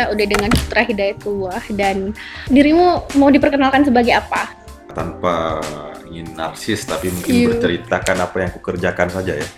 kita 0.00 0.16
udah 0.16 0.26
dengan 0.32 0.48
Putra 0.56 0.80
Hidayatullah 0.80 1.62
dan 1.76 2.16
dirimu 2.48 3.04
mau 3.20 3.28
diperkenalkan 3.28 3.84
sebagai 3.84 4.16
apa? 4.16 4.48
Tanpa 4.96 5.60
ingin 6.08 6.32
narsis 6.32 6.88
tapi 6.88 7.12
mungkin 7.12 7.28
Iya. 7.36 7.46
berceritakan 7.52 8.16
apa 8.24 8.36
yang 8.40 8.50
kukerjakan 8.56 9.08
saja 9.12 9.36
ya. 9.36 9.48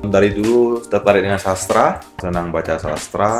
Dari 0.00 0.32
dulu 0.32 0.80
tertarik 0.80 1.28
dengan 1.28 1.36
sastra, 1.36 2.00
senang 2.16 2.48
baca 2.48 2.80
sastra, 2.80 3.36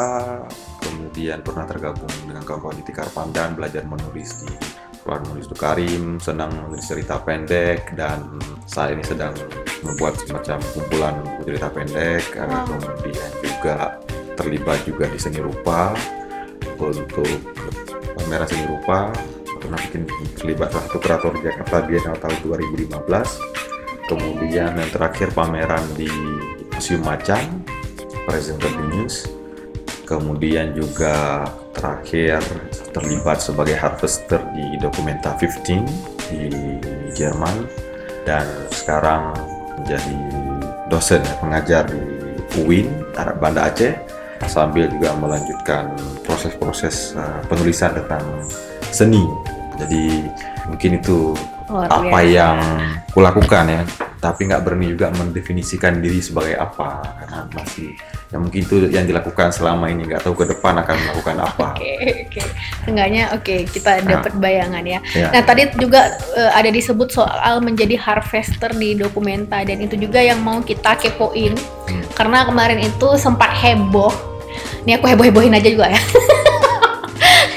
kemudian 0.85 1.41
pernah 1.41 1.65
tergabung 1.65 2.13
dengan 2.29 2.45
kawan-kawan 2.45 2.77
di 2.77 2.85
Tikar 2.85 3.09
Pandan, 3.17 3.57
belajar 3.57 3.89
menulis 3.89 4.45
di 4.45 4.53
Keluar 5.01 5.25
Menulis 5.25 5.49
Karim, 5.57 6.21
senang 6.21 6.53
menulis 6.53 6.85
cerita 6.85 7.17
pendek 7.17 7.97
dan 7.97 8.29
saat 8.69 8.93
ini 8.93 9.01
sedang 9.01 9.33
membuat 9.81 10.21
semacam 10.21 10.61
kumpulan 10.77 11.17
cerita 11.49 11.73
pendek, 11.73 12.29
eh, 12.37 12.45
Wow. 12.45 12.77
kemudian 12.77 13.31
juga 13.41 13.97
terlibat 14.37 14.85
juga 14.85 15.09
di 15.09 15.17
seni 15.17 15.41
rupa 15.41 15.97
untuk 16.81 17.29
pameran 18.21 18.47
seni 18.49 18.65
rupa. 18.69 19.13
Pernah 19.57 19.81
bikin 19.89 20.05
terlibat 20.37 20.71
salah 20.71 20.85
satu 20.87 20.99
kurator 21.01 21.33
Jakarta 21.43 21.77
Biennale 21.89 22.21
tahun 22.21 22.37
2015 22.45 23.67
kemudian 24.07 24.71
yang 24.79 24.91
terakhir 24.95 25.35
pameran 25.35 25.83
di 25.99 26.09
Museum 26.73 27.03
Macan 27.03 27.63
Present 28.25 28.63
News. 28.91 29.27
Kemudian 30.07 30.71
juga 30.71 31.43
terakhir 31.75 32.39
terlibat 32.95 33.43
sebagai 33.43 33.75
harvester 33.75 34.39
di 34.55 34.79
Documenta 34.79 35.35
15 35.35 36.31
di 36.31 36.47
Jerman. 37.11 37.67
Dan 38.23 38.47
sekarang 38.71 39.35
menjadi 39.83 40.19
dosen 40.87 41.23
ya, 41.27 41.35
pengajar 41.43 41.83
di 41.91 41.99
UIN 42.63 42.87
Arab 43.19 43.43
Banda 43.43 43.67
Aceh. 43.67 43.99
Sambil 44.47 44.87
juga 44.87 45.11
melanjutkan 45.19 45.91
proses-proses 46.47 47.19
uh, 47.19 47.43
penulisan 47.51 47.91
tentang 47.93 48.23
seni. 48.89 49.23
Jadi 49.77 50.25
mungkin 50.67 50.97
itu 50.97 51.35
Luar 51.67 51.91
apa 51.91 52.23
biasa. 52.23 52.31
yang 52.31 52.57
kulakukan 53.11 53.65
ya, 53.67 53.83
tapi 54.17 54.47
nggak 54.47 54.63
berani 54.63 54.95
juga 54.95 55.11
mendefinisikan 55.13 55.99
diri 55.99 56.23
sebagai 56.23 56.55
apa 56.55 57.03
karena 57.21 57.45
masih 57.51 57.91
ya 58.27 58.39
mungkin 58.39 58.65
itu 58.65 58.89
yang 58.89 59.05
dilakukan 59.05 59.51
selama 59.51 59.87
ini 59.87 60.07
nggak 60.07 60.23
tahu 60.23 60.33
ke 60.33 60.47
depan 60.49 60.79
akan 60.81 60.97
melakukan 60.97 61.37
apa. 61.43 61.67
Oke, 61.77 61.93
oke. 62.25 62.43
Enggaknya 62.87 63.23
oke, 63.35 63.57
kita 63.69 64.01
Nah. 64.01 64.09
dapat 64.17 64.33
bayangan 64.39 64.85
ya. 64.87 65.01
Ya. 65.13 65.29
Nah, 65.29 65.43
tadi 65.43 65.67
juga 65.77 66.09
eh, 66.33 66.51
ada 66.55 66.71
disebut 66.71 67.09
soal 67.11 67.59
menjadi 67.61 67.99
harvester 67.99 68.71
di 68.73 68.95
dokumenta 68.95 69.61
dan 69.61 69.77
itu 69.77 69.99
juga 69.99 70.23
yang 70.23 70.39
mau 70.41 70.63
kita 70.63 70.95
kepoin. 70.97 71.53
Hmm. 71.85 72.03
Karena 72.15 72.47
kemarin 72.47 72.79
itu 72.81 73.09
sempat 73.17 73.51
heboh. 73.53 74.36
Ini 74.87 75.03
aku 75.03 75.11
heboh-hebohin 75.11 75.51
aja 75.51 75.67
juga 75.67 75.91
ya. 75.91 75.99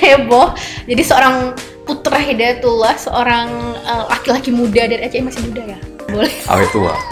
heboh. 0.01 0.57
Jadi 0.89 1.01
seorang 1.05 1.53
Putra 1.85 2.17
Hidayatullah, 2.17 2.97
seorang 2.97 3.47
eh, 3.85 4.03
laki-laki 4.09 4.49
muda 4.49 4.89
dari 4.89 5.05
Aceh 5.05 5.21
masih 5.21 5.45
muda 5.45 5.61
ya. 5.61 5.77
Boleh. 6.09 6.33
Awet 6.51 6.73
tua. 6.73 6.97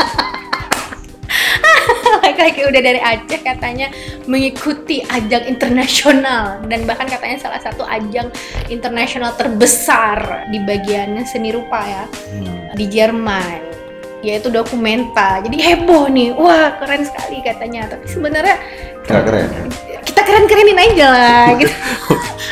laki-laki 2.25 2.65
udah 2.65 2.81
dari 2.81 2.97
Aceh 2.97 3.45
katanya 3.45 3.93
mengikuti 4.25 5.05
ajang 5.05 5.45
internasional 5.45 6.65
dan 6.65 6.89
bahkan 6.89 7.05
katanya 7.05 7.37
salah 7.37 7.61
satu 7.61 7.85
ajang 7.85 8.33
internasional 8.67 9.37
terbesar 9.37 10.49
di 10.49 10.57
bagian 10.65 11.13
seni 11.23 11.53
rupa 11.53 11.79
ya 11.83 12.03
Hmm. 12.33 12.73
di 12.75 12.85
Jerman 12.91 13.76
yaitu 14.21 14.49
dokumenta. 14.49 15.41
Jadi 15.41 15.57
heboh 15.57 16.09
nih. 16.09 16.33
Wah 16.33 16.77
keren 16.77 17.05
sekali 17.05 17.41
katanya. 17.41 17.85
Tapi 17.89 18.05
sebenarnya 18.05 18.55
Nggak 19.07 19.23
keren. 19.23 19.47
kita 20.03 20.21
keren-kerenin 20.23 20.79
aja 20.79 21.05
lah 21.07 21.45
gitu. 21.61 21.73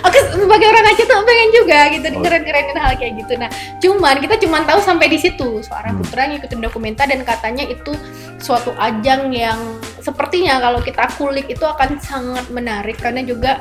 Oke 0.06 0.20
sebagai 0.30 0.68
orang 0.70 0.86
Aceh 0.86 1.04
tuh 1.04 1.18
pengen 1.26 1.50
juga 1.52 1.80
gitu. 1.90 2.08
Oh. 2.14 2.22
keren-kerenin 2.22 2.78
hal 2.78 2.94
kayak 2.96 3.14
gitu. 3.20 3.34
Nah 3.36 3.50
cuman 3.80 4.16
kita 4.22 4.36
cuman 4.40 4.62
tahu 4.64 4.80
sampai 4.80 5.08
di 5.10 5.18
situ. 5.18 5.60
Seorang 5.62 5.98
Hmm. 5.98 6.02
putra 6.04 6.30
ngikutin 6.30 6.60
dokumenta 6.62 7.04
dan 7.04 7.24
katanya 7.24 7.66
itu 7.66 7.92
suatu 8.38 8.72
ajang 8.78 9.32
yang 9.32 9.58
sepertinya 10.00 10.62
kalau 10.62 10.80
kita 10.80 11.10
kulik 11.18 11.50
itu 11.50 11.66
akan 11.66 11.98
sangat 12.00 12.46
menarik. 12.52 12.96
Karena 12.96 13.20
juga 13.20 13.58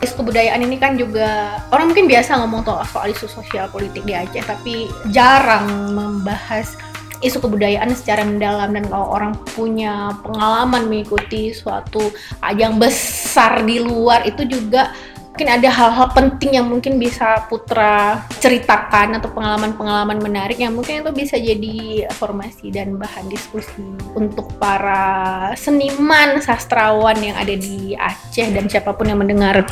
isu 0.00 0.16
kebudayaan 0.16 0.60
ini 0.60 0.80
kan 0.80 0.96
juga 0.96 1.60
orang 1.68 1.92
mungkin 1.92 2.08
biasa 2.08 2.40
ngomong 2.40 2.64
soal 2.88 3.12
isu 3.12 3.28
sosial 3.28 3.68
politik 3.68 4.00
di 4.02 4.16
Aceh 4.16 4.40
tapi 4.42 4.88
jarang 5.12 5.92
membahas 5.92 6.72
isu 7.20 7.38
kebudayaan 7.40 7.92
secara 7.92 8.24
mendalam 8.24 8.72
dan 8.72 8.84
kalau 8.88 9.12
orang 9.12 9.32
punya 9.52 10.16
pengalaman 10.24 10.88
mengikuti 10.88 11.52
suatu 11.52 12.12
ajang 12.40 12.80
besar 12.80 13.64
di 13.64 13.80
luar 13.80 14.24
itu 14.24 14.44
juga 14.48 14.92
mungkin 15.30 15.56
ada 15.56 15.72
hal-hal 15.72 16.08
penting 16.12 16.60
yang 16.60 16.68
mungkin 16.68 17.00
bisa 17.00 17.48
Putra 17.48 18.20
ceritakan 18.44 19.16
atau 19.16 19.32
pengalaman-pengalaman 19.32 20.20
menarik 20.20 20.60
yang 20.60 20.76
mungkin 20.76 21.00
itu 21.00 21.10
bisa 21.16 21.40
jadi 21.40 22.04
formasi 22.12 22.68
dan 22.68 23.00
bahan 23.00 23.24
diskusi 23.32 23.80
untuk 24.12 24.52
para 24.60 25.48
seniman 25.56 26.44
sastrawan 26.44 27.16
yang 27.24 27.40
ada 27.40 27.56
di 27.56 27.96
Aceh 27.96 28.52
dan 28.52 28.68
siapa 28.68 28.92
pun 28.92 29.08
yang 29.08 29.22
mendengar 29.22 29.64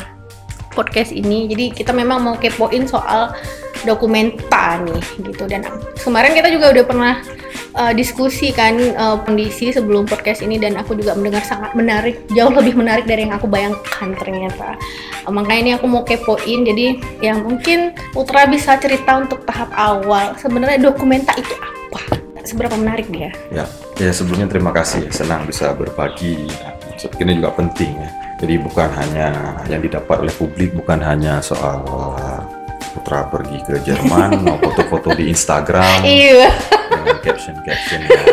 podcast 0.73 1.11
ini. 1.11 1.49
Jadi 1.49 1.73
kita 1.73 1.91
memang 1.91 2.21
mau 2.21 2.35
kepoin 2.37 2.85
soal 2.85 3.33
dokumenta 3.87 4.79
nih 4.83 5.03
gitu 5.31 5.47
dan 5.47 5.63
kemarin 6.03 6.35
kita 6.35 6.51
juga 6.51 6.71
udah 6.75 6.83
pernah 6.83 7.13
uh, 7.77 7.93
diskusi 7.95 8.51
kan 8.51 8.75
uh, 8.95 9.17
kondisi 9.23 9.71
sebelum 9.71 10.03
podcast 10.03 10.43
ini 10.43 10.59
dan 10.59 10.75
aku 10.75 10.97
juga 10.97 11.15
mendengar 11.15 11.43
sangat 11.45 11.71
menarik 11.75 12.19
jauh 12.35 12.51
lebih 12.51 12.75
menarik 12.75 13.05
dari 13.07 13.27
yang 13.27 13.35
aku 13.35 13.47
bayangkan 13.47 14.15
ternyata 14.17 14.75
Uh, 15.27 15.35
makanya 15.35 15.59
ini 15.59 15.71
aku 15.75 15.85
mau 15.91 16.07
kepoin 16.07 16.63
jadi 16.63 16.95
yang 17.19 17.43
mungkin 17.43 17.91
Putra 18.15 18.47
bisa 18.47 18.79
cerita 18.79 19.19
untuk 19.19 19.43
tahap 19.43 19.67
awal 19.75 20.31
sebenarnya 20.39 20.79
dokumenta 20.79 21.35
itu 21.35 21.51
apa 21.59 22.23
seberapa 22.47 22.79
menarik 22.79 23.11
dia 23.11 23.27
Ya, 23.51 23.67
ya 23.99 24.15
sebelumnya 24.15 24.47
terima 24.47 24.71
kasih. 24.71 25.11
Senang 25.11 25.43
bisa 25.43 25.75
berbagi. 25.75 26.47
Ini 27.19 27.31
juga 27.35 27.51
penting 27.51 27.91
ya. 27.99 28.28
Jadi 28.39 28.55
bukan 28.55 28.89
hanya 28.95 29.27
yang 29.67 29.83
didapat 29.83 30.23
oleh 30.23 30.31
publik, 30.31 30.71
bukan 30.71 31.03
hanya 31.03 31.43
soal 31.43 31.83
putra 32.95 33.27
pergi 33.29 33.59
ke 33.63 33.75
Jerman, 33.83 34.29
mau 34.47 34.57
foto-foto 34.57 35.13
di 35.13 35.29
Instagram 35.29 36.01
iya 36.03 36.49
dengan 36.89 37.17
caption-caption 37.21 37.99
yang 38.09 38.25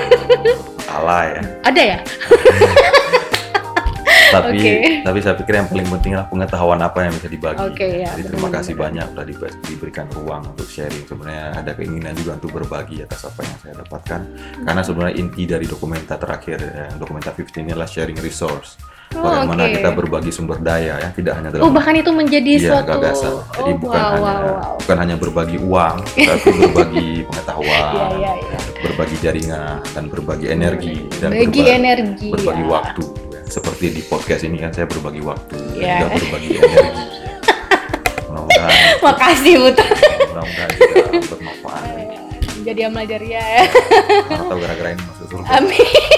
alay 0.97 1.37
ya. 1.37 1.43
ada 1.69 1.83
ya 1.83 1.99
Tapi 4.27 4.59
Oke. 4.59 4.75
tapi 5.06 5.19
saya 5.22 5.39
pikir 5.39 5.55
yang 5.55 5.71
paling 5.71 5.87
penting 5.87 6.19
adalah 6.19 6.27
pengetahuan 6.27 6.81
apa 6.83 6.99
yang 7.06 7.15
bisa 7.15 7.31
dibagi. 7.31 7.62
Oke, 7.62 8.03
ya, 8.03 8.11
Jadi 8.11 8.23
terima 8.27 8.50
kasih 8.50 8.75
banyak 8.75 9.06
sudah 9.15 9.23
dibe- 9.23 9.55
diberikan 9.65 10.06
ruang 10.12 10.43
untuk 10.50 10.67
sharing. 10.67 11.06
Sebenarnya 11.06 11.55
ada 11.55 11.73
keinginan 11.78 12.12
juga 12.19 12.34
untuk 12.34 12.50
berbagi 12.59 13.06
atas 13.06 13.23
apa 13.23 13.47
yang 13.47 13.56
saya 13.62 13.75
dapatkan. 13.87 14.21
Karena 14.67 14.83
sebenarnya 14.83 15.15
inti 15.23 15.47
dari 15.47 15.71
dokumenta 15.71 16.19
terakhir, 16.19 16.59
ya, 16.59 16.87
dokumenta 16.99 17.31
15 17.31 17.62
ini 17.65 17.71
adalah 17.71 17.87
sharing 17.87 18.19
resource. 18.19 18.75
Oh, 19.09 19.22
Bagaimana 19.22 19.65
oke. 19.65 19.75
kita 19.75 19.91
berbagi 19.93 20.31
sumber 20.31 20.59
daya 20.59 20.99
ya, 20.99 21.09
tidak 21.09 21.39
hanya 21.39 21.49
dalam 21.49 21.62
oh 21.62 21.71
bahkan 21.71 21.94
itu 21.94 22.11
menjadi 22.11 22.53
Iya, 22.53 22.69
suatu 22.69 22.91
gagasan. 22.93 23.33
Jadi 23.55 23.71
oh, 23.71 23.77
bukan 23.78 23.97
wow, 23.97 24.11
hanya 24.11 24.21
wow, 24.21 24.43
wow. 24.43 24.72
bukan 24.77 24.97
hanya 24.99 25.17
berbagi 25.17 25.56
uang, 25.59 25.97
tapi 26.05 26.49
berbagi 26.53 27.09
pengetahuan, 27.28 27.87
Iya, 27.89 28.05
iya, 28.12 28.33
iya. 28.37 28.59
berbagi 28.78 29.17
jaringan 29.19 29.78
dan 29.89 30.05
berbagi 30.06 30.47
energi 30.49 30.97
dan 31.17 31.31
bagi 31.33 31.49
berbagi, 31.49 31.62
energi 31.71 32.28
berbagi 32.31 32.61
ya. 32.61 32.69
waktu. 32.69 33.05
ya. 33.31 33.41
Seperti 33.47 33.84
di 33.91 34.03
podcast 34.03 34.43
ini 34.43 34.56
kan 34.59 34.71
saya 34.71 34.84
berbagi 34.84 35.23
waktu, 35.23 35.55
dan 35.55 35.78
Iya. 35.78 35.94
juga 35.97 36.09
berbagi 36.19 36.49
energi. 36.53 37.05
Mudah-mudahan, 38.27 38.71
makasih 39.06 39.55
Putra 39.62 39.87
mudah-mudahan 40.27 40.69
juga 40.73 40.94
bermanfaat. 41.31 41.83
jadi 42.59 42.81
amal 42.84 43.05
jariah 43.05 43.47
ya 43.47 43.62
Atau 44.28 44.59
gara-gara 44.59 44.88
ini 44.91 45.03
masuk 45.05 45.27
surga. 45.31 45.47
amin 45.56 46.16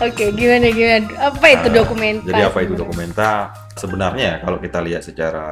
Oke, 0.00 0.32
gimana 0.32 0.72
gimana? 0.72 1.04
Apa 1.28 1.46
itu 1.52 1.68
Nah, 1.68 1.76
dokumenta? 1.84 2.24
Jadi 2.24 2.40
apa 2.40 2.58
itu 2.64 2.72
dokumenta? 2.72 3.30
Sebenarnya 3.76 4.40
kalau 4.40 4.56
kita 4.56 4.80
lihat 4.80 5.04
secara 5.04 5.44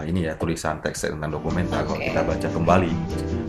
ini 0.00 0.24
ya 0.24 0.32
tulisan 0.32 0.80
teks 0.80 1.12
tentang 1.12 1.28
dokumenta, 1.28 1.84
kalau 1.84 2.00
Oke. 2.00 2.08
kita 2.08 2.24
baca 2.24 2.48
kembali, 2.48 2.92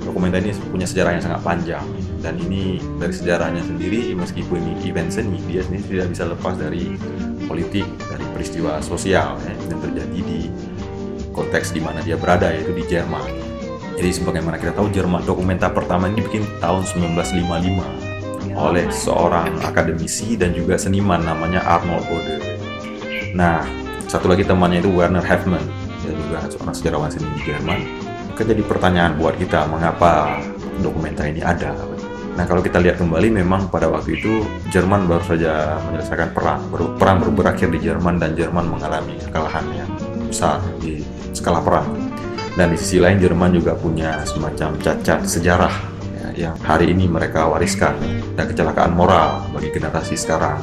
dokumenta 0.04 0.44
ini 0.44 0.52
punya 0.68 0.84
sejarah 0.84 1.16
yang 1.16 1.24
sangat 1.24 1.40
panjang 1.48 1.86
dan 2.20 2.36
ini 2.44 2.76
dari 3.00 3.16
sejarahnya 3.16 3.64
sendiri 3.64 4.12
meskipun 4.20 4.60
ini 4.60 4.74
event 4.92 5.16
seni, 5.16 5.40
dia 5.48 5.64
sendiri 5.64 5.96
tidak 5.96 6.08
bisa 6.12 6.24
lepas 6.28 6.56
dari 6.60 7.00
politik, 7.48 7.88
dari 8.12 8.26
peristiwa 8.36 8.84
sosial 8.84 9.40
ya, 9.48 9.54
yang 9.72 9.80
terjadi 9.80 10.20
di 10.28 10.52
konteks 11.32 11.72
di 11.72 11.80
mana 11.80 12.04
dia 12.04 12.20
berada 12.20 12.52
yaitu 12.52 12.76
di 12.76 12.84
Jerman. 12.84 13.32
Jadi 13.96 14.12
sebagaimana 14.12 14.60
kita 14.60 14.76
tahu 14.76 14.92
Jerman 14.92 15.24
dokumenta 15.24 15.72
pertama 15.72 16.12
ini 16.12 16.20
dibikin 16.20 16.44
tahun 16.60 16.84
1955 16.84 18.07
oleh 18.58 18.90
seorang 18.90 19.62
akademisi 19.62 20.34
dan 20.34 20.52
juga 20.52 20.76
seniman 20.82 21.22
namanya 21.22 21.62
Arnold 21.64 22.04
Bode. 22.10 22.36
Nah, 23.38 23.62
satu 24.10 24.26
lagi 24.26 24.42
temannya 24.42 24.82
itu 24.82 24.90
Werner 24.90 25.22
Heffman, 25.22 25.62
dia 26.02 26.14
juga 26.18 26.50
seorang 26.50 26.74
sejarawan 26.74 27.10
seni 27.14 27.30
di 27.38 27.42
Jerman. 27.46 27.80
Maka 28.34 28.42
jadi 28.42 28.64
pertanyaan 28.66 29.14
buat 29.22 29.38
kita, 29.38 29.70
mengapa 29.70 30.42
dokumenta 30.82 31.26
ini 31.30 31.46
ada? 31.46 31.74
Nah 32.38 32.46
kalau 32.46 32.62
kita 32.62 32.78
lihat 32.78 33.02
kembali 33.02 33.34
memang 33.34 33.66
pada 33.74 33.90
waktu 33.90 34.22
itu 34.22 34.46
Jerman 34.70 35.10
baru 35.10 35.26
saja 35.26 35.82
menyelesaikan 35.90 36.38
perang, 36.38 36.62
perang 37.02 37.18
baru 37.18 37.34
berakhir 37.34 37.74
di 37.74 37.82
Jerman 37.82 38.22
dan 38.22 38.38
Jerman 38.38 38.70
mengalami 38.70 39.18
kekalahan 39.18 39.66
yang 39.74 39.90
besar 40.30 40.62
di 40.78 41.02
skala 41.34 41.66
perang. 41.66 41.90
Dan 42.54 42.74
di 42.74 42.78
sisi 42.78 43.02
lain 43.02 43.18
Jerman 43.18 43.58
juga 43.58 43.74
punya 43.74 44.22
semacam 44.22 44.78
cacat 44.78 45.26
sejarah 45.26 45.97
yang 46.38 46.54
hari 46.62 46.94
ini 46.94 47.10
mereka 47.10 47.50
wariskan 47.50 47.98
dan 48.38 48.46
kecelakaan 48.46 48.94
moral 48.94 49.42
bagi 49.52 49.74
generasi 49.74 50.14
sekarang. 50.14 50.62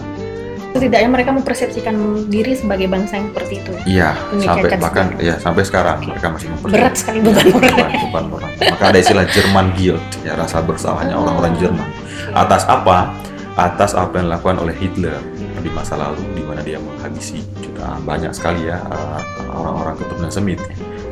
Setidaknya 0.75 1.07
mereka 1.07 1.31
mempersepsikan 1.31 1.95
diri 2.27 2.55
sebagai 2.59 2.91
bangsa 2.91 3.19
yang 3.19 3.31
seperti 3.31 3.55
itu. 3.63 3.73
Iya, 3.87 4.11
sampai 4.43 4.71
bahkan 4.75 5.07
ya 5.23 5.35
sampai 5.39 5.63
sekarang 5.63 6.03
mereka 6.03 6.35
masih 6.35 6.51
mempercayai. 6.51 6.79
Berat 6.83 6.95
sekali 6.99 7.19
beban 7.23 7.47
moral. 7.47 7.71
beban, 7.71 7.91
beban 8.11 8.25
moral. 8.27 8.51
Maka 8.59 8.85
ada 8.91 8.99
istilah 8.99 9.27
Jerman 9.31 9.67
Guilt, 9.79 10.03
ya 10.27 10.35
rasa 10.35 10.59
bersalahnya 10.63 11.15
orang-orang 11.15 11.55
Jerman. 11.63 11.89
Atas 12.35 12.67
apa? 12.67 13.15
Atas 13.55 13.95
apa 13.95 14.19
yang 14.19 14.27
dilakukan 14.35 14.67
oleh 14.67 14.75
Hitler 14.75 15.23
di 15.63 15.71
masa 15.71 15.95
lalu, 15.95 16.21
di 16.35 16.43
mana 16.43 16.61
dia 16.61 16.77
menghabisi 16.83 17.41
juga 17.63 17.95
banyak 18.03 18.35
sekali 18.35 18.67
ya 18.67 18.83
uh, 18.85 19.23
orang-orang 19.55 19.95
keturunan 19.97 20.31
Semit. 20.35 20.59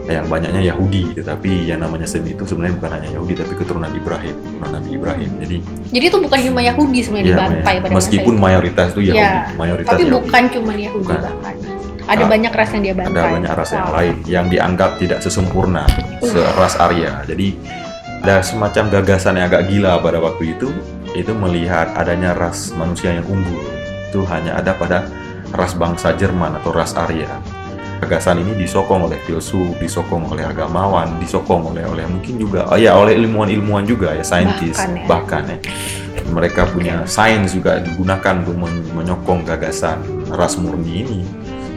Yang 0.02 0.26
banyaknya 0.26 0.62
Yahudi, 0.66 1.14
tetapi 1.14 1.50
yang 1.64 1.78
namanya 1.78 2.04
Semit 2.04 2.34
itu 2.34 2.42
sebenarnya 2.42 2.74
bukan 2.74 2.90
hanya 2.92 3.08
Yahudi, 3.12 3.32
tapi 3.38 3.54
keturunan 3.54 3.86
Ibrahim, 3.88 4.34
keturunan 4.34 4.70
Nabi 4.74 4.88
Ibrahim. 4.92 5.30
Jadi 5.38 5.56
Jadi 5.88 6.04
itu 6.04 6.18
bukan 6.18 6.38
cuma 6.42 6.60
Yahudi 6.60 6.98
sebenarnya 7.00 7.22
ya, 7.24 7.32
dibantai 7.32 7.74
pada 7.76 7.86
masa 7.86 7.98
meskipun 8.02 8.34
itu. 8.34 8.42
mayoritas 8.42 8.86
itu 8.90 9.00
Yahudi, 9.04 9.22
Ya, 9.22 9.32
mayoritas 9.54 9.88
Tapi 9.88 10.02
Yahudi. 10.02 10.16
bukan 10.18 10.42
cuma 10.50 10.72
Yahudi 10.74 11.04
Bukan. 11.06 11.20
bahkan. 11.22 11.54
Ada 12.02 12.18
Ah, 12.18 12.28
banyak 12.28 12.52
ras 12.52 12.68
yang 12.68 12.82
dia 12.82 12.94
bantai. 12.98 13.14
ada 13.14 13.30
banyak 13.30 13.52
ras 13.54 13.70
yang 13.70 13.84
Wow. 13.84 13.94
lain 13.94 14.14
yang 14.26 14.46
dianggap 14.50 14.90
tidak 14.98 15.18
sesempurna 15.20 15.84
seras 16.20 16.74
Arya. 16.76 17.12
Jadi 17.22 17.46
ada 18.18 18.36
semacam 18.42 18.84
gagasan 18.92 19.38
yang 19.38 19.46
agak 19.46 19.62
gila 19.66 19.98
pada 19.98 20.18
waktu 20.18 20.50
itu 20.52 20.68
itu 21.12 21.30
melihat 21.32 21.94
adanya 21.94 22.34
ras 22.34 22.72
manusia 22.72 23.12
yang 23.12 23.24
unggul 23.24 23.62
itu 24.04 24.18
hanya 24.26 24.56
ada 24.56 24.74
pada 24.74 25.06
ras 25.50 25.72
bangsa 25.72 26.10
Jerman 26.12 26.58
atau 26.58 26.70
ras 26.70 26.90
Arya. 26.92 27.30
Gagasan 28.02 28.42
ini 28.42 28.58
disokong 28.58 29.06
oleh 29.06 29.14
filsuf, 29.22 29.78
disokong 29.78 30.26
oleh 30.26 30.42
agamawan, 30.42 31.22
disokong 31.22 31.70
oleh 31.70 31.86
oleh 31.86 32.02
mungkin 32.10 32.34
juga 32.34 32.66
oh 32.66 32.74
ya 32.74 32.98
oleh 32.98 33.14
ilmuwan-ilmuwan 33.14 33.86
juga 33.86 34.10
ya 34.10 34.26
saintis. 34.26 34.74
Bahkan 34.74 34.90
ya. 34.90 35.06
bahkan 35.06 35.42
ya. 35.46 35.58
Mereka 36.34 36.74
punya 36.74 37.06
sains 37.06 37.54
juga 37.54 37.78
digunakan 37.78 38.42
untuk 38.42 38.58
men- 38.58 38.90
menyokong 38.90 39.46
gagasan 39.46 40.02
ras 40.34 40.58
murni 40.58 41.06
ini. 41.06 41.20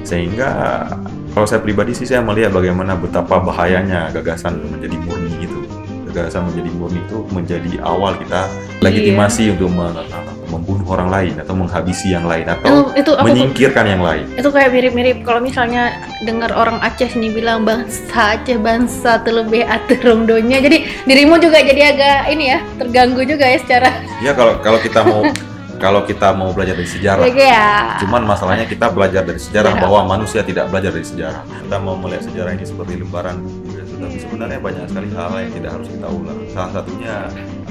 Sehingga 0.01 0.49
kalau 1.37 1.45
saya 1.45 1.61
pribadi 1.61 1.93
sih 1.93 2.09
saya 2.09 2.25
melihat 2.25 2.49
bagaimana 2.49 2.97
betapa 2.97 3.37
bahayanya 3.45 4.09
gagasan 4.09 4.65
menjadi 4.65 4.97
murni 5.05 5.45
itu. 5.45 5.61
Gagasan 6.09 6.49
menjadi 6.49 6.73
murni 6.73 7.05
itu 7.05 7.21
menjadi 7.29 7.71
awal 7.85 8.17
kita 8.17 8.49
legitimasi 8.81 9.53
untuk 9.53 9.69
me- 9.69 10.34
membunuh 10.55 10.87
orang 10.87 11.11
lain 11.11 11.33
atau 11.37 11.51
menghabisi 11.51 12.09
yang 12.09 12.23
lain 12.23 12.47
Itu, 12.47 12.55
atau 12.55 12.75
itu 12.95 13.11
tuh? 13.11 13.21
menyingkirkan 13.21 13.85
yang 13.85 13.99
lain 13.99 14.25
Itu 14.33 14.49
kayak 14.49 14.71
mirip-mirip 14.71 15.17
kalau 15.21 15.39
misalnya 15.39 15.91
dengar 16.23 16.51
orang 16.51 16.79
Aceh 16.79 17.11
nih 17.11 17.31
bilang 17.31 17.61
bangsa 17.61 18.39
Aceh 18.39 18.55
bangsa 18.57 19.19
terlebih 19.19 19.67
aterongdonya. 19.67 20.57
Jadi 20.59 20.77
dirimu 21.03 21.35
juga 21.37 21.59
jadi 21.59 21.91
agak 21.91 22.19
ini 22.29 22.45
ya 22.47 22.59
terganggu 22.75 23.21
juga 23.21 23.45
ya 23.45 23.59
secara 23.59 23.89
ya 24.19 24.31
kalau 24.31 24.57
kalau 24.59 24.79
kita 24.79 25.03
mau 25.03 25.21
kalau 25.83 26.01
kita 26.01 26.31
mau 26.31 26.55
belajar 26.55 26.73
dari 26.73 26.87
sejarah 26.87 27.23
ya. 27.27 27.99
Cuman 27.99 28.23
masalahnya 28.23 28.63
kita 28.63 28.87
belajar 28.87 29.21
dari 29.21 29.37
sejarah 29.37 29.75
Sejarah. 29.75 29.83
bahwa 29.83 29.99
manusia 30.07 30.39
tidak 30.39 30.71
belajar 30.71 30.95
dari 30.95 31.03
sejarah. 31.03 31.43
Kita 31.43 31.77
mau 31.77 31.99
melihat 31.99 32.23
sejarah 32.23 32.51
ini 32.55 32.63
seperti 32.63 32.95
lembaran 32.95 33.43
ya, 33.95 34.03
tetapi 34.03 34.17
sebenarnya 34.19 34.59
banyak 34.59 34.85
sekali 34.91 35.09
hal 35.15 35.31
yang 35.39 35.53
tidak 35.55 35.71
harus 35.79 35.87
kita 35.87 36.07
ulang. 36.11 36.39
Salah 36.51 36.71
satunya 36.75 37.15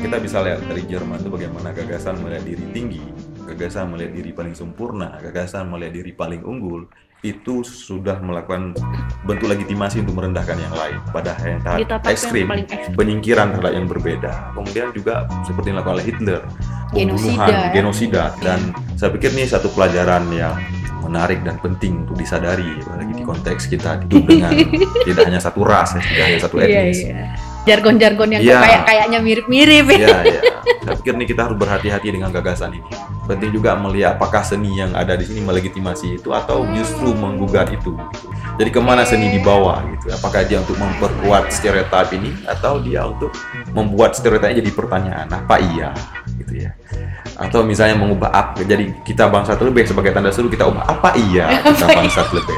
kita 0.01 0.17
bisa 0.21 0.39
lihat 0.41 0.61
dari 0.65 0.83
Jerman 0.89 1.19
itu 1.21 1.31
bagaimana 1.31 1.69
gagasan 1.77 2.15
melihat 2.25 2.45
diri 2.49 2.65
tinggi, 2.73 3.05
gagasan 3.45 3.93
melihat 3.93 4.13
diri 4.17 4.31
paling 4.33 4.55
sempurna, 4.57 5.21
gagasan 5.21 5.69
melihat 5.69 5.93
diri 6.01 6.13
paling 6.17 6.41
unggul 6.41 6.89
itu 7.25 7.65
sudah 7.65 8.21
melakukan 8.21 8.77
bentuk 9.25 9.49
legitimasi 9.49 10.05
untuk 10.05 10.21
merendahkan 10.21 10.61
yang 10.61 10.75
lain. 10.77 11.01
Pada 11.09 11.33
yang 11.41 11.65
tahap 11.65 12.05
ekstrim 12.05 12.47
penyingkiran 12.93 13.57
terhadap 13.57 13.73
yang 13.73 13.89
berbeda. 13.89 14.53
Kemudian 14.53 14.93
juga 14.93 15.25
seperti 15.43 15.73
yang 15.73 15.81
dilakukan 15.81 15.95
oleh 15.97 16.05
Hitler 16.05 16.41
Genosida, 16.93 16.93
pembunuhan 16.93 17.49
ya. 17.51 17.69
genosida. 17.73 18.25
Dan 18.45 18.61
saya 18.95 19.11
pikir 19.11 19.33
ini 19.33 19.49
satu 19.49 19.73
pelajaran 19.73 20.29
yang 20.31 20.55
menarik 21.01 21.41
dan 21.45 21.61
penting 21.61 22.05
untuk 22.09 22.17
disadari 22.17 22.81
apalagi 22.81 23.13
di 23.13 23.25
konteks 23.29 23.69
kita 23.69 24.01
hidup 24.09 24.25
dengan 24.25 24.57
tidak 25.09 25.25
hanya 25.29 25.37
satu 25.37 25.61
ras 25.61 25.93
tidak 26.01 26.25
hanya 26.33 26.41
satu 26.41 26.57
Iya, 26.57 26.65
etnis. 26.65 26.99
iya. 27.05 27.29
Jargon-jargon 27.65 28.29
yang 28.37 28.43
Iya. 28.45 28.61
kayak 28.61 28.81
kayaknya 28.85 29.19
mirip-mirip 29.25 29.87
ya. 29.89 29.99
ya 29.99 30.19
ya 30.25 30.41
saya 30.85 30.97
pikir 31.01 31.15
nih 31.17 31.29
kita 31.33 31.41
harus 31.49 31.57
berhati-hati 31.57 32.09
dengan 32.13 32.29
gagasan 32.29 32.77
ini 32.77 32.89
penting 33.25 33.57
juga 33.57 33.73
melihat 33.73 34.21
apakah 34.21 34.45
seni 34.45 34.77
yang 34.77 34.93
ada 34.93 35.17
di 35.17 35.25
sini 35.25 35.41
melegitimasi 35.41 36.21
itu 36.21 36.29
atau 36.33 36.69
justru 36.77 37.17
menggugat 37.17 37.73
itu 37.73 37.97
gitu. 37.97 38.29
jadi 38.61 38.69
ke 38.69 38.81
mana 38.85 39.09
seni 39.09 39.33
dibawa 39.33 39.81
gitu 39.97 40.13
apakah 40.13 40.45
dia 40.45 40.61
untuk 40.61 40.77
memperkuat 40.77 41.49
stereotip 41.49 42.13
ini 42.13 42.37
atau 42.45 42.85
dia 42.85 43.09
untuk 43.09 43.33
membuat 43.73 44.13
stereotipnya 44.13 44.61
jadi 44.61 44.71
pertanyaan 44.77 45.29
apa 45.33 45.57
iya 45.73 45.91
gitu 46.41 46.67
ya 46.67 46.71
atau 47.39 47.67
misalnya 47.67 47.99
mengubah 47.99 48.31
apa 48.31 48.63
jadi 48.63 48.91
kita 49.03 49.27
bangsa 49.27 49.59
terlebih 49.59 49.87
sebagai 49.87 50.15
tanda 50.15 50.31
seru 50.31 50.47
kita 50.47 50.67
ubah 50.67 50.87
apa 50.87 51.15
iya 51.19 51.63
kita 51.63 51.87
bangsa 51.99 52.23
terlebih 52.31 52.55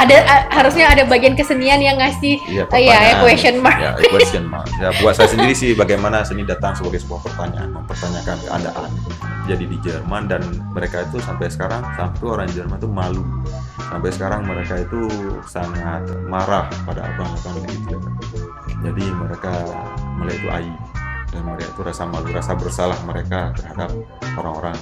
Ada 0.00 0.16
a- 0.24 0.46
harusnya 0.48 0.88
ada 0.88 1.02
bagian 1.04 1.36
kesenian 1.36 1.76
yang 1.76 2.00
ngasih 2.00 2.40
Iya, 2.48 2.64
Oh 2.72 2.78
iya, 2.80 2.96
ya, 2.96 3.14
question 3.20 3.60
mark. 3.60 3.76
Ya, 3.76 3.90
question 4.08 4.44
mark. 4.48 4.66
Ya, 4.80 4.88
buat 5.02 5.12
saya 5.12 5.28
sendiri 5.28 5.52
sih 5.52 5.76
bagaimana 5.76 6.24
seni 6.24 6.42
datang 6.48 6.72
sebagai 6.72 7.04
sebuah 7.04 7.20
pertanyaan, 7.20 7.68
mempertanyakan 7.76 8.36
keadaan. 8.48 8.90
Jadi 9.44 9.64
di 9.68 9.76
Jerman 9.84 10.30
dan 10.30 10.40
mereka 10.72 11.04
itu 11.04 11.20
sampai 11.20 11.52
sekarang, 11.52 11.84
sampai 12.00 12.26
orang 12.26 12.48
Jerman 12.48 12.80
itu 12.80 12.88
malu. 12.88 13.22
Sampai 13.76 14.10
sekarang 14.14 14.46
mereka 14.46 14.80
itu 14.80 15.04
sangat 15.44 16.06
marah 16.30 16.70
pada 16.88 17.04
dilakukan 17.10 17.52
oleh 17.60 17.68
Hitler. 17.68 18.00
Jadi 18.80 19.04
mereka 19.04 19.52
melihat 20.16 20.38
itu 20.40 20.48
aib 20.48 20.74
dan 21.30 21.46
mereka 21.46 21.66
itu 21.68 21.80
rasa 21.80 22.02
malu, 22.04 22.26
rasa 22.30 22.52
bersalah 22.54 22.98
mereka 23.06 23.54
terhadap 23.54 23.90
orang-orang 24.34 24.74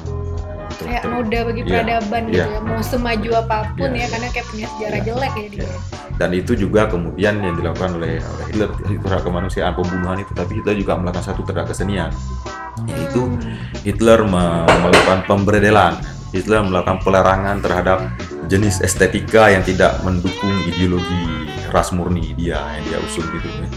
telah 0.69 1.01
kayak 1.01 1.05
noda 1.05 1.39
bagi 1.45 1.63
Iya, 1.63 1.71
peradaban 1.71 2.23
gitu 2.29 2.37
iya. 2.39 2.47
ya 2.47 2.61
mau 2.61 2.81
semaju 2.81 3.31
apa 3.37 3.57
pun 3.75 3.91
Iya, 3.91 3.99
ya 3.99 4.07
karena 4.09 4.29
kayak 4.31 4.47
punya 4.47 4.67
sejarah 4.69 4.99
Iya. 4.99 5.07
jelek 5.07 5.33
ya 5.33 5.47
dia. 5.49 5.61
Iya. 5.61 5.73
dan 6.19 6.31
itu 6.35 6.53
juga 6.55 6.83
kemudian 6.87 7.35
yang 7.39 7.55
dilakukan 7.55 7.91
oleh, 7.95 8.19
oleh 8.19 8.45
Hitler 8.51 8.69
itu 8.91 9.07
kemanusiaan 9.07 9.73
pembunuhan 9.73 10.19
itu 10.19 10.33
tapi 10.35 10.59
Hitler 10.59 10.77
juga 10.77 10.93
melakukan 10.99 11.25
satu 11.25 11.41
terhadap 11.43 11.71
kesenian 11.71 12.11
yaitu 12.87 13.23
Hitler 13.83 14.23
me- 14.23 14.67
melakukan 14.83 15.25
pemberedelan 15.27 15.95
Hitler 16.31 16.61
melakukan 16.61 17.01
pelarangan 17.01 17.57
terhadap 17.59 17.99
jenis 18.47 18.81
estetika 18.81 19.49
yang 19.49 19.63
tidak 19.63 19.99
mendukung 20.03 20.53
ideologi 20.67 21.49
ras 21.69 21.93
murni 21.93 22.33
dia 22.35 22.61
yang 22.77 22.85
dia 22.87 22.99
usung 23.03 23.25
gitu 23.29 23.49
ya. 23.49 23.69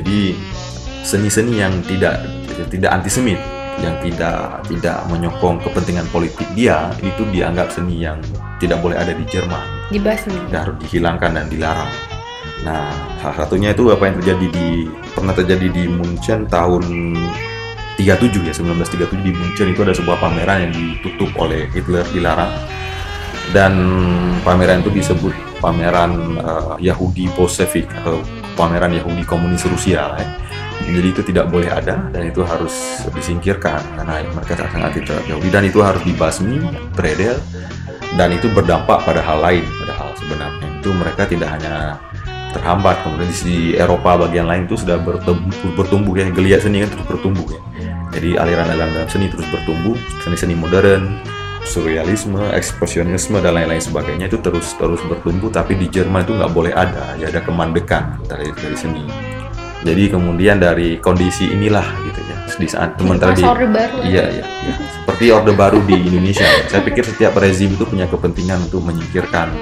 jadi 0.00 0.18
seni-seni 1.06 1.62
yang 1.62 1.70
tidak 1.86 2.18
tidak 2.66 2.90
antisemit 2.90 3.38
yang 3.78 3.94
tidak 4.02 4.58
tidak 4.66 4.98
menyokong 5.06 5.62
kepentingan 5.62 6.08
politik 6.10 6.48
dia 6.58 6.90
itu 6.98 7.22
dianggap 7.30 7.70
seni 7.70 8.02
yang 8.02 8.18
tidak 8.58 8.82
boleh 8.82 8.98
ada 8.98 9.14
di 9.14 9.22
Jerman. 9.30 9.62
Dibasmi 9.94 10.50
dan 10.50 10.66
harus 10.66 10.76
dihilangkan 10.82 11.30
dan 11.30 11.46
dilarang. 11.46 11.92
Nah, 12.66 12.90
salah 13.22 13.46
satunya 13.46 13.70
itu 13.70 13.86
apa 13.94 14.10
yang 14.10 14.16
terjadi 14.18 14.46
di 14.50 14.68
pernah 15.14 15.30
terjadi 15.36 15.68
di 15.70 15.84
Munchen 15.86 16.50
tahun 16.50 17.14
37 18.00 18.48
ya 18.48 18.52
1937 18.56 19.22
di 19.22 19.32
Munchen 19.36 19.66
itu 19.70 19.80
ada 19.86 19.94
sebuah 19.94 20.18
pameran 20.18 20.66
yang 20.66 20.72
ditutup 20.74 21.30
oleh 21.38 21.70
Hitler 21.70 22.02
dilarang. 22.10 22.50
Dan 23.54 23.72
pameran 24.42 24.82
itu 24.82 24.90
disebut 24.90 25.36
pameran 25.62 26.40
eh, 26.40 26.90
Yahudi 26.90 27.30
Bolshevik 27.36 27.86
atau 28.02 28.18
pameran 28.56 28.90
Yahudi 28.96 29.22
komunis 29.22 29.62
Rusia 29.68 30.16
ya. 30.16 30.26
Jadi 30.86 31.08
itu 31.10 31.22
tidak 31.24 31.50
boleh 31.50 31.66
ada 31.66 31.98
dan 32.14 32.22
itu 32.30 32.46
harus 32.46 33.02
disingkirkan 33.10 33.80
karena 33.96 34.22
mereka 34.32 34.54
sangat 34.54 34.92
anti 34.92 35.00
terhadap 35.02 35.26
Yahudi. 35.28 35.48
Dan 35.50 35.62
itu 35.66 35.78
harus 35.82 36.02
dibasmi, 36.04 36.62
beredel 36.94 37.36
dan 38.16 38.32
itu 38.32 38.46
berdampak 38.52 39.02
pada 39.02 39.20
hal 39.20 39.42
lain 39.42 39.64
padahal 39.82 40.08
sebenarnya. 40.16 40.68
Itu 40.80 40.90
mereka 40.94 41.26
tidak 41.26 41.58
hanya 41.58 41.98
terhambat 42.54 43.02
kemudian 43.04 43.28
di 43.44 43.76
Eropa 43.76 44.16
bagian 44.28 44.46
lain 44.48 44.64
itu 44.64 44.78
sudah 44.78 44.96
bertumbuh, 45.02 45.52
bertumbuh 45.74 46.14
ya. 46.16 46.24
Geliat 46.30 46.60
seni 46.64 46.80
kan 46.86 46.90
terus 46.92 47.06
bertumbuh 47.08 47.46
ya. 47.50 47.60
Jadi 48.16 48.38
aliran-aliran 48.38 48.90
dalam 48.96 49.10
seni 49.10 49.26
terus 49.28 49.44
bertumbuh 49.52 49.92
seni-seni 50.24 50.56
modern 50.56 51.20
surrealisme 51.66 52.40
ekspresionisme 52.54 53.42
dan 53.42 53.58
lain-lain 53.58 53.82
sebagainya 53.82 54.30
itu 54.30 54.38
terus 54.38 54.72
terus 54.78 55.02
bertumbuh 55.04 55.50
tapi 55.50 55.74
di 55.74 55.90
Jerman 55.90 56.22
itu 56.22 56.32
nggak 56.38 56.52
boleh 56.54 56.72
ada 56.72 57.18
ya 57.18 57.28
ada 57.28 57.42
kemandekan 57.42 58.22
dari 58.24 58.48
dari 58.54 58.76
seni 58.78 59.04
jadi 59.82 60.14
kemudian 60.14 60.62
dari 60.62 60.96
kondisi 61.02 61.50
inilah 61.50 61.84
gitu 62.06 62.20
ya 62.24 62.36
di 62.56 62.68
saat 62.70 62.96
sementara 62.96 63.34
di 63.36 63.42
masa 63.44 63.52
orde 63.52 63.68
baru 63.68 63.96
Iya, 64.06 64.24
iya, 64.32 64.46
iya. 64.46 64.74
Seperti 64.96 65.24
orde 65.28 65.52
baru 65.52 65.78
di 65.84 65.98
Indonesia. 65.98 66.46
ya. 66.46 66.62
Saya 66.70 66.82
pikir 66.86 67.04
setiap 67.04 67.36
rezim 67.36 67.74
itu 67.74 67.84
punya 67.84 68.08
kepentingan 68.08 68.70
untuk 68.70 68.80
menyingkirkan 68.86 69.52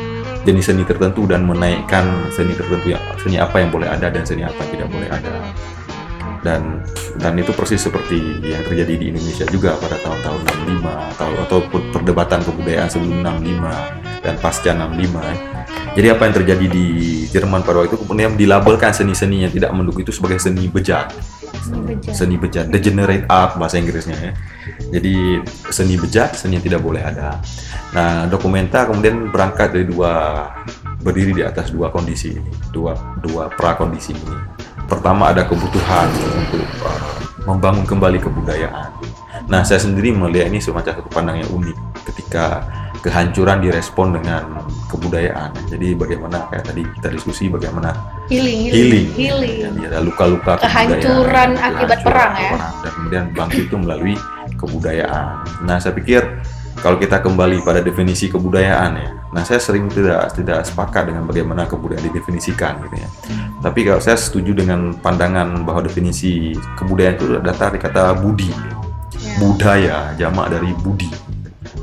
jenis 0.44 0.68
seni 0.68 0.84
tertentu 0.84 1.24
dan 1.24 1.42
menaikkan 1.42 2.28
seni 2.30 2.52
tertentu 2.52 2.92
yang 2.92 3.02
seni 3.18 3.40
apa 3.40 3.56
yang 3.64 3.72
boleh 3.72 3.88
ada 3.88 4.12
dan 4.12 4.22
seni 4.22 4.44
apa 4.44 4.54
yang 4.62 4.70
tidak 4.78 4.88
boleh 4.92 5.08
ada. 5.10 5.32
Dan 6.44 6.84
dan 7.18 7.32
itu 7.40 7.50
persis 7.56 7.80
seperti 7.80 8.44
yang 8.44 8.60
terjadi 8.68 9.00
di 9.00 9.04
Indonesia 9.10 9.48
juga 9.48 9.74
pada 9.80 9.96
tahun-tahun 9.98 10.40
65 10.84 11.12
atau 11.16 11.30
atau 11.48 11.58
perdebatan 11.90 12.40
kebudayaan 12.44 12.88
sebelum 12.92 13.24
65 13.24 14.20
dan 14.20 14.34
pasca 14.38 14.70
65 14.76 15.24
ya. 15.24 15.36
Jadi 15.94 16.08
apa 16.10 16.22
yang 16.26 16.34
terjadi 16.34 16.66
di 16.68 16.86
Jerman 17.30 17.62
pada 17.62 17.82
waktu 17.82 17.94
itu 17.94 18.02
kemudian 18.02 18.34
dilabelkan 18.34 18.90
seni-seni 18.90 19.46
yang 19.46 19.52
tidak 19.54 19.70
mendukung 19.72 20.02
itu 20.02 20.12
sebagai 20.12 20.42
seni 20.42 20.66
bejat. 20.66 21.14
Seni 22.10 22.34
bejat, 22.34 22.68
degenerate 22.68 23.24
art 23.30 23.56
bahasa 23.56 23.78
Inggrisnya 23.78 24.18
ya. 24.18 24.32
Jadi 24.90 25.38
seni 25.70 25.94
bejat, 25.94 26.34
seni 26.34 26.58
yang 26.58 26.66
tidak 26.66 26.82
boleh 26.82 26.98
ada. 26.98 27.38
Nah, 27.94 28.26
dokumenta 28.26 28.90
kemudian 28.90 29.30
berangkat 29.30 29.70
dari 29.70 29.86
dua 29.86 30.44
berdiri 30.98 31.30
di 31.30 31.42
atas 31.46 31.70
dua 31.70 31.94
kondisi, 31.94 32.36
dua 32.74 32.98
dua 33.22 33.46
prakondisi 33.54 34.12
ini 34.18 34.53
pertama 34.86 35.32
ada 35.32 35.44
kebutuhan 35.48 36.08
untuk 36.36 36.64
uh, 36.84 37.14
membangun 37.48 37.84
kembali 37.84 38.18
kebudayaan. 38.20 38.90
Nah, 39.44 39.60
saya 39.60 39.82
sendiri 39.82 40.14
melihat 40.14 40.48
ini 40.48 40.62
semacam 40.62 40.92
satu 40.96 41.10
pandang 41.12 41.44
yang 41.44 41.50
unik 41.52 41.76
ketika 42.12 42.64
kehancuran 43.04 43.60
direspon 43.60 44.16
dengan 44.16 44.64
kebudayaan. 44.88 45.52
Jadi 45.68 45.92
bagaimana 45.92 46.48
kayak 46.48 46.64
tadi 46.72 46.82
kita 46.96 47.08
diskusi 47.12 47.52
bagaimana 47.52 47.92
healing, 48.32 48.72
healing, 48.72 49.08
healing. 49.12 49.58
Jadi 49.76 49.82
ada 49.92 50.00
luka-luka 50.00 50.56
kehancuran 50.64 51.60
akibat 51.60 52.00
perang 52.00 52.32
ya. 52.40 52.52
Perang. 52.56 52.74
Dan 52.80 52.90
kemudian 52.96 53.24
bangkit 53.36 53.62
itu 53.68 53.76
melalui 53.76 54.16
kebudayaan. 54.56 55.44
Nah, 55.68 55.76
saya 55.76 55.92
pikir 55.92 56.24
kalau 56.84 57.00
kita 57.00 57.24
kembali 57.24 57.64
pada 57.64 57.80
definisi 57.80 58.28
kebudayaan 58.28 58.92
ya. 59.00 59.10
Nah, 59.32 59.40
saya 59.40 59.56
sering 59.56 59.88
tidak 59.88 60.36
tidak 60.36 60.68
sepakat 60.68 61.08
dengan 61.08 61.24
bagaimana 61.24 61.64
kebudayaan 61.64 62.12
didefinisikan 62.12 62.76
gitu 62.84 63.00
ya. 63.00 63.08
Hmm. 63.32 63.56
Tapi 63.64 63.88
kalau 63.88 64.04
saya 64.04 64.20
setuju 64.20 64.52
dengan 64.52 64.92
pandangan 65.00 65.64
bahwa 65.64 65.88
definisi 65.88 66.52
kebudayaan 66.76 67.16
itu 67.16 67.26
datang 67.40 67.72
dari 67.72 67.80
kata 67.80 68.20
budi. 68.20 68.52
Ya. 68.52 68.76
Budaya 69.40 70.12
jamak 70.20 70.52
dari 70.52 70.76
budi 70.84 71.33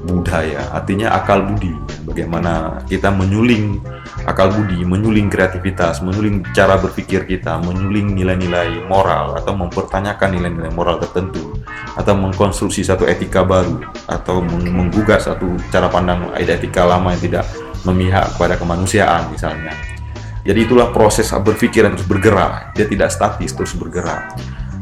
budaya, 0.05 0.65
artinya 0.73 1.13
akal 1.13 1.45
budi. 1.45 1.73
Bagaimana 2.01 2.81
kita 2.89 3.13
menyuling 3.13 3.77
akal 4.25 4.49
budi, 4.49 4.81
menyuling 4.81 5.29
kreativitas, 5.29 6.01
menyuling 6.01 6.41
cara 6.51 6.81
berpikir 6.81 7.29
kita, 7.29 7.61
menyuling 7.61 8.17
nilai-nilai 8.17 8.89
moral 8.89 9.37
atau 9.37 9.53
mempertanyakan 9.53 10.29
nilai-nilai 10.33 10.73
moral 10.73 10.97
tertentu 10.97 11.53
atau 11.93 12.13
mengkonstruksi 12.17 12.81
satu 12.81 13.05
etika 13.05 13.45
baru 13.45 13.83
atau 14.09 14.41
menggugat 14.41 15.21
satu 15.29 15.45
cara 15.69 15.91
pandang 15.91 16.33
etika 16.39 16.87
lama 16.87 17.13
yang 17.13 17.21
tidak 17.21 17.45
memihak 17.85 18.33
kepada 18.37 18.57
kemanusiaan 18.57 19.29
misalnya. 19.29 19.73
Jadi 20.41 20.65
itulah 20.65 20.89
proses 20.89 21.29
berpikir 21.29 21.85
yang 21.85 21.93
terus 21.93 22.09
bergerak, 22.09 22.73
dia 22.73 22.89
tidak 22.89 23.13
statis, 23.13 23.53
terus 23.53 23.77
bergerak. 23.77 24.33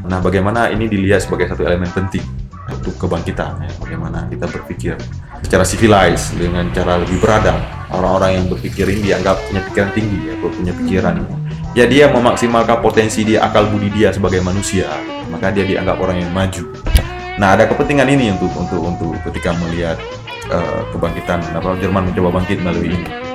Nah, 0.07 0.23
bagaimana 0.23 0.71
ini 0.71 0.87
dilihat 0.87 1.27
sebagai 1.27 1.51
satu 1.51 1.67
elemen 1.67 1.91
penting 1.91 2.38
untuk 2.79 2.95
kebangkitan 2.95 3.59
ya. 3.61 3.71
Bagaimana 3.77 4.25
kita 4.31 4.47
berpikir 4.47 4.95
secara 5.43 5.63
civilized 5.67 6.39
dengan 6.39 6.71
cara 6.71 6.97
lebih 6.97 7.19
beradab. 7.19 7.59
Orang-orang 7.89 8.41
yang 8.41 8.45
berpikir 8.49 8.85
ini 8.89 9.11
dianggap 9.11 9.37
punya 9.49 9.61
pikiran 9.65 9.89
tinggi 9.93 10.19
ya 10.29 10.33
punya 10.39 10.73
pikiran 10.73 11.13
ya. 11.75 11.85
Dia 11.85 12.05
memaksimalkan 12.09 12.79
potensi 12.81 13.21
dia 13.27 13.45
akal 13.45 13.69
budi 13.69 13.91
dia 13.93 14.09
sebagai 14.09 14.39
manusia. 14.41 14.87
Maka 15.29 15.53
dia 15.53 15.67
dianggap 15.67 16.01
orang 16.01 16.23
yang 16.25 16.31
maju. 16.33 16.65
Nah 17.37 17.55
ada 17.55 17.69
kepentingan 17.69 18.09
ini 18.09 18.33
untuk 18.35 18.51
untuk 18.57 18.81
untuk 18.83 19.13
ketika 19.29 19.55
melihat 19.61 19.95
uh, 20.51 20.81
kebangkitan 20.91 21.39
apa 21.55 21.77
Jerman 21.79 22.11
mencoba 22.11 22.41
bangkit 22.41 22.59
melalui 22.59 22.97
ini 22.97 23.28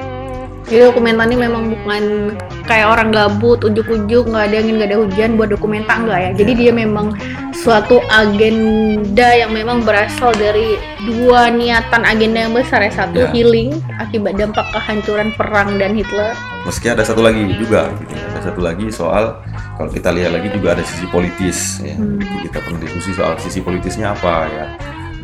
jadi 0.64 0.88
dokumenta 0.88 1.28
ini 1.28 1.37
memang 1.37 1.68
bukan 1.76 2.33
kayak 2.64 2.88
orang 2.88 3.12
gabut, 3.12 3.61
ujuk-ujuk, 3.61 4.25
nggak 4.33 4.44
ada 4.49 4.56
angin, 4.64 4.75
nggak 4.80 4.90
ada 4.97 4.99
hujan 5.04 5.30
buat 5.37 5.52
dokumenta 5.52 5.92
enggak 6.00 6.18
ya. 6.25 6.30
Jadi 6.40 6.52
dia 6.56 6.73
memang 6.73 7.12
suatu 7.52 8.00
agenda 8.09 9.28
yang 9.37 9.52
memang 9.52 9.85
berasal 9.85 10.33
dari 10.33 10.80
dua 11.04 11.52
niatan 11.52 12.09
agenda 12.09 12.49
yang 12.49 12.56
besar 12.56 12.80
ya. 12.80 12.92
Satu 12.97 13.28
yeah. 13.28 13.33
healing 13.37 13.76
akibat 14.00 14.40
dampak 14.40 14.64
kehancuran 14.73 15.37
perang 15.37 15.76
dan 15.76 15.92
Hitler. 15.92 16.33
Meski 16.64 16.88
ada 16.88 17.04
satu 17.04 17.21
lagi 17.21 17.44
juga, 17.61 17.92
gitu. 18.00 18.16
ada 18.16 18.40
satu 18.40 18.61
lagi 18.64 18.88
soal 18.88 19.44
kalau 19.76 19.90
kita 19.92 20.16
lihat 20.16 20.33
lagi 20.33 20.49
juga 20.49 20.78
ada 20.78 20.85
sisi 20.87 21.04
politis 21.11 21.83
ya. 21.83 21.99
Hmm. 21.99 22.23
kita 22.47 22.62
perlu 22.62 22.78
diskusi 22.78 23.11
soal 23.12 23.37
sisi 23.42 23.59
politisnya 23.61 24.14
apa 24.14 24.47
ya 24.47 24.66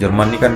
Jerman 0.00 0.32
ini 0.32 0.38
kan 0.40 0.52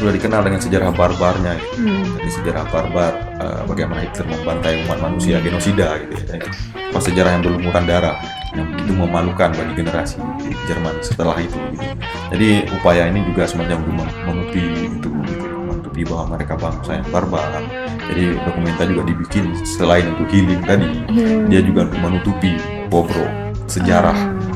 sudah 0.00 0.12
dikenal 0.16 0.40
dengan 0.48 0.64
sejarah 0.64 0.90
barbarnya, 0.96 1.60
gitu. 1.60 1.86
hmm. 1.86 2.04
jadi 2.18 2.30
sejarah 2.40 2.64
barbar 2.72 3.27
uh, 3.40 3.62
bagaimana 3.66 4.04
Hitler 4.04 4.26
membantai 4.30 4.84
umat 4.86 4.98
manusia, 5.02 5.42
genosida 5.42 5.98
gitu 6.06 6.22
ya. 6.28 6.42
Pas 6.90 7.02
sejarah 7.02 7.38
yang 7.38 7.42
berlumuran 7.46 7.84
darah, 7.86 8.16
yang 8.54 8.66
itu 8.76 8.92
memalukan 8.92 9.50
bagi 9.54 9.72
generasi 9.78 10.18
Jerman 10.66 10.94
setelah 11.00 11.36
itu. 11.38 11.56
Gitu. 11.74 11.86
Jadi 12.34 12.48
upaya 12.78 13.08
ini 13.08 13.24
juga 13.24 13.48
semacam 13.48 13.78
menutupi 14.26 14.62
itu, 14.88 15.08
gitu, 15.08 15.46
menutupi 15.64 16.00
bahwa 16.04 16.38
mereka 16.38 16.54
bangsa 16.58 17.00
yang 17.00 17.08
barbar. 17.08 17.62
Jadi 18.08 18.40
dokumenta 18.40 18.82
juga 18.88 19.02
dibikin 19.04 19.52
selain 19.64 20.08
untuk 20.16 20.28
healing 20.32 20.62
tadi, 20.64 20.88
hmm. 21.12 21.52
dia 21.52 21.60
juga 21.60 21.84
untuk 21.88 22.00
menutupi 22.00 22.56
bobrok 22.88 23.28
sejarah. 23.68 24.16
Hmm 24.16 24.47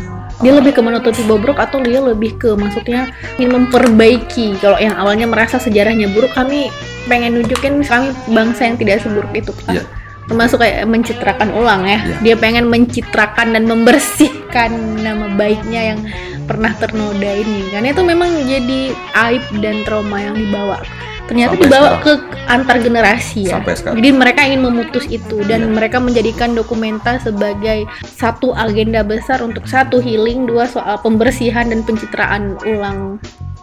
dia 0.42 0.52
lebih 0.52 0.75
ke 0.75 0.82
menutupi 0.82 1.22
bobrok 1.25 1.62
atau 1.62 1.78
dia 1.80 2.02
lebih 2.02 2.34
ke 2.37 2.52
maksudnya 2.58 3.14
ingin 3.38 3.62
memperbaiki 3.62 4.58
kalau 4.58 4.76
yang 4.76 4.99
awalnya 4.99 5.30
merasa 5.30 5.56
sejarahnya 5.62 6.11
buruk 6.11 6.34
kami 6.34 6.68
pengen 7.06 7.38
nunjukin 7.38 7.82
kami 7.87 8.11
bangsa 8.30 8.66
yang 8.68 8.76
tidak 8.76 9.00
seburuk 9.00 9.30
itu 9.32 9.54
kan 9.64 9.80
yeah. 9.80 9.87
Termasuk 10.31 10.62
kayak 10.62 10.87
mencitrakan 10.87 11.50
ulang 11.55 11.87
ya 11.87 11.99
yeah. 11.99 12.21
dia 12.23 12.35
pengen 12.38 12.71
mencitrakan 12.71 13.55
dan 13.59 13.64
membersihkan 13.67 14.71
nama 15.02 15.26
baiknya 15.35 15.95
yang 15.95 16.00
pernah 16.47 16.75
ternoda 16.79 17.31
ini 17.31 17.71
kan 17.71 17.87
itu 17.87 18.02
memang 18.02 18.31
jadi 18.47 18.95
aib 19.31 19.45
dan 19.62 19.83
trauma 19.87 20.19
yang 20.19 20.35
dibawa 20.35 20.83
ternyata 21.26 21.55
Sampai 21.55 21.64
dibawa 21.64 21.88
sekarang. 21.88 22.02
ke 22.02 22.12
antar 22.50 22.76
generasi 22.83 23.41
ya. 23.49 23.62
Jadi 23.95 24.11
mereka 24.11 24.41
ingin 24.45 24.62
memutus 24.69 25.07
itu 25.09 25.41
dan 25.47 25.71
yeah. 25.71 25.73
mereka 25.73 25.97
menjadikan 26.02 26.52
dokumenta 26.52 27.17
sebagai 27.23 27.87
satu 28.05 28.52
agenda 28.52 29.00
besar 29.07 29.41
untuk 29.41 29.64
satu 29.64 30.02
healing, 30.02 30.45
dua 30.45 30.67
soal 30.69 30.99
pembersihan 31.00 31.71
dan 31.71 31.87
pencitraan 31.87 32.59
ulang 32.67 33.23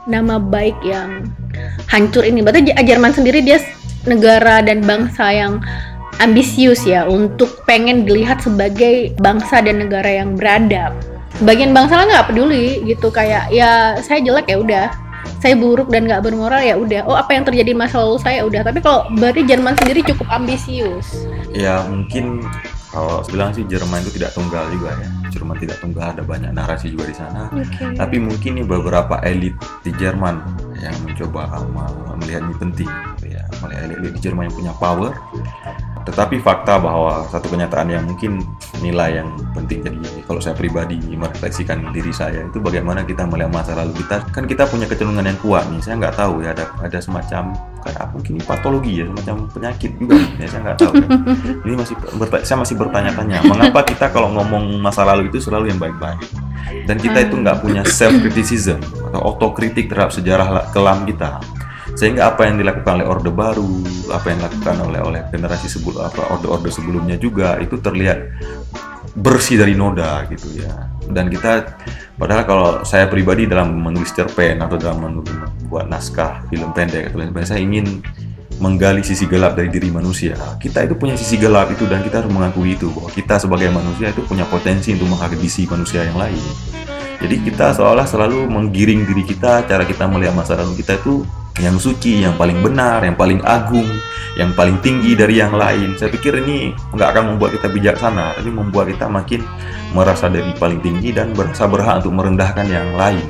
nama 0.09 0.41
baik 0.41 0.75
yang 0.81 1.29
hancur 1.91 2.25
ini. 2.25 2.41
Berarti 2.41 2.73
Jerman 2.73 3.13
sendiri 3.13 3.43
dia 3.43 3.61
negara 4.07 4.63
dan 4.63 4.81
bangsa 4.81 5.29
yang 5.29 5.61
ambisius 6.19 6.83
ya 6.83 7.07
untuk 7.07 7.63
pengen 7.63 8.03
dilihat 8.03 8.43
sebagai 8.43 9.15
bangsa 9.17 9.63
dan 9.63 9.81
negara 9.81 10.07
yang 10.07 10.35
beradab. 10.35 10.93
Bagian 11.39 11.71
bangsa 11.71 12.03
lah 12.03 12.05
nggak 12.05 12.27
peduli 12.35 12.83
gitu 12.83 13.07
kayak 13.07 13.47
ya 13.49 13.95
saya 14.03 14.19
jelek 14.19 14.51
ya 14.51 14.59
udah. 14.59 14.87
Saya 15.39 15.55
buruk 15.55 15.87
dan 15.87 16.03
nggak 16.03 16.23
bermoral 16.27 16.59
ya 16.59 16.75
udah. 16.75 17.07
Oh 17.07 17.15
apa 17.15 17.31
yang 17.31 17.47
terjadi 17.47 17.71
masa 17.71 18.03
lalu 18.03 18.19
saya 18.19 18.43
udah. 18.43 18.59
Tapi 18.63 18.83
kalau 18.83 19.07
berarti 19.15 19.47
Jerman 19.47 19.79
sendiri 19.79 20.03
cukup 20.03 20.27
ambisius. 20.27 21.27
Ya 21.55 21.79
mungkin 21.87 22.43
kalau 22.91 23.23
bilang 23.31 23.55
sih 23.55 23.63
Jerman 23.63 24.03
itu 24.03 24.19
tidak 24.19 24.35
tunggal 24.35 24.67
juga 24.67 24.99
ya. 24.99 25.07
Jerman 25.31 25.55
tidak 25.55 25.79
tunggal 25.79 26.11
ada 26.11 26.23
banyak 26.27 26.51
narasi 26.51 26.91
juga 26.91 27.07
di 27.07 27.15
sana. 27.15 27.47
Okay. 27.55 27.95
tapi 27.95 28.19
mungkin 28.19 28.59
nih 28.59 28.67
beberapa 28.67 29.23
elit 29.23 29.55
di 29.85 29.95
Jerman 29.95 30.43
yang 30.79 30.95
mencoba 31.03 31.59
melihat 32.19 32.41
ini 32.45 32.55
penting 32.59 32.89
ya. 33.25 33.43
Melihat 33.63 33.81
elit 33.91 34.13
di 34.15 34.19
Jerman 34.23 34.47
yang 34.47 34.55
punya 34.55 34.73
power. 34.79 35.11
Tetapi 36.07 36.41
fakta 36.41 36.79
bahwa 36.81 37.27
satu 37.29 37.51
kenyataan 37.53 37.91
yang 37.91 38.03
mungkin 38.07 38.41
nilai 38.81 39.21
yang 39.21 39.29
penting 39.53 39.83
jadi 39.83 39.99
kalau 40.25 40.41
saya 40.41 40.55
pribadi 40.55 40.97
merefleksikan 40.97 41.91
diri 41.91 42.09
saya 42.09 42.47
itu 42.47 42.57
bagaimana 42.57 43.03
kita 43.03 43.27
melihat 43.27 43.51
masa 43.51 43.75
lalu 43.77 43.93
kita. 43.99 44.23
Kan 44.31 44.47
kita 44.47 44.65
punya 44.65 44.87
kecenderungan 44.89 45.27
yang 45.27 45.39
kuat 45.43 45.67
nih 45.69 45.81
saya 45.83 45.99
nggak 45.99 46.15
tahu 46.15 46.41
ya 46.41 46.55
ada 46.55 46.65
ada 46.81 46.97
semacam 47.03 47.53
kayak 47.79 47.99
apa 47.99 48.11
mungkin 48.11 48.33
patologi 48.43 48.93
ya 48.99 49.05
semacam 49.07 49.35
penyakit 49.55 49.91
juga 49.95 50.15
ya 50.35 50.47
saya 50.51 50.61
nggak 50.67 50.77
tahu 50.83 50.93
ya. 50.99 51.07
ini 51.67 51.75
masih 51.79 51.95
saya 52.43 52.57
masih 52.59 52.75
bertanya-tanya 52.75 53.37
mengapa 53.47 53.79
kita 53.87 54.05
kalau 54.11 54.29
ngomong 54.35 54.79
masa 54.83 55.07
lalu 55.07 55.31
itu 55.31 55.39
selalu 55.43 55.71
yang 55.71 55.79
baik-baik? 55.79 56.19
Dan 56.85 56.97
kita 57.01 57.25
itu 57.25 57.35
nggak 57.37 57.61
punya 57.61 57.81
self 57.85 58.13
criticism 58.21 58.81
atau 59.09 59.33
otokritik 59.33 59.89
terhadap 59.89 60.13
sejarah 60.13 60.68
kelam 60.71 61.05
kita. 61.05 61.41
Sehingga 61.97 62.31
apa 62.31 62.45
yang 62.45 62.61
dilakukan 62.61 63.01
oleh 63.01 63.07
orde 63.09 63.31
baru 63.33 63.81
apa 64.13 64.25
yang 64.29 64.37
dilakukan 64.45 64.75
oleh 64.85 65.01
oleh 65.01 65.21
generasi 65.33 65.67
sebelum 65.67 66.05
apa 66.05 66.21
orde-orde 66.37 66.69
sebelumnya 66.69 67.17
juga 67.17 67.57
itu 67.57 67.81
terlihat 67.81 68.19
bersih 69.17 69.57
dari 69.57 69.73
noda 69.73 70.23
gitu 70.29 70.61
ya. 70.61 70.89
Dan 71.09 71.33
kita 71.33 71.65
padahal 72.21 72.43
kalau 72.45 72.69
saya 72.85 73.09
pribadi 73.09 73.49
dalam 73.49 73.73
menulis 73.73 74.13
cerpen 74.13 74.61
atau 74.61 74.77
dalam 74.77 75.01
membuat 75.09 75.89
naskah 75.89 76.45
film 76.53 76.69
pendek 76.77 77.09
atau 77.09 77.17
lain 77.25 77.33
saya 77.41 77.61
ingin 77.65 78.05
menggali 78.59 79.01
sisi 79.01 79.25
gelap 79.25 79.55
dari 79.55 79.71
diri 79.71 79.89
manusia 79.89 80.35
kita 80.59 80.85
itu 80.85 80.93
punya 80.99 81.15
sisi 81.15 81.39
gelap 81.39 81.71
itu 81.71 81.87
dan 81.87 82.03
kita 82.03 82.23
harus 82.23 82.31
mengakui 82.31 82.75
itu 82.75 82.91
bahwa 82.91 83.09
kita 83.09 83.35
sebagai 83.39 83.71
manusia 83.71 84.11
itu 84.11 84.21
punya 84.27 84.43
potensi 84.45 84.93
untuk 84.93 85.09
menghabisi 85.09 85.65
manusia 85.65 86.03
yang 86.05 86.19
lain 86.19 86.43
jadi 87.19 87.35
kita 87.43 87.75
seolah 87.75 88.07
selalu 88.07 88.47
menggiring 88.47 89.03
diri 89.03 89.23
kita 89.27 89.67
cara 89.67 89.83
kita 89.83 90.07
melihat 90.07 90.35
masa 90.35 90.55
lalu 90.55 90.79
kita 90.79 90.99
itu 90.99 91.23
yang 91.59 91.75
suci, 91.75 92.23
yang 92.23 92.39
paling 92.39 92.63
benar, 92.63 93.03
yang 93.03 93.19
paling 93.19 93.43
agung, 93.43 93.85
yang 94.39 94.55
paling 94.55 94.79
tinggi 94.79 95.13
dari 95.13 95.43
yang 95.43 95.51
lain. 95.51 95.99
Saya 95.99 96.07
pikir 96.07 96.39
ini 96.39 96.71
nggak 96.95 97.09
akan 97.11 97.35
membuat 97.35 97.59
kita 97.59 97.67
bijaksana, 97.67 98.39
tapi 98.39 98.49
membuat 98.49 98.87
kita 98.87 99.11
makin 99.11 99.43
merasa 99.91 100.31
dari 100.31 100.55
paling 100.55 100.79
tinggi 100.79 101.11
dan 101.11 101.35
merasa 101.35 101.67
berhak 101.67 101.99
untuk 101.99 102.15
merendahkan 102.15 102.65
yang 102.65 102.95
lain. 102.95 103.27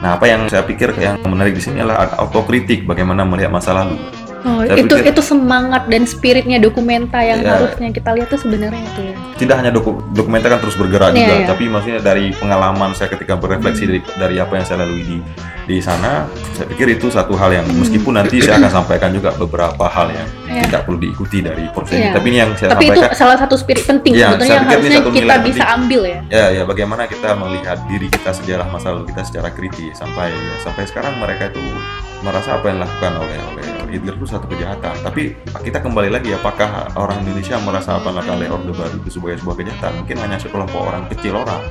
Nah, 0.00 0.16
apa 0.16 0.28
yang 0.28 0.48
saya 0.48 0.64
pikir 0.64 0.92
yang 1.00 1.20
menarik 1.24 1.56
di 1.56 1.62
sini 1.62 1.80
adalah 1.80 2.16
autokritik, 2.20 2.84
bagaimana 2.84 3.24
melihat 3.24 3.52
masa 3.52 3.72
lalu. 3.72 3.96
Oh, 4.38 4.60
Saya 4.60 4.78
itu 4.78 4.94
pikir- 4.94 5.10
itu 5.10 5.22
semangat 5.22 5.82
dan 5.86 6.02
spiritnya 6.02 6.58
dokumenta 6.58 7.18
yang 7.18 7.40
Iya. 7.40 7.50
harusnya 7.56 7.88
kita 7.90 8.10
lihat 8.12 8.28
tuh 8.28 8.38
sebenarnya 8.38 8.82
itu 8.84 9.00
ya. 9.02 9.14
Tidak 9.36 9.54
hanya 9.54 9.70
doku, 9.70 9.96
dokumenter 10.10 10.48
kan 10.48 10.60
terus 10.60 10.74
bergerak 10.74 11.10
Iya, 11.10 11.18
juga, 11.20 11.34
iya. 11.34 11.46
tapi 11.46 11.64
maksudnya 11.66 12.00
dari 12.00 12.30
pengalaman 12.32 12.92
saya 12.92 13.08
ketika 13.08 13.34
berefleksi 13.34 13.84
dari, 13.84 14.00
dari 14.14 14.36
apa 14.36 14.52
yang 14.52 14.64
saya 14.64 14.78
lalui 14.80 15.02
di 15.02 15.18
di 15.66 15.82
sana, 15.82 16.30
saya 16.52 16.62
pikir 16.64 16.94
itu 16.94 17.10
satu 17.10 17.34
hal 17.34 17.50
yang 17.52 17.66
meskipun 17.66 18.14
nanti 18.14 18.38
saya 18.38 18.60
akan 18.60 18.70
sampaikan 18.72 19.10
juga 19.10 19.34
beberapa 19.34 19.82
hal 19.84 20.08
yang 20.08 20.28
Iya. 20.46 20.62
tidak 20.64 20.80
perlu 20.84 20.98
diikuti 21.00 21.38
dari 21.40 21.66
proses 21.68 21.96
ini, 21.96 22.06
Iya. 22.06 22.14
tapi 22.14 22.26
ini 22.28 22.38
yang 22.38 22.50
saya 22.54 22.70
Tapi 22.70 22.84
itu 22.84 22.94
sampaikan. 22.94 23.18
salah 23.18 23.36
satu 23.36 23.54
spirit 23.56 23.82
penting 23.84 24.12
Iya, 24.14 24.30
sebetulnya 24.30 24.54
yang 24.54 24.64
harusnya 24.64 25.00
kita 25.02 25.34
bisa 25.42 25.64
penting. 25.64 25.76
ambil 25.76 26.00
ya. 26.06 26.20
Ya, 26.28 26.44
ya 26.52 26.62
bagaimana 26.62 27.02
kita 27.04 27.34
melihat 27.34 27.78
diri 27.84 28.06
kita 28.06 28.30
sejarah 28.32 28.66
masa 28.66 28.94
lalu 28.94 29.10
kita 29.10 29.22
secara 29.24 29.50
kritis 29.50 29.96
sampai 29.96 30.30
sampai 30.60 30.86
sekarang 30.86 31.18
mereka 31.18 31.50
itu 31.50 31.58
merasa 32.22 32.54
apa 32.54 32.70
yang 32.70 32.78
dilakukan 32.78 33.12
oleh 33.18 33.38
oleh 33.44 33.64
Hitler 33.88 34.14
itu 34.18 34.26
satu 34.26 34.46
kejahatan. 34.50 34.94
Tapi 35.02 35.36
kita 35.62 35.78
kembali 35.82 36.10
lagi 36.10 36.34
apakah 36.34 36.90
orang 36.98 37.22
Indonesia 37.24 37.56
merasa 37.62 37.96
apa 37.98 38.10
oleh 38.10 38.48
Orde 38.50 38.72
Baru 38.74 38.96
itu 39.00 39.18
sebagai 39.18 39.42
sebuah 39.42 39.56
kejahatan? 39.58 39.90
Mungkin 40.04 40.16
hanya 40.20 40.36
sekelompok 40.38 40.82
orang 40.82 41.04
kecil 41.10 41.38
orang. 41.38 41.62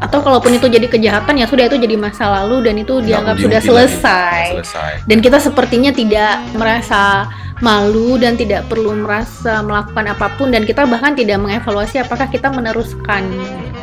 Atau 0.00 0.24
kalaupun 0.24 0.56
itu 0.56 0.64
jadi 0.64 0.88
kejahatan 0.88 1.36
ya 1.36 1.44
sudah 1.44 1.68
itu 1.68 1.76
jadi 1.76 2.00
masa 2.00 2.32
lalu 2.40 2.64
dan 2.64 2.80
itu 2.80 3.04
dianggap 3.04 3.36
sudah 3.36 3.60
selesai. 3.60 4.56
Selesai. 4.56 4.92
Dan 5.04 5.20
kita 5.20 5.36
sepertinya 5.36 5.92
tidak 5.92 6.40
merasa 6.56 7.28
malu 7.60 8.16
dan 8.16 8.40
tidak 8.40 8.64
perlu 8.72 8.96
merasa 8.96 9.60
melakukan 9.60 10.08
apa 10.08 10.32
pun 10.40 10.48
dan 10.48 10.64
kita 10.64 10.88
bahkan 10.88 11.12
tidak 11.12 11.36
mengevaluasi 11.44 12.00
apakah 12.00 12.24
kita 12.32 12.48
meneruskan. 12.48 13.28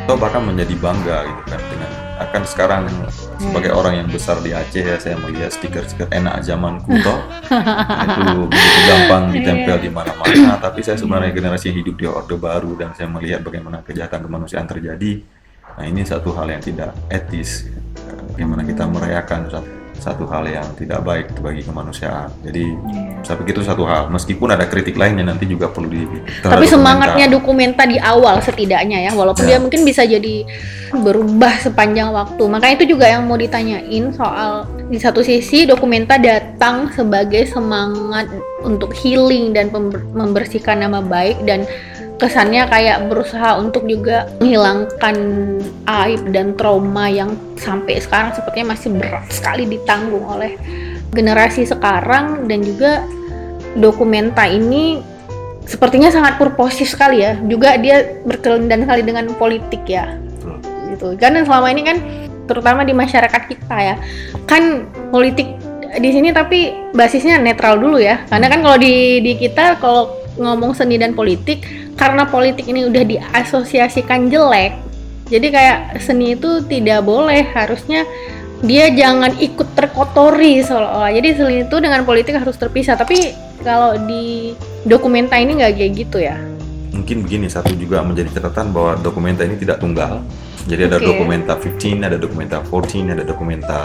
Atau 0.04 0.18
bahkan 0.18 0.42
menjadi 0.42 0.74
bangga 0.82 1.22
gitu 1.22 1.42
kan 1.54 1.60
dengan 1.70 1.90
akan 2.18 2.42
sekarang 2.42 2.84
sebagai 3.38 3.70
orang 3.70 4.02
yang 4.02 4.08
besar 4.10 4.42
di 4.42 4.50
Aceh 4.50 4.82
ya 4.82 4.98
saya 4.98 5.14
melihat 5.18 5.54
stiker-stiker 5.54 6.10
enak 6.10 6.42
zaman 6.42 6.82
kuno 6.82 7.14
itu 8.06 8.20
begitu 8.50 8.80
gampang 8.90 9.24
ditempel 9.30 9.76
di 9.78 9.90
mana-mana. 9.90 10.58
Tapi 10.58 10.82
saya 10.82 10.98
sebenarnya 10.98 11.30
generasi 11.30 11.70
yang 11.70 11.78
hidup 11.86 11.94
di 11.94 12.06
Orde 12.10 12.36
Baru 12.36 12.74
dan 12.74 12.92
saya 12.98 13.06
melihat 13.06 13.46
bagaimana 13.46 13.80
kejahatan 13.86 14.26
kemanusiaan 14.26 14.66
terjadi. 14.66 15.22
Nah 15.78 15.84
ini 15.86 16.02
satu 16.02 16.34
hal 16.34 16.50
yang 16.50 16.62
tidak 16.64 16.90
etis 17.06 17.70
bagaimana 18.34 18.62
kita 18.66 18.86
merayakan 18.86 19.50
satu, 19.50 19.77
satu 19.98 20.24
hal 20.30 20.46
yang 20.46 20.66
tidak 20.78 21.02
baik 21.02 21.26
bagi 21.42 21.62
kemanusiaan 21.66 22.30
jadi 22.46 22.74
saya 23.26 23.36
pikir 23.42 23.58
itu 23.58 23.66
satu 23.66 23.82
hal 23.84 24.06
meskipun 24.08 24.54
ada 24.54 24.64
kritik 24.70 24.94
lainnya 24.94 25.26
nanti 25.26 25.44
juga 25.44 25.66
perlu 25.68 25.90
di 25.90 26.06
Tapi 26.40 26.64
semangatnya 26.70 27.26
dokumenta 27.26 27.82
di 27.84 27.98
awal 27.98 28.38
setidaknya 28.38 29.10
ya, 29.10 29.12
walaupun 29.12 29.44
Ya. 29.44 29.56
dia 29.56 29.58
mungkin 29.58 29.82
bisa 29.82 30.04
jadi 30.04 30.44
berubah 30.92 31.60
sepanjang 31.60 32.12
waktu. 32.12 32.42
Makanya 32.48 32.74
itu 32.80 32.96
juga 32.96 33.08
yang 33.08 33.28
mau 33.28 33.36
ditanyain 33.36 34.08
soal 34.16 34.64
di 34.88 34.96
satu 34.96 35.20
sisi 35.20 35.68
dokumenta 35.68 36.16
datang 36.16 36.88
sebagai 36.96 37.44
semangat 37.48 38.28
untuk 38.64 38.96
healing 38.96 39.52
dan 39.52 39.68
membersihkan 40.16 40.80
nama 40.80 41.04
baik 41.04 41.44
dan 41.44 41.68
kesannya 42.18 42.66
kayak 42.66 43.06
berusaha 43.06 43.62
untuk 43.62 43.86
juga 43.86 44.26
menghilangkan 44.42 45.16
aib 45.86 46.22
dan 46.34 46.58
trauma 46.58 47.06
yang 47.06 47.38
sampai 47.54 48.02
sekarang 48.02 48.34
sepertinya 48.34 48.74
masih 48.74 48.90
berat 48.90 49.26
sekali 49.30 49.64
ditanggung 49.70 50.26
oleh 50.26 50.58
generasi 51.14 51.62
sekarang 51.62 52.50
dan 52.50 52.60
juga 52.66 53.06
dokumenta 53.78 54.44
ini 54.50 54.98
sepertinya 55.68 56.10
sangat 56.10 56.40
purposif 56.40 56.90
sekali 56.90 57.22
ya. 57.22 57.38
Juga 57.46 57.78
dia 57.78 58.18
berkelindan 58.26 58.88
sekali 58.88 59.02
dengan 59.06 59.30
politik 59.38 59.86
ya. 59.86 60.18
Betul. 60.42 60.58
Gitu. 60.90 61.08
Karena 61.20 61.46
selama 61.46 61.68
ini 61.70 61.82
kan 61.86 61.96
terutama 62.48 62.82
di 62.82 62.96
masyarakat 62.96 63.42
kita 63.46 63.76
ya. 63.76 63.94
Kan 64.48 64.88
politik 65.14 65.54
di 66.00 66.10
sini 66.10 66.34
tapi 66.34 66.74
basisnya 66.96 67.38
netral 67.38 67.78
dulu 67.78 68.00
ya. 68.00 68.24
Karena 68.26 68.48
kan 68.48 68.64
kalau 68.64 68.78
di 68.80 69.20
di 69.20 69.38
kita 69.38 69.78
kalau 69.78 70.18
ngomong 70.38 70.72
seni 70.72 70.96
dan 70.96 71.12
politik 71.12 71.87
karena 71.98 72.24
politik 72.30 72.70
ini 72.70 72.86
udah 72.86 73.02
diasosiasikan 73.02 74.30
jelek. 74.30 74.78
Jadi 75.28 75.46
kayak 75.52 75.98
seni 76.00 76.38
itu 76.38 76.64
tidak 76.64 77.04
boleh 77.04 77.44
harusnya 77.52 78.06
dia 78.64 78.88
jangan 78.90 79.34
ikut 79.36 79.76
terkotori 79.76 80.62
seolah-olah. 80.64 81.12
Jadi 81.12 81.28
seni 81.36 81.56
itu 81.66 81.76
dengan 81.82 82.06
politik 82.06 82.38
harus 82.38 82.56
terpisah. 82.56 82.96
Tapi 82.96 83.34
kalau 83.60 83.98
di 84.08 84.54
dokumenta 84.86 85.36
ini 85.36 85.58
nggak 85.58 85.74
kayak 85.74 85.92
gitu 85.98 86.18
ya. 86.22 86.38
mungkin 86.88 87.22
begini 87.22 87.46
satu 87.46 87.78
juga 87.78 88.02
menjadi 88.02 88.40
catatan 88.40 88.74
bahwa 88.74 88.98
dokumenta 88.98 89.46
ini 89.46 89.54
tidak 89.54 89.78
tunggal. 89.78 90.18
Jadi 90.66 90.90
ada 90.90 90.98
Oke. 90.98 91.06
dokumenta 91.14 91.54
15, 91.54 92.02
ada 92.02 92.18
dokumenta 92.18 92.58
14, 92.58 93.14
ada 93.14 93.22
dokumenta 93.22 93.80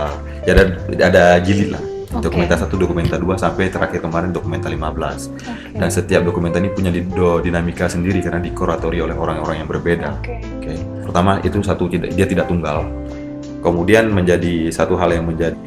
ya 0.49 0.51
ada 0.57 0.63
ada 0.97 1.23
jilid 1.39 1.77
lah. 1.77 1.92
Oke. 2.13 2.29
Dokumenta 2.29 2.55
1, 2.55 2.69
dokumenta 2.77 3.15
2 3.17 3.25
sampai 3.41 3.73
terakhir 3.73 3.99
kemarin 4.05 4.29
dokumenta 4.29 4.69
15. 4.69 5.33
Dan 5.73 5.89
setiap 5.89 6.21
dokumenta 6.21 6.61
ini 6.61 6.69
punya 6.69 6.93
dinamika 7.41 7.89
sendiri 7.89 8.21
karena 8.21 8.37
dikuratori 8.37 9.01
oleh 9.01 9.17
orang-orang 9.17 9.65
yang 9.65 9.69
berbeda. 9.69 10.21
Oke. 10.21 10.37
Oke. 10.61 10.73
Pertama 11.09 11.41
itu 11.41 11.57
satu 11.65 11.89
tidak 11.89 12.13
dia 12.13 12.29
tidak 12.29 12.45
tunggal. 12.45 12.85
Kemudian 13.65 14.11
menjadi 14.13 14.69
satu 14.69 14.93
hal 14.99 15.15
yang 15.15 15.25
menjadi 15.25 15.57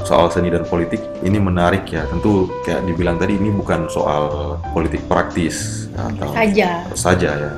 soal 0.00 0.32
seni 0.32 0.48
dan 0.48 0.64
politik 0.64 1.00
ini 1.20 1.36
menarik 1.36 1.84
ya. 1.92 2.08
Tentu 2.08 2.48
kayak 2.64 2.88
dibilang 2.88 3.20
tadi 3.20 3.36
ini 3.36 3.52
bukan 3.52 3.84
soal 3.92 4.56
politik 4.72 5.04
praktis 5.04 5.86
atau 5.92 6.32
Saja. 6.32 6.70
saja 6.96 7.30
ya. 7.36 7.52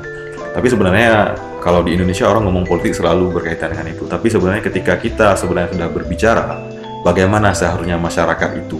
Tapi 0.53 0.67
sebenarnya 0.69 1.33
kalau 1.63 1.81
di 1.87 1.95
Indonesia 1.95 2.29
orang 2.29 2.45
ngomong 2.45 2.67
politik 2.67 2.93
selalu 2.93 3.31
berkaitan 3.33 3.73
dengan 3.73 3.89
itu. 3.95 4.05
Tapi 4.05 4.27
sebenarnya 4.29 4.63
ketika 4.67 4.99
kita 4.99 5.39
sebenarnya 5.39 5.71
sudah 5.73 5.89
berbicara 5.89 6.72
bagaimana 7.03 7.51
seharusnya 7.53 7.99
masyarakat 7.99 8.67
itu, 8.67 8.79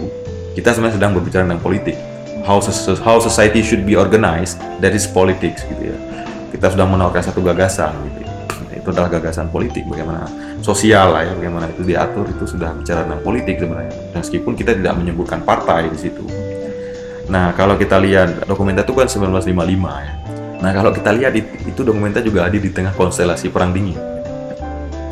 kita 0.55 0.71
sebenarnya 0.73 0.97
sedang 0.97 1.11
berbicara 1.15 1.43
tentang 1.45 1.63
politik. 1.63 1.95
How, 2.43 2.59
how 3.07 3.23
society 3.23 3.63
should 3.63 3.87
be 3.87 3.95
organized, 3.95 4.59
that 4.83 4.91
is 4.91 5.07
politics 5.07 5.63
gitu 5.63 5.95
ya. 5.95 5.97
Kita 6.51 6.75
sudah 6.75 6.83
menawarkan 6.83 7.23
satu 7.23 7.39
gagasan 7.39 7.95
gitu. 8.11 8.19
ya. 8.23 8.31
Itu 8.83 8.91
adalah 8.91 9.07
gagasan 9.15 9.47
politik 9.47 9.87
bagaimana 9.87 10.27
sosial 10.59 11.15
lah 11.15 11.23
ya, 11.23 11.31
bagaimana 11.39 11.71
itu 11.71 11.87
diatur 11.87 12.27
itu 12.27 12.43
sudah 12.43 12.75
bicara 12.75 13.07
tentang 13.07 13.23
politik 13.23 13.55
sebenarnya. 13.63 13.95
Meskipun 14.11 14.59
kita 14.59 14.75
tidak 14.75 14.93
menyebutkan 14.99 15.39
partai 15.39 15.87
di 15.87 15.95
situ. 15.95 16.27
Nah, 17.31 17.55
kalau 17.55 17.79
kita 17.79 17.95
lihat 18.03 18.43
dokumenta 18.43 18.83
itu 18.83 18.91
kan 18.91 19.07
1955 19.07 20.03
ya. 20.03 20.13
Nah, 20.59 20.71
kalau 20.75 20.91
kita 20.91 21.11
lihat 21.15 21.31
it- 21.35 21.63
itu 21.63 21.81
dokumenta 21.83 22.19
juga 22.19 22.43
hadir 22.43 22.59
di 22.59 22.71
tengah 22.71 22.91
konstelasi 22.91 23.47
perang 23.47 23.71
dingin. 23.71 24.12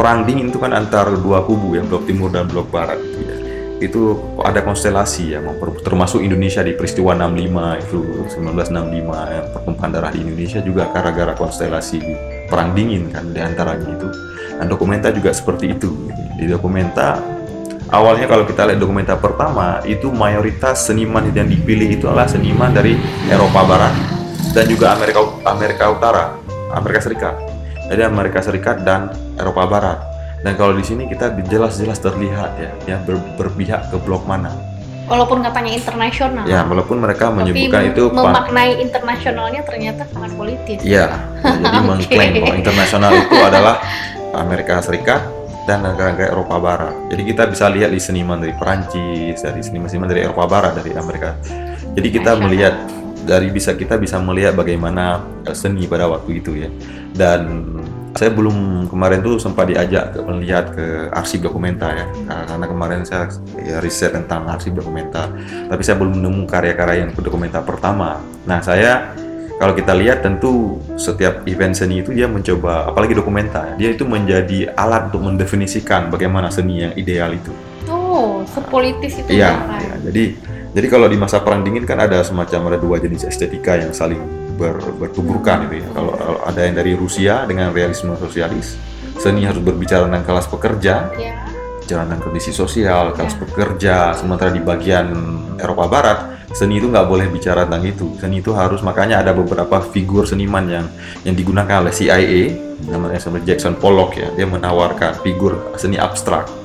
Perang 0.01 0.25
dingin 0.25 0.49
itu 0.49 0.57
kan 0.57 0.73
antara 0.73 1.13
dua 1.13 1.45
kubu 1.45 1.77
ya, 1.77 1.85
blok 1.85 2.09
timur 2.09 2.33
dan 2.33 2.49
blok 2.49 2.73
barat 2.73 2.97
gitu 2.97 3.21
ya. 3.21 3.37
Itu 3.77 4.01
ada 4.41 4.65
konstelasi 4.65 5.37
ya, 5.37 5.45
termasuk 5.85 6.25
Indonesia 6.25 6.65
di 6.65 6.73
peristiwa 6.73 7.13
65 7.13 7.85
itu 7.85 7.99
1965 8.33 8.97
ya, 9.13 9.41
pertumpahan 9.53 9.93
darah 9.93 10.09
di 10.09 10.25
Indonesia 10.25 10.57
juga 10.65 10.89
gara-gara 10.89 11.37
konstelasi 11.37 12.01
perang 12.49 12.73
dingin 12.73 13.13
kan 13.13 13.29
di 13.29 13.45
antaranya 13.45 13.93
itu. 13.93 14.09
Dan 14.57 14.73
dokumenta 14.73 15.13
juga 15.13 15.29
seperti 15.37 15.77
itu. 15.77 15.93
gitu. 16.09 16.21
Di 16.33 16.49
dokumenta 16.49 17.21
awalnya 17.93 18.25
kalau 18.25 18.49
kita 18.49 18.65
lihat 18.73 18.81
dokumenta 18.81 19.13
pertama 19.21 19.85
itu 19.85 20.09
mayoritas 20.09 20.81
seniman 20.89 21.29
yang 21.29 21.45
dipilih 21.45 22.01
itu 22.01 22.09
adalah 22.09 22.25
seniman 22.25 22.73
dari 22.73 22.97
Eropa 23.29 23.69
Barat 23.69 23.93
dan 24.49 24.65
juga 24.65 24.97
Amerika 24.97 25.21
Amerika 25.45 25.93
Utara, 25.93 26.41
Amerika 26.73 27.05
Serikat. 27.05 27.37
Jadi 27.85 28.01
Amerika 28.01 28.39
Serikat 28.41 28.81
dan 28.81 29.13
Eropa 29.41 29.65
Barat. 29.67 29.99
Dan 30.41 30.57
kalau 30.57 30.73
di 30.73 30.81
sini 30.81 31.05
kita 31.05 31.37
jelas-jelas 31.45 32.01
terlihat 32.01 32.51
ya, 32.57 32.71
ya 32.89 32.97
ber- 33.05 33.21
berpihak 33.37 33.93
ke 33.93 33.97
blok 34.01 34.25
mana. 34.25 34.49
Walaupun 35.05 35.43
katanya 35.43 35.71
internasional. 35.75 36.43
Ya, 36.47 36.63
walaupun 36.63 36.97
mereka 37.03 37.29
Tapi 37.29 37.51
menyebutkan 37.51 37.81
itu 37.91 38.03
memaknai 38.09 38.79
internasionalnya 38.79 39.61
ternyata 39.67 40.07
sangat 40.09 40.31
politis. 40.39 40.79
Iya, 40.81 41.13
ya, 41.43 41.51
jadi 41.61 41.77
Oke. 41.77 41.87
mengklaim 41.89 42.31
bahwa 42.41 42.55
internasional 42.57 43.11
itu 43.19 43.37
adalah 43.37 43.75
Amerika 44.31 44.79
Serikat 44.79 45.21
dan 45.69 45.85
negara-negara 45.85 46.33
Eropa 46.33 46.57
Barat. 46.57 46.95
Jadi 47.13 47.21
kita 47.27 47.43
bisa 47.45 47.69
lihat 47.69 47.93
di 47.93 48.01
seniman 48.01 48.41
dari 48.41 48.53
Perancis, 48.55 49.37
dari 49.43 49.61
seniman-seniman 49.61 50.09
dari 50.09 50.21
Eropa 50.25 50.47
Barat, 50.49 50.79
dari 50.79 50.91
Amerika. 50.97 51.37
Jadi 51.91 52.07
kita 52.07 52.39
melihat 52.39 52.73
dari 53.21 53.53
bisa 53.53 53.77
kita 53.77 54.01
bisa 54.01 54.17
melihat 54.17 54.57
bagaimana 54.57 55.21
eh, 55.45 55.53
seni 55.53 55.85
pada 55.85 56.09
waktu 56.09 56.41
itu 56.41 56.51
ya. 56.57 56.69
Dan 57.13 57.67
saya 58.11 58.29
belum 58.29 58.87
kemarin 58.91 59.23
tuh 59.23 59.39
sempat 59.39 59.71
diajak 59.71 60.13
ke 60.13 60.19
melihat 60.21 60.75
ke 60.75 61.07
arsip 61.09 61.41
dokumenta 61.41 61.87
ya, 61.95 62.05
karena 62.27 62.65
kemarin 62.67 63.01
saya 63.07 63.31
ya, 63.55 63.79
riset 63.79 64.11
tentang 64.11 64.45
arsip 64.51 64.75
dokumenta. 64.75 65.31
Tapi 65.71 65.81
saya 65.81 65.95
belum 65.95 66.19
menemu 66.19 66.43
karya-karya 66.43 67.07
yang 67.07 67.11
dokumenta 67.15 67.63
pertama. 67.63 68.19
Nah 68.43 68.59
saya 68.59 69.15
kalau 69.57 69.77
kita 69.77 69.93
lihat 69.93 70.25
tentu 70.25 70.81
setiap 70.97 71.45
event 71.45 71.77
seni 71.77 72.01
itu 72.01 72.09
dia 72.11 72.25
mencoba 72.25 72.89
apalagi 72.89 73.13
dokumenta 73.13 73.77
dia 73.77 73.93
itu 73.93 74.01
menjadi 74.09 74.73
alat 74.73 75.13
untuk 75.13 75.21
mendefinisikan 75.29 76.09
bagaimana 76.09 76.49
seni 76.49 76.81
yang 76.81 76.93
ideal 76.97 77.29
itu 77.29 77.53
Oh, 77.85 78.41
sepolitis 78.49 79.21
itu 79.21 79.37
Iya, 79.37 79.53
bahkan. 79.53 79.79
iya. 79.85 79.93
jadi 80.09 80.23
jadi 80.73 80.87
kalau 80.89 81.05
di 81.05 81.13
masa 81.21 81.45
perang 81.45 81.61
dingin 81.61 81.85
kan 81.85 82.01
ada 82.01 82.25
semacam 82.25 82.73
ada 82.73 82.77
dua 82.81 82.97
jenis 82.97 83.21
estetika 83.21 83.77
yang 83.77 83.93
saling 83.93 84.17
ber- 84.61 84.93
bertuburkan 85.01 85.65
gitu 85.65 85.81
ya. 85.81 85.87
Kalau 85.89 86.13
ada 86.45 86.61
yang 86.61 86.77
dari 86.77 86.93
Rusia 86.93 87.49
dengan 87.49 87.73
realisme 87.73 88.13
sosialis, 88.13 88.77
seni 89.17 89.41
harus 89.43 89.57
berbicara 89.59 90.05
tentang 90.05 90.21
kelas 90.23 90.45
pekerja, 90.45 91.09
Ya. 91.17 91.33
bicara 91.81 92.05
tentang 92.05 92.21
kondisi 92.21 92.53
sosial, 92.53 93.17
kelas 93.17 93.33
pekerja. 93.35 94.13
Sementara 94.13 94.53
di 94.53 94.61
bagian 94.61 95.09
Eropa 95.57 95.89
Barat, 95.89 96.19
seni 96.53 96.77
itu 96.77 96.85
nggak 96.85 97.07
boleh 97.09 97.25
bicara 97.27 97.65
tentang 97.65 97.89
itu. 97.89 98.13
Seni 98.21 98.39
itu 98.39 98.53
harus 98.53 98.85
makanya 98.85 99.25
ada 99.25 99.33
beberapa 99.33 99.81
figur 99.81 100.29
seniman 100.29 100.69
yang 100.69 100.85
yang 101.25 101.33
digunakan 101.33 101.81
oleh 101.81 101.91
CIA, 101.91 102.41
namanya 102.85 103.17
sama 103.17 103.41
Jackson 103.41 103.73
Pollock 103.73 104.13
ya. 104.15 104.29
Dia 104.37 104.45
menawarkan 104.45 105.25
figur 105.25 105.73
seni 105.75 105.97
abstrak 105.97 106.60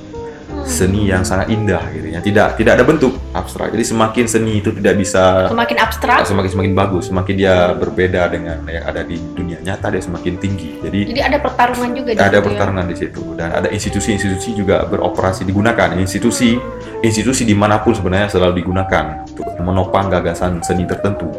seni 0.66 1.06
yang 1.06 1.22
sangat 1.22 1.48
indah 1.54 1.80
gitu 1.94 2.10
ya. 2.10 2.18
Tidak 2.18 2.58
tidak 2.58 2.72
ada 2.76 2.84
bentuk 2.84 3.14
abstrak. 3.30 3.70
Jadi 3.70 3.84
semakin 3.86 4.24
seni 4.26 4.52
itu 4.58 4.74
tidak 4.74 4.98
bisa 4.98 5.46
Semakin 5.46 5.78
abstrak, 5.78 6.26
semakin 6.26 6.50
semakin 6.50 6.72
bagus. 6.74 7.04
Semakin 7.08 7.34
dia 7.38 7.72
berbeda 7.78 8.26
dengan 8.28 8.58
yang 8.66 8.84
ada 8.84 9.06
di 9.06 9.16
dunia 9.16 9.62
nyata 9.62 9.94
dia 9.94 10.02
semakin 10.02 10.34
tinggi. 10.42 10.82
Jadi 10.82 11.14
jadi 11.14 11.22
ada 11.30 11.38
pertarungan 11.38 11.90
juga 11.94 12.10
di 12.12 12.18
ada 12.18 12.26
situ 12.26 12.36
ya. 12.36 12.46
pertarungan 12.50 12.84
di 12.90 12.96
situ. 12.98 13.22
Dan 13.38 13.48
ada 13.54 13.68
institusi-institusi 13.70 14.50
juga 14.58 14.82
beroperasi 14.90 15.46
digunakan. 15.46 15.94
Institusi 15.94 16.58
institusi 17.00 17.46
di 17.46 17.54
mana 17.54 17.78
pun 17.78 17.94
sebenarnya 17.94 18.34
selalu 18.34 18.66
digunakan 18.66 19.22
untuk 19.22 19.46
menopang 19.62 20.10
gagasan 20.10 20.58
seni 20.66 20.82
tertentu. 20.84 21.30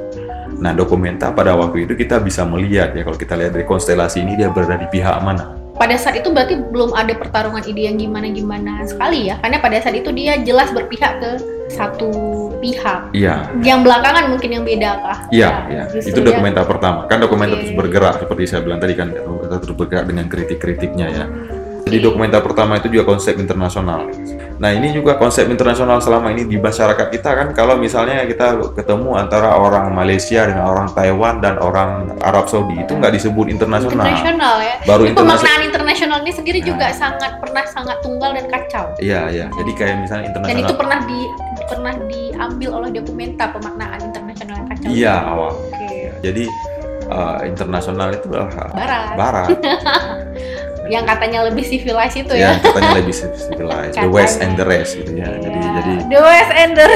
Nah 0.57 0.73
dokumenta 0.73 1.29
pada 1.35 1.53
waktu 1.53 1.85
itu 1.85 1.93
kita 1.93 2.23
bisa 2.23 2.47
melihat 2.47 2.95
ya. 2.95 3.03
Kalau 3.03 3.19
kita 3.19 3.35
lihat 3.35 3.51
dari 3.53 3.67
konstelasi 3.67 4.23
ini 4.23 4.39
dia 4.39 4.49
berada 4.49 4.79
di 4.79 4.87
pihak 4.87 5.19
mana 5.19 5.56
Pada 5.77 5.93
saat 5.93 6.17
itu 6.17 6.33
berarti 6.33 6.57
belum 6.57 6.97
ada 6.97 7.13
pertarungan 7.13 7.61
ide 7.69 7.85
yang 7.85 8.01
gimana-gimana 8.01 8.81
sekali 8.89 9.29
ya. 9.29 9.37
Karena 9.37 9.61
pada 9.61 9.77
saat 9.77 9.93
itu 9.93 10.09
dia 10.09 10.41
jelas 10.41 10.73
berpihak 10.73 11.21
ke 11.21 11.31
satu 11.69 12.09
pihak. 12.57 13.13
iya 13.13 13.45
Yang 13.61 13.85
belakangan 13.85 14.33
mungkin 14.33 14.49
yang 14.57 14.65
beda 14.65 14.91
kah? 15.05 15.19
Iya, 15.29 15.49
Ya, 15.49 15.53
iya. 15.69 15.83
justru 15.93 16.17
Itu 16.17 16.19
ya. 16.25 16.25
dokumenta 16.33 16.61
pertama. 16.65 17.05
Kan 17.05 17.21
dokumenta 17.21 17.53
Oke. 17.53 17.61
terus 17.69 17.75
bergerak 17.77 18.13
seperti 18.25 18.43
saya 18.49 18.61
bilang 18.65 18.79
tadi 18.81 18.93
kan 18.97 19.13
terus 19.61 19.75
bergerak 19.77 20.05
dengan 20.09 20.25
kritik-kritiknya 20.25 21.07
ya. 21.13 21.25
Jadi 21.87 21.97
dokumenta 22.03 22.43
pertama 22.43 22.81
itu 22.81 22.91
juga 22.91 23.07
konsep 23.07 23.37
internasional. 23.39 24.09
Nah 24.57 24.73
ini 24.73 24.89
juga 24.89 25.15
konsep 25.15 25.45
internasional 25.45 25.97
selama 25.97 26.29
ini 26.29 26.43
di 26.43 26.57
masyarakat 26.57 27.07
kita 27.07 27.29
kan 27.31 27.47
kalau 27.51 27.77
misalnya 27.77 28.25
kita 28.25 28.57
ketemu 28.73 29.13
antara 29.13 29.53
orang 29.53 29.93
Malaysia 29.93 30.43
dengan 30.43 30.65
orang 30.65 30.89
Taiwan 30.89 31.37
dan 31.37 31.57
orang 31.57 32.17
Arab 32.19 32.45
Saudi 32.45 32.73
itu 32.75 32.89
nggak 32.91 33.13
disebut 33.13 33.47
internasional. 33.47 34.01
internasional 34.01 34.55
ya. 34.59 34.75
Baru 34.83 35.03
Ini 35.03 35.13
internasional. 35.13 35.45
pemaknaan 35.45 35.61
internasional 35.63 36.17
ini 36.19 36.33
sendiri 36.33 36.59
Nah. 36.59 36.67
juga 36.67 36.87
sangat 36.91 37.31
pernah 37.37 37.63
sangat 37.65 37.97
tunggal 38.01 38.33
dan 38.33 38.45
kacau. 38.47 38.85
Iya 38.97 39.21
iya. 39.29 39.45
Jadi 39.51 39.71
kayak 39.71 39.95
misalnya 39.99 40.23
Dan 40.23 40.31
internasional. 40.33 40.65
itu 40.65 40.73
pernah 40.73 40.99
di 41.03 41.19
pernah 41.63 41.93
diambil 42.03 42.69
oleh 42.73 42.89
dokumenta 42.91 43.45
pemaknaan 43.49 43.99
internasional 44.01 44.55
yang 44.55 44.67
kacau. 44.67 44.89
Iya 44.89 45.15
awal. 45.23 45.51
Oke. 45.53 45.97
Jadi 46.19 46.43
eh, 47.07 47.37
internasional 47.45 48.09
itu 48.11 48.25
adalah 48.27 48.49
Barat. 48.73 49.13
Barat. 49.13 49.47
Yang 50.87 51.05
katanya 51.05 51.39
lebih 51.45 51.63
civilized 51.63 52.17
itu 52.17 52.33
ya 52.33 52.55
ya. 52.55 52.63
katanya 52.63 52.91
lebih 52.97 53.13
civilized. 53.13 53.95
The 53.95 54.07
West 54.07 54.37
and 54.39 54.53
the 54.55 54.65
rest 54.65 54.91
gitu 54.95 55.11
ya. 55.13 55.27
Jadi 55.35 55.57
Iya. 55.57 55.71
jadi 55.75 55.91
The 56.07 56.19
West 56.21 56.51
and 56.53 56.71
the 56.73 56.87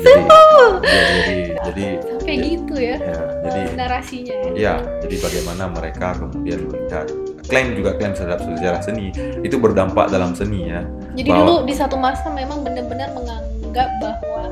jadi, 0.00 1.34
ya, 1.50 1.60
jadi 1.60 1.84
jadi 1.84 1.84
sampai 2.00 2.32
ya, 2.32 2.44
gitu 2.46 2.74
ya 2.76 2.96
ya, 2.96 3.20
jadi 3.42 3.60
narasinya. 3.76 4.34
ya. 4.34 4.50
ya 4.54 4.74
jadi 5.02 5.16
bagaimana 5.18 5.64
mereka 5.68 6.06
kemudian 6.16 6.60
melihat 6.64 7.06
klaim 7.46 7.68
juga 7.74 7.90
klaim 7.96 8.12
terhadap 8.14 8.38
sejarah 8.40 8.80
seni 8.80 9.10
itu 9.40 9.56
berdampak 9.56 10.08
dalam 10.08 10.32
seni 10.32 10.70
ya 10.70 10.80
Jadi 11.12 11.28
Bahwa- 11.28 11.40
dulu 11.42 11.54
di 11.66 11.74
satu 11.74 11.96
masa 11.98 12.30
memang 12.30 12.62
benar-benar 12.62 13.10
menganggap 13.12 13.88
bahwa 13.98 14.42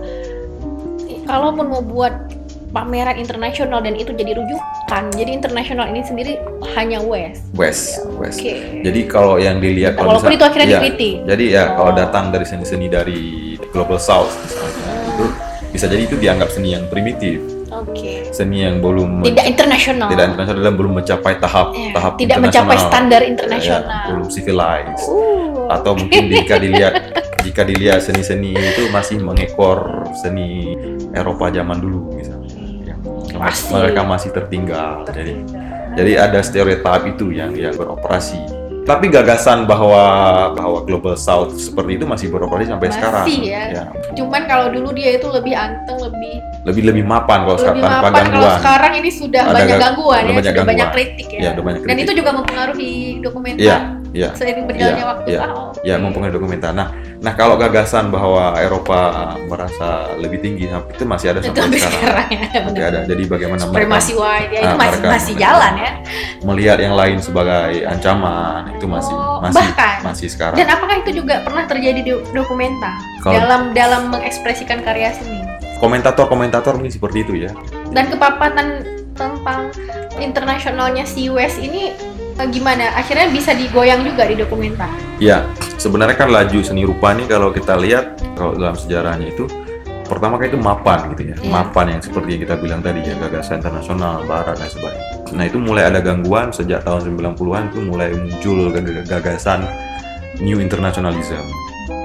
kalaupun 1.24 1.64
mau 1.68 1.80
buat 1.80 2.14
pameran 2.68 3.16
internasional 3.16 3.80
dan 3.80 3.94
itu 3.94 4.12
jadi 4.12 4.32
rujukan, 4.34 5.02
jadi 5.10 5.30
internasional 5.32 5.88
ini 5.88 6.00
sendiri 6.00 6.36
hanya 6.72 7.00
West. 7.00 7.48
West 7.52 8.04
West 8.14 8.38
Oke. 8.38 8.82
jadi 8.82 9.00
kalau 9.04 9.36
yang 9.36 9.56
dilihat 9.56 9.94
kalau 9.94 10.14
Walaupun 10.14 10.28
misal- 10.28 10.36
itu 10.36 10.44
akhirnya 10.44 10.68
ya, 10.68 10.78
dikritik. 10.78 11.14
jadi 11.24 11.44
ya 11.48 11.62
kalau 11.72 11.92
Oh. 11.92 11.96
datang 11.96 12.24
dari 12.28 12.44
seni-seni 12.44 12.86
dari 12.86 13.20
global 13.68 13.96
south 13.96 14.30
misalnya 14.38 14.84
itu 15.08 15.24
bisa 15.70 15.84
jadi 15.86 16.02
itu 16.02 16.16
dianggap 16.16 16.48
seni 16.48 16.68
yang 16.70 16.84
primitif 16.86 17.40
Oke. 17.70 18.28
seni 18.30 18.62
yang 18.62 18.80
belum 18.80 19.20
Tidak 19.22 19.44
internasional. 19.44 20.08
tidak 20.08 20.24
internasional 20.30 20.62
dan 20.62 20.74
belum 20.74 20.92
mencapai 20.94 21.34
tahap 21.36 21.66
Ya, 21.70 21.92
tahap 21.92 22.12
tidak 22.16 22.36
mencapai 22.38 22.52
internasional. 22.68 22.88
standar 22.88 23.20
Ya, 23.20 23.28
internasional. 23.28 24.04
belum 24.08 24.26
civilized 24.28 25.04
Uh, 25.04 25.68
atau 25.70 25.92
mungkin 25.92 26.22
jika 26.28 26.56
dilihat 26.56 26.92
jika 27.38 27.62
dilihat 27.62 28.00
seni-seni 28.00 28.52
itu 28.52 28.88
masih 28.88 29.20
mengekor 29.20 29.84
seni 30.14 30.76
Eropa 31.10 31.48
zaman 31.48 31.76
dulu 31.76 32.12
misalnya 32.14 32.37
Pasti. 33.34 33.72
mereka 33.74 34.00
masih 34.02 34.30
tertinggal 34.32 35.04
jadi 35.04 35.34
jadi 35.94 36.12
ada 36.20 36.40
stereotip 36.40 37.02
itu 37.08 37.30
yang 37.30 37.52
yang 37.52 37.74
beroperasi 37.74 38.38
tapi 38.88 39.12
gagasan 39.12 39.68
bahwa 39.68 40.00
bahwa 40.56 40.80
global 40.80 41.12
south 41.12 41.52
seperti 41.60 42.00
itu 42.00 42.08
masih 42.08 42.32
beroperasi 42.32 42.72
sampai 42.72 42.88
Masih 42.88 42.96
sekarang 42.96 43.26
ya. 43.44 43.84
Cuman 44.16 44.48
kalau 44.48 44.72
dulu 44.72 44.96
dia 44.96 45.20
itu 45.20 45.28
lebih 45.28 45.52
anteng, 45.52 46.00
lebih 46.00 46.40
lebih 46.64 46.82
lebih 46.88 47.04
mapan 47.04 47.44
kalau 47.44 47.60
sekarang 47.60 47.76
lebih 47.76 47.84
tanpa 47.84 48.00
mapan. 48.00 48.08
Kalau 48.08 48.24
gangguan 48.32 48.56
sekarang 48.56 48.92
ini 48.96 49.10
sudah 49.12 49.42
Ada 49.44 49.52
banyak 49.52 49.68
gang- 49.68 49.82
gangguan 49.84 50.16
ya, 50.16 50.24
banyak 50.24 50.40
sudah 50.40 50.64
banyak 50.64 50.64
gangguan. 50.64 50.96
kritik 50.96 51.26
ya. 51.28 51.40
ya 51.44 51.50
banyak 51.52 51.80
Dan 51.84 51.84
kritik 51.84 52.04
itu 52.08 52.12
juga 52.16 52.30
mempengaruhi 52.32 52.92
dokumenter 53.20 53.60
Iya, 53.60 53.76
iya. 54.18 54.28
seiring 54.34 54.66
berjalannya 54.66 54.98
Iya, 54.98 55.06
waktu. 55.06 55.28
Ah, 55.32 55.50
oke. 55.70 55.80
ya 55.80 55.94
mempengaruhi 55.96 56.34
dokumenter. 56.34 56.70
Nah, 56.72 56.88
nah 57.18 57.32
kalau 57.32 57.54
gagasan 57.54 58.10
bahwa 58.10 58.52
Eropa 58.56 58.98
merasa 59.44 59.88
lebih 60.16 60.38
tinggi 60.38 60.66
itu 60.66 61.04
masih 61.04 61.30
ada 61.30 61.38
itu 61.38 61.48
sampai 61.48 61.62
sampai 61.62 61.78
sekarang. 61.78 61.94
sekarang 61.94 62.26
ya. 62.28 62.60
Masih 62.66 62.84
ada. 62.84 62.98
Jadi 63.06 63.22
bagaimana 63.24 63.60
Supremasi 63.60 64.12
wide 64.12 64.50
ya 64.50 64.60
itu 64.60 64.68
Ah, 64.68 64.76
masih 64.76 64.98
mereka- 64.98 65.12
masih 65.14 65.34
jalan 65.36 65.72
ya. 65.76 65.90
melihat 66.40 66.78
yang 66.80 66.94
lain 66.94 67.16
sebagai 67.18 67.72
ancaman 67.84 68.62
itu 68.72 68.86
masih 68.86 69.14
Oh, 69.14 69.38
masih 69.38 69.54
bahkan. 69.62 69.96
masih 70.02 70.26
sekarang. 70.26 70.56
Dan 70.56 70.66
apakah 70.68 70.96
itu 70.98 71.10
juga 71.14 71.40
pernah 71.40 71.64
terjadi 71.64 72.00
di 72.00 72.12
dokumenta 72.28 72.98
Kalau- 73.20 73.34
dalam 73.36 73.62
dalam 73.72 74.02
mengekspresikan 74.10 74.82
karya 74.82 75.12
seni 75.12 75.38
Komentator-komentator 75.78 76.74
mungkin 76.74 76.90
seperti 76.90 77.22
itu 77.22 77.32
ya. 77.38 77.54
dan 77.88 78.06
kepapatan 78.08 78.82
tentang 79.14 79.70
internasionalnya 80.18 81.02
si 81.02 81.26
West 81.26 81.56
ini 81.56 81.94
gimana? 82.46 82.94
Akhirnya 82.94 83.26
bisa 83.28 83.50
digoyang 83.50 84.06
juga 84.06 84.22
di 84.22 84.38
dokumenta. 84.38 84.86
Ya, 85.18 85.42
sebenarnya 85.74 86.14
kan 86.14 86.30
laju 86.30 86.58
seni 86.62 86.86
rupa 86.86 87.10
nih 87.10 87.26
kalau 87.26 87.50
kita 87.50 87.74
lihat 87.74 88.22
kalau 88.38 88.54
dalam 88.54 88.78
sejarahnya 88.78 89.34
itu 89.34 89.50
pertama 90.06 90.38
kali 90.38 90.48
itu 90.48 90.60
mapan 90.60 91.10
gitu 91.12 91.34
ya. 91.34 91.36
Iya. 91.36 91.50
Mapan 91.50 91.86
yang 91.92 92.00
seperti 92.00 92.28
yang 92.38 92.42
kita 92.46 92.54
bilang 92.56 92.80
tadi 92.80 93.02
ya, 93.02 93.14
gagasan 93.18 93.58
internasional, 93.58 94.22
barat 94.24 94.56
dan 94.56 94.70
sebagainya. 94.70 95.04
Nah, 95.28 95.44
itu 95.44 95.58
mulai 95.58 95.84
ada 95.84 95.98
gangguan 95.98 96.48
sejak 96.48 96.80
tahun 96.80 97.04
90-an 97.18 97.68
itu 97.68 97.78
mulai 97.82 98.14
muncul 98.14 98.70
gag- 98.70 99.04
gagasan 99.04 99.66
new 100.38 100.62
internationalism. 100.62 101.42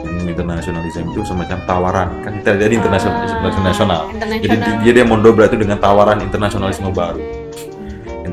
New 0.04 0.28
internationalism 0.28 1.10
itu 1.10 1.24
semacam 1.24 1.58
tawaran 1.64 2.10
kan 2.22 2.32
kita 2.36 2.60
jadi 2.60 2.74
internasional 2.76 3.24
Ah, 3.24 3.40
internasional. 3.50 4.02
Jadi 4.12 4.56
dia 4.84 4.92
dia 4.94 5.06
mendobrak 5.08 5.50
itu 5.50 5.64
dengan 5.64 5.80
tawaran 5.80 6.20
internasionalisme 6.20 6.92
baru. 6.92 7.43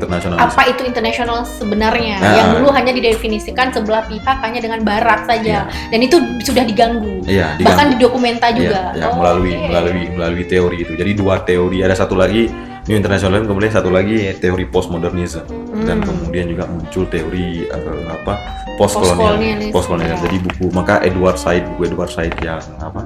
Internasionalisme. 0.01 0.47
apa 0.47 0.63
itu 0.67 0.83
internasional 0.83 1.39
sebenarnya 1.45 2.17
Nah. 2.17 2.33
yang 2.33 2.49
dulu 2.57 2.69
hanya 2.71 2.91
didefinisikan 2.91 3.69
sebelah 3.69 4.03
pihak 4.05 4.37
hanya 4.41 4.59
dengan 4.59 4.81
barat 4.81 5.21
saja 5.25 5.57
dan 5.69 5.99
itu 5.99 6.17
sudah 6.41 6.65
diganggu 6.65 7.21
Iya, 7.23 7.61
bahkan 7.61 7.87
diganggu. 7.87 7.93
di 7.93 7.97
dokumenta 8.01 8.47
juga 8.51 8.81
Iya, 8.91 8.99
ya, 8.99 9.07
Oh, 9.07 9.17
melalui 9.17 9.53
oke. 9.53 9.67
melalui 9.67 10.03
melalui 10.11 10.45
teori 10.45 10.77
itu. 10.81 10.93
Jadi 10.95 11.11
dua 11.13 11.35
teori, 11.41 11.79
ada 11.81 11.93
satu 11.93 12.15
lagi 12.15 12.49
New 12.81 12.97
Internationalism, 12.97 13.45
kemudian 13.47 13.71
satu 13.71 13.89
lagi 13.89 14.33
teori 14.35 14.65
postmodernism 14.65 15.45
dan 15.85 16.01
Hmm. 16.01 16.09
kemudian 16.09 16.49
juga 16.49 16.65
muncul 16.65 17.05
teori 17.07 17.63
eh, 17.63 18.05
apa 18.09 18.35
postkolonial, 18.77 19.69
postkolonial. 19.71 20.17
ya. 20.17 20.25
Jadi 20.25 20.37
buku 20.41 20.73
maka 20.73 20.99
Edward 21.01 21.37
Said, 21.37 21.69
buku 21.69 21.87
Edward 21.87 22.09
Said 22.09 22.33
yang 22.41 22.59
apa? 22.81 23.05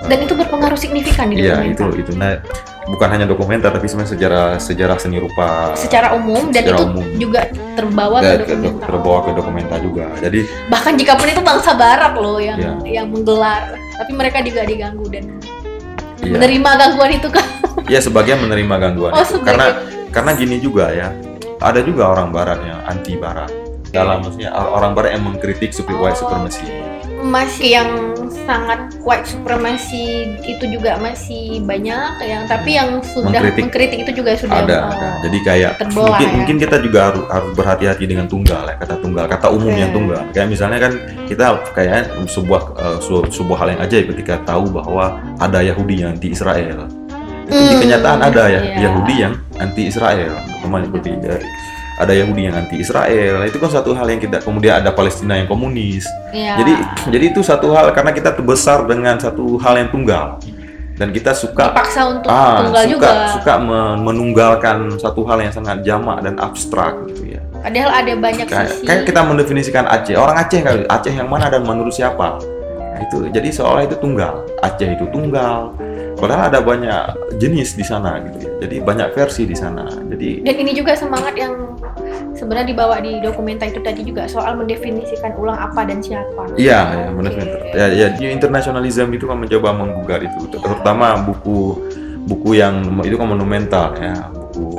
dan 0.00 0.16
itu 0.24 0.32
berpengaruh 0.32 0.80
signifikan 0.80 1.28
di 1.28 1.44
Iya, 1.44 1.60
itu 1.66 1.84
itu. 1.92 2.16
Nah, 2.16 2.40
bukan 2.90 3.08
hanya 3.08 3.24
dokumenter 3.24 3.70
tapi 3.70 3.86
sebenarnya 3.86 4.12
sejarah 4.12 4.46
sejarah 4.58 4.96
seni 4.98 5.18
rupa 5.18 5.72
secara 5.72 6.12
umum 6.12 6.50
dan 6.50 6.62
secara 6.64 6.76
itu 6.76 6.84
umum. 6.84 7.04
juga 7.16 7.40
terbawa 7.72 8.18
ke 8.18 8.26
ke- 8.26 8.38
dokumenta 8.42 8.84
terbawa 8.84 9.18
ke 9.20 9.30
dokumenta 9.32 9.76
juga. 9.78 10.06
Jadi 10.18 10.40
bahkan 10.66 10.92
jika 10.94 11.14
pun 11.14 11.26
itu 11.26 11.40
bangsa 11.40 11.72
barat 11.72 12.12
loh 12.14 12.36
yang 12.36 12.58
Iya. 12.58 13.02
yang 13.02 13.06
menggelar 13.08 13.78
tapi 13.94 14.12
mereka 14.12 14.42
juga 14.42 14.64
diganggu 14.64 15.06
dan 15.06 15.24
iya. 16.18 16.34
menerima 16.34 16.70
gangguan 16.76 17.10
itu 17.12 17.28
kan 17.28 17.46
Ya 17.86 17.98
sebagian 17.98 18.38
menerima 18.40 18.74
gangguan 18.76 19.12
Oh, 19.12 19.20
itu 19.20 19.34
sebagian. 19.34 19.46
karena 19.46 19.66
karena 20.10 20.30
gini 20.34 20.56
juga 20.58 20.90
ya 20.90 21.14
ada 21.58 21.80
juga 21.80 22.08
orang 22.08 22.34
barat 22.34 22.58
yang 22.60 22.80
anti 22.84 23.14
barat 23.14 23.50
dalam 23.90 24.22
maksudnya 24.22 24.50
orang 24.50 24.94
barat 24.94 25.14
yang 25.14 25.24
mengkritik 25.24 25.70
white 25.92 26.14
Oh, 26.16 26.26
supremacy. 26.26 26.66
Masih 27.20 27.68
yang 27.76 27.90
sangat 28.42 28.96
white 29.00 29.28
supremacy 29.28 30.26
itu 30.42 30.64
juga 30.66 30.96
masih 30.96 31.60
banyak 31.62 32.18
yang 32.24 32.42
tapi 32.44 32.74
yang 32.74 32.98
sudah 33.04 33.30
Mengkritik. 33.30 33.62
mengkritik, 33.62 33.98
itu 34.02 34.12
juga 34.16 34.30
sudah 34.34 34.64
ada 34.64 34.74
eh, 34.74 34.82
ada 34.90 35.08
jadi 35.22 35.38
kayak 35.44 35.70
mungkin 35.92 36.26
ya. 36.26 36.34
mungkin 36.34 36.56
kita 36.58 36.76
juga 36.80 36.98
harus 37.12 37.24
harus 37.28 37.50
berhati-hati 37.54 38.04
dengan 38.08 38.26
tunggal 38.26 38.64
ya 38.66 38.74
kata 38.74 38.94
tunggal 38.98 39.24
kata 39.28 39.46
umum 39.48 39.70
Oke. 39.70 39.80
yang 39.80 39.92
tunggal 39.92 40.20
kayak 40.32 40.48
misalnya 40.48 40.78
kan 40.80 40.92
kita 41.24 41.44
kayak 41.76 42.10
sebuah 42.26 42.62
su- 42.98 43.28
sebuah 43.30 43.56
hal 43.60 43.68
yang 43.76 43.80
ajaib 43.84 44.04
ketika 44.16 44.40
tahu 44.42 44.66
bahwa 44.72 45.20
ada 45.38 45.60
Yahudi 45.60 46.02
yang 46.02 46.16
anti 46.16 46.32
Israel 46.32 46.66
itu 46.66 46.86
di 47.50 47.74
Hmm, 47.74 47.82
kenyataan 47.82 48.20
ada 48.22 48.46
ya 48.46 48.62
iya. 48.62 48.86
Yahudi 48.86 49.14
yang 49.20 49.34
anti 49.58 49.90
Israel 49.90 50.38
teman 50.62 50.86
seperti 50.86 51.18
eh, 51.18 51.42
ada 52.00 52.16
Yahudi 52.16 52.48
yang 52.48 52.56
anti 52.56 52.80
Israel. 52.80 53.44
Itu 53.44 53.60
kan 53.60 53.68
satu 53.68 53.92
hal 53.92 54.08
yang 54.08 54.20
kita 54.20 54.40
kemudian 54.40 54.80
ada 54.80 54.90
Palestina 54.90 55.36
yang 55.36 55.46
komunis. 55.46 56.08
Iya. 56.32 56.62
jadi 56.62 56.72
jadi 57.10 57.24
itu 57.34 57.40
satu 57.42 57.74
hal 57.74 57.90
karena 57.92 58.14
kita 58.14 58.32
terbesar 58.32 58.86
dengan 58.88 59.20
satu 59.20 59.60
hal 59.60 59.76
yang 59.76 59.90
tunggal. 59.92 60.40
Dan 61.00 61.16
kita 61.16 61.32
suka 61.32 61.72
dipaksa 61.72 62.12
untuk 62.12 62.28
ah, 62.28 62.60
tunggal 62.60 62.84
suka 62.84 62.92
juga. 62.92 63.10
suka 63.32 63.54
men- 63.56 64.04
menunggalkan 64.04 65.00
satu 65.00 65.24
hal 65.24 65.40
yang 65.40 65.48
sangat 65.48 65.80
jamak 65.80 66.20
dan 66.20 66.36
abstrak 66.36 66.92
gitu 67.08 67.36
ya. 67.36 67.40
Padahal 67.60 67.90
ada 68.04 68.12
banyak 68.20 68.44
kayak, 68.44 68.68
sisi. 68.68 68.84
kayak 68.84 69.02
kita 69.08 69.20
mendefinisikan 69.24 69.84
Aceh. 69.88 70.12
Orang 70.16 70.36
Aceh 70.36 70.60
kali 70.60 70.84
Aceh 70.84 71.12
yang 71.12 71.28
mana 71.28 71.48
dan 71.48 71.64
menurut 71.64 71.92
siapa? 71.92 72.36
Nah, 72.76 73.00
itu. 73.00 73.32
Jadi 73.32 73.48
seolah 73.48 73.88
itu 73.88 73.96
tunggal. 73.96 74.44
Aceh 74.60 74.92
itu 74.92 75.08
tunggal 75.08 75.72
padahal 76.20 76.52
ada 76.52 76.60
banyak 76.60 77.02
jenis 77.40 77.74
di 77.74 77.82
sana 77.82 78.20
gitu 78.22 78.36
ya 78.38 78.50
jadi 78.60 78.76
banyak 78.84 79.08
versi 79.10 79.42
di 79.44 79.56
sana 79.56 79.88
jadi 79.88 80.44
dan 80.44 80.54
ini 80.56 80.72
juga 80.72 80.92
semangat 80.92 81.34
yang 81.34 81.56
sebenarnya 82.30 82.70
dibawa 82.70 83.00
di 83.00 83.18
dokumenta 83.20 83.64
itu 83.64 83.80
tadi 83.80 84.04
juga 84.04 84.24
soal 84.24 84.54
mendefinisikan 84.54 85.34
ulang 85.36 85.56
apa 85.56 85.82
dan 85.82 85.98
siapa 86.00 86.52
Iya, 86.56 86.80
ya, 86.92 87.06
Oke. 87.08 87.16
benar. 87.16 87.32
Ya, 87.72 87.86
ya, 87.88 88.06
di 88.12 88.24
internasionalisme 88.28 89.12
itu 89.12 89.24
kan 89.24 89.38
mencoba 89.38 89.72
menggugat 89.72 90.20
itu, 90.24 90.50
terutama 90.50 91.14
buku 91.20 91.78
buku 92.26 92.58
yang 92.58 92.80
itu 93.02 93.16
kan 93.16 93.28
monumental 93.28 93.92
ya, 93.96 94.12
buku 94.30 94.76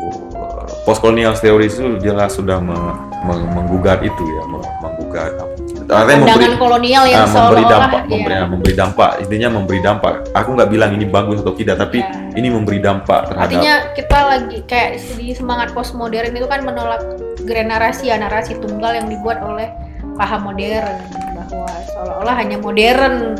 postkolonial 0.84 1.34
theory 1.38 1.68
itu 1.68 1.98
jelas 2.02 2.34
sudah 2.34 2.58
me- 2.62 2.98
me- 3.26 3.50
menggugat 3.52 4.02
itu 4.02 4.24
ya, 4.26 4.44
me- 4.50 4.72
menggugat 4.82 5.32
apa? 5.38 5.51
Artinya 5.92 6.24
memberi 6.24 6.56
kolonial 6.56 7.04
yang 7.04 7.28
ah, 7.28 7.32
memberi 7.36 7.64
dampak, 7.68 8.02
ya, 8.02 8.08
memberi, 8.08 8.34
ah, 8.34 8.48
memberi 8.48 8.74
dampak, 8.74 9.12
intinya 9.28 9.50
memberi 9.52 9.80
dampak. 9.84 10.14
Aku 10.32 10.50
nggak 10.56 10.70
bilang 10.72 10.92
ini 10.96 11.06
bagus 11.06 11.44
atau 11.44 11.54
tidak, 11.54 11.76
tapi 11.78 12.00
Ya. 12.02 12.40
ini 12.40 12.48
memberi 12.48 12.80
dampak 12.80 13.28
terhadap 13.28 13.52
artinya 13.52 13.74
kita 13.92 14.20
lagi 14.24 14.58
kayak 14.66 15.04
di 15.20 15.36
semangat 15.36 15.76
postmodern 15.76 16.32
itu 16.32 16.48
kan 16.48 16.64
menolak 16.64 17.04
generasi 17.44 18.08
ya 18.08 18.16
narasi 18.16 18.56
tunggal 18.56 18.96
yang 18.96 19.12
dibuat 19.12 19.44
oleh 19.44 19.68
paham 20.16 20.48
modern 20.48 20.96
bahwa 21.36 21.72
seolah-olah 21.92 22.36
hanya 22.40 22.58
modern 22.58 23.36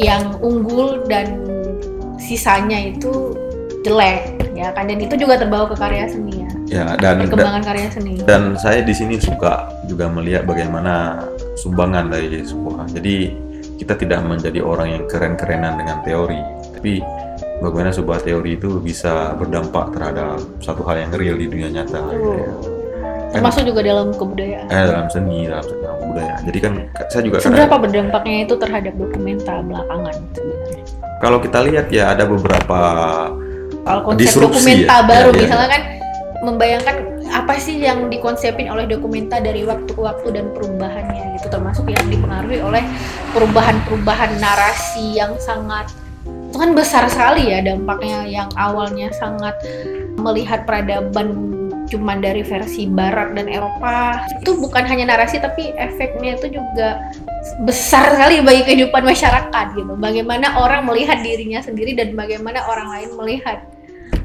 yang 0.00 0.32
unggul 0.40 1.04
dan 1.04 1.44
sisanya 2.16 2.96
itu 2.96 3.36
jelek 3.84 4.40
ya 4.56 4.72
kan? 4.72 4.88
Dan 4.88 4.98
itu 5.02 5.14
juga 5.18 5.36
terbawa 5.40 5.68
ke 5.68 5.76
karya 5.76 6.06
seni 6.08 6.40
ya. 6.40 6.50
Ya 6.72 6.86
dan, 6.96 7.20
dan 7.20 7.28
perkembangan 7.28 7.62
karya 7.68 7.88
seni. 7.92 8.12
dan 8.24 8.56
saya 8.56 8.80
di 8.80 8.94
sini 8.96 9.20
suka 9.20 9.68
juga 9.84 10.08
melihat 10.08 10.48
bagaimana 10.48 11.20
sumbangan 11.58 12.12
dari 12.12 12.42
sebuah. 12.42 12.88
Jadi 12.92 13.16
kita 13.78 13.98
tidak 13.98 14.22
menjadi 14.24 14.60
orang 14.62 14.88
yang 14.94 15.04
keren-kerenan 15.10 15.80
dengan 15.80 16.00
teori. 16.06 16.40
Tapi 16.76 16.92
bagaimana 17.62 17.94
sebuah 17.94 18.18
teori 18.26 18.58
itu 18.58 18.82
bisa 18.82 19.38
berdampak 19.38 19.94
terhadap 19.94 20.42
satu 20.58 20.82
hal 20.82 21.06
yang 21.06 21.10
real 21.14 21.36
di 21.38 21.46
dunia 21.46 21.70
nyata 21.70 22.10
gitu 22.10 22.30
ya. 22.34 22.52
termasuk 23.32 23.62
juga 23.64 23.80
dalam 23.80 24.12
kebudayaan. 24.12 24.66
Eh 24.68 24.84
dalam 24.90 25.08
seni 25.08 25.48
dalam, 25.48 25.64
dalam 25.80 25.98
budaya 26.10 26.34
jadi 26.44 26.58
kan 26.58 26.72
saya 27.08 27.22
juga 27.24 27.36
seberapa 27.40 27.64
kadang 27.70 27.82
berdampaknya 27.88 28.36
itu 28.44 28.54
terhadap 28.60 28.92
dokumenta 28.98 29.54
belakangan? 29.64 30.16
Sebenarnya 30.36 30.84
kalau 31.22 31.38
kita 31.38 31.58
lihat 31.64 31.86
ya 31.88 32.04
ada 32.12 32.24
beberapa 32.26 32.80
soal 33.82 33.98
konsep 34.04 34.20
Disrupsi 34.20 34.52
dokumenta 34.52 34.96
ya. 34.98 35.06
baru 35.06 35.30
Ya, 35.30 35.34
ya, 35.34 35.42
misalnya 35.46 35.68
kan 35.70 35.82
membayangkan 36.42 36.96
apa 37.32 37.56
sih 37.56 37.80
yang 37.80 38.12
dikonsepin 38.12 38.68
oleh 38.68 38.84
dokumenta 38.84 39.40
dari 39.40 39.64
waktu 39.64 39.88
ke 39.88 40.00
waktu 40.00 40.28
dan 40.36 40.52
perubahannya 40.52 41.40
gitu 41.40 41.48
termasuk 41.48 41.88
yang 41.88 42.04
dipengaruhi 42.12 42.60
oleh 42.60 42.84
perubahan-perubahan 43.32 44.36
narasi 44.36 45.16
yang 45.16 45.32
sangat 45.40 45.88
itu 46.52 46.60
kan 46.60 46.76
besar 46.76 47.08
sekali 47.08 47.48
ya 47.48 47.64
dampaknya 47.64 48.28
yang 48.28 48.48
awalnya 48.60 49.08
sangat 49.16 49.56
melihat 50.20 50.68
peradaban 50.68 51.56
cuman 51.88 52.24
dari 52.24 52.40
versi 52.40 52.88
barat 52.88 53.36
dan 53.36 53.48
Eropa. 53.52 54.24
Itu 54.40 54.56
bukan 54.56 54.84
hanya 54.88 55.12
narasi 55.12 55.42
tapi 55.42 55.76
efeknya 55.76 56.40
itu 56.40 56.56
juga 56.56 57.12
besar 57.68 58.16
sekali 58.16 58.40
bagi 58.40 58.62
kehidupan 58.64 59.02
masyarakat 59.04 59.66
gitu. 59.76 59.92
Bagaimana 60.00 60.56
orang 60.56 60.88
melihat 60.88 61.20
dirinya 61.20 61.60
sendiri 61.60 61.92
dan 61.92 62.16
bagaimana 62.16 62.64
orang 62.64 62.88
lain 62.88 63.10
melihat 63.16 63.64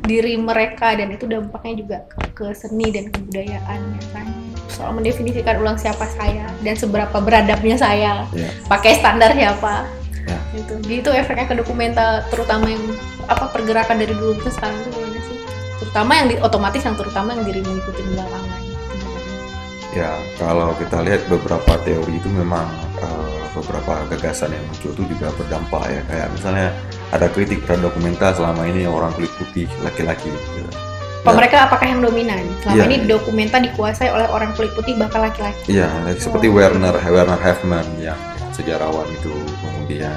diri 0.07 0.33
mereka 0.35 0.95
dan 0.95 1.11
itu 1.11 1.27
dampaknya 1.27 1.73
juga 1.75 1.97
ke, 2.07 2.17
ke 2.33 2.45
seni 2.55 2.87
dan 2.89 3.11
kebudayaan 3.11 3.79
ya 3.93 4.03
kan 4.15 4.25
soal 4.67 4.91
mendefinisikan 4.93 5.59
ulang 5.59 5.75
siapa 5.75 6.07
saya 6.07 6.47
dan 6.61 6.73
seberapa 6.73 7.17
beradabnya 7.17 7.75
saya 7.75 8.23
Ya. 8.31 8.47
pakai 8.65 8.95
standar 8.95 9.35
siapa 9.35 9.83
Ya. 10.23 10.39
gitu 10.55 10.73
jadi 10.83 10.95
itu 10.99 11.09
efeknya 11.13 11.45
ke 11.45 11.55
dokumenta 11.55 12.23
terutama 12.27 12.67
yang 12.67 12.83
apa 13.27 13.47
pergerakan 13.47 13.95
dari 13.97 14.11
dulu 14.11 14.35
ke 14.37 14.47
sekarang 14.47 14.75
itu 14.77 14.89
gimana 14.93 15.19
sih 15.21 15.37
terutama 15.77 16.11
yang 16.15 16.27
di, 16.27 16.35
otomatis 16.39 16.81
yang 16.81 16.95
terutama 16.95 17.31
yang 17.31 17.43
dirimu 17.43 17.75
ikutin 17.77 18.07
belakangan 18.11 18.55
Ya, 19.95 20.13
kalau 20.37 20.77
kita 20.77 21.01
lihat 21.01 21.25
beberapa 21.25 21.73
teori 21.81 22.21
itu 22.21 22.29
memang 22.29 22.69
eh, 23.01 23.41
beberapa 23.57 24.05
gagasan 24.13 24.53
yang 24.53 24.61
muncul 24.69 24.93
itu 24.93 25.03
juga 25.09 25.33
berdampak 25.33 25.89
ya. 25.89 26.01
Kayak 26.05 26.27
misalnya 26.37 26.69
ada 27.09 27.27
kritik 27.27 27.63
terhadap 27.63 27.89
dokumenta 27.89 28.35
selama 28.35 28.65
ini 28.65 28.83
orang 28.83 29.11
kulit 29.13 29.31
putih 29.35 29.65
laki-laki. 29.81 30.27
gitu. 30.27 30.49
Ya. 30.59 31.33
mereka 31.35 31.67
apakah 31.67 31.83
yang 31.85 31.99
dominan? 31.99 32.39
Selama 32.63 32.75
Iya. 32.77 32.83
ini 32.87 32.95
dokumenta 33.03 33.57
dikuasai 33.59 34.07
oleh 34.07 34.27
orang 34.27 34.55
kulit 34.55 34.71
putih 34.73 34.95
bakal 34.95 35.23
laki-laki. 35.23 35.75
Iya, 35.75 35.87
seperti 36.15 36.47
Oh. 36.47 36.55
Werner 36.55 36.95
Werner 36.95 37.35
Heffman 37.37 37.83
yang 37.99 38.15
sejarawan 38.51 39.03
itu, 39.11 39.31
kemudian 39.59 40.15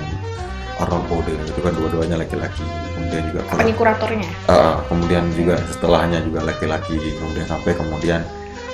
Arnold 0.79 1.05
Bode 1.07 1.35
itu 1.35 1.61
kan 1.61 1.74
dua-duanya 1.74 2.16
laki-laki. 2.16 2.62
Kemudian 2.94 3.22
juga 3.26 3.40
Apa 3.50 3.62
nih 3.62 3.74
kuratornya? 3.74 4.31
eh, 4.48 4.74
kemudian 4.87 5.24
juga 5.35 5.55
setelahnya 5.66 6.18
juga 6.22 6.40
laki-laki. 6.46 6.94
Kemudian 6.94 7.44
sampai 7.44 7.74
kemudian 7.74 8.20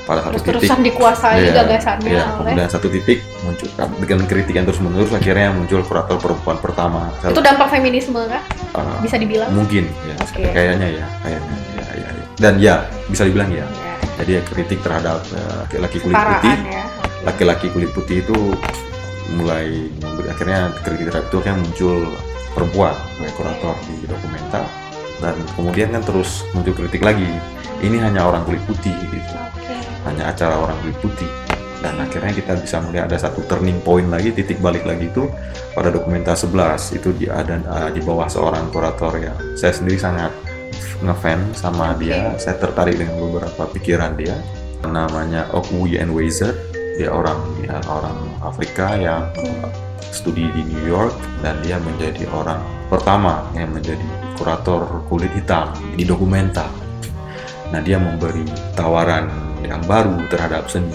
pada 0.07 0.21
satu 0.23 0.39
titik 0.39 0.47
Terus-terusan 0.47 0.79
dikuasai 0.87 1.39
Iya, 1.43 1.53
gagasannya 1.53 2.15
oleh 2.15 2.53
kemudian 2.55 2.71
satu 2.71 2.89
titik 2.89 3.19
muncul 3.43 3.69
dengan 4.07 4.27
kritik 4.31 4.55
yang 4.55 4.67
terus 4.67 4.81
menerus 4.81 5.11
akhirnya 5.11 5.51
muncul 5.51 5.81
kurator 5.83 6.17
perempuan 6.23 6.57
pertama. 6.63 7.11
itu 7.27 7.43
dampak 7.43 7.69
feminisme 7.75 8.21
kah? 8.31 8.43
Uh, 8.73 9.03
Bisa 9.03 9.19
dibilang? 9.19 9.51
mungkin 9.51 9.91
ya, 10.07 10.15
Oke. 10.23 10.47
kayaknya 10.55 10.89
ya, 11.03 11.07
kayaknya 11.27 11.57
ya, 11.75 11.87
ya, 11.99 12.09
ya. 12.15 12.25
Dan 12.39 12.55
ya 12.63 12.75
bisa 13.11 13.27
dibilang 13.27 13.51
ya. 13.51 13.67
Ya, 13.67 13.95
Jadi 14.23 14.31
ya 14.39 14.43
kritik 14.47 14.79
terhadap 14.81 15.21
uh, 15.35 15.67
laki-laki 15.67 15.99
kulit 16.01 16.17
putih, 16.17 16.57
ya. 16.71 16.85
Laki-laki 17.27 17.67
kulit 17.75 17.91
putih 17.93 18.17
itu 18.23 18.39
mulai 19.35 19.91
akhirnya 20.31 20.71
kritik 20.87 21.11
terhadap 21.11 21.27
itu 21.27 21.37
akhirnya 21.43 21.59
muncul 21.67 21.97
perempuan 22.55 22.95
sebagai 23.19 23.35
kurator 23.37 23.75
di 23.85 24.07
dokumenta 24.07 24.63
dan 25.21 25.35
kemudian 25.59 25.89
kan 25.93 26.03
terus 26.05 26.47
muncul 26.55 26.73
kritik 26.73 27.03
lagi. 27.03 27.27
Ini 27.77 28.01
hanya 28.01 28.25
orang 28.25 28.49
kulit 28.49 28.63
putih 28.65 28.95
gitu. 29.13 29.35
Hanya 30.07 30.31
acara 30.31 30.55
orang 30.57 30.77
kulit 30.83 30.99
putih 31.03 31.31
dan 31.87 32.03
akhirnya 32.03 32.33
kita 32.33 32.57
bisa 32.59 32.83
melihat 32.83 33.07
ada 33.13 33.29
satu 33.29 33.45
turning 33.47 33.79
point 33.85 34.09
lagi 34.11 34.33
titik 34.33 34.59
balik 34.59 34.83
lagi 34.89 35.07
itu 35.07 35.29
pada 35.77 35.93
dokumenta 35.93 36.33
11 36.35 36.99
itu 36.99 37.15
di 37.15 37.31
ada 37.31 37.61
uh, 37.69 37.91
di 37.93 38.01
bawah 38.01 38.27
seorang 38.27 38.73
kurator 38.73 39.15
yang 39.21 39.37
saya 39.55 39.77
sendiri 39.77 40.01
sangat 40.01 40.33
ngefans 41.05 41.61
sama 41.61 41.95
dia. 42.01 42.35
Saya 42.41 42.57
tertarik 42.57 42.97
dengan 42.97 43.21
beberapa 43.21 43.69
pikiran 43.71 44.17
dia. 44.17 44.35
Namanya 44.87 45.51
Okwi 45.53 45.99
and 46.01 46.11
Weiser 46.11 46.55
dia 46.97 47.13
orang 47.13 47.37
dia 47.61 47.77
orang 47.87 48.17
Afrika 48.41 48.97
yang 48.97 49.29
uh, 49.37 49.69
studi 50.11 50.49
di 50.57 50.67
New 50.67 50.85
York. 50.89 51.13
Dan 51.45 51.61
dia 51.61 51.77
menjadi 51.79 52.25
orang 52.33 52.65
pertama 52.89 53.47
yang 53.53 53.71
menjadi 53.71 54.07
kurator 54.35 55.05
kulit 55.07 55.31
hitam 55.37 55.71
di 55.95 56.03
dokumenta. 56.03 56.67
Nah, 57.67 57.83
dia 57.83 57.99
memberi 57.99 58.47
tawaran 58.79 59.46
yang 59.65 59.81
baru 59.85 60.17
terhadap 60.29 60.69
seni. 60.69 60.93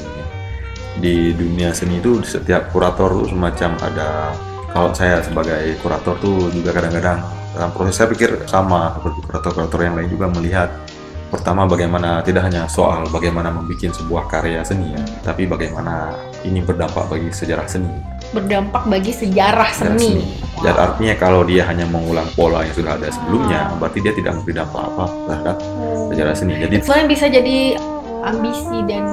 Di 1.00 1.34
dunia 1.34 1.71
seni 1.71 1.97
itu 1.97 2.21
setiap 2.21 2.69
kurator 2.69 3.24
itu 3.24 3.34
semacam 3.34 3.71
ada 3.82 4.36
kalau 4.71 4.91
saya 4.95 5.19
sebagai 5.24 5.80
kurator 5.84 6.15
tuh 6.19 6.47
juga 6.52 6.71
kadang-kadang 6.71 7.19
dalam 7.52 7.69
proses 7.76 8.00
saya 8.00 8.08
pikir 8.08 8.47
sama 8.47 8.95
seperti 8.95 9.19
kurator-kurator 9.28 9.80
yang 9.84 9.95
lain 10.00 10.08
juga 10.08 10.28
melihat 10.32 10.69
pertama 11.32 11.63
bagaimana 11.63 12.19
tidak 12.24 12.43
hanya 12.47 12.67
soal 12.67 13.08
bagaimana 13.08 13.52
membuat 13.52 13.95
sebuah 13.95 14.28
karya 14.28 14.63
seni 14.67 14.91
ya, 14.91 15.04
tapi 15.24 15.47
bagaimana 15.47 16.12
ini 16.43 16.60
berdampak 16.60 17.08
bagi 17.08 17.32
sejarah 17.32 17.67
seni. 17.67 17.88
Berdampak 18.36 18.84
bagi 18.88 19.12
sejarah 19.15 19.71
Sejarah 19.71 19.95
seni. 20.00 20.28
Dan 20.60 20.76
artinya 20.76 21.15
kalau 21.15 21.47
dia 21.47 21.63
hanya 21.67 21.88
mengulang 21.88 22.28
pola 22.36 22.67
yang 22.67 22.76
sudah 22.76 23.00
ada 23.00 23.08
sebelumnya, 23.12 23.71
berarti 23.80 24.00
dia 24.04 24.13
tidak 24.15 24.39
memberi 24.39 24.56
dampak 24.60 24.84
apa 24.91 25.06
terhadap 25.28 25.58
sejarah 26.12 26.36
seni. 26.36 26.54
Jadi 26.60 26.76
Sebenarnya 26.84 27.08
bisa 27.08 27.26
jadi 27.32 27.58
ambisi 28.21 28.77
dan 28.86 29.03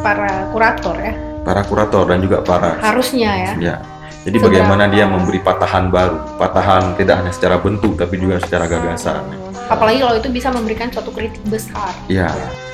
para 0.00 0.48
kurator 0.52 0.96
ya. 0.96 1.14
para 1.42 1.62
kurator 1.64 2.04
dan 2.06 2.18
juga 2.20 2.38
para 2.40 2.78
Harusnya 2.78 3.30
ya. 3.34 3.52
ya 3.58 3.76
Jadi 4.22 4.38
Seberapa? 4.38 4.54
bagaimana 4.62 4.84
dia 4.86 5.04
memberi 5.04 5.42
patahan 5.42 5.90
baru, 5.90 6.38
patahan 6.38 6.94
tidak 6.94 7.18
hanya 7.18 7.32
secara 7.34 7.58
bentuk 7.58 7.98
tapi 7.98 8.14
juga 8.16 8.38
secara 8.38 8.70
gagasan. 8.70 9.18
apalagi 9.66 9.98
kalau 9.98 10.14
itu 10.14 10.28
bisa 10.30 10.48
memberikan 10.48 10.86
suatu 10.88 11.10
kritik 11.10 11.42
besar 11.48 11.90
Iya. 12.06 12.30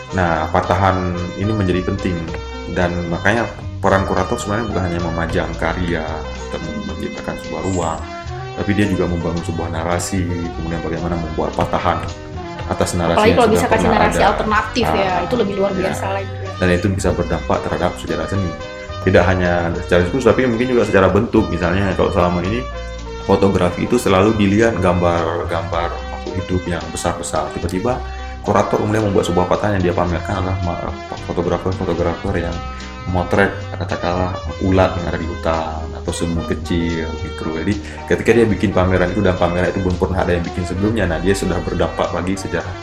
Nah, 0.08 0.48
patahan 0.50 1.12
ini 1.36 1.52
menjadi 1.52 1.84
penting 1.84 2.16
dan 2.72 2.88
makanya 3.08 3.44
peran 3.78 4.04
kurator 4.04 4.36
sebenarnya 4.36 4.66
bukan 4.68 4.82
hanya 4.88 5.00
memajang 5.04 5.50
karya 5.56 6.04
atau 6.48 6.58
menciptakan 6.84 7.36
sebuah 7.44 7.62
ruang, 7.70 8.00
tapi 8.56 8.70
dia 8.72 8.88
juga 8.88 9.04
membangun 9.04 9.44
sebuah 9.44 9.68
narasi, 9.68 10.24
kemudian 10.58 10.80
bagaimana 10.80 11.14
membuat 11.14 11.52
patahan 11.54 12.00
atas 12.68 12.94
narasi 12.94 13.16
apalagi 13.16 13.34
kalau 13.34 13.50
bisa 13.50 13.66
kasih 13.66 13.88
narasi 13.88 14.20
ada. 14.20 14.28
alternatif 14.36 14.86
ya 14.86 15.08
Ah, 15.08 15.24
itu 15.24 15.34
lebih 15.40 15.54
luar 15.56 15.72
biasa 15.72 16.04
lagi 16.12 16.48
dan 16.58 16.68
itu 16.74 16.90
bisa 16.90 17.14
berdampak 17.14 17.62
terhadap 17.62 17.94
sejarah 18.02 18.26
seni. 18.26 18.50
Tidak 19.06 19.24
hanya 19.24 19.70
secara 19.86 20.04
diskurs, 20.04 20.26
tapi 20.26 20.44
mungkin 20.44 20.74
juga 20.74 20.82
secara 20.84 21.06
bentuk. 21.08 21.46
Misalnya 21.48 21.94
kalau 21.94 22.10
selama 22.10 22.42
ini 22.44 22.66
fotografi 23.24 23.86
itu 23.86 23.94
selalu 23.96 24.34
dilihat 24.34 24.76
gambar-gambar 24.82 25.94
hidup 26.34 26.62
yang 26.66 26.82
besar-besar. 26.90 27.46
Tiba-tiba 27.54 28.02
kurator 28.42 28.82
mulai 28.82 29.00
membuat 29.00 29.30
sebuah 29.30 29.46
patahan 29.46 29.78
yang 29.78 29.90
dia 29.90 29.94
pamerkan 29.94 30.42
adalah 30.42 30.58
fotografer-fotografer 31.30 32.34
yang 32.42 32.56
memotret 33.08 33.54
katakanlah 33.80 34.36
ulat 34.66 34.92
yang 35.00 35.06
ada 35.08 35.18
di 35.20 35.24
hutan 35.24 35.87
semut 36.10 36.46
kecil 36.46 37.06
gitu. 37.18 37.44
Jadi 37.54 37.74
ketika 38.06 38.30
dia 38.32 38.44
bikin 38.44 38.70
pameran 38.70 39.08
itu 39.08 39.20
dan 39.20 39.34
pameran 39.34 39.68
itu 39.68 39.80
belum 39.80 39.96
pernah 39.96 40.18
ada 40.20 40.32
yang 40.32 40.44
bikin 40.44 40.64
sebelumnya, 40.64 41.04
nah 41.04 41.18
dia 41.18 41.32
sudah 41.32 41.56
berdampak 41.60 42.08
bagi 42.10 42.34
sejarah 42.34 42.74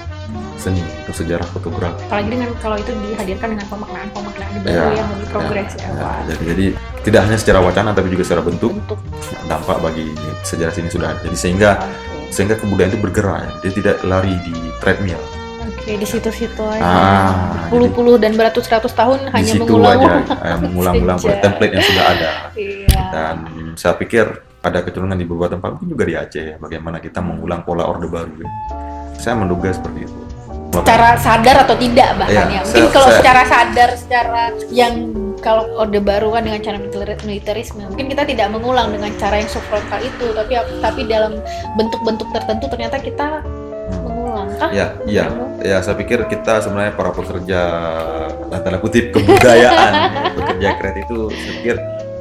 seni 0.56 0.82
atau 1.04 1.14
sejarah 1.14 1.46
fotografi. 1.48 2.00
apalagi 2.06 2.30
dengan 2.32 2.50
kalau 2.58 2.74
itu 2.74 2.90
dihadirkan 2.90 3.54
dengan 3.54 3.68
pemaknaan 3.68 4.08
pemaknaan 4.10 4.52
baru 4.58 4.74
Ya, 4.74 4.86
yang 4.96 5.10
lebih 5.12 5.28
progres 5.30 5.72
ya, 5.76 5.86
Ya, 5.86 6.10
jadi, 6.26 6.44
jadi 6.48 6.66
tidak 7.04 7.22
hanya 7.22 7.38
secara 7.38 7.60
wacana 7.60 7.90
tapi 7.92 8.08
juga 8.10 8.24
secara 8.26 8.42
bentuk 8.42 8.72
bentuk 8.74 8.98
dampak 9.46 9.78
bagi 9.78 10.10
sejarah 10.42 10.74
sini 10.74 10.90
sudah 10.90 11.14
ada. 11.14 11.22
Jadi 11.22 11.38
sehingga 11.38 11.70
Oke. 11.78 12.34
sehingga 12.34 12.56
kebudayaan 12.58 12.90
itu 12.90 13.00
bergerak, 13.00 13.38
ya. 13.38 13.50
dia 13.62 13.72
tidak 13.76 13.96
lari 14.02 14.34
di 14.42 14.56
treadmill. 14.80 15.22
Oke, 15.62 15.92
di 15.94 16.08
situ-situ 16.08 16.64
aja. 16.66 16.82
Ah, 16.82 17.70
Puluh-puluh 17.70 18.18
dan 18.18 18.34
beratus-ratus 18.34 18.90
tahun 18.92 19.30
hanya 19.30 19.52
mengulang-ulang 20.58 21.20
Sejak. 21.22 21.46
template 21.46 21.74
yang 21.74 21.86
sudah 21.86 22.06
ada. 22.10 22.30
Iya. 22.58 22.85
Dan 23.12 23.36
saya 23.76 23.94
pikir 23.96 24.26
ada 24.62 24.82
kecenderungan 24.82 25.18
di 25.18 25.26
beberapa 25.26 25.54
tempat 25.54 25.70
mungkin 25.78 25.90
juga 25.94 26.04
di 26.06 26.16
Aceh 26.18 26.46
ya, 26.46 26.56
bagaimana 26.58 26.98
kita 26.98 27.22
mengulang 27.22 27.62
pola 27.62 27.86
orde 27.86 28.10
baru. 28.10 28.34
ya. 28.40 28.50
Saya 29.16 29.38
menduga 29.38 29.70
seperti 29.70 30.10
itu. 30.10 30.20
Secara 30.76 31.16
sadar 31.16 31.64
atau 31.64 31.76
tidak 31.80 32.20
bahkan 32.20 32.52
Iya, 32.52 32.60
ya. 32.60 32.62
Mungkin 32.68 32.84
saya- 32.84 32.92
kalau 32.92 33.08
saya- 33.08 33.18
secara 33.24 33.42
sadar, 33.48 33.90
secara 33.96 34.42
yang 34.68 34.94
kalau 35.40 35.64
orde 35.78 36.02
baru 36.02 36.34
kan 36.34 36.42
dengan 36.44 36.60
cara 36.60 36.78
militer- 36.82 37.24
militerisme, 37.24 37.86
mungkin 37.86 38.10
kita 38.10 38.26
tidak 38.26 38.48
mengulang 38.52 38.92
dengan 38.92 39.14
cara 39.16 39.40
yang 39.40 39.48
subfrontal 39.48 40.02
itu, 40.02 40.34
tapi 40.34 40.52
tapi 40.82 41.02
dalam 41.08 41.40
bentuk-bentuk 41.78 42.28
tertentu 42.34 42.66
ternyata 42.68 42.98
kita 43.00 43.46
Hmm. 43.46 44.04
mengulang. 44.04 44.48
Kah? 44.58 44.70
Ya, 44.74 44.88
iya. 45.06 45.26
Ya, 45.64 45.78
saya 45.80 45.96
pikir 45.96 46.28
kita 46.28 46.60
sebenarnya 46.60 46.92
para 46.92 47.14
pekerja 47.14 47.60
tanda 48.52 48.78
kutip 48.82 49.14
kebudayaan, 49.14 49.92
ya, 49.94 50.32
pekerja 50.36 50.70
kreatif 50.76 51.02
itu 51.06 51.18
saya 51.32 51.54
pikir 51.62 51.76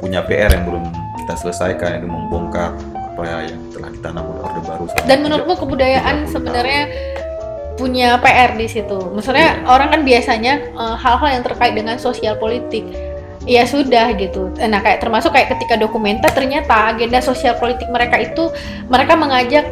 punya 0.05 0.21
PR 0.21 0.53
yang 0.53 0.69
belum 0.69 0.85
kita 1.25 1.33
selesaikan 1.33 1.97
itu 1.97 2.05
membongkar 2.05 2.77
apa 2.93 3.21
yang 3.25 3.57
telah 3.73 3.89
ditanam 3.89 4.23
oleh 4.29 4.41
Orde 4.45 4.61
Baru. 4.61 4.85
Dan 5.09 5.25
menurutmu 5.25 5.57
kebudayaan 5.57 6.29
30 6.29 6.33
sebenarnya 6.37 6.81
punya 7.73 8.21
PR 8.21 8.53
di 8.53 8.69
situ. 8.69 9.01
Maksudnya 9.17 9.65
orang 9.65 9.89
kan 9.89 10.01
biasanya 10.05 10.53
eh, 10.61 10.95
hal-hal 11.01 11.41
yang 11.41 11.43
terkait 11.43 11.73
dengan 11.73 11.97
sosial 11.97 12.37
politik 12.37 12.85
ya 13.49 13.65
sudah 13.65 14.13
gitu. 14.13 14.53
Nah 14.61 14.77
kayak 14.85 15.01
termasuk 15.01 15.33
kayak 15.33 15.57
ketika 15.57 15.73
dokumenter 15.81 16.29
ternyata 16.29 16.93
agenda 16.93 17.17
sosial 17.25 17.57
politik 17.57 17.89
mereka 17.89 18.21
itu 18.21 18.53
mereka 18.85 19.17
mengajak 19.17 19.65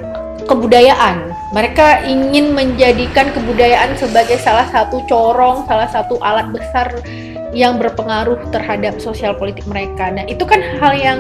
kebudayaan. 0.50 1.30
Mereka 1.54 2.10
ingin 2.10 2.58
menjadikan 2.58 3.30
kebudayaan 3.30 3.94
sebagai 4.02 4.42
salah 4.42 4.66
satu 4.74 5.06
corong, 5.06 5.70
salah 5.70 5.86
satu 5.94 6.18
alat 6.26 6.50
besar 6.50 6.90
yang 7.54 7.78
berpengaruh 7.78 8.50
terhadap 8.50 8.98
sosial 8.98 9.38
politik 9.38 9.64
mereka. 9.70 10.10
Nah 10.10 10.26
itu 10.26 10.42
kan 10.44 10.60
hal 10.82 10.94
yang 10.98 11.20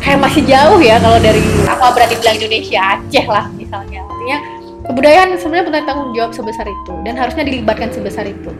kayak 0.00 0.20
masih 0.20 0.44
jauh 0.44 0.80
ya 0.80 1.00
kalau 1.00 1.16
dari 1.20 1.40
apa 1.64 1.92
berarti 1.96 2.14
bilang 2.20 2.36
Indonesia 2.36 2.80
Aceh 3.00 3.26
lah 3.26 3.48
misalnya. 3.56 4.04
Artinya 4.04 4.38
kebudayaan 4.86 5.28
sebenarnya 5.40 5.64
punya 5.66 5.82
tanggung 5.88 6.10
jawab 6.12 6.32
sebesar 6.36 6.68
itu 6.68 6.92
dan 7.02 7.14
harusnya 7.16 7.44
dilibatkan 7.48 7.88
sebesar 7.90 8.28
itu. 8.28 8.52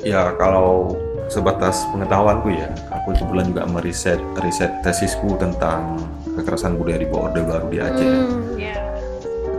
Ya, 0.00 0.32
kalau 0.40 0.96
sebatas 1.28 1.84
pengetahuanku 1.92 2.48
ya, 2.52 2.68
aku 2.92 3.12
kebetulan 3.16 3.46
juga 3.52 3.62
meriset 3.68 4.20
riset 4.40 4.72
tesisku 4.80 5.36
tentang 5.36 6.00
kekerasan 6.36 6.80
budaya 6.80 7.04
di 7.04 7.08
bawah 7.08 7.28
Orde 7.28 7.40
Baru 7.44 7.66
di 7.68 7.78
Aceh. 7.80 8.04
Hmm, 8.04 8.56
ya. 8.56 8.76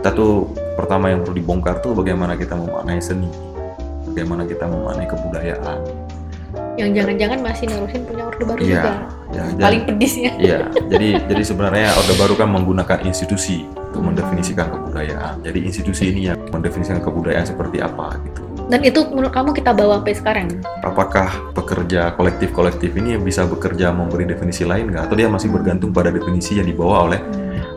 Kita 0.02 0.10
tuh 0.14 0.50
pertama 0.74 1.14
yang 1.14 1.22
perlu 1.22 1.38
dibongkar 1.38 1.78
tuh 1.78 1.94
bagaimana 1.94 2.34
kita 2.34 2.58
memaknai 2.58 2.98
seni, 2.98 3.30
bagaimana 4.10 4.42
kita 4.42 4.66
memaknai 4.66 5.06
kebudayaan. 5.06 6.01
Yang 6.72 6.90
jangan-jangan 7.04 7.38
masih 7.44 7.64
nerusin 7.68 8.02
punya 8.08 8.22
orde 8.24 8.44
baru 8.48 8.60
Iya, 8.64 8.72
juga. 8.72 8.92
ya, 9.32 9.44
Paling 9.60 9.82
pedisnya. 9.84 10.30
Iya, 10.40 10.58
jadi 10.88 11.08
jadi 11.28 11.42
sebenarnya 11.44 11.88
Orde 11.92 12.14
Baru 12.16 12.34
kan 12.36 12.48
menggunakan 12.48 13.04
institusi 13.04 13.68
untuk 13.92 14.08
mendefinisikan 14.08 14.72
kebudayaan. 14.72 15.44
Jadi 15.44 15.58
institusi 15.68 16.08
ini 16.08 16.32
yang 16.32 16.40
mendefinisikan 16.48 17.04
kebudayaan 17.04 17.44
seperti 17.44 17.84
apa 17.84 18.16
gitu. 18.24 18.40
Dan 18.72 18.80
itu 18.88 19.04
menurut 19.12 19.36
kamu 19.36 19.52
kita 19.52 19.76
bawa 19.76 20.00
sampai 20.00 20.16
sekarang. 20.16 20.48
Apakah 20.80 21.28
pekerja 21.52 22.16
kolektif-kolektif 22.16 22.96
ini 22.96 23.20
bisa 23.20 23.44
bekerja 23.44 23.92
memberi 23.92 24.24
definisi 24.24 24.64
lain 24.64 24.88
nggak? 24.88 25.12
Atau 25.12 25.16
dia 25.20 25.28
masih 25.28 25.52
bergantung 25.52 25.92
pada 25.92 26.08
definisi 26.08 26.56
yang 26.56 26.64
dibawa 26.64 27.04
oleh 27.04 27.20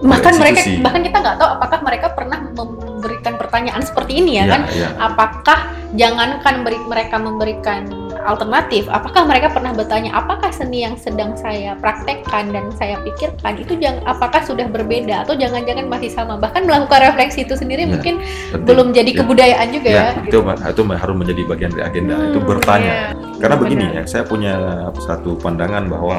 Bahkan 0.05 0.33
mereka 0.37 0.59
bahkan 0.85 1.01
kita 1.01 1.17
nggak 1.17 1.37
tahu 1.39 1.49
apakah 1.57 1.79
mereka 1.81 2.07
pernah 2.13 2.39
memberikan 2.53 3.33
pertanyaan 3.41 3.81
seperti 3.81 4.21
ini 4.21 4.37
ya 4.37 4.43
Iya, 4.45 4.51
kan? 4.53 4.61
iya. 4.75 4.89
Apakah 5.01 5.59
jangankan 5.97 6.55
beri, 6.61 6.77
mereka 6.85 7.15
memberikan 7.17 8.04
alternatif, 8.25 8.89
apakah 8.89 9.23
mereka 9.23 9.53
pernah 9.53 9.71
bertanya 9.71 10.11
apakah 10.11 10.49
seni 10.49 10.81
yang 10.81 10.97
sedang 10.97 11.37
saya 11.37 11.77
praktekkan 11.77 12.49
dan 12.49 12.73
saya 12.73 12.97
pikirkan 13.05 13.55
itu 13.55 13.77
jang, 13.77 14.01
apakah 14.03 14.41
sudah 14.41 14.65
berbeda 14.65 15.23
atau 15.23 15.37
jangan-jangan 15.37 15.85
masih 15.85 16.09
sama? 16.09 16.35
Bahkan 16.35 16.65
melakukan 16.65 17.13
refleksi 17.13 17.45
itu 17.45 17.53
sendiri 17.53 17.85
Iya, 17.85 17.91
mungkin 17.95 18.15
penting. 18.19 18.65
belum 18.65 18.87
jadi 18.91 19.11
Iya. 19.13 19.19
kebudayaan 19.21 19.67
juga 19.69 19.89
Ya, 19.89 20.01
ya. 20.01 20.11
itu, 20.25 20.39
itu 20.41 20.81
harus 20.91 21.15
menjadi 21.15 21.41
bagian 21.45 21.71
dari 21.71 21.83
agenda. 21.85 22.15
itu 22.25 22.39
Hmm, 22.41 22.49
bertanya. 22.49 22.91
iya. 22.91 23.07
Karena 23.37 23.55
begini 23.55 23.85
Benar. 23.87 23.97
ya, 24.01 24.03
saya 24.09 24.23
punya 24.25 24.53
satu 24.97 25.37
pandangan 25.37 25.85
bahwa 25.85 26.17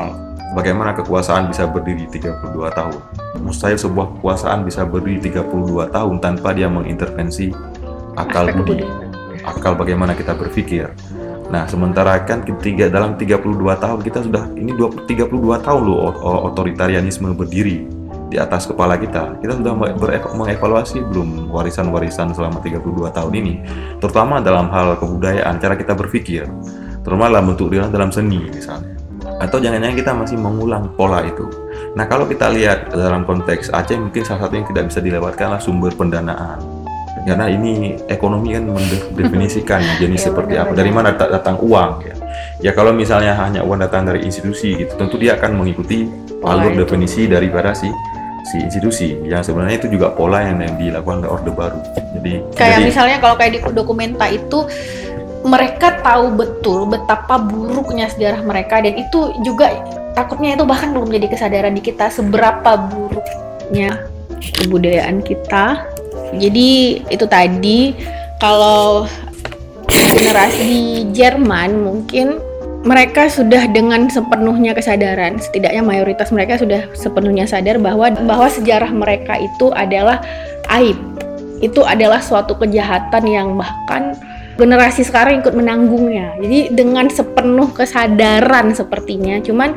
bagaimana 0.55 0.95
kekuasaan 0.95 1.51
bisa 1.51 1.67
berdiri 1.67 2.07
32 2.07 2.71
tahun. 2.71 2.95
Mustahil 3.43 3.77
sebuah 3.77 4.17
kekuasaan 4.17 4.63
bisa 4.63 4.87
berdiri 4.87 5.19
32 5.21 5.91
tahun 5.91 6.23
tanpa 6.23 6.55
dia 6.55 6.71
mengintervensi 6.71 7.51
akal 8.15 8.49
budi, 8.55 8.81
akal 9.43 9.75
bagaimana 9.75 10.15
kita 10.15 10.33
berpikir. 10.33 10.89
Nah, 11.47 11.63
sementara 11.71 12.19
kan 12.27 12.43
ketiga 12.43 12.91
dalam 12.91 13.15
32 13.15 13.39
tahun 13.79 14.01
kita 14.03 14.27
sudah 14.27 14.51
ini 14.59 14.75
20, 14.75 15.07
32 15.07 15.63
tahun 15.63 15.83
loh 15.87 16.11
otoritarianisme 16.51 17.31
berdiri 17.39 17.87
di 18.27 18.35
atas 18.35 18.67
kepala 18.67 18.99
kita. 18.99 19.39
Kita 19.39 19.55
sudah 19.55 19.73
mengevaluasi 20.35 21.07
belum 21.07 21.55
warisan-warisan 21.55 22.35
selama 22.35 22.59
32 22.59 23.15
tahun 23.15 23.33
ini, 23.39 23.55
terutama 24.03 24.43
dalam 24.43 24.67
hal 24.75 24.99
kebudayaan, 24.99 25.63
cara 25.63 25.79
kita 25.79 25.95
berpikir, 25.95 26.51
terutama 27.07 27.31
dalam 27.31 27.55
bentuk 27.55 27.71
dalam 27.71 28.11
seni 28.11 28.43
misalnya. 28.51 28.99
Atau 29.37 29.63
jangan-jangan 29.63 29.97
kita 30.01 30.13
masih 30.17 30.37
mengulang 30.43 30.91
pola 30.99 31.23
itu. 31.23 31.47
Nah, 31.95 32.11
kalau 32.11 32.27
kita 32.27 32.51
lihat 32.51 32.91
dalam 32.91 33.23
konteks 33.23 33.71
Aceh 33.71 33.95
mungkin 33.95 34.27
salah 34.27 34.49
satu 34.49 34.59
yang 34.59 34.67
tidak 34.67 34.91
bisa 34.91 34.99
dilewatkan 34.99 35.55
adalah 35.55 35.63
sumber 35.63 35.93
pendanaan. 35.95 36.59
Karena 37.27 37.51
ini 37.51 37.99
ekonomi 38.07 38.55
kan 38.55 38.71
mendefinisikan 38.71 39.83
jenis 40.03 40.23
Ya, 40.23 40.27
seperti 40.31 40.55
apa, 40.55 40.73
dari 40.73 40.95
mana 40.95 41.11
dat- 41.19 41.35
datang 41.35 41.59
uang 41.59 41.91
ya. 42.07 42.15
Ya 42.63 42.71
kalau 42.73 42.95
misalnya 42.95 43.35
hanya 43.35 43.67
uang 43.67 43.83
datang 43.83 44.07
dari 44.07 44.23
institusi 44.23 44.79
gitu, 44.79 44.95
tentu 44.95 45.19
dia 45.19 45.35
akan 45.35 45.59
mengikuti 45.59 46.07
alur 46.47 46.71
itu. 46.73 46.87
definisi 46.87 47.27
daripada 47.27 47.75
si 47.75 47.91
si 48.47 48.63
institusi. 48.63 49.19
Yang 49.27 49.51
sebenarnya 49.51 49.83
itu 49.83 49.89
juga 49.91 50.15
pola 50.15 50.47
yang, 50.47 50.63
yang 50.63 50.79
dilakukan 50.79 51.27
oleh 51.27 51.31
Orde 51.35 51.51
Baru. 51.51 51.81
Jadi 52.15 52.33
Kayak 52.55 52.79
jadi 52.79 52.85
misalnya 52.87 53.17
kalau 53.19 53.35
kayak 53.35 53.53
di 53.53 53.61
dokumenta 53.75 54.27
itu 54.31 54.59
mereka 55.47 55.99
tahu 56.03 56.35
betul 56.35 56.91
betapa 56.91 57.39
buruknya 57.39 58.11
sejarah 58.11 58.43
mereka 58.43 58.83
dan 58.83 58.99
itu 58.99 59.35
juga 59.43 59.71
takutnya 60.15 60.55
itu 60.59 60.65
bahkan 60.67 60.91
belum 60.91 61.11
jadi 61.11 61.27
kesadaran 61.27 61.75
di 61.75 61.83
kita 61.83 62.11
seberapa 62.11 62.71
buruknya 62.87 64.07
kebudayaan 64.59 65.23
kita. 65.23 65.96
Jadi 66.35 67.03
itu 67.07 67.27
tadi 67.31 67.95
kalau 68.43 69.07
generasi 70.17 71.05
Jerman 71.13 71.85
mungkin 71.87 72.43
mereka 72.87 73.27
sudah 73.27 73.67
dengan 73.67 74.07
sepenuhnya 74.07 74.71
kesadaran, 74.71 75.43
setidaknya 75.43 75.83
mayoritas 75.83 76.31
mereka 76.31 76.55
sudah 76.55 76.87
sepenuhnya 76.95 77.43
sadar 77.43 77.83
bahwa 77.83 78.15
bahwa 78.23 78.47
sejarah 78.47 78.95
mereka 78.95 79.35
itu 79.43 79.75
adalah 79.75 80.23
aib. 80.79 80.95
Itu 81.59 81.83
adalah 81.83 82.23
suatu 82.23 82.55
kejahatan 82.55 83.27
yang 83.27 83.59
bahkan 83.59 84.15
generasi 84.55 85.03
sekarang 85.03 85.43
ikut 85.43 85.53
menanggungnya. 85.53 86.39
Jadi 86.39 86.79
dengan 86.79 87.11
sepenuh 87.11 87.75
kesadaran 87.75 88.71
sepertinya, 88.71 89.43
cuman 89.43 89.75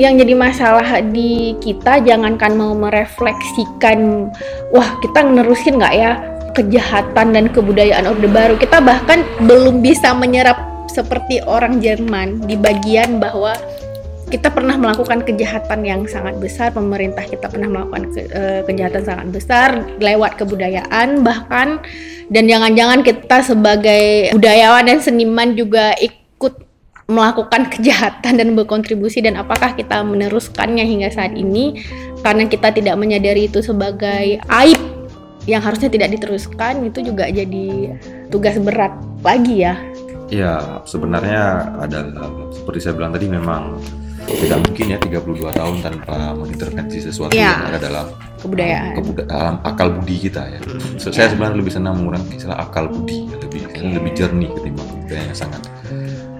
yang 0.00 0.16
jadi 0.16 0.32
masalah 0.32 1.04
di 1.04 1.52
kita 1.60 2.00
jangankan 2.00 2.56
mau 2.56 2.72
merefleksikan 2.72 4.32
wah 4.72 4.96
kita 5.04 5.20
nerusin 5.20 5.76
nggak 5.76 5.94
ya 5.94 6.12
kejahatan 6.52 7.32
dan 7.32 7.44
kebudayaan 7.48 8.08
Orde 8.08 8.28
Baru. 8.28 8.54
Kita 8.60 8.80
bahkan 8.84 9.24
belum 9.44 9.80
bisa 9.80 10.12
menyerap 10.12 10.60
seperti 10.92 11.40
orang 11.48 11.80
Jerman 11.80 12.44
di 12.44 12.54
bagian 12.56 13.16
bahwa 13.16 13.56
kita 14.28 14.48
pernah 14.48 14.80
melakukan 14.80 15.28
kejahatan 15.28 15.84
yang 15.84 16.08
sangat 16.08 16.40
besar 16.40 16.72
pemerintah 16.72 17.20
kita 17.20 17.52
pernah 17.52 17.68
melakukan 17.68 18.16
ke, 18.16 18.20
uh, 18.32 18.60
kejahatan 18.64 19.04
sangat 19.04 19.26
besar 19.28 19.68
lewat 20.00 20.40
kebudayaan 20.40 21.20
bahkan. 21.20 21.80
Dan 22.32 22.48
jangan-jangan 22.48 23.04
kita 23.04 23.44
sebagai 23.44 24.32
budayawan 24.32 24.88
dan 24.88 25.04
seniman 25.04 25.52
juga 25.52 25.92
ikut 26.00 26.21
melakukan 27.10 27.66
kejahatan 27.72 28.38
dan 28.38 28.48
berkontribusi 28.54 29.22
dan 29.24 29.34
apakah 29.34 29.74
kita 29.74 30.02
meneruskannya 30.06 30.86
hingga 30.86 31.10
saat 31.10 31.34
ini 31.34 31.82
karena 32.22 32.46
kita 32.46 32.70
tidak 32.70 32.94
menyadari 32.94 33.50
itu 33.50 33.58
sebagai 33.58 34.38
aib 34.38 34.80
yang 35.50 35.58
harusnya 35.58 35.90
tidak 35.90 36.14
diteruskan 36.14 36.86
itu 36.86 37.02
juga 37.02 37.26
jadi 37.26 37.98
tugas 38.30 38.54
berat 38.62 38.94
lagi 39.26 39.66
ya. 39.66 39.74
Iya, 40.32 40.80
sebenarnya 40.88 41.76
ada 41.82 42.08
seperti 42.54 42.78
saya 42.80 42.94
bilang 42.96 43.12
tadi 43.12 43.28
memang 43.28 43.76
tidak 44.22 44.58
mungkin 44.64 44.86
ya 44.94 44.98
32 45.02 45.50
tahun 45.50 45.76
tanpa 45.82 46.32
mengintervensi 46.38 47.10
sesuatu 47.10 47.34
ya. 47.34 47.58
yang 47.58 47.74
ada 47.74 47.78
dalam 47.82 48.06
kebudayaan 48.38 48.94
kebuda 48.96 49.22
dalam 49.26 49.56
akal 49.66 49.88
budi 49.98 50.30
kita 50.30 50.42
ya. 50.46 50.60
So, 50.96 51.10
Saya 51.10 51.34
sebenarnya 51.34 51.58
lebih 51.58 51.74
senang 51.74 52.00
menggunakan 52.00 52.32
istilah 52.32 52.58
akal 52.62 52.86
budi, 52.88 53.28
lebih 53.34 53.66
lebih 53.98 54.12
jernih 54.14 54.50
ketimbang 54.56 54.88
budaya 55.04 55.22
yang 55.26 55.36
sangat 55.36 55.62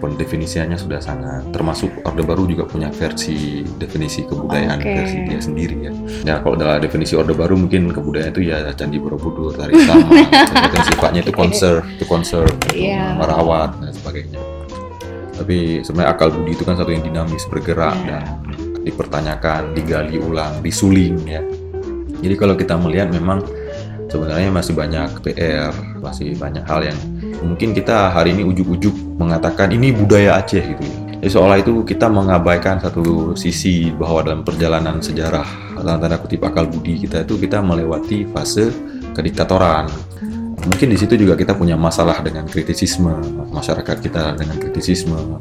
pendefinisiannya 0.03 0.75
sudah 0.75 0.99
sangat 0.99 1.47
termasuk 1.55 2.03
Orde 2.03 2.27
Baru 2.27 2.51
juga 2.51 2.67
punya 2.67 2.91
versi 2.91 3.63
definisi 3.79 4.27
kebudayaan 4.27 4.83
Oke. 4.83 4.91
versi 4.99 5.17
dia 5.23 5.39
sendiri 5.39 5.77
ya. 5.79 5.93
Ya 6.27 6.35
kalau 6.43 6.59
dalam 6.59 6.83
definisi 6.83 7.15
Orde 7.15 7.39
Baru 7.39 7.55
mungkin 7.55 7.95
kebudayaan 7.95 8.35
itu 8.35 8.51
ya 8.51 8.67
Candi 8.75 8.99
Borobudur, 8.99 9.55
Tari 9.55 9.79
Sama, 9.87 10.11
yang 10.75 10.85
sifatnya 10.91 11.23
itu 11.23 11.31
conserve, 11.31 11.87
itu 11.95 12.05
conserve, 12.05 12.51
itu 12.75 12.91
Iya. 12.91 13.15
merawat 13.15 13.79
dan 13.79 13.95
sebagainya. 13.95 14.43
Tapi 15.39 15.87
sebenarnya 15.87 16.11
akal 16.19 16.29
budi 16.35 16.59
itu 16.59 16.67
kan 16.67 16.75
satu 16.75 16.91
yang 16.91 17.07
dinamis 17.07 17.47
bergerak 17.47 17.95
Iya. 18.03 18.19
dan 18.19 18.23
dipertanyakan, 18.83 19.79
digali 19.79 20.19
ulang, 20.19 20.59
disuling 20.61 21.15
ya. 21.23 21.43
Jadi 22.19 22.35
kalau 22.35 22.59
kita 22.59 22.75
melihat 22.75 23.11
memang 23.15 23.43
sebenarnya 24.11 24.51
masih 24.51 24.75
banyak 24.75 25.09
PR, 25.25 25.73
masih 25.99 26.35
banyak 26.37 26.63
hal 26.67 26.85
yang 26.85 26.99
mungkin 27.43 27.73
kita 27.73 28.11
hari 28.13 28.35
ini 28.37 28.45
ujuk-ujuk 28.45 28.95
mengatakan 29.17 29.73
ini 29.73 29.93
budaya 29.93 30.41
Aceh 30.41 30.63
gitu 30.63 30.83
ya. 30.83 30.97
Jadi 31.23 31.31
seolah 31.31 31.57
itu 31.63 31.87
kita 31.87 32.11
mengabaikan 32.11 32.83
satu 32.83 33.39
sisi 33.39 33.95
bahwa 33.95 34.27
dalam 34.27 34.43
perjalanan 34.43 34.99
sejarah 34.99 35.47
dalam 35.79 36.03
tanda 36.03 36.19
kutip 36.19 36.43
akal 36.43 36.67
budi 36.67 36.99
kita 36.99 37.23
itu 37.23 37.39
kita 37.39 37.63
melewati 37.63 38.27
fase 38.35 38.75
kediktatoran. 39.15 39.87
Mungkin 40.63 40.95
di 40.95 40.99
situ 40.99 41.19
juga 41.19 41.35
kita 41.35 41.55
punya 41.59 41.75
masalah 41.75 42.23
dengan 42.23 42.47
kritisisme 42.47 43.11
masyarakat 43.51 43.97
kita 43.99 44.35
dengan 44.39 44.57
kritisisme 44.63 45.39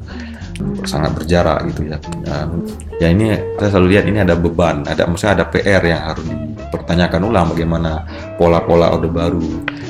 sangat 0.85 1.17
berjarak 1.17 1.65
gitu 1.73 1.89
ya. 1.89 1.97
Ya 3.01 3.07
ini 3.09 3.33
saya 3.57 3.69
selalu 3.73 3.87
lihat 3.97 4.05
ini 4.05 4.21
ada 4.21 4.37
beban, 4.37 4.85
ada 4.85 5.09
maksudnya 5.09 5.41
ada 5.41 5.45
PR 5.49 5.81
yang 5.81 6.01
harus 6.13 6.25
dipertanyakan 6.71 7.21
ulang 7.27 7.51
bagaimana 7.51 8.07
pola-pola 8.39 8.95
Orde 8.95 9.11
Baru. 9.11 9.43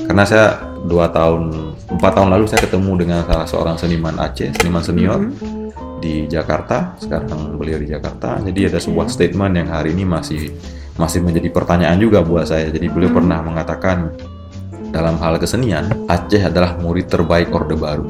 Karena 0.09 0.25
saya 0.25 0.57
dua 0.89 1.13
tahun, 1.13 1.77
empat 1.93 2.11
tahun 2.17 2.33
lalu 2.33 2.49
saya 2.49 2.65
ketemu 2.65 2.91
dengan 3.05 3.21
salah 3.29 3.45
seorang 3.45 3.77
seniman 3.77 4.17
Aceh, 4.17 4.49
seniman 4.57 4.81
senior 4.81 5.29
di 6.01 6.25
Jakarta. 6.25 6.97
Sekarang 6.97 7.53
beliau 7.53 7.77
di 7.77 7.93
Jakarta. 7.93 8.41
Jadi 8.41 8.65
ada 8.65 8.81
sebuah 8.81 9.05
statement 9.13 9.61
yang 9.61 9.69
hari 9.69 9.93
ini 9.93 10.09
masih 10.09 10.49
masih 10.97 11.21
menjadi 11.21 11.53
pertanyaan 11.53 12.01
juga 12.01 12.25
buat 12.25 12.49
saya. 12.49 12.73
Jadi 12.73 12.89
beliau 12.89 13.13
pernah 13.13 13.45
mengatakan 13.45 14.09
dalam 14.89 15.15
hal 15.21 15.39
kesenian 15.39 15.87
Aceh 16.09 16.41
adalah 16.41 16.75
murid 16.81 17.07
terbaik 17.07 17.53
Orde 17.53 17.77
Baru. 17.79 18.09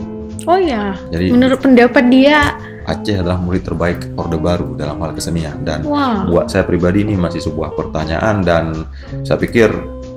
oh 0.49 0.57
ya 0.57 0.97
Jadi 1.13 1.29
menurut 1.29 1.61
pendapat 1.61 2.09
dia 2.09 2.57
Aceh 2.81 3.13
adalah 3.13 3.37
murid 3.37 3.61
terbaik 3.61 4.13
Orde 4.17 4.35
Baru 4.35 4.73
dalam 4.73 4.97
hal 4.99 5.13
kesenian 5.13 5.61
dan 5.61 5.85
wah 5.85 6.25
buat 6.25 6.49
saya 6.49 6.65
pribadi 6.65 7.05
ini 7.05 7.13
masih 7.13 7.37
sebuah 7.39 7.73
pertanyaan 7.73 8.41
dan 8.41 8.85
saya 9.21 9.37
pikir 9.37 9.69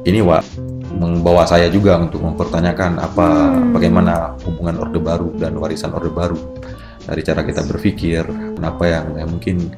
ini 0.05 0.21
wa 0.21 0.41
membawa 0.95 1.43
saya 1.43 1.67
juga 1.69 1.99
untuk 1.99 2.23
mempertanyakan 2.23 2.97
apa 2.99 3.27
Hmm. 3.51 3.75
bagaimana 3.75 4.39
hubungan 4.47 4.79
Orde 4.81 5.01
Baru 5.01 5.29
dan 5.35 5.59
warisan 5.59 5.91
Orde 5.91 6.09
Baru 6.09 6.39
dari 7.05 7.21
cara 7.21 7.43
kita 7.43 7.61
berpikir 7.63 8.25
apa 8.59 8.85
yang 8.87 9.05
ya 9.13 9.25
mungkin 9.27 9.69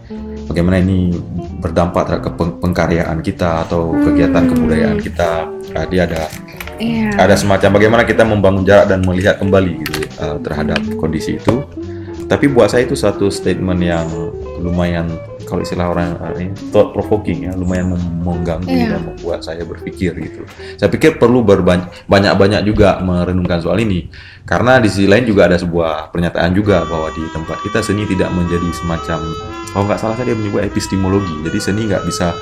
bagaimana 0.47 0.78
ini 0.78 1.11
berdampak 1.59 2.07
terhadap 2.07 2.39
peng- 2.39 2.59
pengkaryaan 2.61 3.18
kita 3.18 3.64
atau 3.66 3.97
kegiatan 3.99 4.47
Hmm. 4.47 4.51
kebudayaan 4.53 4.99
kita 5.01 5.30
tadi 5.72 5.97
ada 5.99 6.28
iya 6.78 7.11
ada 7.16 7.34
semacam 7.34 7.80
bagaimana 7.80 8.03
kita 8.05 8.22
membangun 8.22 8.62
jarak 8.62 8.87
dan 8.87 9.03
melihat 9.03 9.41
kembali 9.41 9.72
gitu 9.82 9.93
uh, 10.20 10.39
terhadap 10.39 10.78
kondisi 11.01 11.34
itu. 11.34 11.64
Tapi 12.26 12.50
buat 12.50 12.68
saya 12.68 12.84
itu 12.84 12.98
satu 12.98 13.30
statement 13.30 13.78
yang 13.78 14.06
lumayan 14.58 15.06
kalau 15.46 15.62
istilah 15.62 15.94
orang 15.94 16.18
uh, 16.18 16.34
ini 16.34 16.50
thought 16.74 16.90
provoking 16.90 17.46
ya, 17.46 17.54
lumayan 17.54 17.94
mengganggu 18.26 18.66
Iya. 18.66 18.98
dan 18.98 19.00
membuat 19.06 19.46
saya 19.46 19.62
berpikir 19.62 20.10
gitu. 20.18 20.42
Saya 20.74 20.90
pikir 20.90 21.22
perlu 21.22 21.46
banyak-banyak 21.46 22.66
juga 22.66 22.98
merenungkan 22.98 23.62
soal 23.62 23.78
ini. 23.78 24.10
Karena 24.42 24.82
di 24.82 24.90
sisi 24.90 25.06
lain 25.06 25.22
juga 25.22 25.46
ada 25.46 25.54
sebuah 25.54 26.10
pernyataan 26.10 26.50
juga 26.50 26.82
bahwa 26.82 27.14
di 27.14 27.22
tempat 27.30 27.62
kita 27.62 27.78
seni 27.78 28.02
tidak 28.10 28.30
menjadi 28.34 28.66
semacam 28.74 29.22
kalau 29.70 29.84
nggak 29.86 30.00
salah 30.02 30.14
saya 30.18 30.32
dia 30.32 30.36
menyebut 30.38 30.66
epistemologi. 30.66 31.34
Jadi 31.46 31.58
seni 31.62 31.86
nggak 31.86 32.02
bisa 32.02 32.34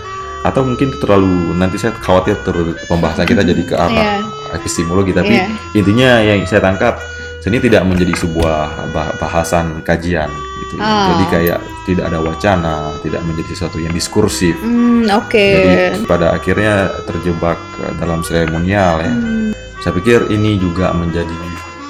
atau 0.45 0.61
mungkin 0.65 0.93
terlalu 1.01 1.57
nanti 1.57 1.81
saya 1.81 1.97
khawatir 2.01 2.37
ter, 2.45 2.53
pembahasan 2.89 3.25
kita 3.25 3.41
jadi 3.41 3.63
ke 3.65 3.75
arah 3.77 3.93
Iya. 3.93 4.17
epistemologi 4.55 5.13
tapi 5.13 5.33
Iya. 5.41 5.45
intinya 5.73 6.11
yang 6.21 6.45
saya 6.45 6.61
tangkap 6.61 7.01
seni 7.45 7.61
tidak 7.61 7.85
menjadi 7.85 8.17
sebuah 8.17 8.59
bah- 8.91 9.15
bahasan 9.19 9.85
kajian 9.85 10.33
gitu 10.57 10.75
Oh. 10.75 11.07
jadi 11.07 11.25
kayak 11.31 11.59
tidak 11.85 12.05
ada 12.09 12.19
wacana 12.19 12.75
tidak 12.99 13.21
menjadi 13.23 13.53
sesuatu 13.53 13.79
yang 13.79 13.93
diskursif 13.93 14.57
Hmm, 14.59 15.05
oke. 15.07 15.37
jadi 15.37 16.03
pada 16.03 16.33
akhirnya 16.33 16.75
terjebak 17.05 17.55
eh, 17.79 17.93
dalam 17.95 18.25
seremonial 18.25 18.99
ya 18.99 19.13
Hmm, 19.13 19.53
saya 19.79 19.93
pikir 19.93 20.33
ini 20.33 20.57
juga 20.57 20.91
menjadi 20.91 21.37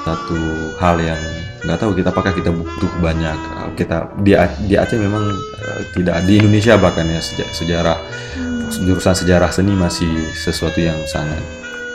satu 0.03 0.37
hal 0.77 0.99
yang 0.99 1.17
nggak 1.65 1.79
tahu 1.79 1.95
kita 1.95 2.11
apakah 2.11 2.35
kita 2.35 2.51
butuh 2.51 2.91
banyak 2.99 3.39
eh, 3.57 3.69
kita 3.75 3.97
di, 4.19 4.35
di 4.67 4.75
Aceh 4.75 4.99
memang 4.99 5.23
eh, 5.63 5.81
tidak 5.95 6.27
di 6.27 6.37
Indonesia 6.37 6.75
bahkan 6.77 7.07
ya 7.07 7.23
seja- 7.23 7.49
sejarah 7.49 7.97
jurusan 8.75 9.15
sejarah 9.15 9.49
seni 9.49 9.73
masih 9.73 10.11
sesuatu 10.35 10.77
yang 10.77 10.99
sangat 11.07 11.39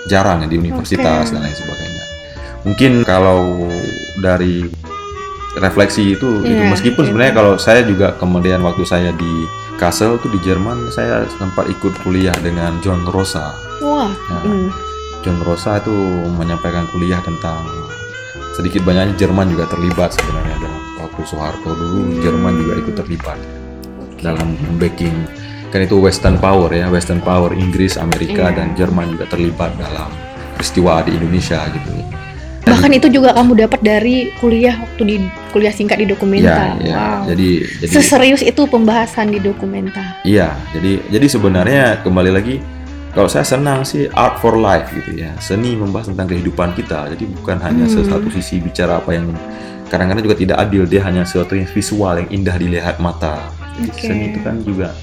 jarang 0.07 0.41
ya 0.41 0.47
di 0.47 0.57
universitas 0.57 1.27
Oke. 1.27 1.33
dan 1.35 1.41
lain 1.43 1.53
sebagainya. 1.53 2.03
Mungkin 2.67 3.07
kalau 3.07 3.67
dari 4.19 4.67
refleksi 5.57 6.13
itu, 6.15 6.43
itu 6.43 6.53
Iya, 6.59 6.69
meskipun 6.69 7.03
iya. 7.03 7.07
sebenarnya 7.09 7.33
kalau 7.35 7.53
saya 7.55 7.81
juga 7.87 8.13
kemudian 8.19 8.59
waktu 8.61 8.83
saya 8.83 9.11
di 9.15 9.47
Kassel 9.79 10.19
tuh 10.19 10.27
di 10.27 10.39
Jerman 10.43 10.91
saya 10.91 11.23
sempat 11.39 11.71
ikut 11.71 12.03
kuliah 12.03 12.35
dengan 12.43 12.77
John 12.83 13.07
Rosa. 13.07 13.55
Wah. 13.79 14.11
Nah, 14.11 14.43
hmm. 14.43 14.67
John 15.23 15.39
Rosa 15.43 15.79
itu 15.79 15.91
menyampaikan 16.35 16.87
kuliah 16.91 17.19
tentang 17.23 17.63
sedikit 18.55 18.83
banyaknya 18.83 19.15
Jerman 19.15 19.51
juga 19.55 19.71
terlibat 19.71 20.11
sebenarnya 20.19 20.55
dalam 20.59 20.83
waktu 20.99 21.21
Soeharto 21.23 21.71
dulu 21.75 22.19
Jerman 22.19 22.59
juga 22.59 22.73
ikut 22.75 22.95
terlibat 22.99 23.39
dalam 24.19 24.55
backing 24.75 25.15
kan 25.71 25.79
itu 25.79 25.95
Western 25.95 26.35
Power 26.35 26.67
ya 26.75 26.91
Western 26.91 27.23
Power 27.23 27.55
Inggris 27.55 27.95
Amerika 27.95 28.51
Iya. 28.51 28.55
dan 28.59 28.67
Jerman 28.75 29.15
juga 29.15 29.31
terlibat 29.31 29.71
dalam 29.79 30.11
peristiwa 30.59 30.99
di 31.07 31.15
Indonesia 31.15 31.63
gitu 31.71 32.03
Bahkan 32.65 32.91
itu 32.91 33.07
juga 33.09 33.33
kamu 33.33 33.65
dapat 33.65 33.79
dari 33.81 34.29
kuliah 34.37 34.75
waktu 34.77 35.03
di 35.03 35.15
kuliah 35.49 35.73
singkat 35.73 35.97
di 35.99 36.05
ya, 36.05 36.11
dokumenta. 36.13 36.63
ya. 36.83 36.95
Wow. 36.95 37.21
jadi 37.31 37.49
jadi 37.81 37.91
Seserius 37.91 38.43
itu 38.45 38.61
pembahasan 38.69 39.31
di 39.33 39.39
dokumenta. 39.41 40.03
Iya, 40.23 40.53
jadi 40.75 40.99
jadi 41.09 41.25
sebenarnya 41.27 41.83
kembali 42.05 42.31
lagi 42.31 42.61
kalau 43.09 43.25
saya 43.25 43.41
senang 43.41 43.81
sih 43.81 44.05
art 44.13 44.37
for 44.37 44.53
life 44.53 44.91
gitu 44.93 45.17
ya. 45.17 45.33
Seni 45.41 45.73
membahas 45.73 46.13
tentang 46.13 46.29
kehidupan 46.29 46.77
kita. 46.77 47.09
Jadi 47.15 47.25
bukan 47.41 47.57
hanya 47.63 47.89
Hmm. 47.89 48.05
satu 48.05 48.29
sisi 48.29 48.61
bicara 48.61 49.01
apa 49.01 49.17
yang 49.17 49.33
kadang-kadang 49.89 50.23
juga 50.29 50.37
tidak 50.37 50.57
adil, 50.61 50.85
dia 50.85 51.01
hanya 51.01 51.25
sesuatu 51.25 51.57
yang 51.57 51.65
visual 51.65 52.13
yang 52.21 52.29
indah 52.29 52.55
dilihat 52.61 53.01
mata. 53.01 53.49
Jadi 53.81 53.89
Oke. 53.89 54.01
seni 54.05 54.23
itu 54.29 54.39
kan 54.45 54.55
juga 54.61 54.93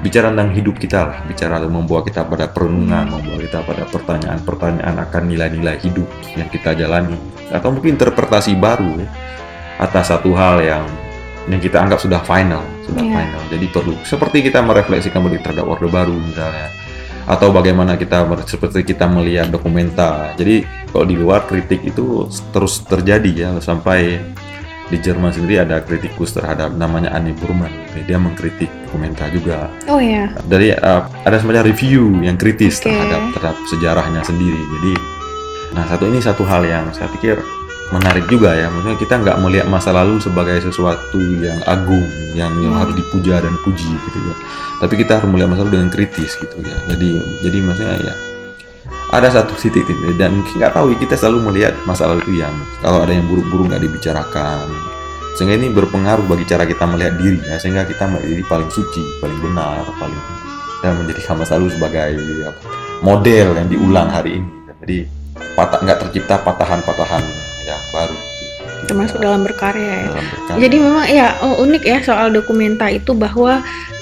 bicara 0.00 0.32
tentang 0.32 0.50
hidup 0.56 0.76
kita 0.80 1.00
lah, 1.04 1.18
bicara 1.28 1.60
membawa 1.64 2.00
kita 2.00 2.24
pada 2.24 2.48
perenungan, 2.48 3.04
membawa 3.08 3.38
kita 3.40 3.60
pada 3.64 3.84
pertanyaan-pertanyaan 3.88 4.96
akan 4.96 5.22
nilai-nilai 5.28 5.76
hidup 5.84 6.08
yang 6.36 6.48
kita 6.48 6.72
jalani 6.72 7.16
atau 7.52 7.68
mungkin 7.68 8.00
interpretasi 8.00 8.56
baru 8.56 8.96
ya, 9.00 9.08
atas 9.76 10.08
satu 10.08 10.32
hal 10.32 10.64
yang 10.64 10.84
yang 11.48 11.60
kita 11.60 11.80
anggap 11.80 12.00
sudah 12.00 12.20
final, 12.22 12.62
sudah 12.84 13.02
Iya. 13.02 13.12
final. 13.16 13.42
Jadi 13.48 13.66
perlu 13.72 13.96
seperti 14.04 14.38
kita 14.44 14.60
merefleksikan 14.64 15.20
kembali 15.20 15.40
terhadap 15.40 15.66
Orde 15.68 15.88
Baru 15.88 16.16
misalnya 16.16 16.68
atau 17.28 17.52
bagaimana 17.54 17.94
kita 17.94 18.26
seperti 18.48 18.82
kita 18.82 19.06
melihat 19.06 19.52
dokumenta. 19.52 20.32
Jadi 20.34 20.64
kalau 20.90 21.06
di 21.06 21.16
luar 21.16 21.44
kritik 21.46 21.84
itu 21.84 22.26
terus 22.50 22.82
terjadi 22.82 23.30
ya 23.30 23.50
sampai 23.62 24.18
di 24.90 24.98
Jerman 24.98 25.30
sendiri 25.30 25.62
ada 25.62 25.78
kritikus 25.80 26.34
terhadap 26.34 26.74
namanya 26.74 27.14
Annie 27.14 27.32
Burman. 27.38 27.70
Dia 28.04 28.18
mengkritik 28.18 28.68
dokumenta 28.90 29.30
juga. 29.30 29.70
Oh 29.86 30.02
ya. 30.02 30.26
Dari 30.50 30.74
uh, 30.74 31.06
ada 31.22 31.38
semacam 31.38 31.70
review 31.70 32.18
yang 32.26 32.34
kritis 32.34 32.82
Oke. 32.82 32.90
terhadap 32.90 33.22
terhadap 33.38 33.56
sejarahnya 33.70 34.22
sendiri. 34.26 34.58
Jadi, 34.58 34.92
nah 35.78 35.86
satu 35.86 36.10
ini 36.10 36.18
satu 36.18 36.42
hal 36.42 36.66
yang 36.66 36.90
saya 36.90 37.06
pikir 37.14 37.38
menarik 37.94 38.26
juga 38.26 38.54
ya. 38.54 38.66
Maksudnya 38.66 38.98
kita 38.98 39.14
nggak 39.22 39.38
melihat 39.46 39.66
masa 39.70 39.94
lalu 39.94 40.18
sebagai 40.18 40.58
sesuatu 40.58 41.18
yang 41.38 41.58
agung, 41.70 42.06
yang, 42.34 42.50
yang 42.58 42.74
Hmm. 42.74 42.82
harus 42.82 42.94
dipuja 42.98 43.38
dan 43.38 43.54
puji 43.62 43.90
gitu 43.94 44.18
ya. 44.26 44.34
Tapi 44.82 44.94
kita 44.98 45.22
harus 45.22 45.30
melihat 45.30 45.54
masa 45.54 45.62
lalu 45.62 45.78
dengan 45.78 45.90
kritis 45.94 46.34
gitu 46.34 46.56
ya. 46.66 46.76
Jadi, 46.90 47.10
jadi 47.46 47.58
maksudnya 47.62 47.96
ya 48.02 48.14
ada 49.10 49.26
satu 49.26 49.58
titik 49.58 49.90
titik 49.90 50.14
dan 50.14 50.38
mungkin 50.38 50.54
nggak 50.62 50.70
tahu 50.70 50.94
kita 50.94 51.18
selalu 51.18 51.50
melihat 51.50 51.74
masa 51.82 52.06
lalu 52.06 52.22
itu 52.30 52.46
yang 52.46 52.54
kalau 52.78 53.02
ada 53.02 53.10
yang 53.10 53.26
buruk-buruk 53.26 53.66
nggak 53.74 53.82
dibicarakan. 53.82 54.70
Sehingga 55.34 55.58
ini 55.58 55.70
berpengaruh 55.70 56.26
bagi 56.26 56.46
cara 56.46 56.62
kita 56.62 56.86
melihat 56.86 57.18
diri 57.18 57.42
ya. 57.42 57.58
Sehingga 57.58 57.82
kita 57.86 58.06
menjadi 58.06 58.46
paling 58.46 58.70
suci 58.70 59.02
paling 59.18 59.38
benar 59.42 59.82
paling 59.98 60.22
dan 60.80 60.96
menjadikan 60.96 61.36
masa 61.36 61.58
lalu 61.58 61.74
sebagai 61.74 62.16
apa, 62.46 62.60
model 63.02 63.48
yang 63.58 63.68
diulang 63.68 64.08
hari 64.08 64.38
ini. 64.38 64.50
Jadi 64.80 64.98
patah 65.58 65.80
nggak 65.82 65.98
tercipta 66.06 66.34
patahan-patahan 66.46 67.22
yang 67.66 67.82
baru. 67.90 68.16
Termasuk 68.86 69.18
dalam 69.18 69.42
berkarya 69.42 70.06
ya. 70.06 70.08
dalam 70.08 70.24
berkarya. 70.24 70.60
Jadi 70.62 70.76
memang 70.78 71.06
ya 71.10 71.26
oh, 71.42 71.62
unik 71.66 71.82
ya 71.82 71.98
soal 72.00 72.30
dokumenta 72.30 72.86
itu 72.88 73.10
bahwa 73.12 73.60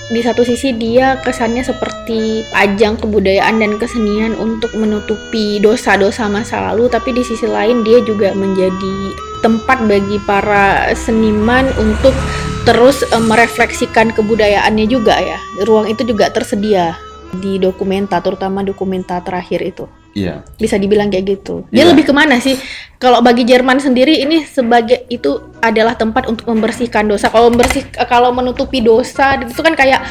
di 0.08 0.24
satu 0.24 0.40
sisi 0.40 0.72
dia 0.72 1.20
kesannya 1.20 1.60
seperti 1.60 2.40
ajang 2.56 2.96
kebudayaan 2.96 3.60
dan 3.60 3.76
kesenian 3.76 4.32
untuk 4.40 4.72
menutupi 4.72 5.60
dosa-dosa 5.60 6.32
masa 6.32 6.72
lalu, 6.72 6.88
tapi 6.88 7.12
di 7.12 7.20
sisi 7.20 7.44
lain 7.44 7.84
dia 7.84 8.00
juga 8.08 8.32
menjadi 8.32 8.96
tempat 9.44 9.84
bagi 9.84 10.16
para 10.24 10.96
seniman 10.96 11.68
untuk 11.76 12.16
terus 12.64 13.04
eh, 13.04 13.20
merefleksikan 13.20 14.16
kebudayaannya 14.16 14.86
juga 14.88 15.20
ya. 15.20 15.38
Ruang 15.68 15.92
itu 15.92 16.08
juga 16.08 16.32
tersedia 16.32 16.96
di 17.36 17.60
dokumenta, 17.60 18.24
terutama 18.24 18.64
dokumenta 18.64 19.20
terakhir 19.20 19.60
itu 19.60 19.84
iya 20.16 20.44
bisa 20.56 20.76
dibilang 20.80 21.12
kayak 21.12 21.38
gitu. 21.38 21.64
Dia 21.68 21.84
Iya. 21.84 21.90
lebih 21.92 22.08
ke 22.08 22.14
mana 22.16 22.40
sih? 22.40 22.56
Kalau 22.98 23.22
bagi 23.22 23.46
Jerman 23.46 23.78
sendiri 23.78 24.18
ini 24.24 24.42
sebagai 24.42 25.06
itu 25.12 25.38
adalah 25.62 25.94
tempat 25.94 26.26
untuk 26.26 26.50
membersihkan 26.50 27.06
dosa. 27.06 27.30
Kalau 27.30 27.52
membersih, 27.52 27.86
kalau 28.10 28.34
menutupi 28.34 28.82
dosa 28.82 29.38
itu 29.38 29.62
kan 29.62 29.78
kayak 29.78 30.02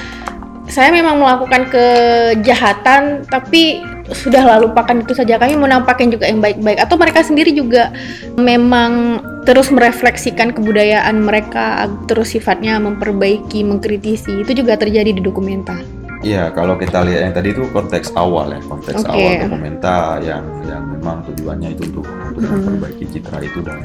saya 0.67 0.91
memang 0.91 1.19
melakukan 1.19 1.71
kejahatan, 1.71 3.23
tapi 3.31 3.79
sudah 4.11 4.43
lalu 4.43 4.71
lupakan 4.71 4.99
itu 4.99 5.15
saja. 5.15 5.39
Kami 5.39 5.55
menampakkan 5.55 6.11
juga 6.11 6.27
yang 6.27 6.43
baik-baik. 6.43 6.79
Atau 6.79 6.99
mereka 6.99 7.23
sendiri 7.23 7.55
juga 7.55 7.91
memang 8.35 9.23
terus 9.47 9.71
merefleksikan 9.71 10.51
kebudayaan 10.51 11.23
mereka, 11.23 11.87
terus 12.07 12.35
sifatnya 12.35 12.79
memperbaiki, 12.83 13.63
mengkritisi. 13.63 14.43
Itu 14.43 14.51
juga 14.51 14.75
terjadi 14.75 15.15
di 15.15 15.23
dokumenta. 15.23 15.96
Iya, 16.27 16.51
kalau 16.51 16.75
kita 16.75 17.07
lihat 17.07 17.21
yang 17.23 17.33
tadi 17.39 17.55
itu 17.55 17.63
konteks 17.71 18.11
awal 18.19 18.51
ya, 18.51 18.59
konteks 18.67 18.99
Oke. 18.99 19.15
awal 19.15 19.31
dokumenta 19.47 20.19
yang 20.19 20.43
yang 20.67 20.83
memang 20.83 21.23
tujuannya 21.23 21.71
itu 21.71 21.87
untuk, 21.87 22.03
untuk 22.35 22.51
Mhm. 22.51 22.59
memperbaiki 22.67 23.05
citra 23.15 23.39
itu 23.39 23.63
dan 23.63 23.79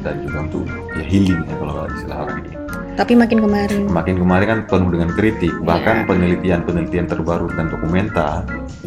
dan 0.00 0.16
juga 0.24 0.48
untuk 0.48 0.64
ya 0.96 1.04
healing 1.04 1.40
ya 1.44 1.54
kalau 1.60 1.84
istilah 1.92 2.18
orang 2.24 2.36
ini. 2.40 2.52
Tapi 2.92 3.12
makin 3.12 3.38
kemarin. 3.44 3.80
Makin 3.92 4.16
kemarin 4.20 4.46
kan 4.48 4.58
penuh 4.68 4.90
dengan 4.92 5.10
kritik, 5.12 5.52
bahkan 5.64 5.96
Iya. 6.00 6.08
penelitian-penelitian 6.08 7.06
terbaru 7.12 7.44
tentang 7.52 7.68
dokumenta 7.76 8.28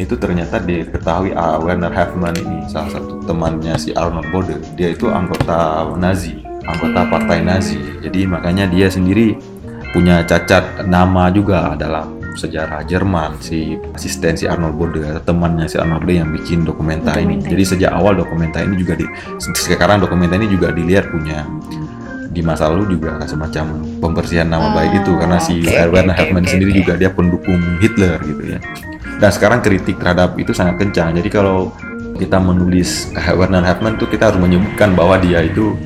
itu 0.02 0.18
ternyata 0.18 0.58
diketahui 0.58 1.38
ah, 1.38 1.62
Werner 1.62 1.94
Hafmann 1.94 2.34
ini 2.42 2.66
salah 2.66 2.90
satu 2.90 3.22
temannya 3.22 3.78
si 3.78 3.94
Arnold 3.94 4.34
Bode, 4.34 4.58
dia 4.74 4.90
itu 4.90 5.14
anggota 5.14 5.94
Nazi, 5.94 6.42
anggota 6.66 7.06
Oke. 7.06 7.12
partai 7.14 7.46
Nazi. 7.46 7.78
Jadi 8.02 8.26
makanya 8.26 8.66
dia 8.66 8.90
sendiri 8.90 9.38
punya 9.94 10.26
cacat 10.26 10.84
nama 10.90 11.30
juga 11.32 11.72
dalam 11.78 12.15
sejarah 12.36 12.84
Jerman 12.84 13.40
si 13.40 13.80
asisten 13.96 14.36
si 14.36 14.46
Arnold 14.46 14.76
Bode 14.76 15.02
temannya 15.24 15.66
si 15.66 15.80
Arnold 15.80 16.04
Bode 16.04 16.20
yang 16.20 16.30
bikin 16.36 16.68
dokumenta 16.68 17.16
ini. 17.16 17.40
Jadi 17.42 17.64
sejak 17.64 17.92
awal 17.96 18.20
dokumenta 18.20 18.62
ini 18.62 18.76
juga 18.78 19.00
di 19.00 19.08
sekarang 19.40 20.04
dokumenta 20.04 20.36
ini 20.36 20.52
juga 20.52 20.76
dilihat 20.76 21.10
punya 21.10 21.48
di 22.36 22.44
masa 22.44 22.68
lalu 22.68 23.00
juga 23.00 23.24
semacam 23.24 23.80
pembersihan 24.04 24.52
nama 24.52 24.76
baik 24.76 25.08
itu 25.08 25.12
karena 25.16 25.40
si 25.40 25.64
oke, 25.64 26.12
Hafmann 26.12 26.44
oke, 26.44 26.52
sendiri 26.52 26.72
juga 26.76 27.00
dia 27.00 27.08
pendukung 27.08 27.64
Hitler 27.80 28.20
gitu 28.28 28.44
ya. 28.56 28.60
Dan 29.16 29.32
sekarang 29.32 29.64
kritik 29.64 29.96
terhadap 29.96 30.36
itu 30.36 30.52
sangat 30.52 30.84
kencang. 30.84 31.16
Jadi 31.16 31.32
kalau 31.32 31.72
kita 32.20 32.36
menulis 32.36 33.16
Werner 33.40 33.64
Hafmann 33.64 33.96
itu 33.96 34.08
kita 34.12 34.32
harus 34.32 34.40
menyebutkan 34.44 34.92
bahwa 35.00 35.16
dia 35.16 35.48
itu 35.48 35.80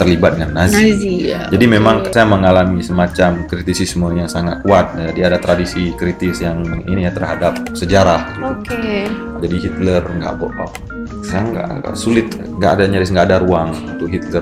terlibat 0.00 0.40
dengan 0.40 0.64
Nazi. 0.64 0.96
Nazi 0.96 1.14
ya. 1.28 1.44
Jadi 1.52 1.64
Oke. 1.68 1.74
memang 1.76 1.96
saya 2.08 2.24
mengalami 2.24 2.80
semacam 2.80 3.44
kritisisme 3.44 4.08
yang 4.16 4.24
sangat 4.32 4.64
kuat. 4.64 4.96
Jadi 4.96 5.20
ada 5.20 5.36
tradisi 5.36 5.92
kritis 5.92 6.40
yang 6.40 6.64
ini 6.88 7.04
ya 7.04 7.12
terhadap 7.12 7.76
sejarah. 7.76 8.40
Oke. 8.40 9.04
Jadi 9.44 9.56
Hitler 9.60 10.00
nggak 10.00 10.34
bohong. 10.40 10.72
Saya 11.20 11.44
nggak 11.44 11.92
sulit, 11.92 12.32
nggak 12.32 12.80
ada 12.80 12.84
nyaris 12.88 13.12
nggak 13.12 13.26
ada 13.28 13.38
ruang 13.44 13.76
untuk 13.76 14.08
Hitler 14.08 14.40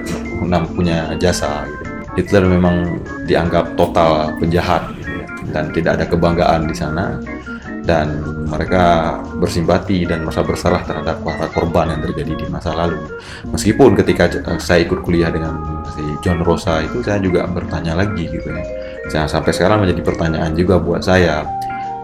punya 0.71 1.19
jasa. 1.19 1.67
Gitu. 1.67 1.85
Hitler 2.19 2.45
memang 2.47 3.03
dianggap 3.27 3.75
total 3.79 4.35
penjahat 4.39 4.91
gitu 4.99 5.23
ya. 5.23 5.27
dan 5.55 5.65
tidak 5.75 5.93
ada 5.99 6.05
kebanggaan 6.07 6.71
di 6.71 6.75
sana. 6.75 7.19
Dan 7.89 8.21
mereka 8.45 9.17
bersimpati 9.41 10.05
dan 10.05 10.29
merasa 10.29 10.45
bersalah 10.45 10.85
terhadap 10.85 11.25
para 11.25 11.49
korban 11.49 11.97
yang 11.97 12.05
terjadi 12.05 12.37
di 12.37 12.47
masa 12.53 12.77
lalu. 12.77 13.01
Meskipun 13.49 13.97
ketika 13.97 14.29
eh, 14.29 14.61
saya 14.61 14.85
ikut 14.85 15.01
kuliah 15.01 15.33
dengan 15.33 15.57
si 15.97 16.05
John 16.21 16.45
Rosa 16.45 16.85
itu 16.85 17.01
saya 17.01 17.17
juga 17.17 17.49
bertanya 17.49 17.97
lagi 17.97 18.29
gitu 18.29 18.45
ya. 18.45 18.61
Saya 19.09 19.25
sampai 19.25 19.57
sekarang 19.57 19.89
menjadi 19.89 20.05
pertanyaan 20.05 20.53
juga 20.53 20.77
buat 20.77 21.01
saya 21.01 21.49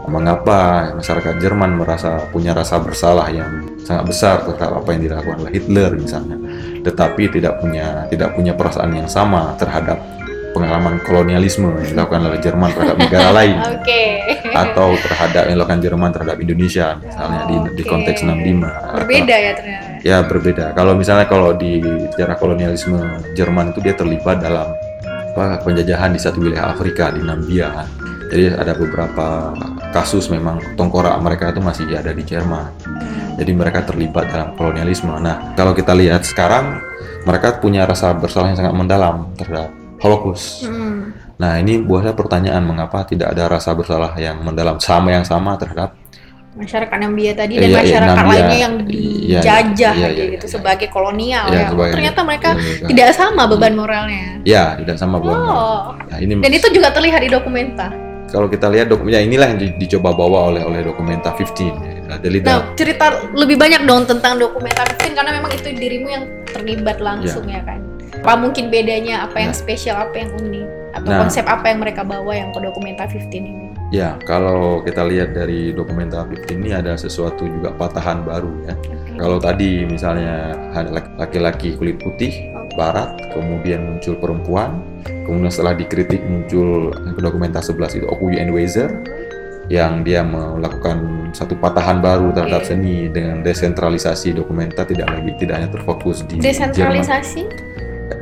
mengapa 0.05 0.93
masyarakat 1.01 1.41
Jerman 1.41 1.81
merasa 1.81 2.29
punya 2.29 2.53
rasa 2.53 2.77
bersalah 2.81 3.29
yang 3.33 3.65
sangat 3.81 4.05
besar 4.09 4.37
terhadap 4.45 4.85
apa 4.85 4.89
yang 4.97 5.03
dilakukan 5.09 5.39
oleh 5.45 5.53
Hitler 5.57 5.91
misalnya, 5.97 6.37
tetapi 6.85 7.33
tidak 7.33 7.61
punya 7.61 8.05
tidak 8.13 8.37
punya 8.37 8.53
perasaan 8.53 8.93
yang 8.93 9.09
sama 9.09 9.57
terhadap 9.57 9.97
pengalaman 10.55 11.03
kolonialisme 11.03 11.67
yang 11.83 11.99
dilakukan 11.99 12.23
oleh 12.31 12.39
Jerman 12.39 12.71
terhadap 12.71 12.97
negara 12.97 13.29
lain. 13.35 13.57
Oke. 13.75 14.03
atau 14.55 14.95
terhadap 14.95 15.51
yang 15.51 15.59
dilakukan 15.59 15.83
Jerman 15.83 16.11
terhadap 16.15 16.39
Indonesia 16.39 16.95
misalnya 17.03 17.41
di, 17.51 17.57
di 17.75 17.83
Oke. 17.83 17.91
konteks 17.91 18.23
65 18.23 18.63
atau- 18.63 18.97
Berbeda 19.03 19.35
ya 19.35 19.53
ternyata. 19.59 19.87
ya 20.07 20.17
berbeda. 20.23 20.65
Kalau 20.79 20.93
misalnya 20.95 21.27
kalau 21.27 21.51
di 21.59 21.83
sejarah 22.15 22.39
kolonialisme 22.39 22.99
Jerman 23.35 23.75
itu 23.75 23.83
dia 23.83 23.99
terlibat 23.99 24.39
dalam 24.39 24.71
apa, 25.35 25.59
penjajahan 25.67 26.15
di 26.15 26.21
satu 26.23 26.39
wilayah 26.39 26.71
Afrika 26.71 27.11
di 27.11 27.19
Nambia 27.19 27.83
jadi 28.35 28.57
ada 28.57 28.73
beberapa 28.75 29.53
kasus 29.93 30.27
memang 30.33 30.59
tongkorak 30.75 31.15
mereka 31.23 31.55
itu 31.55 31.61
masih 31.61 31.87
ada 31.95 32.11
di 32.11 32.25
Jerman. 32.27 32.67
Jadi 33.39 33.51
mereka 33.55 33.87
terlibat 33.87 34.27
dalam 34.31 34.59
kolonialisme. 34.59 35.13
Nah 35.23 35.55
kalau 35.55 35.71
kita 35.71 35.95
lihat 35.95 36.27
sekarang 36.27 36.83
mereka 37.23 37.63
punya 37.63 37.87
rasa 37.87 38.11
bersalah 38.11 38.51
yang 38.51 38.59
sangat 38.59 38.75
mendalam 38.75 39.31
terhadap 39.39 39.71
Holocaust 39.99 40.65
Hmm. 40.65 41.13
nah 41.35 41.57
ini 41.57 41.79
buat 41.79 42.03
saya 42.03 42.15
pertanyaan 42.15 42.63
mengapa 42.63 43.03
tidak 43.03 43.31
ada 43.31 43.47
rasa 43.49 43.73
bersalah 43.73 44.15
yang 44.17 44.39
mendalam 44.39 44.79
sama 44.79 45.11
yang 45.11 45.23
sama 45.23 45.55
terhadap 45.55 45.95
Masyarakat 46.55 46.95
Nambia 46.97 47.35
tadi 47.35 47.53
Iya, 47.53 47.61
dan 47.61 47.67
iya, 47.67 47.79
masyarakat 47.83 48.15
Nambia. 48.17 48.31
lainnya 48.31 48.59
yang 48.61 48.75
Iya, 48.79 49.41
dijajah 49.43 49.95
iya, 49.97 50.09
iya, 50.09 50.25
gitu 50.31 50.47
iya. 50.47 50.55
sebagai 50.55 50.87
kolonial 50.87 51.51
Ya, 51.51 51.59
ya. 51.59 51.67
Sebagai- 51.67 51.93
ternyata 51.93 52.21
mereka 52.23 52.49
Ya, 52.55 52.87
tidak 52.87 53.09
sama 53.11 53.43
beban 53.45 53.75
moralnya. 53.75 54.39
ya 54.47 54.79
tidak 54.79 54.95
sama 54.95 55.19
beban 55.19 55.35
Oh. 55.35 55.99
Nah, 55.99 56.15
ini 56.17 56.39
Dan 56.39 56.53
itu 56.53 56.71
juga 56.71 56.95
terlihat 56.95 57.19
di 57.19 57.29
dokumenta. 57.29 57.91
kalau 58.25 58.47
kita 58.47 58.67
lihat 58.67 58.87
dokumen 58.87 59.11
ya 59.11 59.21
inilah 59.21 59.47
yang 59.49 59.59
di- 59.59 59.75
dicoba 59.77 60.11
bawa 60.11 60.51
oleh 60.51 60.63
oleh 60.63 60.81
dokumenta 60.81 61.31
15 61.31 61.75
ya. 61.75 62.07
Nah, 62.07 62.19
Nah, 62.23 62.59
cerita 62.75 63.07
lebih 63.31 63.55
banyak 63.55 63.83
dong 63.83 64.03
tentang 64.05 64.39
dokumenta 64.39 64.83
15 64.85 65.11
karena 65.13 65.31
memang 65.33 65.51
itu 65.51 65.69
dirimu 65.69 66.07
yang 66.09 66.25
terlibat 66.47 66.99
langsung 66.99 67.47
ya, 67.47 67.63
kan. 67.63 67.83
Apa 68.25 68.41
mungkin 68.41 68.73
bedanya, 68.73 69.29
apa 69.29 69.37
yang 69.37 69.53
Nah. 69.53 69.61
spesial, 69.61 70.01
apa 70.01 70.17
yang 70.17 70.33
unik, 70.33 70.67
atau 70.97 71.11
Nah. 71.13 71.21
konsep 71.21 71.45
apa 71.45 71.69
yang 71.69 71.85
mereka 71.85 72.01
bawa 72.01 72.33
yang 72.33 72.49
ke 72.57 72.61
dokumenta 72.65 73.05
15 73.05 73.29
ini. 73.37 73.53
ya 73.93 74.17
kalau 74.25 74.81
kita 74.83 75.05
lihat 75.07 75.37
dari 75.37 75.71
dokumenta 75.71 76.25
15 76.25 76.51
ini 76.51 76.73
ada 76.73 76.97
sesuatu 76.97 77.45
juga 77.47 77.71
patahan 77.77 78.25
baru 78.25 78.51
ya. 78.67 78.75
Kalau 79.15 79.39
tadi 79.39 79.85
misalnya 79.87 80.57
ada 80.73 81.05
laki-laki 81.21 81.77
kulit 81.79 82.01
putih 82.03 82.33
barat, 82.75 83.15
kemudian 83.31 83.87
muncul 83.87 84.19
perempuan, 84.19 84.83
kemudian 85.29 85.53
setelah 85.53 85.77
dikritik 85.77 86.25
muncul 86.27 86.91
dokumenta 87.21 87.63
11 87.63 87.95
itu 87.95 88.09
Okuyen 88.09 88.51
Weiser 88.51 88.89
yang 89.71 90.03
dia 90.03 90.27
melakukan 90.27 91.31
satu 91.31 91.55
patahan 91.57 92.03
baru 92.03 92.35
terhadap 92.35 92.67
Oke. 92.67 92.75
seni 92.75 93.07
dengan 93.09 93.47
desentralisasi 93.47 94.35
dokumenta 94.35 94.83
tidak 94.83 95.07
lagi 95.13 95.31
tidak 95.39 95.55
hanya 95.61 95.71
terfokus 95.71 96.27
di 96.27 96.43
Jerman. 96.43 97.05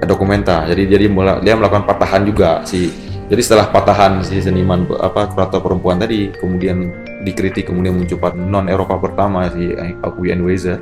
Dokumenta. 0.03 0.65
Jadi 0.67 0.83
jadi 0.89 1.07
mula- 1.11 1.41
dia 1.41 1.55
melakukan 1.59 1.85
patahan 1.85 2.23
juga 2.25 2.63
si. 2.65 2.89
Jadi 3.33 3.41
setelah 3.41 3.73
patahan 3.73 4.21
si 4.21 4.45
seniman 4.45 4.85
apa 5.01 5.25
kurator 5.33 5.65
perempuan 5.65 5.97
tadi 5.97 6.29
kemudian 6.37 6.93
dikritik 7.25 7.71
kemudian 7.71 7.97
muncul 7.97 8.19
non 8.45 8.69
Eropa 8.69 9.01
pertama 9.01 9.49
si 9.49 9.73
Akuyen 10.05 10.45
Weiser. 10.45 10.81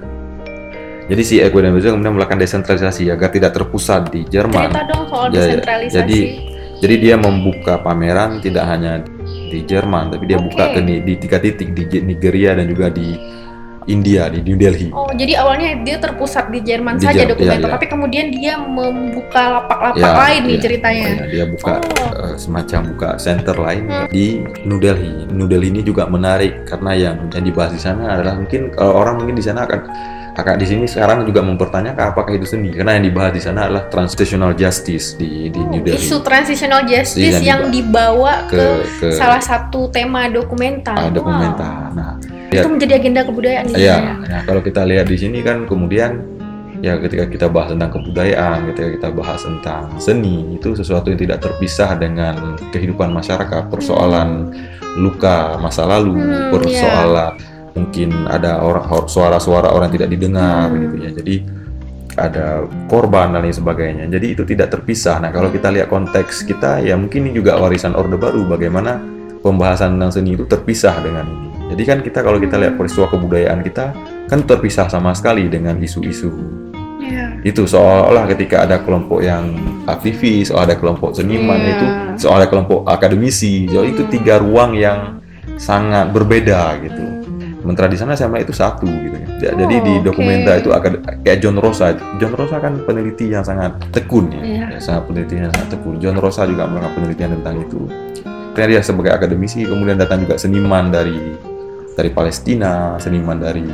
Jadi 1.10 1.22
si 1.26 1.42
dan 1.42 1.74
Bezos 1.74 1.90
kemudian 1.90 2.14
melakukan 2.14 2.38
desentralisasi 2.38 3.10
agar 3.10 3.34
tidak 3.34 3.50
terpusat 3.50 4.14
di 4.14 4.22
Jerman. 4.30 4.70
Cerita 4.70 4.82
dong 4.86 5.04
soal 5.10 5.26
Ya, 5.30 5.34
ya. 5.34 5.38
desentralisasi. 5.58 5.94
Jadi 5.98 6.20
jadi 6.80 6.94
dia 6.96 7.16
membuka 7.20 7.82
pameran 7.82 8.38
tidak 8.40 8.64
hanya 8.70 9.02
di 9.26 9.66
Jerman, 9.66 10.14
tapi 10.14 10.30
dia 10.30 10.38
Oke. 10.38 10.46
buka 10.54 10.64
ke 10.72 10.80
di 10.80 11.14
tiga 11.18 11.38
titik 11.42 11.74
di 11.74 11.84
Nigeria 12.00 12.54
dan 12.54 12.70
juga 12.70 12.88
di 12.88 13.18
India 13.90 14.30
di 14.30 14.40
New 14.40 14.54
Delhi. 14.54 14.88
Oh, 14.90 15.10
jadi 15.10 15.36
awalnya 15.36 15.82
dia 15.82 15.98
terpusat 15.98 16.48
di 16.48 16.62
Jerman 16.62 16.96
Di 16.96 17.04
saja 17.04 17.26
Jer- 17.26 17.34
dokumenter, 17.34 17.58
iya, 17.60 17.66
iya. 17.66 17.74
tapi 17.74 17.86
kemudian 17.86 18.26
dia 18.30 18.54
membuka 18.56 19.42
lapak-lapak 19.60 19.98
Ya, 19.98 20.14
lain 20.16 20.40
nih 20.46 20.54
ya, 20.54 20.62
ceritanya. 20.62 21.06
makanya 21.10 21.28
dia 21.28 21.44
buka 21.46 21.72
Oh. 22.00 22.10
eh, 22.22 22.36
semacam 22.36 22.80
buka 22.94 23.08
center 23.16 23.56
lain 23.56 23.84
Hmm. 23.84 24.06
di 24.08 24.24
New 24.62 24.78
Delhi. 24.78 25.26
New 25.28 25.44
Delhi 25.44 25.68
ini 25.68 25.82
juga 25.82 26.06
menarik 26.06 26.64
karena 26.64 26.92
yang 26.94 27.16
yang 27.28 27.44
dibahas 27.44 27.70
di 27.70 27.80
sana 27.80 28.14
adalah 28.14 28.34
mungkin 28.34 28.70
kalau 28.70 28.94
orang 28.94 29.18
mungkin 29.18 29.34
di 29.34 29.42
sana 29.42 29.66
akan 29.66 29.80
kakak 30.30 30.56
di 30.56 30.66
sini 30.68 30.84
sekarang 30.86 31.26
juga 31.26 31.42
mempertanyakan 31.42 32.14
apakah 32.14 32.30
itu 32.30 32.46
seni 32.46 32.70
karena 32.70 32.94
yang 32.94 33.04
dibahas 33.04 33.34
di 33.34 33.42
sana 33.42 33.66
adalah 33.66 33.90
transitional 33.90 34.54
justice 34.54 35.12
di 35.14 35.50
di 35.50 35.58
New 35.60 35.82
Delhi 35.82 35.98
Isu 35.98 36.22
transitional 36.22 36.86
justice 36.86 37.36
Iya, 37.36 37.50
yang 37.50 37.68
dibawa 37.68 38.46
ke, 38.46 38.56
ke 38.56 38.66
ke 39.00 39.06
salah 39.12 39.42
satu 39.42 39.90
tema 39.90 40.30
dokumenter. 40.30 40.94
ah, 40.94 41.10
Wow. 41.10 41.12
dokumenter. 41.12 41.72
Nah, 42.50 42.66
Itu 42.66 42.68
menjadi 42.68 42.92
agenda 42.98 43.20
kebudayaan 43.22 43.64
di 43.70 43.78
Iya, 43.78 43.94
sana. 43.94 44.14
nah 44.26 44.40
kalau 44.42 44.58
kita 44.58 44.82
lihat 44.82 45.06
di 45.06 45.14
sini 45.14 45.38
kan 45.38 45.70
kemudian 45.70 46.18
ya 46.82 46.98
ketika 46.98 47.30
kita 47.30 47.46
bahas 47.46 47.70
tentang 47.70 47.94
kebudayaan, 47.94 48.58
ketika 48.74 48.88
kita 48.98 49.08
bahas 49.14 49.40
tentang 49.46 49.94
seni 50.02 50.58
itu 50.58 50.74
sesuatu 50.74 51.14
yang 51.14 51.20
tidak 51.20 51.38
terpisah 51.38 51.94
dengan 51.94 52.58
kehidupan 52.74 53.14
masyarakat, 53.14 53.70
persoalan 53.70 54.50
luka 54.98 55.54
masa 55.62 55.86
lalu, 55.86 56.18
Hmm, 56.18 56.50
persoalan 56.50 57.38
mungkin 57.78 58.26
ada 58.26 58.58
orang 58.58 58.82
suara-suara 59.06 59.70
orang 59.70 59.94
tidak 59.94 60.10
didengar 60.10 60.74
Hmm. 60.74 60.80
gitu 60.90 60.96
ya. 61.06 61.10
Jadi 61.14 61.34
ada 62.18 62.66
korban 62.90 63.30
dan 63.30 63.46
lain 63.46 63.54
sebagainya. 63.54 64.10
Jadi 64.10 64.34
itu 64.34 64.42
tidak 64.42 64.74
terpisah. 64.74 65.22
Nah, 65.22 65.30
kalau 65.30 65.54
kita 65.54 65.70
lihat 65.70 65.86
konteks 65.86 66.42
kita 66.42 66.82
ya 66.82 66.98
mungkin 66.98 67.30
ini 67.30 67.38
juga 67.38 67.54
warisan 67.62 67.94
Orde 67.94 68.18
Baru 68.18 68.42
bagaimana 68.50 68.98
pembahasan 69.40 69.94
tentang 69.94 70.10
seni 70.10 70.34
itu 70.34 70.42
terpisah 70.50 70.98
dengan 70.98 71.30
ini. 71.30 71.49
Jadi 71.70 71.82
kan 71.86 71.98
kita 72.02 72.18
kalau 72.20 72.36
kita 72.36 72.58
lihat 72.58 72.74
peristiwa 72.74 73.06
kebudayaan 73.06 73.62
kita 73.62 73.94
kan 74.26 74.42
terpisah 74.42 74.86
sama 74.86 75.14
sekali 75.14 75.46
dengan 75.46 75.78
isu-isu 75.78 76.30
Iya. 77.00 77.40
itu 77.42 77.64
seolah-olah 77.64 78.28
ketika 78.28 78.62
ada 78.62 78.78
kelompok 78.78 79.24
yang 79.24 79.56
aktivis, 79.86 80.52
ada 80.52 80.76
kelompok 80.76 81.16
seniman 81.16 81.56
Iya. 81.56 81.70
itu, 81.72 81.86
soal 82.20 82.38
ada 82.38 82.46
kelompok 82.46 82.84
akademisi, 82.84 83.66
jadi 83.66 83.88
itu 83.88 84.04
tiga 84.06 84.38
ruang 84.38 84.76
yang 84.76 85.18
sangat 85.56 86.12
berbeda 86.12 86.76
gitu. 86.84 87.04
Sementara 87.60 87.88
di 87.88 87.98
sana 87.98 88.12
sama 88.14 88.38
itu 88.38 88.52
satu 88.52 88.84
gitu 88.88 89.16
ya. 89.16 89.26
Ja- 89.40 89.56
Jadi 89.56 89.76
di 89.80 89.94
Oh, 89.96 90.12
dokumenta 90.12 90.52
itu 90.56 90.68
agak 90.68 91.00
kayak 91.24 91.40
John 91.40 91.56
Rosa. 91.56 91.92
John 92.16 92.32
Rosa 92.32 92.56
kan 92.56 92.76
peneliti 92.84 93.32
yang 93.32 93.40
sangat 93.40 93.72
tekun 93.90 94.28
ya, 94.32 94.40
Iya. 94.40 94.64
Ya, 94.76 94.78
sangat 94.80 95.08
peneliti 95.08 95.40
yang 95.40 95.52
sangat 95.52 95.76
tekun. 95.76 95.96
John 95.96 96.16
Rosa 96.16 96.44
juga 96.44 96.68
melakukan 96.68 96.92
penelitian 96.94 97.40
tentang 97.40 97.56
itu. 97.60 97.80
Karena 98.52 98.76
dia 98.76 98.80
sebagai 98.80 99.12
akademisi, 99.12 99.64
kemudian 99.64 99.96
datang 99.96 100.20
juga 100.20 100.36
seniman 100.36 100.92
dari 100.92 101.16
dari 101.94 102.10
Palestina, 102.12 102.96
seniman 102.98 103.38
dari 103.38 103.66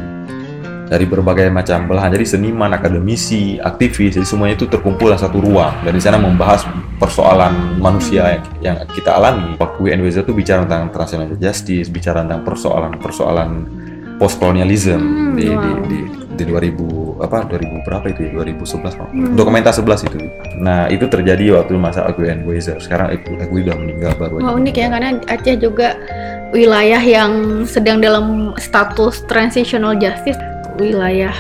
dari 0.87 1.03
berbagai 1.03 1.51
macam 1.51 1.91
belahan. 1.91 2.15
Jadi 2.15 2.27
seniman, 2.39 2.71
akademisi, 2.71 3.59
aktivis, 3.59 4.15
jadi 4.15 4.27
semuanya 4.27 4.55
itu 4.55 4.71
terkumpul 4.71 5.11
dalam 5.11 5.19
satu 5.19 5.43
ruang. 5.43 5.75
Dan 5.83 5.93
di 5.99 6.03
sana 6.03 6.15
membahas 6.15 6.63
persoalan 7.03 7.83
manusia 7.83 8.39
yang, 8.39 8.45
yang 8.63 8.77
kita 8.95 9.19
alami. 9.19 9.59
Waktu 9.59 9.83
UNWZ 9.83 10.23
itu 10.23 10.33
bicara 10.33 10.63
tentang 10.63 10.95
transnational 10.95 11.43
justice, 11.43 11.91
bicara 11.91 12.23
tentang 12.23 12.47
persoalan-persoalan 12.47 13.51
postkolonialisme 14.17 14.97
Hmm, 14.97 15.37
di, 15.37 15.45
di, 15.45 15.53
wow. 15.53 15.85
di, 15.85 15.99
di 16.41 16.45
2000 16.49 17.21
apa 17.21 17.49
2000 17.49 17.85
berapa 17.85 18.07
itu 18.13 18.21
ya 18.29 18.31
2011 18.41 18.97
Pak? 18.97 19.09
Hmm. 19.13 19.35
dokumenta 19.37 19.71
11 19.73 20.09
itu 20.09 20.19
nah 20.61 20.89
itu 20.89 21.05
terjadi 21.05 21.61
waktu 21.61 21.77
masa 21.77 22.09
Aguian 22.09 22.45
Weser 22.49 22.81
sekarang 22.81 23.13
Agui 23.13 23.65
udah 23.65 23.77
meninggal 23.77 24.17
baru 24.17 24.41
aja 24.41 24.45
Wah 24.49 24.55
unik 24.57 24.77
ya 24.77 24.89
karena 24.89 25.09
Aceh 25.29 25.57
juga 25.61 25.97
wilayah 26.55 27.01
yang 27.01 27.65
sedang 27.67 27.99
dalam 27.99 28.55
status 28.61 29.25
transitional 29.27 29.97
justice, 29.99 30.39
wilayah 30.79 31.35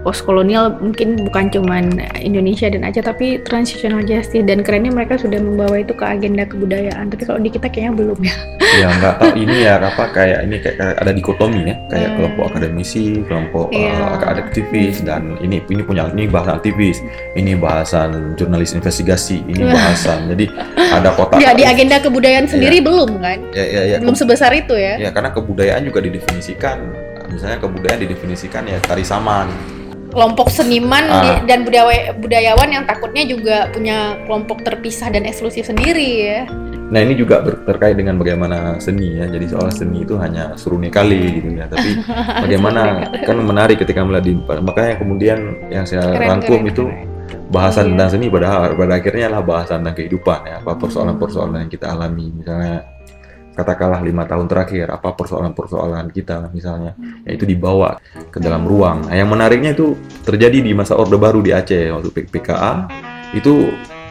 postkolonial 0.00 0.80
mungkin 0.80 1.20
bukan 1.28 1.52
cuman 1.52 2.00
Indonesia 2.16 2.72
dan 2.72 2.84
Aceh 2.84 3.04
tapi 3.04 3.40
transitional 3.44 4.00
justice 4.00 4.44
dan 4.48 4.64
kerennya 4.64 4.88
mereka 4.90 5.20
sudah 5.20 5.36
membawa 5.36 5.80
itu 5.80 5.92
ke 5.92 6.04
agenda 6.04 6.48
kebudayaan. 6.48 7.12
Tapi 7.12 7.22
kalau 7.28 7.36
di 7.38 7.52
kita 7.52 7.68
kayaknya 7.68 7.92
belum 7.96 8.18
ya. 8.24 8.34
ya 8.70 8.86
nggak 8.96 9.14
tahu 9.18 9.32
ini 9.34 9.56
ya 9.66 9.74
apa 9.90 10.04
kayak 10.14 10.38
ini 10.46 10.56
kayak, 10.62 10.78
ada 10.96 11.10
dikotomi 11.10 11.60
ya 11.68 11.76
kayak 11.90 12.08
Hmm. 12.10 12.16
kelompok 12.16 12.44
akademisi 12.50 13.04
kelompok 13.28 13.66
Iya. 13.70 14.18
uh, 14.18 14.34
aktivis 14.40 15.04
dan 15.04 15.36
ini 15.38 15.62
ini 15.68 15.82
punya 15.84 16.08
ini 16.10 16.26
bahasan 16.26 16.58
aktivis 16.58 16.98
ini 17.34 17.52
bahasan 17.54 18.34
jurnalis 18.34 18.72
investigasi 18.74 19.42
ini 19.46 19.62
Wah. 19.62 19.74
bahasan 19.74 20.26
jadi 20.32 20.46
ada 20.90 21.10
kotak 21.14 21.38
Ya 21.38 21.54
di 21.54 21.62
agenda 21.62 21.98
kebudayaan 21.98 22.46
sendiri 22.50 22.82
belum 22.82 23.20
kan? 23.20 23.38
ya, 23.54 23.62
ya, 23.62 23.82
ya, 23.84 23.96
Belum 24.02 24.16
sebesar 24.16 24.50
itu 24.54 24.74
ya. 24.74 24.98
ya 24.98 25.10
karena 25.10 25.30
kebudayaan 25.30 25.82
juga 25.86 26.02
didefinisikan 26.02 26.78
misalnya 27.30 27.58
kebudayaan 27.62 28.00
didefinisikan 28.02 28.66
ya 28.66 28.78
tari 28.82 29.06
saman 29.06 29.50
Kelompok 30.10 30.46
seniman 30.48 31.04
Ah. 31.04 31.22
di- 31.38 31.46
dan 31.46 31.62
budaya, 31.62 32.10
budayawan 32.12 32.68
yang 32.68 32.84
takutnya 32.84 33.22
juga 33.24 33.70
punya 33.70 33.96
kelompok 34.24 34.60
terpisah 34.60 35.06
dan 35.06 35.22
eksklusif 35.22 35.64
sendiri 35.64 36.08
ya. 36.20 36.38
Nah 36.90 36.98
ini 36.98 37.14
juga 37.14 37.38
ber- 37.38 37.62
terkait 37.64 37.94
dengan 37.94 38.18
bagaimana 38.18 38.74
seni 38.76 39.14
ya. 39.16 39.24
Jadi 39.24 39.46
soal 39.46 39.70
seni 39.70 40.02
itu 40.02 40.18
hanya 40.18 40.54
suruni 40.54 40.90
kali 40.90 41.38
gitu 41.38 41.48
ya. 41.54 41.64
Tapi 41.64 41.90
bagaimana 42.44 42.82
kan 43.16 43.38
menarik 43.38 43.78
ketika 43.78 44.02
melihat 44.02 44.26
di 44.26 44.34
makanya 44.60 44.98
kemudian 44.98 45.38
yang 45.68 45.86
saya 45.86 46.10
Keren, 46.10 46.28
rangkum 46.28 46.60
keren, 46.60 46.66
itu 46.68 46.84
keren. 46.84 47.06
bahasan 47.46 47.84
Iya. 47.84 47.90
tentang 47.94 48.10
seni 48.10 48.26
pada 48.26 48.46
pada 48.68 48.92
akhirnya 48.92 49.24
adalah 49.26 49.44
bahasan 49.44 49.76
tentang 49.80 49.96
kehidupan 49.96 50.38
ya. 50.42 50.54
Apa 50.58 50.72
persoalan-persoalan 50.76 51.62
yang 51.62 51.70
kita 51.70 51.86
alami 51.88 52.26
misalnya 52.32 52.82
katakanlah 53.50 54.00
lima 54.00 54.24
tahun 54.24 54.46
terakhir 54.46 54.88
apa 54.88 55.12
persoalan-persoalan 55.12 56.08
kita 56.10 56.48
misalnya 56.50 56.94
ya 57.26 57.34
itu 57.34 57.44
dibawa 57.44 57.98
ke 58.30 58.38
dalam 58.38 58.64
ruang. 58.64 59.10
Nah, 59.10 59.14
yang 59.14 59.28
menariknya 59.28 59.74
itu 59.74 59.94
terjadi 60.22 60.62
di 60.62 60.72
masa 60.72 60.96
Orde 60.96 61.18
Baru 61.18 61.42
di 61.42 61.50
Aceh 61.52 61.90
waktu 61.90 62.08
PKA 62.30 62.88
itu 63.34 63.70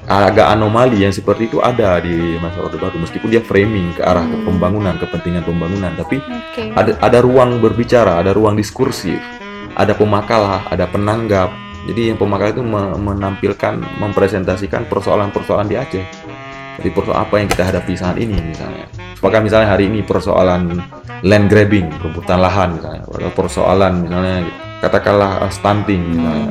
agak 0.10 0.50
anomali 0.50 1.06
yang 1.06 1.14
seperti 1.14 1.54
itu 1.54 1.62
ada 1.62 2.02
di 2.02 2.38
masa 2.42 2.66
Orde 2.66 2.82
Baru 2.82 2.98
meskipun 2.98 3.30
dia 3.30 3.42
framing 3.46 3.94
ke 3.94 4.02
arah 4.02 4.26
Hmm. 4.26 4.42
pembangunan 4.46 4.98
kepentingan 4.98 5.46
pembangunan 5.46 5.94
tapi 5.94 6.18
Oke. 6.18 6.74
ada 6.74 6.98
ada 6.98 7.20
ruang 7.22 7.62
berbicara 7.62 8.18
ada 8.18 8.34
ruang 8.34 8.58
diskursif 8.58 9.22
ada 9.78 9.94
pemakalah 9.94 10.66
ada 10.68 10.90
penanggap 10.90 11.54
jadi 11.86 12.14
yang 12.14 12.18
pemakalah 12.18 12.52
itu 12.52 12.66
me- 12.66 12.98
menampilkan 12.98 13.80
mempresentasikan 14.02 14.90
persoalan-persoalan 14.90 15.70
di 15.70 15.78
Aceh 15.78 16.06
jadi 16.82 16.90
persoalan 16.90 17.22
apa 17.22 17.36
yang 17.38 17.48
kita 17.48 17.64
hadapi 17.70 17.94
saat 17.94 18.18
ini 18.18 18.34
misalnya 18.40 18.90
apakah 19.20 19.40
misalnya 19.44 19.70
hari 19.70 19.92
ini 19.92 20.00
persoalan 20.02 20.80
land 21.22 21.46
grabbing 21.52 21.92
perebutan 22.00 22.40
lahan 22.40 22.80
misalnya 22.80 23.04
atau 23.04 23.32
persoalan 23.36 24.08
misalnya 24.08 24.48
katakanlah 24.80 25.44
stunting 25.52 26.04
misalnya 26.16 26.50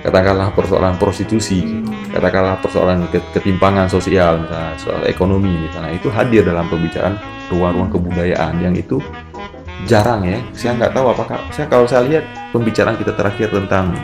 Hmm. 0.00 0.08
katakanlah 0.08 0.48
persoalan 0.56 0.96
prostitusi 0.96 1.84
katakanlah 2.08 2.56
persoalan 2.60 3.04
ke- 3.08 3.20
ketimpangan 3.36 3.84
sosial 3.84 4.40
misalnya 4.40 4.72
soal 4.76 5.00
ekonomi 5.04 5.52
misalnya 5.60 5.92
itu 5.92 6.08
hadir 6.08 6.40
dalam 6.40 6.64
pembicaraan 6.68 7.20
ruang-ruang 7.52 7.92
kebudayaan 7.92 8.60
yang 8.60 8.72
itu 8.72 8.96
jarang 9.84 10.24
ya. 10.24 10.36
Saya 10.52 10.76
nggak 10.76 10.92
tahu 10.92 11.12
apakah 11.12 11.40
saya 11.52 11.64
kalau 11.68 11.84
saya 11.84 12.04
lihat 12.04 12.24
pembicaraan 12.52 12.96
kita 12.96 13.12
terakhir 13.16 13.48
tentang 13.48 13.96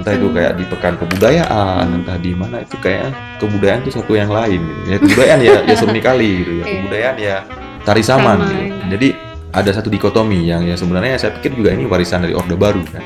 entah 0.00 0.16
itu 0.16 0.28
kayak 0.32 0.52
di 0.56 0.64
pekan 0.64 0.94
kebudayaan 0.96 1.84
entah 2.00 2.16
di 2.16 2.32
mana 2.32 2.64
itu 2.64 2.76
kayak 2.80 3.12
kebudayaan 3.36 3.84
itu 3.84 3.92
satu 4.00 4.12
yang 4.16 4.32
lain 4.32 4.60
gitu. 4.64 4.80
ya 4.88 4.96
kebudayaan 4.96 5.40
ya 5.44 5.56
ya 5.68 5.74
seni 5.76 6.00
kali 6.00 6.30
gitu 6.40 6.52
ya 6.56 6.64
kebudayaan 6.64 7.16
ya 7.20 7.36
tari 7.84 8.00
saman 8.00 8.40
Sama, 8.40 8.48
gitu. 8.48 8.84
jadi 8.96 9.08
ada 9.50 9.70
satu 9.76 9.88
dikotomi 9.92 10.48
yang 10.48 10.64
yang 10.64 10.78
sebenarnya 10.80 11.20
saya 11.20 11.36
pikir 11.36 11.52
juga 11.52 11.76
ini 11.76 11.84
warisan 11.84 12.24
dari 12.24 12.32
orde 12.32 12.56
baru 12.56 12.80
kan 12.88 13.04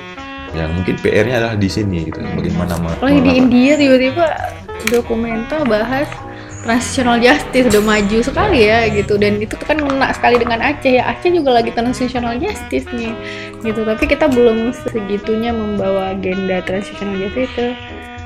yang 0.54 0.70
mungkin 0.70 0.94
PR-nya 1.02 1.42
adalah 1.42 1.56
di 1.58 1.66
sini 1.66 2.06
gitu 2.06 2.22
bagaimana 2.22 2.78
Kalau 2.78 3.10
di 3.26 3.32
India 3.34 3.74
tiba-tiba 3.74 4.26
dokumenter 4.86 5.66
bahas 5.66 6.06
transitional 6.64 7.20
justice 7.20 7.68
udah 7.68 7.84
maju 7.84 8.18
sekali 8.24 8.66
ya 8.66 8.88
gitu. 8.88 9.20
Dan 9.20 9.38
itu 9.38 9.54
kan 9.60 9.76
kena 9.76 10.10
sekali 10.16 10.40
dengan 10.40 10.64
Aceh 10.64 10.98
ya. 10.98 11.04
Aceh 11.12 11.28
juga 11.28 11.60
lagi 11.60 11.70
transitional 11.70 12.40
justice 12.40 12.88
nih 12.90 13.12
gitu. 13.60 13.84
Tapi 13.84 14.04
kita 14.08 14.26
belum 14.32 14.72
segitunya 14.72 15.52
membawa 15.52 16.16
agenda 16.16 16.64
transitional 16.64 17.20
justice 17.20 17.52
ke 17.54 17.66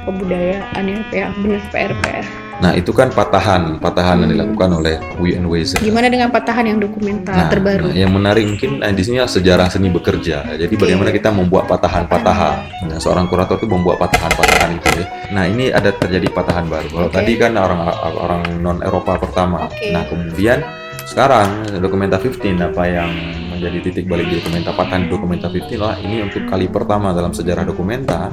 kebudayaan 0.07 0.89
ya 0.89 0.99
ya 1.13 1.27
bener 1.37 1.61
PR 1.69 1.93
PR 2.01 2.48
Nah 2.59 2.75
itu 2.75 2.91
kan 2.91 3.07
patahan, 3.09 3.79
patahan 3.79 4.19
yang 4.19 4.31
Hmm. 4.31 4.35
dilakukan 4.35 4.71
oleh 4.83 4.95
Wi 5.23 5.39
and 5.39 5.47
Weiser. 5.47 5.79
gimana 5.79 6.11
dengan 6.11 6.35
patahan 6.35 6.67
yang 6.67 6.83
dokumenter 6.83 7.31
Nah, 7.31 7.47
terbaru 7.47 7.87
nah, 7.87 7.95
yang 7.95 8.11
menarik 8.11 8.45
mungkin 8.45 8.83
nah, 8.83 8.91
di 8.91 9.03
sini 9.07 9.23
sejarah 9.23 9.71
seni 9.71 9.87
bekerja. 9.89 10.59
Jadi 10.59 10.75
bagaimana 10.75 11.15
kita 11.15 11.31
membuat 11.31 11.71
patahan-patahan. 11.71 12.91
Nah, 12.91 12.99
seorang 12.99 13.31
kurator 13.31 13.63
itu 13.63 13.71
membuat 13.71 14.03
patahan-patahan 14.03 14.75
itu 14.75 14.89
ya. 14.99 15.07
Nah 15.31 15.45
ini 15.47 15.71
ada 15.71 15.95
terjadi 15.95 16.27
patahan 16.29 16.67
baru. 16.67 16.89
Kalau 16.91 17.09
Oke. 17.09 17.15
tadi 17.15 17.33
kan 17.39 17.55
orang 17.55 17.81
orang 18.19 18.43
non 18.59 18.83
Eropa 18.83 19.23
pertama. 19.23 19.71
Oke. 19.71 19.95
Nah 19.95 20.03
kemudian 20.11 20.59
sekarang 21.07 21.79
dokumenta 21.79 22.19
15 22.19 22.59
apa 22.59 22.85
yang 22.85 23.09
menjadi 23.49 23.79
titik 23.81 24.05
balik 24.07 24.29
di 24.29 24.39
Dokumenta 24.39 24.71
Patan 24.71 25.09
Dokumenta 25.09 25.49
15 25.49 25.79
lah 25.79 25.97
ini 25.99 26.21
untuk 26.21 26.45
kali 26.45 26.69
pertama 26.69 27.11
dalam 27.11 27.33
sejarah 27.33 27.65
Dokumenta 27.65 28.29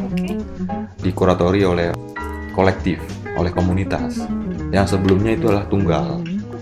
dikuratori 0.99 1.61
oleh 1.63 1.87
kolektif, 2.51 2.99
oleh 3.35 3.51
komunitas. 3.51 4.23
Yang 4.69 4.97
sebelumnya 4.97 5.33
itu 5.33 5.47
adalah 5.47 5.65
tunggal. 5.65 6.05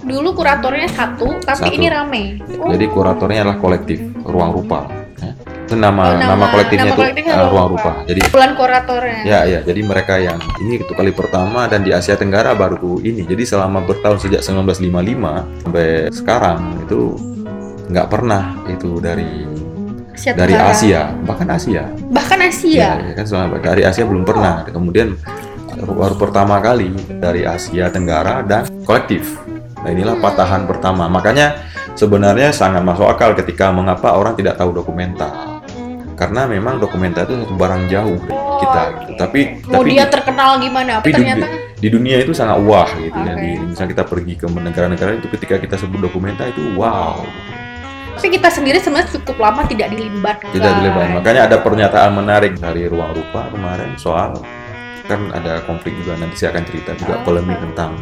Dulu 0.03 0.29
kuratornya 0.33 0.89
satu, 0.89 1.39
tapi 1.39 1.69
Satu. 1.69 1.73
ini 1.73 1.87
rame. 1.87 2.23
Oh, 2.57 2.69
Jadi 2.69 2.85
kuratornya 2.87 3.39
adalah 3.41 3.57
kolektif, 3.57 3.97
ruang 4.21 4.51
rupa. 4.51 4.91
ya. 5.15 5.31
Itu 5.63 5.79
nama 5.79 6.03
Oh, 6.05 6.19
nama- 6.19 6.35
nama, 6.35 6.45
kolektifnya 6.51 6.83
nama 6.83 6.91
itu 6.91 6.99
kolektifnya 6.99 7.33
eh, 7.33 7.47
Ruang 7.47 7.67
Rupa. 7.71 7.89
rupa. 7.95 8.03
Jadi 8.03 8.19
bulan 8.27 8.51
kuratornya. 8.53 9.19
Ya, 9.23 9.39
ya. 9.47 9.59
Jadi 9.63 9.81
mereka 9.81 10.13
yang 10.19 10.35
ini 10.59 10.73
itu 10.77 10.91
kali 10.91 11.09
pertama 11.09 11.65
dan 11.65 11.81
di 11.81 11.89
Asia 11.89 12.13
Tenggara 12.13 12.51
baru 12.53 12.99
ini. 12.99 13.23
Jadi 13.23 13.43
selama 13.47 13.79
bertahun 13.79 14.19
sejak 14.19 14.43
1955 14.43 15.47
sampai 15.63 16.11
sekarang 16.11 16.59
itu 16.83 17.15
nggak 17.87 18.07
pernah 18.07 18.43
itu 18.67 18.99
dari 18.99 19.47
Asia 20.13 20.31
dari. 20.35 20.53
Asia, 20.53 21.01
bahkan 21.23 21.47
Asia. 21.47 21.83
Bahkan 22.11 22.39
Asia. 22.43 22.75
Ya, 22.75 22.91
ya 23.01 23.13
kan 23.15 23.25
selama 23.25 23.55
dari 23.57 23.81
Asia 23.81 24.03
belum 24.03 24.23
pernah. 24.23 24.67
Kemudian 24.67 25.15
baru 25.81 26.15
pertama 26.15 26.61
kali 26.61 26.93
dari 27.19 27.47
Asia 27.47 27.89
Tenggara 27.89 28.45
dan 28.45 28.69
kolektif. 28.85 29.39
Nah, 29.83 29.89
inilah 29.91 30.15
patahan 30.21 30.63
pertama. 30.69 31.09
Makanya 31.11 31.59
sebenarnya 31.97 32.53
sangat 32.55 32.85
masuk 32.85 33.09
akal 33.09 33.35
ketika 33.35 33.73
mengapa 33.73 34.15
orang 34.15 34.37
tidak 34.37 34.55
tahu 34.55 34.71
dokumenta. 34.71 35.59
Karena 36.13 36.45
memang 36.45 36.77
dokumenta 36.77 37.25
itu 37.25 37.35
satu 37.43 37.55
barang 37.57 37.89
jauh 37.89 38.17
dari 38.21 38.43
kita 38.63 38.83
gitu. 39.01 39.11
Tapi 39.17 39.39
Mau 39.67 39.81
tapi 39.81 39.89
dia 39.91 40.05
terkenal 40.07 40.61
gimana? 40.61 41.01
tapi 41.01 41.09
Tapi 41.09 41.09
di, 41.09 41.13
ternyata 41.19 41.45
di 41.83 41.87
dunia 41.91 42.17
itu 42.21 42.31
sangat 42.31 42.63
wah 42.63 42.87
gitu 42.95 43.17
ya. 43.17 43.33
Oke. 43.33 43.41
Di, 43.41 43.51
misalnya 43.59 43.89
kita 43.97 44.03
pergi 44.07 44.33
ke 44.39 44.45
negara-negara 44.47 45.19
itu 45.19 45.27
ketika 45.33 45.55
kita 45.59 45.75
sebut 45.75 45.99
dokumenta 45.99 46.47
itu 46.47 46.79
wow, 46.79 47.19
tapi 48.13 48.39
kita 48.39 48.47
sendiri 48.47 48.77
sebenarnya 48.79 49.09
cukup 49.19 49.35
lama 49.41 49.67
tidak 49.67 49.91
dilibatkan. 49.91 50.47
tidak 50.53 50.71
dilebar. 50.79 51.11
Makanya 51.17 51.41
ada 51.49 51.57
pernyataan 51.59 52.11
menarik 52.13 52.55
dari 52.55 52.87
ruang 52.87 53.11
rupa 53.11 53.51
kemarin 53.51 53.99
soal 53.99 54.37
kan 55.03 55.31
ada 55.31 55.59
konflik 55.63 55.93
juga 55.97 56.15
nanti 56.15 56.35
saya 56.35 56.55
akan 56.55 56.63
cerita 56.65 56.91
juga 56.95 57.19
polemik 57.21 57.59
tentang 57.61 57.95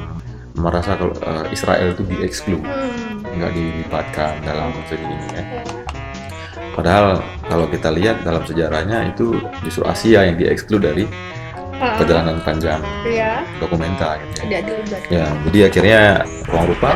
merasa 0.54 0.94
kalau 0.94 1.14
eh, 1.16 1.46
Israel 1.50 1.92
itu 1.92 2.04
dieksklu 2.06 2.60
Hmm. 2.60 3.24
nggak 3.32 3.52
dilibatkan 3.52 4.32
dalam 4.42 4.70
segi 4.86 5.02
ini 5.02 5.28
ya. 5.32 5.44
Padahal 6.72 7.20
kalau 7.46 7.68
kita 7.68 7.90
lihat 7.90 8.22
dalam 8.22 8.44
sejarahnya 8.44 9.10
itu 9.10 9.36
justru 9.62 9.84
Asia 9.84 10.24
yang 10.24 10.36
dieksklu 10.36 10.78
dari 10.78 11.04
Ah, 11.74 11.98
perjalanan 11.98 12.38
panjang 12.40 12.78
ya, 13.04 13.42
dokumenta 13.58 14.14
gitu 14.22 14.46
ya. 14.46 14.62
Ya, 15.10 15.26
jadi 15.50 15.60
akhirnya 15.66 16.02
ruang 16.46 16.70
rupa 16.70 16.94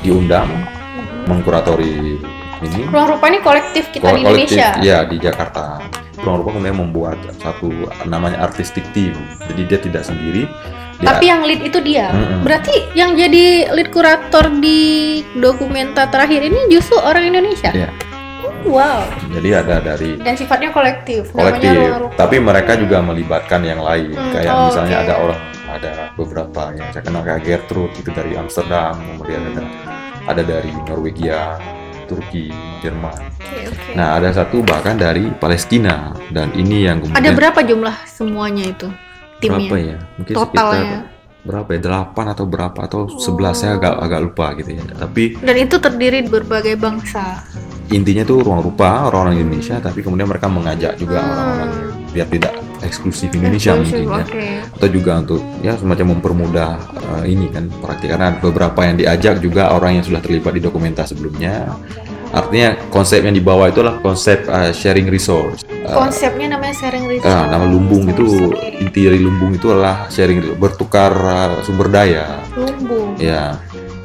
diundang 0.00 0.48
Mhm. 0.48 1.28
mengkuratori 1.28 2.16
ini 2.62 2.80
Ruang 2.88 3.08
rupa 3.12 3.28
ini 3.28 3.38
kolektif 3.40 3.92
kita 3.92 4.08
di 4.10 4.24
kolektif 4.24 4.56
Indonesia. 4.56 4.80
ya 4.80 4.98
di 5.04 5.16
Jakarta. 5.20 5.84
Rupa 6.20 6.50
kemudian 6.52 6.76
membuat 6.78 7.16
satu 7.40 7.72
namanya 8.04 8.40
artistic 8.44 8.84
team. 8.92 9.16
Jadi 9.48 9.62
dia 9.66 9.78
tidak 9.80 10.04
sendiri. 10.04 10.44
Dia, 11.00 11.16
Tapi 11.16 11.24
yang 11.32 11.40
lead 11.48 11.64
itu 11.64 11.80
dia. 11.80 12.12
Mm-mm. 12.12 12.44
Berarti 12.44 12.92
yang 12.92 13.16
jadi 13.16 13.72
lead 13.72 13.88
kurator 13.88 14.52
di 14.60 14.80
dokumenta 15.32 16.04
terakhir 16.12 16.44
ini 16.44 16.68
justru 16.68 17.00
orang 17.00 17.24
Indonesia. 17.32 17.72
Iya. 17.72 17.88
Wow. 18.60 19.08
jadi 19.32 19.64
ada 19.64 19.80
dari 19.80 20.20
Dan 20.20 20.36
sifatnya 20.36 20.68
kolektif. 20.68 21.32
kolektif, 21.32 21.80
tapi 22.12 22.36
mereka 22.36 22.76
juga 22.76 23.00
melibatkan 23.00 23.64
yang 23.64 23.80
lain. 23.80 24.12
Hmm, 24.12 24.32
Kayak 24.36 24.52
oh, 24.52 24.68
misalnya 24.68 24.96
oke. 25.00 25.04
ada 25.08 25.14
orang 25.16 25.40
ada 25.70 25.92
beberapa 26.12 26.62
yang 26.76 26.88
saya 26.92 27.02
kenal 27.08 27.22
kayak 27.24 27.40
Gertrude 27.40 27.94
itu 27.96 28.10
dari 28.12 28.36
Amsterdam, 28.36 29.00
kemudian 29.00 29.40
ada 29.56 29.62
ada 30.28 30.42
dari 30.44 30.68
Norwegia, 30.84 31.56
Turki, 32.10 32.50
Jerman. 32.82 33.14
Oke, 33.14 33.70
oke. 33.70 33.90
Nah, 33.94 34.18
ada 34.18 34.34
satu 34.34 34.66
bahkan 34.66 34.98
dari 34.98 35.30
Palestina 35.30 36.10
dan 36.34 36.50
ini 36.58 36.90
yang 36.90 36.98
kemudian 36.98 37.22
Ada 37.22 37.30
berapa 37.30 37.60
jumlah 37.62 37.96
semuanya 38.10 38.66
itu 38.66 38.90
timnya? 39.38 39.70
berapa 39.70 39.76
ya? 39.78 39.96
Mungkin 40.18 40.34
Totalnya. 40.34 40.98
sekitar 41.06 41.19
berapa 41.40 41.68
ya? 41.70 41.80
8 41.80 42.12
atau 42.28 42.44
berapa 42.44 42.80
atau 42.80 43.00
11 43.10 43.20
saya 43.54 43.72
agak 43.74 43.94
agak 43.98 44.20
lupa 44.22 44.46
gitu 44.54 44.70
ya. 44.72 44.82
Tapi 44.94 45.40
Dan 45.40 45.56
itu 45.56 45.76
terdiri 45.76 46.20
berbagai 46.22 46.76
bangsa. 46.76 47.44
intinya 47.90 48.22
tuh 48.22 48.38
ruang 48.40 48.62
rupa 48.62 49.10
orang-orang 49.10 49.42
Indonesia 49.42 49.82
tapi 49.82 49.98
kemudian 49.98 50.30
mereka 50.30 50.46
mengajak 50.46 50.94
juga 50.94 51.18
Hmm. 51.18 51.30
orang-orang 51.32 51.70
biar 52.10 52.26
tidak 52.28 52.52
eksklusif 52.80 53.28
Indonesia 53.30 53.74
Eksklusif, 53.74 53.98
mungkin 53.98 54.14
ya. 54.14 54.24
Oke. 54.24 54.46
Atau 54.78 54.88
juga 54.90 55.12
untuk 55.18 55.40
ya 55.58 55.72
semacam 55.74 56.06
mempermudah 56.14 56.70
eh, 57.18 57.24
ini 57.28 57.46
kan 57.48 57.66
praktik 57.76 58.10
karena 58.10 58.30
beberapa 58.32 58.78
yang 58.80 58.94
diajak 58.94 59.38
juga 59.38 59.74
orang 59.74 59.98
yang 59.98 60.04
sudah 60.06 60.18
terlibat 60.18 60.54
di 60.54 60.62
dokumenta 60.62 61.02
sebelumnya. 61.02 61.66
Artinya 62.30 62.78
konsep 62.94 63.26
yang 63.26 63.34
dibawa 63.34 63.68
itu 63.68 63.82
adalah 63.82 63.98
konsep 63.98 64.46
eh, 64.46 64.70
sharing 64.70 65.10
resource. 65.10 65.66
Eh, 65.66 65.90
Konsepnya 65.90 66.54
namanya 66.54 66.74
sharing 66.78 67.10
resource. 67.10 67.26
Ah, 67.26 67.50
nama 67.50 67.66
lumbung 67.66 68.06
itu 68.06 68.54
inti 68.78 69.10
dari 69.10 69.18
lumbung 69.18 69.58
itu 69.58 69.74
adalah 69.74 70.06
sharing 70.06 70.54
bertukar 70.54 71.10
uh, 71.10 71.58
sumber 71.66 71.90
daya. 71.90 72.38
lumbung. 72.54 73.18
Ya, 73.18 73.58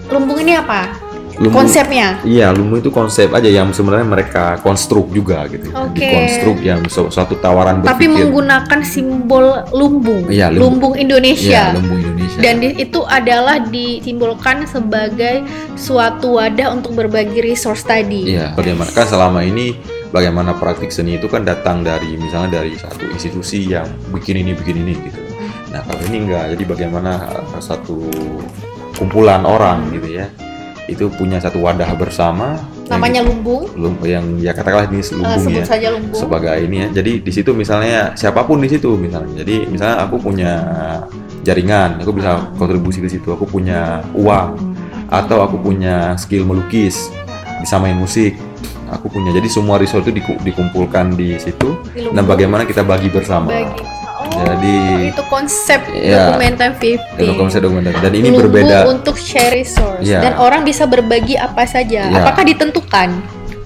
Lumbung 0.10 0.38
ini 0.38 0.54
apa? 0.54 0.90
Lumbung. 1.36 1.68
Konsepnya. 1.68 2.20
Iya, 2.24 2.56
lumbung 2.56 2.80
itu 2.80 2.90
konsep 2.90 3.28
aja 3.32 3.48
yang 3.48 3.76
sebenarnya 3.76 4.08
mereka 4.08 4.58
konstruk 4.64 5.12
juga 5.12 5.44
gitu. 5.52 5.68
Oke. 5.72 6.00
Dikonstruk 6.00 6.60
yang 6.64 6.82
su- 6.88 7.12
suatu 7.12 7.36
tawaran 7.36 7.84
Tapi 7.84 8.08
berpikir. 8.08 8.12
menggunakan 8.32 8.80
simbol 8.82 9.46
lumbung. 9.76 10.32
Iya, 10.32 10.50
lumbung. 10.52 10.92
lumbung 10.92 10.94
Indonesia. 10.96 11.72
Iya, 11.72 11.76
lumbung 11.76 12.00
Indonesia. 12.00 12.40
Dan 12.40 12.54
di- 12.64 12.76
itu 12.80 13.00
adalah 13.04 13.58
disimbolkan 13.60 14.64
sebagai 14.66 15.44
suatu 15.76 16.40
wadah 16.40 16.72
untuk 16.72 16.96
berbagi 16.96 17.44
resource 17.44 17.84
tadi. 17.84 18.32
Iya, 18.32 18.56
bagaimana 18.56 18.90
kan 18.92 19.04
selama 19.04 19.44
ini 19.44 19.76
bagaimana 20.10 20.56
praktik 20.56 20.96
seni 20.96 21.20
itu 21.20 21.28
kan 21.28 21.44
datang 21.44 21.84
dari 21.84 22.16
misalnya 22.16 22.64
dari 22.64 22.80
satu 22.80 23.12
institusi 23.12 23.68
yang 23.68 23.88
bikin 24.16 24.40
ini 24.40 24.56
bikin 24.56 24.88
ini 24.88 24.96
gitu. 25.04 25.20
Nah 25.76 25.84
kalau 25.84 26.00
ini 26.08 26.24
enggak, 26.24 26.56
jadi 26.56 26.64
bagaimana 26.64 27.12
uh, 27.36 27.60
satu 27.60 28.00
kumpulan 28.96 29.44
orang 29.44 29.92
gitu 29.92 30.24
ya 30.24 30.32
itu 30.86 31.10
punya 31.10 31.38
satu 31.38 31.60
wadah 31.60 31.90
bersama 31.94 32.62
yang 32.86 33.02
Namanya 33.02 33.22
di- 33.22 33.28
lumbung. 33.28 33.64
lum- 33.74 34.02
yang 34.04 34.26
ya 34.38 34.52
katakanlah 34.52 34.86
ini 34.88 35.02
Eh, 35.02 35.10
lumbung 35.12 35.42
sebut 35.42 35.58
ya 35.58 35.66
saja 35.66 35.88
lumbung. 35.90 36.20
sebagai 36.20 36.54
ini 36.60 36.78
ya. 36.78 36.88
Jadi 36.94 37.12
di 37.20 37.32
situ 37.32 37.52
misalnya 37.52 38.14
siapa 38.14 38.46
pun 38.46 38.60
di 38.60 38.70
situ 38.70 38.94
misalnya. 38.94 39.42
Jadi 39.42 39.66
misalnya 39.66 40.06
aku 40.06 40.16
punya 40.20 40.52
jaringan, 41.42 41.98
aku 42.00 42.12
bisa 42.14 42.54
kontribusi 42.56 43.00
ke 43.00 43.10
situ. 43.10 43.26
Aku 43.28 43.44
punya 43.44 44.06
uang 44.14 44.58
atau 45.08 45.42
aku 45.42 45.58
punya 45.60 46.14
skill 46.16 46.46
melukis, 46.46 47.10
bisa 47.58 47.78
main 47.78 47.96
musik. 47.96 48.38
Aku 48.86 49.10
punya. 49.10 49.34
Jadi 49.34 49.50
semua 49.50 49.82
resource 49.82 50.06
itu 50.06 50.22
diku- 50.22 50.38
dikumpulkan 50.40 51.18
di 51.18 51.34
situ 51.36 51.74
Di 51.90 52.06
dan 52.06 52.22
bagaimana 52.24 52.64
kita 52.64 52.86
bagi 52.86 53.10
bersama. 53.10 53.50
Bagi. 53.50 54.05
Oh, 54.36 54.44
Jadi- 54.46 55.10
itu 55.10 55.24
konsep 55.26 55.80
Iya. 55.90 56.30
dokumenta 56.30 56.64
50. 56.70 57.00
Dan 57.18 57.36
konsep 57.36 57.60
dokumenter. 57.60 57.92
Dan 57.96 58.12
ini 58.12 58.28
Lumbung 58.30 58.42
berbeda. 58.52 58.78
untuk 58.86 59.16
share 59.16 59.56
resource 59.56 60.04
Iya. 60.04 60.20
dan 60.22 60.34
orang 60.36 60.62
bisa 60.62 60.84
berbagi 60.84 61.36
apa 61.36 61.64
saja. 61.64 62.06
Iya. 62.06 62.20
Apakah 62.20 62.44
ditentukan? 62.44 63.10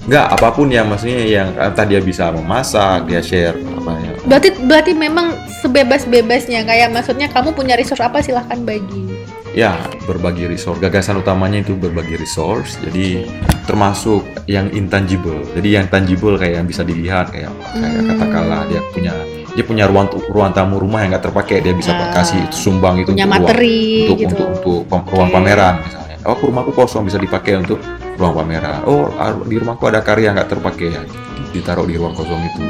Enggak, 0.05 0.25
apa 0.31 0.47
pun 0.49 0.67
yang 0.67 0.85
maksudnya 0.85 1.21
yang 1.21 1.49
entah 1.53 1.85
dia 1.85 1.99
bisa 1.99 2.29
memasak, 2.29 3.05
dia 3.05 3.21
share 3.21 3.53
apa 3.53 3.93
ya. 3.95 4.11
Berarti 4.23 4.49
berarti 4.59 4.91
memang 4.93 5.33
sebebas-bebasnya 5.61 6.61
kayak 6.63 6.89
maksudnya 6.89 7.27
kamu 7.27 7.53
punya 7.53 7.73
resource 7.73 8.01
apa 8.01 8.19
silahkan 8.19 8.57
bagi. 8.59 9.05
Ya, 9.49 9.77
berbagi 10.05 10.45
resource. 10.45 10.77
Gagasan 10.77 11.17
utamanya 11.17 11.59
itu 11.59 11.73
berbagi 11.73 12.15
resource. 12.15 12.77
Jadi 12.79 13.25
termasuk 13.65 14.21
yang 14.45 14.69
intangible. 14.69 15.41
Jadi 15.53 15.69
yang 15.71 15.85
tangible 15.87 16.37
kayak 16.37 16.57
yang 16.57 16.65
bisa 16.65 16.81
dilihat 16.81 17.29
kayak 17.29 17.49
kayak 17.71 17.93
Hmm. 17.95 18.07
katakanlah 18.07 18.61
dia 18.65 18.81
punya 18.91 19.13
dia 19.59 19.67
punya 19.67 19.83
ruang 19.85 20.07
ruang 20.31 20.55
tamu 20.55 20.79
rumah 20.79 21.03
yang 21.03 21.11
nggak 21.11 21.27
terpakai 21.27 21.59
dia 21.59 21.75
bisa 21.75 21.91
Ah. 21.91 22.15
kasih 22.15 22.47
sumbang 22.49 22.95
itu 22.97 23.11
Punya 23.11 23.27
untuk 23.27 23.35
ruang- 23.35 23.43
materi 23.43 23.79
untuk 24.01 24.17
gitu. 24.17 24.31
untuk 24.31 24.47
untuk 24.49 24.79
pam- 24.87 25.03
ruang 25.05 25.27
Oke. 25.27 25.35
pameran 25.35 25.73
misalnya. 25.83 26.15
Oh, 26.23 26.35
rumahku 26.37 26.71
kosong 26.71 27.03
bisa 27.03 27.15
dipakai 27.15 27.53
untuk 27.57 27.79
ruang 28.15 28.31
pameran. 28.33 28.83
Oh, 28.83 29.11
di 29.43 29.55
rumahku 29.55 29.83
ada 29.83 29.99
karya 29.99 30.31
nggak 30.31 30.47
terpakai 30.49 30.87
ya 30.89 31.01
ditaruh 31.49 31.83
di 31.83 31.95
ruang 31.95 32.11
kosong 32.13 32.39
itu. 32.45 32.63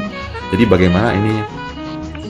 Jadi 0.50 0.64
bagaimana 0.64 1.14
ini 1.14 1.34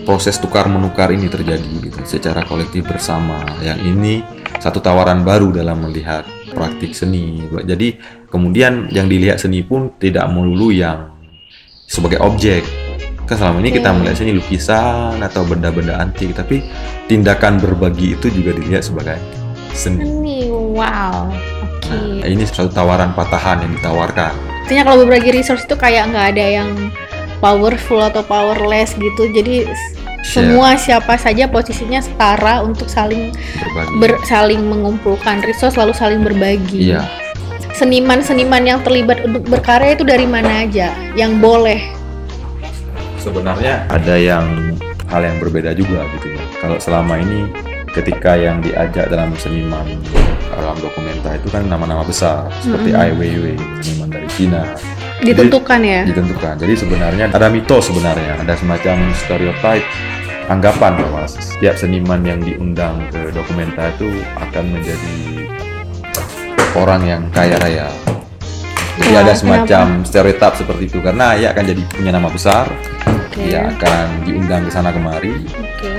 proses 0.02 0.36
tukar 0.36 0.66
menukar 0.66 1.08
ini 1.08 1.28
terjadi 1.28 1.60
gitu 1.82 2.00
secara 2.04 2.42
kolektif 2.42 2.84
bersama. 2.84 3.36
Yang 3.60 3.80
ini 3.86 4.14
satu 4.56 4.76
tawaran 4.78 5.22
baru 5.22 5.52
dalam 5.54 5.80
melihat 5.82 6.24
praktik 6.50 6.92
seni. 6.92 7.40
Jadi 7.62 7.96
kemudian 8.26 8.88
yang 8.90 9.06
dilihat 9.06 9.38
seni 9.38 9.62
pun 9.62 9.96
tidak 9.96 10.24
melulu 10.26 10.68
yang 10.68 11.14
sebagai 11.84 12.18
objek. 12.18 12.64
Kan 13.30 13.38
selama 13.38 13.62
ini 13.62 13.70
kita 13.70 13.94
Oke. 13.94 14.02
melihat 14.02 14.16
seni 14.18 14.34
lukisan 14.34 15.22
atau 15.22 15.46
benda-benda 15.46 16.02
antik, 16.02 16.34
tapi 16.34 16.66
tindakan 17.06 17.62
berbagi 17.62 18.18
itu 18.18 18.26
juga 18.26 18.58
dilihat 18.58 18.82
sebagai 18.82 19.22
seni. 19.70 20.02
Ini 20.02 20.50
wow. 20.50 21.30
Oke. 21.62 21.94
Nah, 21.94 22.26
ini 22.26 22.42
satu 22.42 22.66
tawaran 22.66 23.14
patahan 23.14 23.62
yang 23.62 23.72
ditawarkan. 23.78 24.34
Artinya 24.66 24.82
kalau 24.82 25.06
berbagi 25.06 25.30
resource 25.30 25.62
itu 25.62 25.78
kayak 25.78 26.10
nggak 26.10 26.26
ada 26.34 26.46
yang 26.58 26.70
powerful 27.38 28.02
atau 28.02 28.26
powerless 28.26 28.98
gitu. 28.98 29.30
Jadi 29.30 29.70
Share. 30.26 30.50
semua 30.50 30.74
siapa 30.74 31.14
saja 31.14 31.46
posisinya 31.46 32.02
setara 32.02 32.66
untuk 32.66 32.90
saling 32.90 33.30
Berbagi. 33.62 33.94
ber- 34.02 34.22
saling 34.26 34.58
mengumpulkan 34.66 35.38
resource 35.46 35.78
lalu 35.78 35.94
saling 35.94 36.26
berbagi. 36.26 36.90
Iya. 36.90 37.06
seniman-seniman 37.70 38.60
yang 38.66 38.84
terlibat 38.84 39.24
untuk 39.24 39.46
berkarya 39.48 39.96
itu 39.96 40.04
dari 40.04 40.28
mana 40.28 40.68
aja 40.68 40.92
yang 41.16 41.40
boleh 41.40 41.80
sebenarnya 43.20 43.84
ada 43.92 44.16
yang 44.16 44.74
hal 45.12 45.22
yang 45.22 45.36
berbeda 45.38 45.76
juga 45.76 46.08
gitu 46.18 46.32
ya. 46.32 46.42
Kalau 46.58 46.80
selama 46.80 47.20
ini 47.20 47.46
ketika 47.92 48.38
yang 48.38 48.62
diajak 48.62 49.10
dalam 49.10 49.34
seniman 49.36 49.84
dalam 50.50 50.76
dokumenta 50.78 51.34
itu 51.34 51.48
kan 51.50 51.66
nama-nama 51.66 52.02
besar 52.04 52.46
seperti 52.62 52.90
Mm-mm. 52.94 53.02
Ai 53.02 53.12
Weiwei, 53.14 53.56
seniman 53.80 54.08
dari 54.10 54.28
Cina. 54.32 54.62
ditentukan 55.20 55.80
ya 55.84 56.00
Ditentukan. 56.08 56.56
Jadi 56.56 56.74
sebenarnya 56.80 57.28
ada 57.28 57.48
mitos 57.52 57.92
sebenarnya, 57.92 58.40
ada 58.40 58.54
semacam 58.56 58.96
stereotype 59.20 59.84
anggapan 60.48 60.96
bahwa 60.96 61.22
setiap 61.28 61.76
seniman 61.76 62.24
yang 62.24 62.40
diundang 62.40 62.98
ke 63.12 63.30
dokumenta 63.30 63.92
itu 63.94 64.08
akan 64.40 64.64
menjadi 64.74 65.14
orang 66.74 67.02
yang 67.04 67.22
kaya 67.30 67.56
raya. 67.60 67.88
Jadi 68.98 69.10
Wah, 69.14 69.22
ada 69.22 69.34
semacam 69.34 69.84
stereotip 70.02 70.52
seperti 70.58 70.82
itu 70.90 70.98
karena 71.00 71.38
ia 71.38 71.54
akan 71.54 71.64
jadi 71.64 71.82
punya 71.88 72.10
nama 72.12 72.28
besar, 72.28 72.66
oke 73.06 73.40
dia 73.40 73.70
akan 73.70 74.06
diundang 74.26 74.66
ke 74.66 74.70
sana 74.70 74.90
kemari 74.90 75.46
oke 75.46 75.92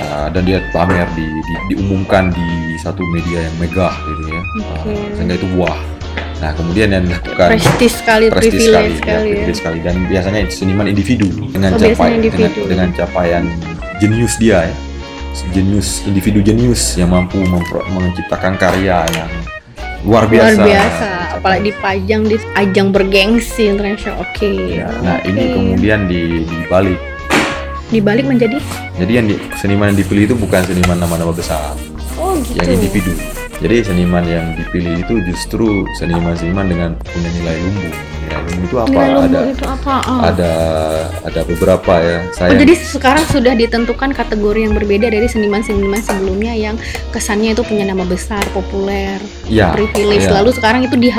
uh, 0.00 0.26
dan 0.32 0.42
dia 0.46 0.62
pamer 0.70 1.04
di, 1.12 1.26
di- 1.26 1.64
diumumkan 1.74 2.30
di 2.32 2.48
satu 2.78 3.02
media 3.10 3.42
yang 3.42 3.54
megah 3.58 3.92
gitu 3.92 4.22
ya. 4.30 4.42
Oke. 4.62 4.90
Uh, 4.94 5.06
sehingga 5.18 5.34
itu 5.36 5.48
wah. 5.58 5.76
Nah, 6.38 6.54
kemudian 6.54 6.86
yang 6.86 7.02
dilakukan 7.02 7.58
prestis 7.58 7.98
sekali 7.98 8.30
prestis 8.30 8.70
sekali, 8.70 8.94
ya, 8.94 8.98
sekali 9.02 9.26
ya 9.26 9.34
privilege 9.42 9.58
sekali 9.58 9.78
dan 9.82 9.94
biasanya 10.06 10.40
seniman 10.46 10.86
individu 10.86 11.26
dengan 11.50 11.74
Oh, 11.74 11.82
biasanya 11.82 11.98
capai 11.98 12.10
individu. 12.14 12.38
dengan 12.38 12.68
dengan 12.70 12.88
capaian 12.94 13.44
jenius 13.98 14.34
dia 14.38 14.58
ya. 14.70 14.74
Jenius 15.50 16.02
individu 16.06 16.38
jenius 16.42 16.94
yang 16.94 17.10
mampu 17.10 17.42
menciptakan 17.90 18.54
karya 18.54 19.02
yang 19.14 19.30
luar 20.02 20.24
luar 20.24 20.30
biasa. 20.30 20.62
biasa 20.62 21.08
apalagi 21.34 21.62
dipajang 21.70 22.22
di 22.24 22.36
ajang 22.54 22.88
bergengsi 22.90 23.66
internasional 23.66 24.22
oke 24.22 24.50
Ya, 24.78 24.86
nah 25.02 25.18
ini 25.22 25.40
Oke. 25.42 25.54
kemudian 25.54 26.00
di 26.06 26.20
dibalik. 26.44 26.98
dibalik 27.88 28.24
menjadi 28.26 28.58
Jadi 28.94 29.12
yang 29.14 29.26
di, 29.26 29.34
seniman 29.56 29.90
yang 29.90 29.98
dipilih 29.98 30.22
itu 30.28 30.36
bukan 30.36 30.60
seniman 30.62 30.98
nama-nama 30.98 31.32
besar. 31.32 31.72
oh 32.16 32.34
gitu 32.42 32.58
yang 32.58 32.76
individu. 32.76 33.12
Jadi 33.58 33.76
seniman 33.84 34.22
yang 34.22 34.54
dipilih 34.54 35.02
itu 35.02 35.14
justru 35.24 35.66
seniman-seniman 35.92 36.66
dengan 36.66 36.90
punya 37.00 37.26
nilai 37.32 37.58
lumbung. 37.58 37.90
Nilai 37.90 38.38
lumbung 38.38 38.62
itu 38.62 38.76
apa? 38.76 38.86
Nilai 38.88 39.08
lumbung 39.10 39.26
ada 39.34 39.40
itu 39.50 39.64
apa 39.66 39.94
Ah. 40.00 40.20
ada 40.30 40.52
ada 41.24 41.40
beberapa 41.42 41.92
ya. 41.98 42.18
Oh, 42.20 42.32
Saya 42.32 42.50
jadi 42.54 42.74
sekarang 42.76 43.24
sudah 43.26 43.52
ditentukan 43.52 44.10
kategori 44.12 44.60
yang 44.62 44.74
berbeda 44.74 45.10
dari 45.10 45.26
seniman-seniman 45.26 45.98
sebelumnya 45.98 46.54
yang 46.54 46.78
kesannya 47.10 47.50
itu 47.52 47.62
punya 47.62 47.82
nama 47.84 48.06
besar, 48.06 48.46
populer, 48.52 49.18
ya 49.44 49.74
privilege. 49.74 50.22
ya. 50.24 50.38
Lalu 50.38 50.50
sekarang 50.54 50.86
itu 50.86 50.94
di 50.94 51.10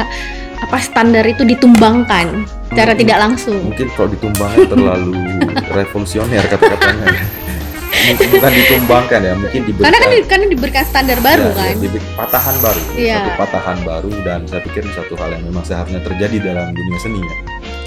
apa 0.59 0.77
standar 0.77 1.23
itu 1.23 1.43
ditumbangkan 1.43 2.47
secara 2.69 2.91
Hmm. 2.91 2.99
tidak 2.99 3.17
langsung. 3.19 3.59
mungkin 3.65 3.87
kalau 3.93 4.09
ditumbangkan 4.09 4.63
terlalu 4.65 5.11
revolusioner 5.75 6.43
kata-katanya. 6.45 7.07
Bukan 8.09 8.51
ditumbangkan 8.51 9.19
ya, 9.21 9.33
mungkin 9.33 9.61
diberikan 9.63 9.85
Karena 9.85 9.97
kan 9.99 10.09
di- 10.09 10.27
karena 10.27 10.45
diberikan 10.47 10.83
standar 10.83 11.17
baru 11.19 11.45
ya, 11.45 11.53
kan. 11.53 11.67
ya, 11.67 11.75
diberi 11.77 12.01
patahan 12.15 12.55
baru, 12.59 12.81
Iya. 12.95 13.15
satu 13.19 13.31
patahan 13.37 13.77
baru 13.83 14.11
dan 14.23 14.39
saya 14.45 14.61
pikir 14.61 14.83
satu 14.89 15.13
hal 15.15 15.29
yang 15.31 15.43
memang 15.43 15.63
seharusnya 15.63 16.01
terjadi 16.01 16.37
dalam 16.43 16.71
dunia 16.71 16.97
seni 16.97 17.19
ya. 17.19 17.35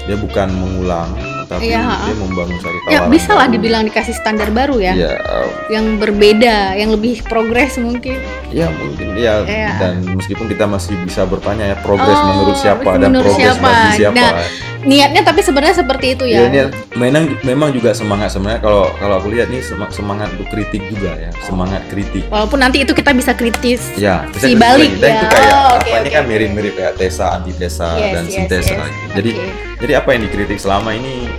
Dia 0.03 0.17
bukan 0.17 0.47
mengulang, 0.51 1.09
tapi 1.53 1.69
Iya, 1.69 1.79
ha-ha. 1.79 2.05
dia 2.05 2.15
membangun 2.17 2.57
satu 2.57 2.77
Ya 2.83 2.97
tawaran 2.97 3.09
bisa 3.09 3.31
lah 3.31 3.47
dibilang 3.47 3.83
dikasih 3.83 4.15
standar 4.15 4.49
baru 4.49 4.77
ya, 4.79 4.93
Ya, 4.93 5.11
eh, 5.13 5.47
yang 5.69 5.85
berbeda, 5.97 6.73
yang 6.73 6.89
lebih 6.89 7.21
progres 7.23 7.77
mungkin. 7.77 8.17
Ya 8.49 8.69
mungkin 8.71 9.13
ya 9.13 9.41
Iya. 9.43 9.71
dan 9.77 9.93
meskipun 10.09 10.45
kita 10.45 10.65
masih 10.65 10.97
bisa 10.99 11.23
bertanya 11.23 11.69
ya 11.69 11.77
progres 11.77 12.15
Oh, 12.15 12.25
menurut 12.27 12.55
siapa 12.55 12.97
dan 12.97 13.09
progres 13.11 13.37
siapa. 13.37 13.61
bagi 13.63 13.89
siapa. 13.97 14.17
Nah, 14.17 14.45
Niatnya 14.83 15.23
tapi 15.23 15.39
sebenarnya 15.39 15.79
seperti 15.79 16.11
itu 16.11 16.27
ya, 16.27 16.43
ya. 16.43 16.43
ini 16.43 16.59
memang 16.93 17.23
memang 17.39 17.69
juga 17.71 17.95
semangat 17.95 18.35
sebenarnya 18.35 18.59
kalau 18.59 18.91
kalau 18.93 19.15
aku 19.15 19.31
lihat 19.31 19.47
nih 19.47 19.63
sema- 19.63 19.87
semangat 19.87 20.27
untuk 20.35 20.51
kritik 20.51 20.83
juga 20.91 21.15
ya 21.15 21.31
semangat 21.39 21.87
kritik. 21.87 22.27
Walaupun 22.27 22.59
nanti 22.59 22.83
itu 22.83 22.91
kita 22.91 23.15
bisa 23.15 23.31
kritis. 23.31 23.79
Ya, 23.95 24.27
bisa 24.27 24.43
Si 24.43 24.59
balik 24.59 24.99
dan 24.99 25.07
ya. 25.07 25.15
itu 25.15 25.27
kayak 25.31 25.51
Oh, 25.55 25.73
ini 25.79 25.99
oke, 26.03 26.09
kan 26.11 26.23
mirip-mirip 26.27 26.73
kayak 26.75 26.93
tesa 26.99 27.31
antitesa 27.31 27.95
Yes, 27.95 28.11
dan 28.11 28.23
yes, 28.25 28.33
sintesa. 28.35 28.75
yes. 28.75 28.91
Jadi 29.15 29.31
Oke. 29.31 29.47
jadi 29.79 29.93
apa 29.95 30.09
yang 30.11 30.21
dikritik 30.21 30.59
selama 30.59 30.89
ini 30.91 31.31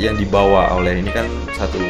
yang 0.00 0.16
dibawa 0.16 0.72
oleh 0.76 1.00
ini 1.00 1.10
kan 1.12 1.26
satu 1.54 1.80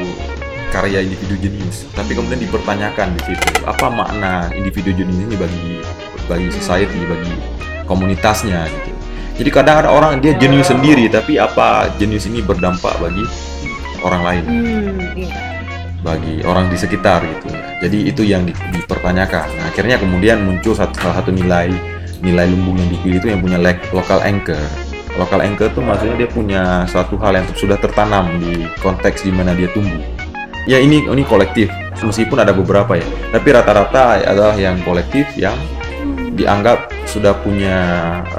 karya 0.70 1.03
individu 1.03 1.34
jenius 1.38 1.86
tapi 1.95 2.14
kemudian 2.14 2.38
dipertanyakan 2.38 3.14
di 3.18 3.20
situ 3.34 3.49
apa 3.66 3.91
makna 3.91 4.51
individu 4.55 4.95
jenius 4.95 5.18
ini 5.18 5.34
bagi 5.34 5.66
bagi 6.30 6.49
society 6.55 7.03
bagi 7.07 7.34
komunitasnya 7.91 8.70
gitu 8.70 8.91
jadi 9.41 9.51
kadang 9.51 9.76
ada 9.82 9.91
orang 9.91 10.20
dia 10.22 10.36
jenius 10.36 10.70
sendiri 10.70 11.11
tapi 11.11 11.41
apa 11.41 11.91
jenius 11.99 12.30
ini 12.30 12.38
berdampak 12.45 12.95
bagi 13.03 13.24
orang 14.01 14.22
lain 14.22 14.43
Hmm, 14.47 15.01
iya. 15.16 15.36
bagi 16.01 16.41
orang 16.49 16.72
di 16.72 16.76
sekitar 16.80 17.20
gitu. 17.20 17.53
Jadi 17.80 17.99
itu 18.09 18.22
yang 18.24 18.49
di- 18.49 18.57
dipertanyakan. 18.72 19.49
Nah, 19.57 19.68
akhirnya 19.68 20.01
kemudian 20.01 20.41
muncul 20.45 20.72
satu, 20.72 20.97
salah 20.97 21.20
satu 21.20 21.28
nilai 21.32 21.68
nilai 22.20 22.49
lumbung 22.49 22.76
yang 22.80 22.88
dipilih 22.88 23.18
itu 23.20 23.28
yang 23.32 23.41
punya 23.45 23.61
local 23.93 24.20
anchor. 24.24 24.61
Local 25.21 25.45
anchor 25.45 25.68
itu 25.68 25.81
maksudnya 25.85 26.16
dia 26.16 26.29
punya 26.33 26.62
suatu 26.89 27.21
hal 27.21 27.37
yang 27.37 27.45
sudah 27.53 27.77
tertanam 27.77 28.41
di 28.41 28.64
konteks 28.81 29.29
di 29.29 29.33
mana 29.37 29.53
dia 29.53 29.68
tumbuh. 29.77 30.01
Ya 30.64 30.81
ini 30.81 31.05
ini 31.05 31.21
kolektif 31.29 31.68
meskipun 32.01 32.41
ada 32.41 32.57
beberapa 32.57 32.97
ya, 32.97 33.05
tapi 33.29 33.53
rata-rata 33.53 34.25
adalah 34.25 34.57
yang 34.57 34.81
kolektif 34.81 35.29
yang 35.37 35.53
dianggap 36.33 36.89
sudah 37.05 37.37
punya 37.45 37.77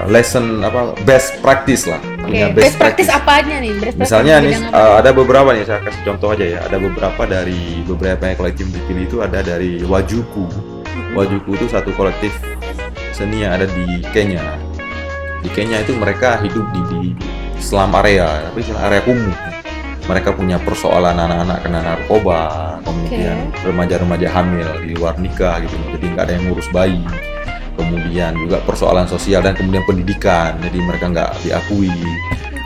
lesson 0.09 0.65
apa 0.65 0.97
best 1.05 1.37
practice 1.45 1.85
lah. 1.85 2.01
Punya 2.25 2.49
best, 2.49 2.81
practice 2.81 3.11
apanya 3.13 3.61
nih? 3.61 3.73
Best 3.77 3.95
practice 3.99 4.01
Misalnya 4.01 4.35
nih 4.41 4.53
uh, 4.73 4.97
ada 4.97 5.13
beberapa 5.13 5.53
nih 5.53 5.67
saya 5.69 5.85
kasih 5.85 6.01
contoh 6.07 6.33
aja 6.33 6.45
ya. 6.47 6.59
Ada 6.65 6.81
beberapa 6.81 7.21
dari 7.29 7.85
beberapa 7.85 8.25
yang 8.25 8.37
kolektif 8.41 8.65
dipilih 8.73 9.05
itu 9.05 9.17
ada 9.21 9.45
dari 9.45 9.85
Wajuku. 9.85 10.45
Wajuku 11.13 11.49
itu 11.59 11.65
satu 11.69 11.93
kolektif 11.93 12.33
seni 13.13 13.45
yang 13.45 13.59
ada 13.59 13.69
di 13.69 14.01
Kenya. 14.15 14.70
Di 15.41 15.49
Kenya 15.49 15.81
itu 15.81 15.97
mereka 15.97 16.37
hidup 16.41 16.65
di, 16.71 16.81
di 16.89 17.01
selam 17.57 17.91
area, 17.97 18.49
tapi 18.49 18.61
selam 18.61 18.81
area 18.85 19.01
kumuh. 19.01 19.37
Mereka 20.05 20.33
punya 20.33 20.57
persoalan 20.61 21.13
anak-anak 21.13 21.57
kena 21.61 21.79
narkoba, 21.81 22.41
kemudian 22.81 23.53
remaja-remaja 23.61 24.27
hamil 24.33 24.69
di 24.81 24.97
luar 24.97 25.17
nikah 25.21 25.61
gitu, 25.61 25.77
jadi 25.93 26.05
nggak 26.13 26.25
ada 26.25 26.33
yang 26.37 26.43
ngurus 26.49 26.67
bayi. 26.73 27.01
Kemudian 27.77 28.35
juga 28.37 28.59
persoalan 28.65 29.07
sosial 29.09 29.45
dan 29.45 29.53
kemudian 29.57 29.85
pendidikan, 29.85 30.57
jadi 30.61 30.77
mereka 30.81 31.05
nggak 31.09 31.31
diakui. 31.45 31.93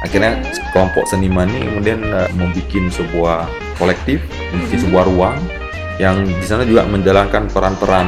Akhirnya 0.03 0.37
kelompok 0.69 1.07
seniman 1.07 1.49
ini 1.49 1.65
kemudian 1.65 1.99
uh, 2.13 2.29
membuat 2.35 2.93
sebuah 2.93 3.39
kolektif, 3.79 4.21
membuat 4.53 4.79
sebuah 4.81 5.03
ruang 5.09 5.37
yang 5.95 6.27
di 6.27 6.45
sana 6.45 6.67
juga 6.67 6.83
menjalankan 6.85 7.47
peran-peran 7.51 8.05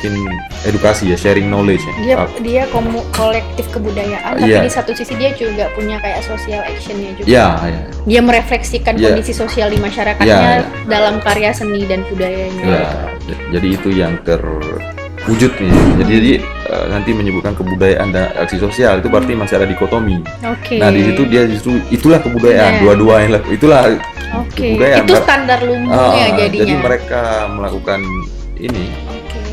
mungkin 0.00 0.32
edukasi 0.64 1.12
ya, 1.12 1.16
sharing 1.18 1.44
knowledge 1.46 1.84
ya. 1.84 1.92
dia 2.00 2.14
Uh, 2.16 2.28
dia 2.40 2.62
komu- 2.68 3.04
kolektif 3.10 3.68
kebudayaan 3.70 4.32
tapi 4.34 4.48
Iya. 4.48 4.64
di 4.64 4.72
satu 4.72 4.92
sisi 4.92 5.12
dia 5.14 5.28
juga 5.34 5.68
punya 5.70 6.00
kayak 6.00 6.24
social 6.24 6.60
actionnya 6.62 7.12
juga 7.14 7.28
ya, 7.28 7.46
ya. 7.62 7.80
dia 8.02 8.20
merefleksikan 8.22 8.96
Iya. 8.96 9.12
kondisi 9.12 9.32
sosial 9.34 9.68
di 9.68 9.76
masyarakatnya 9.76 10.24
Iya, 10.26 10.56
iya. 10.58 10.68
dalam 10.86 11.20
karya 11.20 11.52
seni 11.52 11.84
dan 11.84 12.00
budayanya 12.06 12.64
Ya, 12.64 12.84
j- 13.22 13.40
jadi 13.52 13.68
itu 13.70 13.88
yang 13.90 14.16
terwujud 14.24 15.52
nih. 15.54 15.72
Jadi, 15.98 16.10
jadi 16.10 16.32
eh, 16.66 16.86
nanti 16.88 17.10
menyebutkan 17.12 17.52
kebudayaan 17.54 18.08
dan 18.08 18.32
aksi 18.34 18.56
sosial 18.56 19.00
itu 19.00 19.08
berarti 19.08 19.32
masih 19.34 19.54
ada 19.54 19.66
dikotomi. 19.66 20.24
oke 20.40 20.74
Nah 20.76 20.88
di 20.88 21.02
situ 21.04 21.22
dia 21.26 21.44
justru 21.44 21.76
itulah 21.90 22.18
kebudayaan, 22.18 22.72
Iya. 22.74 22.82
dua-dua 22.82 23.14
yang 23.20 23.30
itulah 23.46 23.80
oke 24.34 24.48
kebudayaan. 24.56 25.04
itu 25.04 25.14
standar 25.18 25.58
lumbungnya 25.60 26.00
Ah, 26.00 26.14
ya 26.16 26.28
jadinya 26.38 26.60
jadi 26.62 26.74
mereka 26.78 27.20
melakukan 27.50 28.00
ini. 28.56 28.84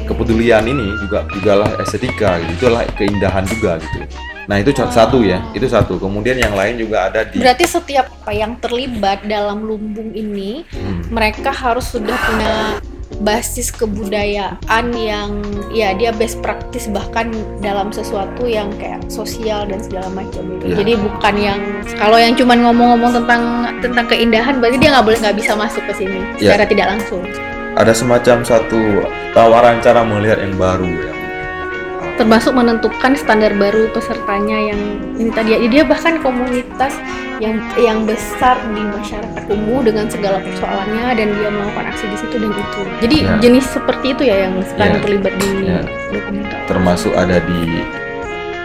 Kepedulian 0.08 0.64
ini 0.64 0.88
juga 1.04 1.28
juga 1.30 1.54
lah 1.62 1.70
estetika, 1.84 2.40
gitu. 2.42 2.66
itulah 2.66 2.88
keindahan 2.96 3.44
juga 3.46 3.78
gitu. 3.84 4.00
Nah 4.48 4.64
itu 4.64 4.72
contoh 4.72 4.96
satu 4.96 5.18
ya, 5.28 5.44
itu 5.52 5.68
satu. 5.68 6.00
Kemudian 6.00 6.40
yang 6.40 6.56
lain 6.56 6.80
juga 6.80 7.12
ada 7.12 7.28
di 7.28 7.36
berarti 7.38 7.68
setiap 7.68 8.08
apa 8.24 8.32
yang 8.32 8.56
terlibat 8.58 9.28
dalam 9.28 9.60
lumbung 9.62 10.16
ini 10.16 10.64
Hmm. 10.72 11.04
mereka 11.12 11.52
harus 11.52 11.92
sudah 11.92 12.16
punya 12.16 12.80
basis 13.20 13.72
kebudayaan 13.72 14.86
yang 14.94 15.42
ya 15.72 15.96
dia 15.96 16.12
best 16.12 16.40
practice 16.40 16.88
bahkan 16.88 17.32
dalam 17.60 17.90
sesuatu 17.90 18.46
yang 18.46 18.72
kayak 18.78 19.04
sosial 19.10 19.68
dan 19.68 19.80
segala 19.84 20.08
macam 20.12 20.44
gitu. 20.48 20.64
Iya. 20.70 20.76
Jadi 20.80 20.92
bukan 20.96 21.36
yang 21.36 21.60
kalau 21.98 22.16
yang 22.16 22.36
cuman 22.36 22.58
ngomong-ngomong 22.64 23.12
tentang 23.24 23.42
tentang 23.80 24.06
keindahan 24.08 24.60
berarti 24.60 24.78
dia 24.78 24.90
nggak 24.96 25.06
boleh 25.08 25.20
nggak 25.24 25.38
bisa 25.40 25.54
masuk 25.56 25.84
ke 25.88 25.94
sini 26.04 26.20
Iya. 26.38 26.56
secara 26.56 26.64
tidak 26.68 26.88
langsung. 26.96 27.24
Ada 27.78 27.94
semacam 27.94 28.42
satu 28.42 29.06
tawaran 29.38 29.78
cara 29.86 30.02
melihat 30.02 30.42
yang 30.42 30.58
baru 30.58 30.90
ya. 30.90 31.14
Termasuk 32.18 32.58
menentukan 32.58 33.14
standar 33.14 33.54
baru 33.54 33.94
pesertanya 33.94 34.74
yang 34.74 34.82
ini 35.22 35.30
tadi 35.30 35.54
ya. 35.54 35.62
dia 35.70 35.84
bahkan 35.86 36.18
komunitas 36.18 36.98
yang 37.38 37.62
yang 37.78 38.10
besar 38.10 38.58
di 38.74 38.82
masyarakat 38.82 39.44
umum 39.54 39.86
dengan 39.86 40.10
segala 40.10 40.42
persoalannya 40.42 41.14
dan 41.14 41.28
dia 41.38 41.50
melakukan 41.54 41.86
aksi 41.94 42.10
di 42.10 42.18
situ 42.18 42.36
dan 42.42 42.50
itu. 42.58 42.82
Jadi 43.06 43.18
Ya. 43.22 43.38
jenis 43.38 43.66
seperti 43.70 44.18
itu 44.18 44.24
ya 44.26 44.50
yang 44.50 44.58
sekarang 44.66 44.98
Ya. 44.98 45.04
terlibat 45.06 45.34
di 45.38 45.50
Ya. 45.70 45.82
dokumenter. 46.10 46.58
termasuk 46.66 47.14
ada 47.14 47.38
di 47.46 47.62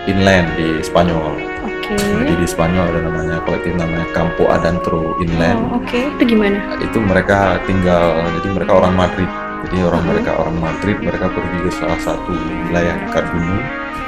inland 0.09 0.49
di 0.57 0.81
Spanyol. 0.81 1.52
Oke. 1.93 2.25
Jadi 2.25 2.33
di 2.39 2.47
Spanyol 2.49 2.85
ada 2.89 3.01
namanya 3.05 3.37
kolektif 3.45 3.73
namanya 3.77 4.07
Campo 4.17 4.45
Adentro 4.49 5.17
Inland. 5.21 5.61
Oh, 5.69 5.79
Oke, 5.81 6.09
itu 6.09 6.23
gimana? 6.25 6.59
Itu 6.81 6.99
mereka 6.99 7.61
tinggal, 7.69 8.25
jadi 8.41 8.49
mereka 8.53 8.73
orang 8.81 8.95
Madrid. 8.97 9.31
Jadi 9.63 9.77
orang 9.87 10.03
Mhm. 10.03 10.11
mereka 10.11 10.31
orang 10.43 10.57
Madrid, 10.59 10.97
mereka 10.99 11.27
pergi 11.31 11.59
ke 11.63 11.71
salah 11.71 12.01
satu 12.03 12.35
wilayah 12.67 12.95
dekat 13.07 13.25
gunung. 13.31 13.63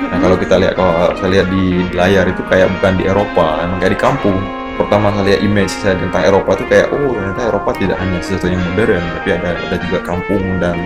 Nah 0.05 0.19
kalau 0.19 0.37
kita 0.37 0.55
lihat 0.59 0.75
kalau 0.75 1.15
saya 1.17 1.31
lihat 1.31 1.47
di 1.49 1.65
layar 1.95 2.27
itu 2.27 2.43
kayak 2.51 2.69
bukan 2.79 2.93
di 2.99 3.05
Eropa, 3.07 3.63
emang 3.63 3.79
kayak 3.79 3.95
di 3.95 4.01
kampung. 4.03 4.39
Pertama 4.75 5.15
saya 5.15 5.25
lihat 5.31 5.41
image 5.47 5.71
saya 5.71 5.95
tentang 5.95 6.27
Eropa 6.27 6.59
itu 6.59 6.67
kayak 6.67 6.91
oh 6.91 7.15
ternyata 7.15 7.41
Eropa 7.47 7.71
tidak 7.79 7.97
hanya 8.03 8.19
sesuatu 8.19 8.51
yang 8.51 8.59
modern, 8.75 9.05
tapi 9.15 9.29
ada 9.31 9.51
ada 9.55 9.77
juga 9.79 9.99
kampung 10.03 10.43
dan 10.59 10.77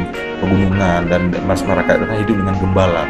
pegunungan 0.44 1.01
dan 1.09 1.22
masyarakat 1.49 1.94
mereka 2.05 2.14
hidup 2.20 2.36
dengan 2.36 2.57
gembala. 2.61 3.03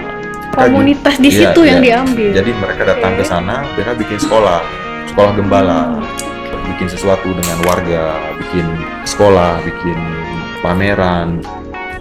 Komunitas 0.51 1.17
di 1.17 1.31
Iya, 1.31 1.53
situ 1.53 1.61
yang 1.63 1.81
iya. 1.81 1.87
diambil. 2.03 2.31
jadi 2.35 2.51
mereka 2.53 2.83
datang 2.85 3.13
Oke. 3.15 3.21
ke 3.21 3.25
sana, 3.25 3.57
mereka 3.77 3.93
bikin 3.95 4.19
sekolah, 4.19 4.59
sekolah 5.07 5.33
gembala, 5.37 5.81
Hmm. 5.95 6.03
bikin 6.75 6.89
sesuatu 6.89 7.29
dengan 7.31 7.59
warga, 7.63 8.05
bikin 8.37 8.67
sekolah, 9.05 9.63
bikin 9.63 9.99
pameran, 10.59 11.39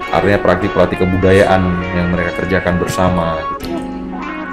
artinya 0.10 0.40
praktik-praktik 0.42 0.98
kebudayaan 0.98 1.62
yang 1.94 2.08
mereka 2.10 2.32
kerjakan 2.40 2.82
bersama. 2.82 3.38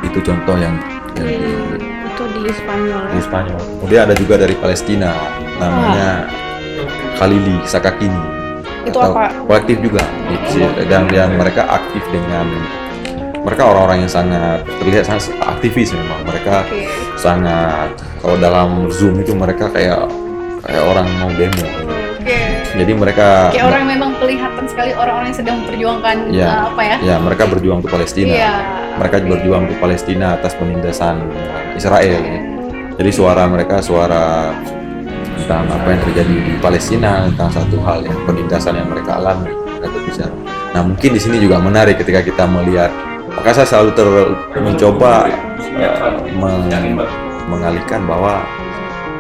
Itu 0.05 0.21
contoh 0.21 0.57
yang, 0.59 0.77
yang 1.17 1.25
di, 1.25 1.37
itu 1.81 2.25
di 2.37 2.53
Spanyol. 2.53 3.03
di 3.09 3.21
Spanyol. 3.25 3.61
Kemudian 3.81 4.03
ada 4.05 4.15
juga 4.15 4.35
dari 4.37 4.55
Palestina, 4.55 5.11
namanya 5.57 6.29
Khalili 7.17 7.57
Sakakini. 7.65 8.21
Itu 8.85 9.01
apa? 9.01 9.33
Kolektif 9.49 9.81
juga, 9.81 10.05
dan 10.85 11.09
yang 11.09 11.33
mereka 11.41 11.65
aktif 11.73 12.05
dengan 12.13 12.45
mereka 13.45 13.63
orang-orang 13.69 14.09
yang 14.09 14.13
sangat 14.13 14.65
terlihat 14.81 15.05
sangat 15.05 15.37
aktivis 15.39 15.93
memang 15.93 16.25
mereka 16.25 16.65
Oke. 16.65 16.89
sangat 17.21 17.93
kalau 18.25 18.37
dalam 18.41 18.89
zoom 18.89 19.21
itu 19.21 19.37
mereka 19.37 19.69
kayak 19.69 20.09
kayak 20.65 20.83
orang 20.83 21.05
mau 21.21 21.29
demo 21.37 21.65
Oke. 22.25 22.41
jadi 22.73 22.93
mereka 22.97 23.53
Kayak 23.53 23.69
orang 23.69 23.85
memang 23.85 24.11
kelihatan 24.17 24.65
sekali 24.65 24.97
orang-orang 24.97 25.29
yang 25.29 25.39
sedang 25.39 25.57
memperjuangkan 25.61 26.17
Iya. 26.33 26.49
uh, 26.49 26.63
apa 26.73 26.83
ya? 26.83 26.97
ya 27.05 27.17
mereka 27.21 27.45
berjuang 27.45 27.79
untuk 27.85 27.93
Palestina 27.93 28.33
Iya. 28.33 28.53
mereka 28.97 29.17
Oke. 29.21 29.29
berjuang 29.29 29.61
untuk 29.69 29.79
Palestina 29.79 30.27
atas 30.41 30.53
penindasan 30.57 31.17
Israel 31.77 32.21
ya. 32.25 32.41
jadi 32.97 33.11
suara 33.13 33.45
mereka 33.45 33.85
suara 33.85 34.57
tentang 35.37 35.69
apa 35.69 35.89
yang 35.93 36.01
terjadi 36.01 36.35
di 36.49 36.55
Palestina 36.57 37.29
tentang 37.29 37.53
satu 37.53 37.77
hal 37.85 38.01
yang 38.01 38.17
penindasan 38.25 38.81
yang 38.81 38.89
mereka 38.89 39.21
alami 39.21 39.53
mereka 39.53 39.93
berbicara 39.93 40.33
nah 40.73 40.81
mungkin 40.81 41.11
di 41.13 41.21
sini 41.21 41.37
juga 41.37 41.61
menarik 41.61 42.01
ketika 42.01 42.25
kita 42.25 42.49
melihat 42.49 42.89
maka 43.39 43.51
saya 43.53 43.67
selalu 43.67 43.91
ter 43.95 44.09
mencoba 44.59 45.29
eh, 45.29 45.93
meng- 46.39 47.07
mengalihkan 47.51 48.07
bahwa 48.09 48.41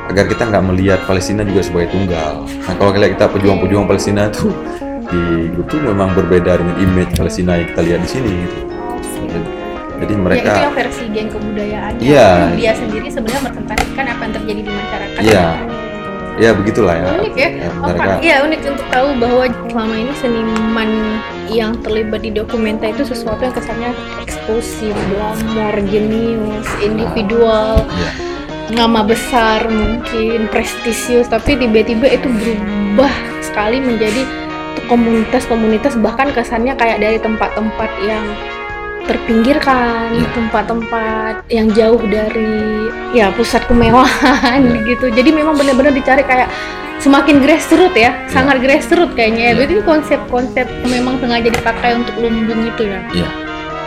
agar 0.09 0.25
kita 0.29 0.43
nggak 0.49 0.65
melihat 0.65 1.01
Palestina 1.09 1.43
juga 1.43 1.65
sebagai 1.65 1.93
tunggal. 1.93 2.45
Nah 2.45 2.75
kalau 2.77 2.93
kita 2.93 3.07
kita 3.17 3.25
pejuang-pejuang 3.33 3.87
Palestina 3.89 4.29
tuh 4.29 4.53
di 5.09 5.49
grup 5.53 5.67
tuh 5.69 5.81
memang 5.81 6.13
berbeda 6.13 6.61
dengan 6.61 6.77
image 6.81 7.13
Palestina 7.17 7.57
yang 7.57 7.69
kita 7.73 7.81
lihat 7.85 8.01
di 8.05 8.09
sini. 8.09 8.33
Gitu. 8.45 9.41
Jadi 9.95 10.13
Ya, 10.13 10.19
itu 10.19 10.25
mereka, 10.27 10.53
yang 10.59 10.75
versi 10.77 11.05
geng 11.15 11.29
kebudayaan. 11.31 11.93
Iya. 12.03 12.29
Dia 12.59 12.73
sendiri 12.77 13.09
sebenarnya 13.09 13.41
merepresentasikan 13.47 14.05
apa 14.11 14.23
yang 14.27 14.35
terjadi 14.37 14.61
di 14.61 14.73
masyarakat. 14.75 15.21
Iya. 15.23 15.47
Ya 16.41 16.51
begitulah 16.53 16.95
ya. 16.99 17.07
Unik 17.21 17.35
ya. 17.37 17.49
Ya, 17.49 17.69
Oh, 17.79 17.89
mereka, 17.91 18.13
iya 18.21 18.37
unik 18.43 18.61
untuk 18.67 18.87
tahu 18.91 19.09
bahwa 19.21 19.45
selama 19.71 19.95
ini 19.95 20.13
seniman 20.19 20.91
yang 21.53 21.73
terlibat 21.85 22.21
di 22.25 22.31
dokumenta 22.33 22.89
itu 22.89 23.05
sesuatu 23.05 23.45
yang 23.45 23.55
kesannya 23.55 23.91
eksklusif, 24.25 24.95
glamor, 25.13 25.75
jenius, 25.87 26.69
individual, 26.83 27.85
ya, 27.85 28.11
nama 28.73 29.05
besar 29.05 29.69
mungkin 29.69 30.49
prestisius, 30.49 31.29
tapi 31.29 31.55
tiba-tiba 31.61 32.09
itu 32.09 32.27
berubah 32.27 33.13
sekali 33.45 33.79
menjadi 33.79 34.25
komunitas-komunitas 34.91 35.97
bahkan 36.01 36.29
kesannya 36.33 36.77
kayak 36.77 37.01
dari 37.01 37.19
tempat-tempat 37.21 37.91
yang 38.05 38.25
terpinggirkan, 39.05 40.11
Iya. 40.13 40.29
tempat-tempat 40.33 41.35
yang 41.49 41.69
jauh 41.71 42.01
dari 42.03 42.53
ya 43.13 43.31
pusat 43.31 43.65
kemewahan 43.65 44.61
Iya. 44.65 44.89
gitu. 44.89 45.07
Jadi 45.09 45.31
memang 45.31 45.55
benar-benar 45.55 45.93
dicari 45.93 46.23
kayak 46.23 46.49
semakin 46.99 47.39
grassroots 47.39 47.95
ya, 47.95 48.17
sangat 48.27 48.59
grassroots 48.59 49.13
kayaknya. 49.13 49.41
ya. 49.41 49.51
Iya. 49.51 49.57
Berarti 49.61 49.75
konsep-konsep 49.85 50.67
memang 50.85 51.21
sengaja 51.21 51.49
dipakai 51.49 51.91
untuk 51.95 52.15
lumbung 52.19 52.61
itu 52.65 52.83
ya. 52.85 53.01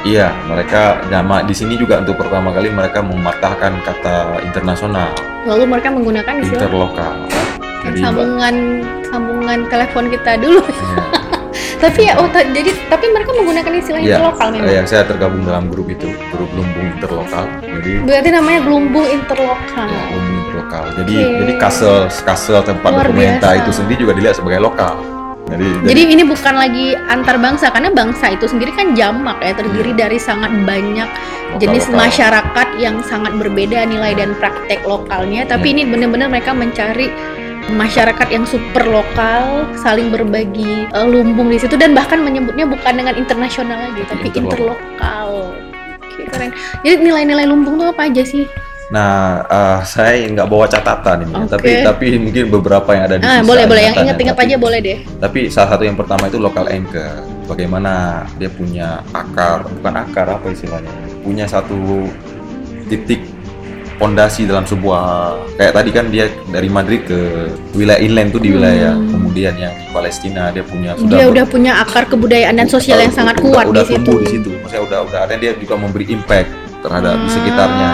iya 0.05 0.29
mereka 0.47 1.03
nama 1.09 1.43
di 1.43 1.51
sini 1.51 1.75
juga 1.75 1.99
untuk 1.99 2.15
pertama 2.15 2.53
kali 2.53 2.71
mereka 2.71 3.01
mematahkan 3.01 3.81
kata 3.83 4.39
internasional, 4.45 5.09
Lalu 5.43 5.67
mereka 5.67 5.89
menggunakan 5.91 6.33
istilah 6.39 6.63
interlokal. 6.63 7.13
Jadi, 7.83 7.99
sambungan 7.99 8.55
sambungan 9.03 9.59
telepon 9.67 10.05
kita 10.07 10.31
dulu. 10.39 10.61
Iya. 10.63 11.03
Tapi 11.77 12.01
ya 12.03 12.13
oh 12.15 12.25
jadi 12.27 12.71
tapi 12.87 13.05
mereka 13.07 13.31
menggunakan 13.31 13.71
istilah 13.71 13.99
Iya, 13.99 14.17
interlokal 14.17 14.47
memang. 14.49 14.69
yang 14.73 14.85
saya 14.85 15.03
tergabung 15.03 15.43
dalam 15.43 15.69
grup 15.69 15.87
itu, 15.87 16.09
grup 16.27 16.49
lumbung 16.51 16.87
interlokal. 16.91 17.45
Jadi 17.59 17.91
Berarti 18.01 18.29
namanya 18.29 18.59
gelumbung 18.61 19.05
interlokal. 19.05 19.85
ya, 19.85 20.03
lumbung 20.09 20.37
interlokal. 20.41 20.83
Jadi 20.95 21.15
Oke. 21.15 21.37
jadi 21.39 21.53
kasel 21.57 21.95
kasel 22.23 22.59
tempat 22.61 22.89
Luar 22.91 23.09
biasa. 23.09 23.47
itu 23.57 23.71
sendiri 23.71 23.99
juga 23.99 24.13
dilihat 24.13 24.35
sebagai 24.35 24.59
lokal. 24.59 24.95
Jadi, 25.47 25.63
Jadi 25.85 26.01
ini 26.11 26.23
bukan 26.23 26.53
lagi 26.53 26.91
antar 27.07 27.39
bangsa 27.39 27.71
karena 27.71 27.87
bangsa 27.87 28.27
itu 28.27 28.43
sendiri 28.43 28.67
kan 28.73 28.91
jamak 28.91 29.39
ya 29.39 29.55
terdiri 29.55 29.95
dari 29.95 30.19
sangat 30.19 30.51
banyak 30.61 31.07
lokal- 31.07 31.55
jenis 31.57 31.87
lokal. 31.87 31.99
masyarakat 32.03 32.67
yang 32.75 32.99
sangat 33.01 33.31
berbeda 33.33 33.87
nilai 33.87 34.11
dan 34.11 34.35
praktek 34.35 34.83
lokalnya. 34.83 35.47
Tapi 35.47 35.71
Iya. 35.71 35.73
ini 35.73 35.81
benar-benar 35.87 36.27
mereka 36.27 36.51
mencari 36.51 37.07
masyarakat 37.69 38.27
yang 38.31 38.45
super 38.47 38.83
lokal, 38.83 39.67
saling 39.75 40.07
berbagi 40.09 40.87
eh, 40.87 41.07
lumbung 41.07 41.51
di 41.51 41.59
situ 41.59 41.75
dan 41.75 41.91
bahkan 41.91 42.19
menyebutnya 42.19 42.63
bukan 42.63 42.93
dengan 42.95 43.15
internasional 43.15 43.91
lagi, 43.91 44.01
tapi 44.07 44.31
Interlokal. 44.31 44.75
interlokal. 44.75 45.29
Oke, 45.99 46.23
keren. 46.31 46.51
Jadi 46.81 46.95
nilai-nilai 47.03 47.45
lumbung 47.45 47.77
tuh 47.77 47.91
apa 47.91 48.07
aja 48.07 48.23
sih? 48.23 48.47
Nah, 48.87 49.43
eh, 49.43 49.79
saya 49.83 50.15
nggak 50.31 50.47
bawa 50.47 50.63
catatan 50.63 51.27
ini, 51.27 51.35
Oke. 51.43 51.51
tapi 51.51 51.69
tapi 51.83 52.05
mungkin 52.15 52.43
beberapa 52.47 52.89
yang 52.95 53.03
ada 53.05 53.15
di 53.19 53.23
Ah, 53.27 53.43
boleh 53.43 53.67
boleh 53.67 53.83
yang 53.83 53.95
Tapi- 53.99 54.23
aja 54.47 54.55
boleh 54.55 54.79
deh. 54.79 54.97
Tapi 55.19 55.51
salah 55.51 55.75
satu 55.75 55.83
yang 55.83 55.99
pertama 55.99 56.31
itu 56.31 56.39
local 56.39 56.65
anchor. 56.71 57.19
Bagaimana 57.47 58.23
dia 58.35 58.47
punya 58.51 59.03
akar, 59.11 59.67
bukan 59.67 59.93
akar 60.03 60.27
apa 60.27 60.51
istilahnya, 60.51 60.91
punya 61.23 61.47
satu 61.47 62.07
titik 62.87 63.23
pondasi 63.97 64.45
dalam 64.45 64.63
sebuah 64.63 65.03
kayak 65.57 65.73
tadi 65.73 65.89
kan 65.89 66.05
dia 66.07 66.25
dari 66.47 66.69
Madrid 66.69 67.03
ke 67.03 67.49
wilayah 67.73 67.97
inland 67.97 68.29
tuh 68.29 68.39
di 68.39 68.53
wilayah 68.53 68.93
Hmm. 68.93 69.09
kemudian 69.09 69.53
yang 69.53 69.73
di 69.73 69.89
Palestina 69.89 70.49
dia 70.49 70.61
punya 70.61 70.93
Dia 70.95 71.25
ber- 71.25 71.33
udah 71.33 71.45
punya 71.45 71.71
akar 71.77 72.05
kebudayaan 72.05 72.55
dan 72.55 72.67
sosial 72.67 72.97
yang 72.97 73.11
sangat 73.11 73.37
udah- 73.37 73.45
kuat 73.47 73.65
udah 73.67 73.81
di 73.81 73.89
situ. 73.89 73.97
tumbuh 73.99 74.17
di 74.17 74.27
situ. 74.29 74.49
Maksudnya 74.55 74.83
udah 74.85 74.99
udah 75.03 75.19
ada 75.25 75.35
dia 75.35 75.51
juga 75.53 75.75
memberi 75.75 76.05
impact 76.07 76.49
terhadap 76.79 77.15
di 77.19 77.29
sekitarnya. 77.29 77.89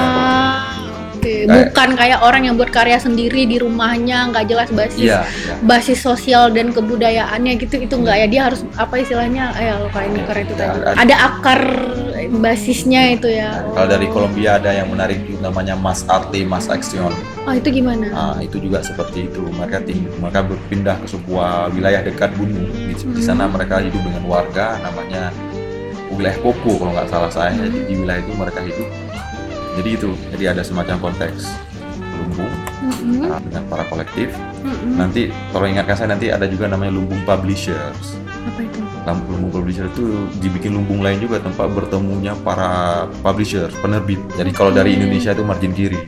Ah, 1.46 1.56
Bukan 1.62 1.90
kayak 1.94 2.20
orang 2.20 2.44
yang 2.44 2.56
buat 2.56 2.70
karya 2.70 2.98
sendiri 2.98 3.44
di 3.44 3.58
rumahnya 3.58 4.30
nggak 4.30 4.46
jelas 4.46 4.70
basis 4.70 5.00
Iya, 5.04 5.22
iya. 5.24 5.54
basis 5.62 6.00
sosial 6.00 6.50
dan 6.50 6.70
kebudayaannya 6.70 7.58
gitu 7.58 7.76
itu 7.80 7.94
nggak 7.94 8.16
ya 8.16 8.28
dia 8.28 8.42
harus 8.44 8.64
apa 8.74 8.96
istilahnya 8.96 9.52
ya 9.54 9.78
lupa 9.78 10.00
ini 10.02 10.20
keren 10.22 10.44
itu 10.44 10.54
Ya, 10.54 10.60
tadi 10.66 10.80
ada- 10.80 10.96
ada 10.98 11.16
akar 11.26 11.62
basisnya 12.34 13.02
itu 13.12 13.28
ya 13.28 13.62
Kalau 13.68 13.88
dari 13.88 14.08
Kolombia 14.08 14.56
ada 14.56 14.72
yang 14.72 14.88
menarik 14.88 15.22
juga 15.22 15.44
namanya 15.46 15.76
Mas 15.76 16.04
Arte 16.06 16.44
Mas 16.44 16.68
Action. 16.68 17.12
oh 17.42 17.54
itu 17.54 17.70
gimana 17.72 18.08
Nah, 18.08 18.38
itu 18.40 18.58
juga 18.58 18.80
seperti 18.80 19.26
itu. 19.26 19.44
Mereka 19.50 19.84
ting 19.84 20.08
mereka 20.16 20.42
berpindah 20.42 20.96
ke 20.98 21.08
sebuah 21.08 21.52
wilayah 21.70 22.00
dekat 22.02 22.32
gunung. 22.34 22.64
Di, 22.70 22.94
di 22.96 23.22
sana 23.22 23.44
Hmm. 23.44 23.54
mereka 23.54 23.80
hidup 23.80 24.00
dengan 24.00 24.24
warga 24.24 24.80
namanya 24.80 25.34
wilayah 26.10 26.38
Koko 26.40 26.78
kalau 26.78 26.92
nggak 26.92 27.10
salah 27.10 27.28
saya. 27.28 27.52
Hmm. 27.52 27.66
Jadi 27.66 27.78
di 27.84 27.94
wilayah 27.98 28.22
itu 28.22 28.32
mereka 28.34 28.60
hidup. 28.62 28.88
Jadi 29.74 29.90
itu. 29.94 30.12
Jadi 30.30 30.44
ada 30.46 30.62
semacam 30.62 30.98
konteks 31.02 31.50
lumbung 32.14 32.54
Mm-mm, 32.84 33.26
nah, 33.26 33.40
dengan 33.42 33.64
para 33.68 33.84
kolektif. 33.86 34.30
mm-mm. 34.62 34.96
Nanti 34.96 35.22
kalau 35.50 35.66
ingatkan 35.66 35.96
saya 35.96 36.10
nanti 36.14 36.30
ada 36.30 36.46
juga 36.46 36.70
namanya 36.70 36.94
lumbung 36.94 37.20
publishers. 37.24 38.18
apa 38.44 38.60
itu 38.60 38.80
Lumbung 39.04 39.52
publisher 39.52 39.88
itu 39.88 40.04
dibikin 40.38 40.76
lumbung 40.76 41.00
lain 41.00 41.20
juga 41.20 41.40
tempat 41.40 41.68
bertemunya 41.72 42.36
para 42.38 43.04
publisher, 43.20 43.68
penerbit. 43.80 44.20
Jadi 44.36 44.52
kalau 44.52 44.72
dari 44.72 44.94
Hmm. 44.94 45.04
Indonesia 45.04 45.32
itu 45.32 45.44
margin 45.44 45.72
kiri. 45.72 46.00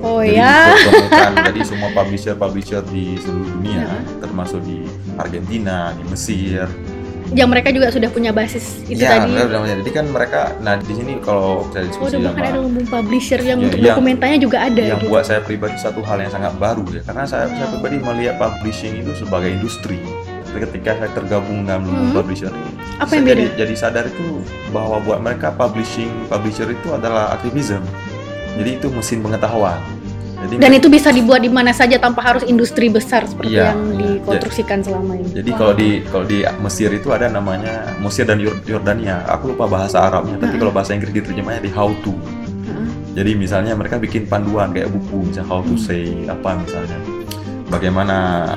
oh 0.00 0.20
Jadi 0.20 0.36
ya 0.36 0.72
jadi 1.48 1.60
semua 1.64 1.88
publisher-publisher 1.92 2.80
di 2.86 3.16
seluruh 3.16 3.48
dunia, 3.56 3.84
Ya. 3.84 3.96
termasuk 4.20 4.60
di 4.62 4.84
Argentina, 5.16 5.92
di 5.92 6.04
Mesir. 6.06 6.64
Yang 7.34 7.48
mereka 7.48 7.74
juga 7.74 7.90
sudah 7.90 8.06
punya 8.06 8.30
basis 8.30 8.84
itu 8.84 9.00
ya, 9.00 9.18
tadi 9.18 9.32
mereka 9.32 9.46
udah 9.48 9.60
punya. 9.60 9.76
Jadi 9.78 9.90
kan 9.90 10.04
mereka, 10.06 10.40
nah 10.60 10.74
di 10.76 10.94
sini 10.94 11.12
kalau 11.18 11.66
saya 11.68 11.82
oh 11.82 11.88
diskusi 11.88 12.14
udah 12.14 12.22
bahkan 12.28 12.38
ada 12.38 12.50
sama 12.52 12.62
lumbung 12.62 12.86
publisher 12.86 13.40
yang 13.40 13.58
Ya, 13.58 13.64
untuk 13.64 13.78
yang- 13.78 13.88
dokumentanya 13.92 14.38
juga 14.38 14.58
ada 14.62 14.80
yang 14.80 14.98
gitu 14.98 15.10
buat 15.10 15.24
saya 15.24 15.40
pribadi 15.40 15.76
satu 15.76 16.00
hal 16.00 16.18
yang 16.18 16.30
sangat 16.30 16.54
baru 16.56 16.84
ya, 16.88 17.02
karena 17.02 17.24
saya, 17.24 17.44
saya 17.48 17.66
pribadi 17.68 17.96
melihat 17.98 18.36
publishing 18.36 18.94
itu 19.00 19.12
sebagai 19.16 19.50
industri. 19.50 19.98
ketika 20.56 20.96
saya 20.96 21.12
tergabung 21.12 21.68
dalam 21.68 21.84
lumbung 21.84 22.08
Hmm. 22.08 22.16
publisher 22.16 22.48
ini 22.48 22.72
Apa 22.96 23.12
yang 23.12 23.28
jadi, 23.28 23.44
beda? 23.44 23.56
jadi 23.60 23.74
sadar 23.76 24.04
itu 24.08 24.40
bahwa 24.72 25.04
buat 25.04 25.20
mereka 25.20 25.52
publishing 25.52 26.08
publisher 26.32 26.64
itu 26.72 26.96
adalah 26.96 27.36
aktivism 27.36 27.84
jadi 28.56 28.80
itu 28.80 28.88
mesin 28.88 29.20
pengetahuan 29.20 29.76
jadi 30.46 30.58
Dan 30.58 30.70
itu 30.72 30.86
bisa 30.86 31.10
dibuat 31.10 31.40
di 31.40 31.50
mana 31.50 31.70
saja 31.70 31.96
tanpa 31.96 32.22
harus 32.22 32.42
industri 32.42 32.86
besar 32.86 33.26
seperti 33.26 33.52
Iya, 33.52 33.70
yang 33.70 33.78
iya. 33.90 33.98
dikonstruksikan 34.16 34.78
selama 34.80 35.12
ini. 35.14 35.28
Jadi 35.34 35.50
kalau 35.52 35.72
di 35.72 35.88
kalau 36.04 36.24
di 36.24 36.38
Mesir 36.58 36.88
itu 36.90 37.08
ada 37.10 37.26
namanya 37.26 37.92
Mesir 37.98 38.22
dan 38.22 38.38
Yor- 38.38 38.62
Yordania. 38.64 39.26
Aku 39.28 39.50
lupa 39.50 39.66
bahasa 39.66 40.00
Arabnya, 40.00 40.36
tapi 40.36 40.54
Hmm. 40.54 40.60
kalau 40.60 40.72
bahasa 40.72 40.90
Inggris 40.92 41.12
diterjemahnya 41.12 41.60
di 41.60 41.70
how 41.70 41.90
to. 42.00 42.14
Jadi 43.12 43.32
misalnya 43.32 43.72
mereka 43.72 43.96
bikin 43.96 44.24
panduan 44.24 44.70
kayak 44.70 44.88
buku, 44.88 45.26
misalnya 45.26 45.48
how 45.48 45.60
to 45.60 45.74
say 45.74 46.04
apa 46.26 46.52
misalnya. 46.54 47.00
Bagaimana 47.66 48.52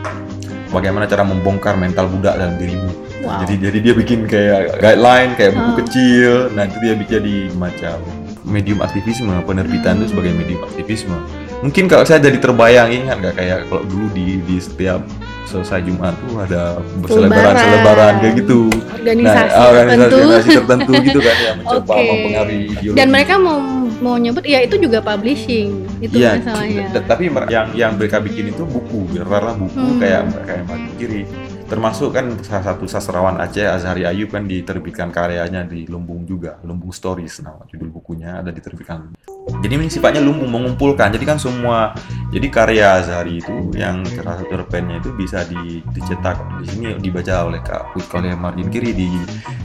bagaimana 0.69 1.07
cara 1.07 1.23
membongkar 1.23 1.73
mental 1.75 2.05
budak 2.07 2.35
dalam 2.35 2.55
dirimu. 2.55 2.91
Wow. 3.19 3.43
Jadi 3.43 3.53
jadi 3.57 3.77
dia 3.81 3.93
bikin 3.93 4.19
kayak 4.25 4.77
guideline 4.77 5.31
kayak 5.33 5.51
buku 5.53 5.65
Oh. 5.65 5.77
kecil. 5.77 6.31
Nah, 6.53 6.67
itu 6.67 6.77
dia 6.77 6.93
bikin 6.93 7.13
jadi 7.15 7.35
macam 7.53 7.97
medium 8.43 8.79
aktivisme, 8.79 9.31
penerbitan 9.43 9.95
Hmm. 9.95 9.99
itu 9.99 10.11
sebagai 10.11 10.31
medium 10.33 10.61
aktivisme. 10.61 11.17
Mungkin 11.59 11.91
kalau 11.91 12.07
saya 12.07 12.23
jadi 12.23 12.39
terbayang 12.39 12.87
ingat 12.89 13.19
nggak 13.19 13.35
kayak 13.35 13.57
kalau 13.67 13.83
dulu 13.83 14.07
di 14.15 14.39
di 14.47 14.57
setiap 14.57 15.03
selesai 15.43 15.81
Jumat 15.81 16.13
tuh 16.23 16.37
ada 16.39 16.77
berselebaran 17.01 17.53
selebaran 17.57 18.13
kayak 18.21 18.33
gitu. 18.37 18.59
organisasi 18.69 19.49
nah, 19.49 19.71
tertentu. 19.73 20.15
organisasi 20.21 20.49
tertentu 20.61 20.91
gitu 21.01 21.19
kan 21.19 21.35
yang 21.41 21.55
mencoba 21.57 21.93
Oke. 21.97 22.05
mempengaruhi 22.05 22.59
ideologi. 22.69 22.97
Dan 23.01 23.07
mereka 23.09 23.33
mau 23.41 23.57
mau 23.99 24.15
nyebut 24.15 24.45
ya 24.45 24.59
itu 24.61 24.75
juga 24.77 25.01
publishing. 25.01 25.67
Itu 25.99 26.15
Iya, 26.15 26.39
masalahnya. 26.39 26.85
tapi 27.03 27.27
yang 27.49 27.67
yang 27.75 27.91
mereka 27.99 28.23
bikin 28.23 28.53
itu 28.53 28.63
buku, 28.63 29.19
rara 29.19 29.51
buku 29.51 29.75
Hmm. 29.75 29.99
kayak 29.99 30.21
kayak 30.45 30.61
Mbak 30.63 30.79
Kiri. 30.95 31.23
Termasuk 31.69 32.09
kan 32.13 32.25
salah 32.41 32.65
satu 32.65 32.89
sastrawan 32.89 33.37
Aceh 33.37 33.61
Azhari 33.61 34.01
Ayub 34.01 34.33
kan 34.33 34.41
diterbitkan 34.45 35.13
karyanya 35.13 35.61
di 35.65 35.85
Lumbung 35.85 36.25
juga, 36.25 36.57
Lumbung 36.65 36.89
Stories 36.89 37.45
nama 37.45 37.61
judul 37.69 37.93
bukunya 37.93 38.41
ada 38.41 38.49
diterbitkan. 38.49 39.13
Jadi 39.59 39.73
ini 39.75 39.89
sifatnya 39.89 40.21
lumbung 40.21 40.53
mengumpulkan. 40.53 41.09
Jadi 41.13 41.25
kan 41.25 41.41
semua 41.41 41.93
jadi 42.29 42.47
karya 42.53 43.01
Azhari 43.01 43.41
itu 43.41 43.73
yang 43.73 44.05
salah 44.05 44.37
satu 44.37 44.53
cerpennya 44.53 45.01
itu 45.01 45.09
bisa 45.17 45.41
di, 45.49 45.81
dicetak 45.97 46.37
di 46.61 46.65
sini 46.69 46.93
dibaca 47.01 47.49
oleh 47.49 47.57
Kak 47.65 47.97
Put 47.97 48.05
oleh 48.13 48.37
Martin 48.37 48.69
Kiri 48.69 48.93
di, 48.93 49.09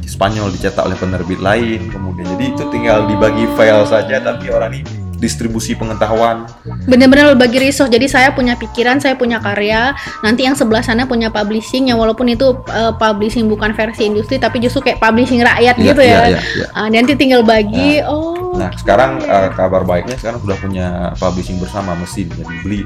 di 0.01 0.09
Spanyol 0.09 0.49
dicetak 0.49 0.89
oleh 0.89 0.97
penerbit 0.97 1.45
lain 1.45 1.93
kemudian 1.93 2.24
jadi 2.37 2.45
itu 2.57 2.64
tinggal 2.72 3.05
dibagi 3.05 3.45
file 3.53 3.85
saja 3.85 4.16
tapi 4.16 4.49
orang 4.49 4.80
ini 4.80 5.04
distribusi 5.19 5.75
pengetahuan 5.75 6.47
Bener-bener 6.85 7.33
bagi 7.35 7.59
resource. 7.61 7.89
Jadi 7.89 8.07
saya 8.11 8.33
punya 8.33 8.55
pikiran, 8.59 9.01
saya 9.01 9.17
punya 9.17 9.41
karya. 9.41 9.95
Nanti 10.21 10.45
yang 10.45 10.53
sebelah 10.57 10.85
sana 10.85 11.09
punya 11.09 11.33
publishing 11.33 11.89
yang 11.89 11.97
walaupun 12.01 12.29
itu 12.29 12.53
uh, 12.69 12.93
publishing 12.97 13.49
bukan 13.49 13.73
versi 13.73 14.07
industri 14.09 14.37
tapi 14.37 14.61
justru 14.61 14.85
kayak 14.85 15.01
publishing 15.01 15.41
rakyat 15.41 15.77
Iya, 15.81 15.87
gitu 15.93 16.03
ya. 16.05 16.21
iya, 16.29 16.41
iya. 16.41 16.67
Ah, 16.77 16.89
nanti 16.93 17.15
tinggal 17.17 17.43
bagi. 17.43 18.01
oh. 18.05 18.55
Nah 18.55 18.71
sekarang 18.79 19.19
eh, 19.25 19.51
kabar 19.57 19.83
baiknya 19.83 20.15
sekarang 20.15 20.39
sudah 20.39 20.57
punya 20.62 20.87
publishing 21.19 21.59
bersama 21.59 21.99
mesin 21.99 22.31
jadi 22.31 22.55
beli 22.62 22.83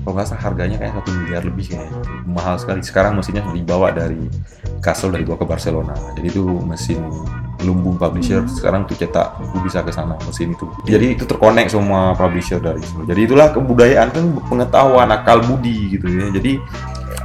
kalau 0.00 0.16
nggak 0.16 0.32
salah 0.32 0.42
harganya 0.48 0.76
kayak 0.80 0.96
satu 0.96 1.10
miliar 1.12 1.42
lebih 1.44 1.76
kayak 1.76 1.92
mahal 2.24 2.56
sekali 2.56 2.80
sekarang 2.80 3.12
mesinnya 3.20 3.44
dibawa 3.52 3.92
dari 3.92 4.32
Kassel 4.80 5.12
dari 5.12 5.28
bawa 5.28 5.36
ke 5.36 5.46
Barcelona 5.46 5.92
jadi 6.16 6.32
itu 6.32 6.44
mesin 6.64 7.04
lumbung 7.62 7.96
publisher 8.00 8.44
sekarang 8.48 8.84
tuh 8.88 8.96
cetak 8.96 9.40
buku 9.40 9.68
bisa 9.68 9.84
ke 9.84 9.92
sana 9.92 10.16
mesin 10.24 10.52
itu. 10.52 10.66
Jadi 10.84 11.18
itu 11.18 11.24
terkonek 11.24 11.68
semua 11.68 12.12
publisher 12.16 12.58
dari 12.60 12.80
situ. 12.82 13.04
Jadi 13.04 13.20
itulah 13.26 13.52
kebudayaan 13.52 14.08
kan 14.10 14.24
pengetahuan 14.48 15.08
akal 15.12 15.44
budi 15.44 15.96
gitu 15.98 16.06
ya. 16.08 16.26
Jadi 16.32 16.60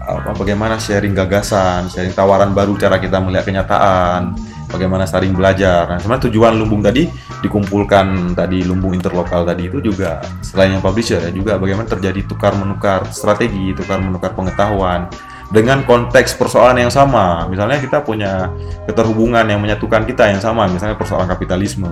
apa 0.05 0.37
bagaimana 0.37 0.77
sharing 0.77 1.17
gagasan 1.17 1.89
sharing 1.89 2.13
tawaran 2.13 2.53
baru 2.53 2.77
cara 2.77 3.01
kita 3.01 3.17
melihat 3.17 3.49
kenyataan 3.49 4.37
bagaimana 4.69 5.05
saling 5.09 5.33
belajar. 5.33 5.89
Nah, 5.89 5.97
sebenarnya 5.97 6.29
tujuan 6.29 6.53
lumbung 6.57 6.81
tadi 6.81 7.09
dikumpulkan 7.41 8.33
tadi 8.33 8.65
lumbung 8.65 8.97
interlokal 8.97 9.45
tadi 9.45 9.69
itu 9.69 9.81
juga 9.81 10.21
selain 10.41 10.77
yang 10.77 10.83
publisher 10.83 11.21
ya 11.21 11.31
juga 11.31 11.57
bagaimana 11.61 11.85
terjadi 11.85 12.25
tukar 12.25 12.53
menukar 12.57 13.05
strategi, 13.13 13.73
tukar 13.73 14.01
menukar 14.01 14.33
pengetahuan 14.33 15.09
dengan 15.55 15.87
konteks 15.87 16.35
persoalan 16.35 16.83
yang 16.83 16.91
sama. 16.91 17.47
Misalnya 17.47 17.79
kita 17.79 18.03
punya 18.03 18.51
keterhubungan 18.83 19.47
yang 19.47 19.63
menyatukan 19.63 20.03
kita 20.03 20.27
yang 20.35 20.43
sama, 20.43 20.67
misalnya 20.67 20.99
persoalan 20.99 21.31
kapitalisme. 21.31 21.87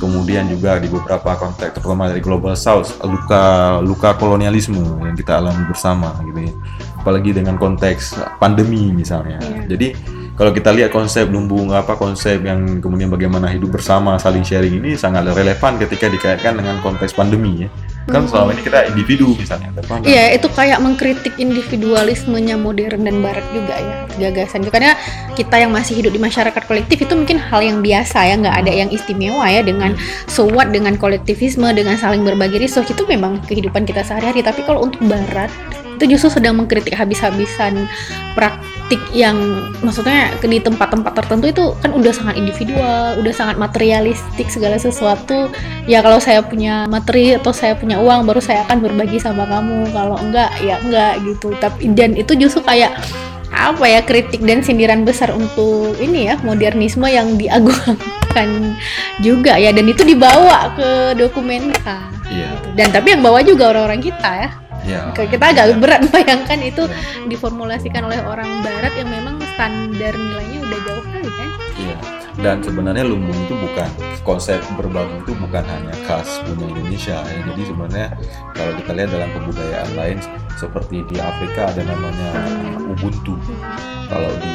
Kemudian 0.00 0.48
juga 0.48 0.80
di 0.80 0.88
beberapa 0.88 1.36
konteks 1.36 1.76
terutama 1.76 2.08
dari 2.08 2.22
global 2.22 2.54
south 2.54 3.02
luka 3.02 3.76
luka 3.82 4.14
kolonialisme 4.16 4.78
yang 5.04 5.12
kita 5.18 5.42
alami 5.42 5.68
bersama 5.68 6.16
gitu 6.24 6.48
ya. 6.48 6.52
Apalagi 7.02 7.36
dengan 7.36 7.60
konteks 7.60 8.16
pandemi 8.40 8.88
misalnya. 8.94 9.36
Iya. 9.42 9.76
Jadi 9.76 9.88
kalau 10.38 10.54
kita 10.54 10.70
lihat 10.70 10.94
konsep 10.94 11.26
lumbung 11.26 11.74
apa 11.74 11.98
konsep 11.98 12.38
yang 12.46 12.78
kemudian 12.78 13.10
bagaimana 13.10 13.50
hidup 13.50 13.74
bersama 13.74 14.14
saling 14.22 14.46
sharing 14.46 14.78
ini 14.78 14.94
sangat 14.94 15.26
relevan 15.34 15.82
ketika 15.82 16.06
dikaitkan 16.06 16.54
dengan 16.54 16.78
konteks 16.78 17.10
pandemi 17.10 17.66
ya 17.66 17.68
kan 18.08 18.24
selama 18.24 18.56
ini 18.56 18.62
kita 18.64 18.88
individu 18.88 19.36
misalnya 19.36 19.68
Iya, 20.04 20.36
itu 20.36 20.48
kayak 20.48 20.80
mengkritik 20.80 21.36
individualismenya 21.36 22.56
modern 22.56 23.04
dan 23.04 23.20
barat 23.20 23.44
juga 23.52 23.76
ya 23.76 23.96
gagasan 24.28 24.64
itu. 24.64 24.72
Karena 24.72 24.96
kita 25.36 25.60
yang 25.60 25.72
masih 25.72 26.00
hidup 26.00 26.12
di 26.16 26.20
masyarakat 26.20 26.62
kolektif 26.64 27.04
itu 27.04 27.12
mungkin 27.12 27.36
hal 27.36 27.60
yang 27.60 27.78
biasa 27.84 28.18
ya, 28.24 28.34
nggak 28.40 28.56
ada 28.64 28.72
yang 28.72 28.88
istimewa 28.88 29.44
ya 29.48 29.60
dengan 29.60 29.92
so 30.26 30.48
what 30.48 30.72
dengan 30.72 30.96
kolektivisme, 30.96 31.68
dengan 31.76 32.00
saling 32.00 32.24
berbagi 32.24 32.56
resource 32.56 32.88
itu 32.88 33.04
memang 33.04 33.44
kehidupan 33.44 33.84
kita 33.84 34.00
sehari-hari. 34.00 34.40
Tapi 34.40 34.64
kalau 34.64 34.88
untuk 34.88 35.00
barat 35.04 35.52
itu 35.98 36.14
justru 36.14 36.38
sedang 36.38 36.54
mengkritik 36.56 36.94
habis-habisan 36.94 37.90
praktik 38.38 38.77
yang 39.12 39.36
maksudnya 39.84 40.32
ke- 40.40 40.48
di 40.48 40.58
tempat-tempat 40.64 41.12
tertentu 41.12 41.46
itu 41.50 41.64
kan 41.84 41.92
udah 41.92 42.12
sangat 42.12 42.40
individual, 42.40 43.20
udah 43.20 43.34
sangat 43.36 43.56
materialistik 43.60 44.48
segala 44.48 44.80
sesuatu. 44.80 45.52
Ya 45.84 46.00
kalau 46.00 46.16
saya 46.16 46.40
punya 46.40 46.88
materi 46.88 47.36
atau 47.36 47.52
saya 47.52 47.76
punya 47.76 48.00
uang 48.00 48.24
baru 48.24 48.40
saya 48.40 48.64
akan 48.64 48.80
berbagi 48.80 49.20
sama 49.20 49.44
kamu. 49.44 49.92
Kalau 49.92 50.16
enggak 50.16 50.50
ya 50.64 50.80
enggak 50.80 51.20
gitu. 51.24 51.52
Tapi 51.60 51.92
dan 51.92 52.16
itu 52.16 52.32
justru 52.38 52.64
kayak 52.64 52.96
apa 53.48 53.84
ya 53.88 54.00
kritik 54.04 54.44
dan 54.44 54.60
sindiran 54.60 55.02
besar 55.02 55.32
untuk 55.32 55.96
ini 55.98 56.30
ya 56.32 56.36
modernisme 56.44 57.08
yang 57.08 57.36
diagungkan 57.36 58.76
juga 59.20 59.60
ya. 59.60 59.72
Dan 59.72 59.88
itu 59.88 60.04
dibawa 60.04 60.72
ke 60.76 61.16
dokumenta 61.16 62.08
iya. 62.32 62.48
Dan 62.72 62.92
tapi 62.92 63.16
yang 63.16 63.22
bawa 63.24 63.44
juga 63.44 63.72
orang-orang 63.72 64.00
kita 64.00 64.30
ya 64.48 64.50
iya 64.88 65.12
kita 65.12 65.44
agak 65.46 65.76
berat 65.76 66.00
membayangkan 66.02 66.58
itu 66.62 66.82
Iya. 66.82 67.28
diformulasikan 67.28 68.02
oleh 68.02 68.18
orang 68.22 68.48
barat 68.60 68.92
yang 68.94 69.06
memang 69.06 69.36
standar 69.50 70.12
nilainya 70.14 70.58
udah 70.60 70.78
jauh 70.82 71.04
kali 71.06 71.30
kan 71.30 71.48
Iya. 71.76 71.96
Dan 72.38 72.62
sebenarnya 72.62 73.02
lumbung 73.02 73.34
itu 73.36 73.52
bukan 73.52 73.90
konsep 74.22 74.56
berbagi 74.72 75.10
itu 75.18 75.34
bukan 75.36 75.58
hanya 75.60 75.90
khas 76.06 76.38
punya 76.44 76.70
Indonesia 76.70 77.18
ya. 77.18 77.38
Jadi 77.44 77.62
sebenarnya 77.64 78.08
kalau 78.52 78.72
kita 78.74 78.90
lihat 78.92 79.10
dalam 79.10 79.30
kebudayaan 79.32 79.90
lain 79.92 80.18
seperti 80.54 81.02
di 81.04 81.18
Afrika 81.18 81.66
ada 81.66 81.82
namanya 81.82 82.30
uh, 82.78 82.92
Ubuntu. 82.94 83.34
Kalau 84.06 84.30
di 84.38 84.50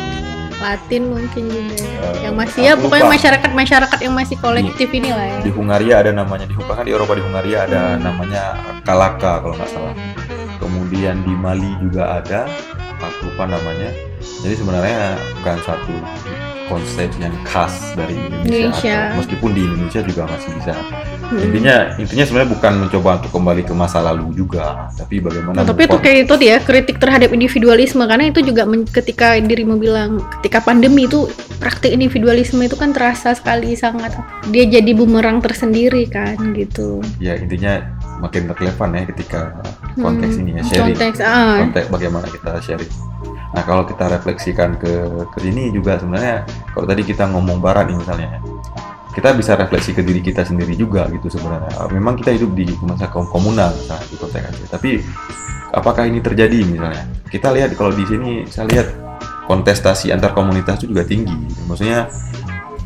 Latin 0.56 1.12
mungkin 1.12 1.44
juga 1.44 1.76
Eh, 1.76 2.24
yang 2.24 2.36
masih 2.38 2.62
ya 2.62 2.74
pokoknya 2.74 3.04
lupa. 3.04 3.16
masyarakat 3.16 3.52
masyarakat 3.54 4.00
yang 4.00 4.14
masih 4.14 4.36
kolektif 4.38 4.88
inilah 4.90 5.26
ya 5.26 5.38
di 5.42 5.52
Hungaria 5.52 5.96
ada 6.00 6.12
namanya 6.14 6.46
di 6.46 6.56
bahkan 6.58 6.84
di 6.84 6.92
Eropa 6.92 7.14
di 7.14 7.22
Hungaria 7.22 7.68
ada 7.68 7.82
namanya 7.98 8.44
Kalaka 8.82 9.40
kalau 9.40 9.56
nggak 9.56 9.68
salah. 9.70 9.92
Kemudian 10.64 11.28
di 11.28 11.34
Mali 11.36 11.76
juga 11.84 12.24
ada, 12.24 12.47
aku 13.03 13.28
lupa 13.28 13.51
namanya. 13.51 13.91
Jadi 14.24 14.55
sebenarnya 14.55 15.20
bukan 15.43 15.57
satu 15.68 15.95
konsep 16.72 17.11
yang 17.20 17.36
khas 17.43 17.91
dari 17.93 18.16
Indonesia, 18.16 18.47
Indonesia. 18.47 18.95
atau 18.95 19.20
meskipun 19.20 19.49
di 19.51 19.61
Indonesia 19.68 20.01
juga 20.07 20.22
masih 20.32 20.49
bisa. 20.55 20.74
Hmm. 21.24 21.39
Intinya 21.49 21.76
intinya 21.99 22.24
sebenarnya 22.24 22.49
bukan 22.55 22.74
mencoba 22.88 23.09
untuk 23.20 23.32
kembali 23.36 23.61
ke 23.68 23.74
masa 23.76 23.99
lalu 23.99 24.32
juga, 24.38 24.88
tapi 24.95 25.20
bagaimana 25.20 25.64
Nah, 25.64 25.66
tapi 25.68 25.89
itu 25.89 25.97
kayak 25.99 26.20
itu 26.30 26.36
dia 26.39 26.55
kritik 26.61 26.97
terhadap 27.01 27.30
individualisme 27.36 27.99
karena 28.05 28.30
itu 28.30 28.39
juga 28.45 28.64
men- 28.64 28.88
ketika 28.88 29.36
dirimu 29.39 29.76
bilang 29.82 30.24
ketika 30.39 30.64
pandemi 30.64 31.10
itu 31.10 31.27
praktik 31.60 31.91
individualisme 31.91 32.60
itu 32.64 32.77
kan 32.80 32.95
terasa 32.95 33.34
sekali 33.34 33.73
sangat 33.73 34.14
dia 34.52 34.64
jadi 34.68 34.91
bumerang 34.94 35.41
tersendiri 35.44 36.06
kan 36.07 36.38
gitu. 36.53 37.02
ya 37.18 37.35
intinya 37.40 37.81
makin 38.22 38.49
relevan 38.52 38.90
ya 38.94 39.02
ketika 39.10 39.41
konteks 39.98 40.34
Hmm, 40.38 40.41
ini 40.45 40.52
ya 40.57 40.61
sharing. 40.65 40.95
Konteks 40.98 41.19
ah. 41.22 41.57
konteks 41.64 41.88
bagaimana 41.90 42.26
kita 42.30 42.52
sharing. 42.61 42.94
Nah 43.53 43.61
kalau 43.61 43.84
kita 43.85 44.10
refleksikan 44.10 44.76
ke 44.81 44.94
ke 45.30 45.40
ini 45.45 45.69
juga 45.69 46.02
sebenarnya 46.02 46.45
kalau 46.73 46.85
tadi 46.90 47.02
kita 47.06 47.30
ngomong 47.30 47.61
barat 47.61 47.90
nih 47.90 47.98
misalnya, 48.02 48.27
ya, 48.38 48.40
kita 49.14 49.30
bisa 49.38 49.53
refleksi 49.53 49.94
ke 49.94 50.02
diri 50.02 50.26
kita 50.26 50.41
sendiri 50.41 50.73
juga 50.73 51.06
gitu 51.14 51.30
sebenarnya. 51.30 51.69
Memang 51.94 52.18
kita 52.18 52.34
hidup 52.34 52.52
di 52.57 52.65
masa 52.81 53.06
kaum 53.14 53.30
komunal 53.30 53.69
misalnya 53.77 54.06
di 54.10 54.18
konteks 54.18 54.45
Aceh, 54.49 54.68
tapi 54.73 54.91
apakah 55.69 56.10
ini 56.10 56.18
terjadi 56.18 56.65
misalnya? 56.65 57.06
Kita 57.30 57.53
lihat 57.53 57.77
kalau 57.77 57.94
di 57.94 58.06
sini 58.10 58.45
saya 58.49 58.65
lihat 58.69 58.88
kontestasi 59.45 60.10
antar 60.10 60.34
komunitas 60.34 60.81
itu 60.81 60.95
juga 60.95 61.06
tinggi. 61.06 61.35
Maksudnya 61.69 62.10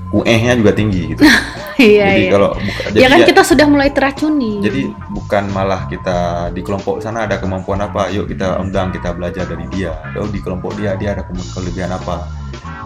QE-nya 0.07 0.55
juga 0.55 0.71
tinggi 0.71 1.13
gitu. 1.13 1.21
iya 1.77 2.09
jadi 2.09 2.21
iya 2.23 2.31
kalau 2.31 2.49
buka- 2.55 2.83
ya 2.89 2.91
jadi 2.95 3.11
kan 3.11 3.19
ya- 3.21 3.27
kita 3.29 3.41
sudah 3.43 3.65
mulai 3.69 3.89
teracuni 3.93 4.63
jadi 4.63 4.81
bukan 5.11 5.43
malah 5.51 5.85
kita 5.85 6.17
di 6.49 6.61
kelompok 6.63 7.03
sana 7.03 7.27
ada 7.27 7.37
kemampuan 7.37 7.83
apa, 7.83 8.09
yuk 8.09 8.25
kita 8.25 8.57
undang 8.57 8.89
kita 8.89 9.13
belajar 9.13 9.45
dari 9.45 9.67
dia. 9.69 9.93
Oh 10.15 10.25
di 10.25 10.39
kelompok 10.39 10.73
dia 10.73 10.95
dia 10.95 11.13
ada 11.13 11.27
kelebihan 11.27 11.91
apa. 11.91 12.25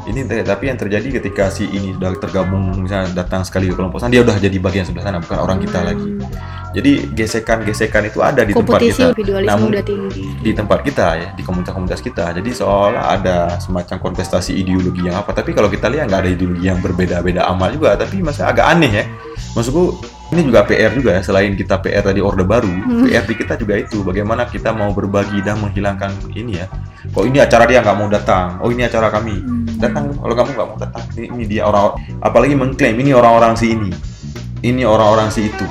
Ini 0.02 0.26
tapi 0.42 0.66
yang 0.66 0.76
terjadi 0.76 1.22
ketika 1.22 1.48
si 1.48 1.68
ini 1.68 1.94
sudah 1.94 2.18
tergabung 2.18 2.74
misalnya 2.76 3.14
datang 3.14 3.46
sekali 3.46 3.70
ke 3.70 3.76
kelompok 3.76 4.02
sana 4.02 4.10
dia 4.10 4.22
udah 4.22 4.34
jadi 4.36 4.58
bagian 4.58 4.82
sebelah 4.82 5.06
sana 5.06 5.18
bukan 5.20 5.38
orang 5.38 5.58
kita 5.58 5.78
Hmm. 5.78 5.88
lagi. 5.88 6.10
Jadi 6.72 6.92
gesekan-gesekan 7.12 8.08
itu 8.08 8.20
ada 8.20 8.42
di 8.42 8.56
tempat 8.56 8.80
kompetisi 8.80 8.96
kita. 8.96 9.12
individualisme 9.12 9.52
Namun- 9.52 9.70
udah 9.70 9.84
tinggi. 9.84 10.24
di 10.40 10.52
tempat 10.52 10.80
kita 10.82 11.08
ya 11.14 11.28
di 11.32 11.44
komunitas-komunitas 11.44 12.00
kita. 12.00 12.26
Jadi 12.32 12.50
seolah 12.50 13.12
ada 13.12 13.38
semacam 13.60 13.98
kontestasi 14.00 14.56
ideologi 14.56 15.04
yang 15.04 15.20
apa. 15.20 15.36
Tapi 15.36 15.52
kalau 15.52 15.68
kita 15.68 15.86
lihat 15.86 16.08
nggak 16.08 16.22
ada 16.24 16.32
ideologi 16.32 16.66
yang 16.66 16.80
berbeda-beda 16.80 17.46
amat 17.52 17.70
juga 17.76 17.90
tapi 17.94 18.24
masih 18.24 18.42
agak 18.42 18.66
aneh 18.68 18.92
ya. 18.92 19.06
Maksudku 19.52 20.00
ini 20.32 20.42
juga 20.42 20.64
PR 20.64 20.92
juga 20.92 21.12
ya 21.12 21.22
selain 21.22 21.52
kita 21.54 21.76
PR 21.78 22.02
tadi 22.02 22.20
orde 22.20 22.42
baru 22.42 22.72
Hmm. 22.72 23.04
PR 23.04 23.24
di 23.24 23.36
kita 23.36 23.54
juga 23.56 23.76
itu 23.76 24.00
bagaimana 24.00 24.46
kita 24.46 24.72
mau 24.72 24.90
berbagi 24.90 25.40
dan 25.40 25.60
menghilangkan 25.60 26.08
ini 26.32 26.56
ya. 26.56 26.72
Oh 27.12 27.24
ini 27.24 27.38
acara 27.38 27.66
dia 27.66 27.80
nggak 27.80 27.94
mau 27.94 28.08
datang. 28.08 28.56
Oh 28.60 28.68
ini 28.68 28.82
acara 28.82 29.08
kami. 29.08 29.36
Hmm. 29.38 29.68
datang. 29.76 30.14
Kalau 30.14 30.32
kamu 30.32 30.50
nggak 30.54 30.68
mau 30.68 30.78
datang 30.78 31.04
ini, 31.12 31.26
ini 31.30 31.44
dia 31.46 31.66
orang 31.66 31.94
apalagi 32.20 32.54
mengklaim 32.54 32.96
ini 32.96 33.12
orang-orang 33.12 33.54
si 33.54 33.74
ini. 33.74 33.92
Ini 34.62 34.86
orang-orang 34.86 35.28
si 35.28 35.46
itu. 35.46 35.68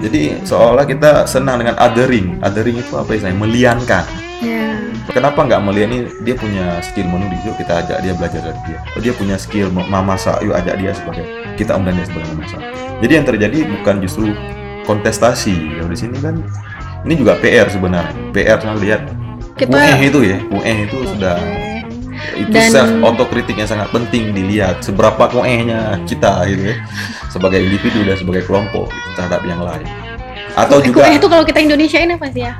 Jadi 0.00 0.40
seolah 0.42 0.84
kita 0.84 1.24
senang 1.24 1.58
dengan 1.58 1.76
othering. 1.76 2.40
Othering 2.40 2.76
itu 2.78 2.92
apa 2.92 3.10
istilahnya 3.10 3.36
meliankan. 3.36 4.04
Ya. 4.40 4.76
Kenapa 5.06 5.42
nggak 5.42 5.60
melihat 5.60 5.88
ini 5.90 5.98
dia 6.22 6.32
punya 6.34 6.80
skill 6.80 7.04
menulis 7.04 7.36
yuk 7.42 7.56
kita 7.56 7.84
ajak 7.84 8.00
dia 8.00 8.12
belajar 8.12 8.40
dari 8.40 8.60
dia. 8.64 8.78
Oh, 8.94 9.00
dia 9.00 9.12
punya 9.12 9.36
skill 9.36 9.68
mem- 9.68 9.86
memasak. 9.86 10.40
Yuk 10.40 10.54
ajak 10.54 10.78
dia 10.78 10.92
sebagai 10.92 11.24
kita 11.54 11.78
undang 11.78 11.94
dia 11.98 12.06
sebagai 12.06 12.28
memasak 12.34 12.60
jadi 13.02 13.12
yang 13.20 13.26
terjadi 13.26 13.58
bukan 13.68 13.94
justru 14.00 14.32
kontestasi. 14.88 15.80
Kalau 15.80 15.90
di 15.90 15.98
sini 15.98 16.16
kan 16.24 16.40
ini 17.04 17.14
juga 17.20 17.36
PR 17.40 17.68
sebenarnya. 17.68 18.16
PR 18.32 18.58
saya 18.60 18.76
lihat. 18.80 19.02
Kita 19.54 19.70
UE 19.70 20.08
itu 20.10 20.20
ya 20.24 20.38
UE 20.50 20.74
itu 20.88 20.98
sudah 21.14 21.36
itu 22.34 22.50
Dan- 22.50 22.72
self 22.72 22.90
otokritik 23.04 23.54
yang 23.54 23.68
sangat 23.70 23.92
penting 23.94 24.34
dilihat 24.34 24.82
seberapa 24.82 25.30
kuehnya 25.30 26.00
kita 26.08 26.48
gitu 26.48 26.74
ya. 26.74 26.76
Sebagai 27.30 27.60
individu 27.62 28.02
dan 28.08 28.16
sebagai 28.18 28.48
kelompok 28.48 28.90
terhadap 29.14 29.42
yang 29.46 29.62
lain. 29.62 29.86
Atau 30.54 30.80
Kue- 30.80 30.90
juga 30.90 31.10
itu 31.10 31.26
kalau 31.26 31.44
kita 31.44 31.60
Indonesia 31.60 31.98
ini 31.98 32.14
apa 32.14 32.30
sih 32.30 32.46
ya 32.46 32.54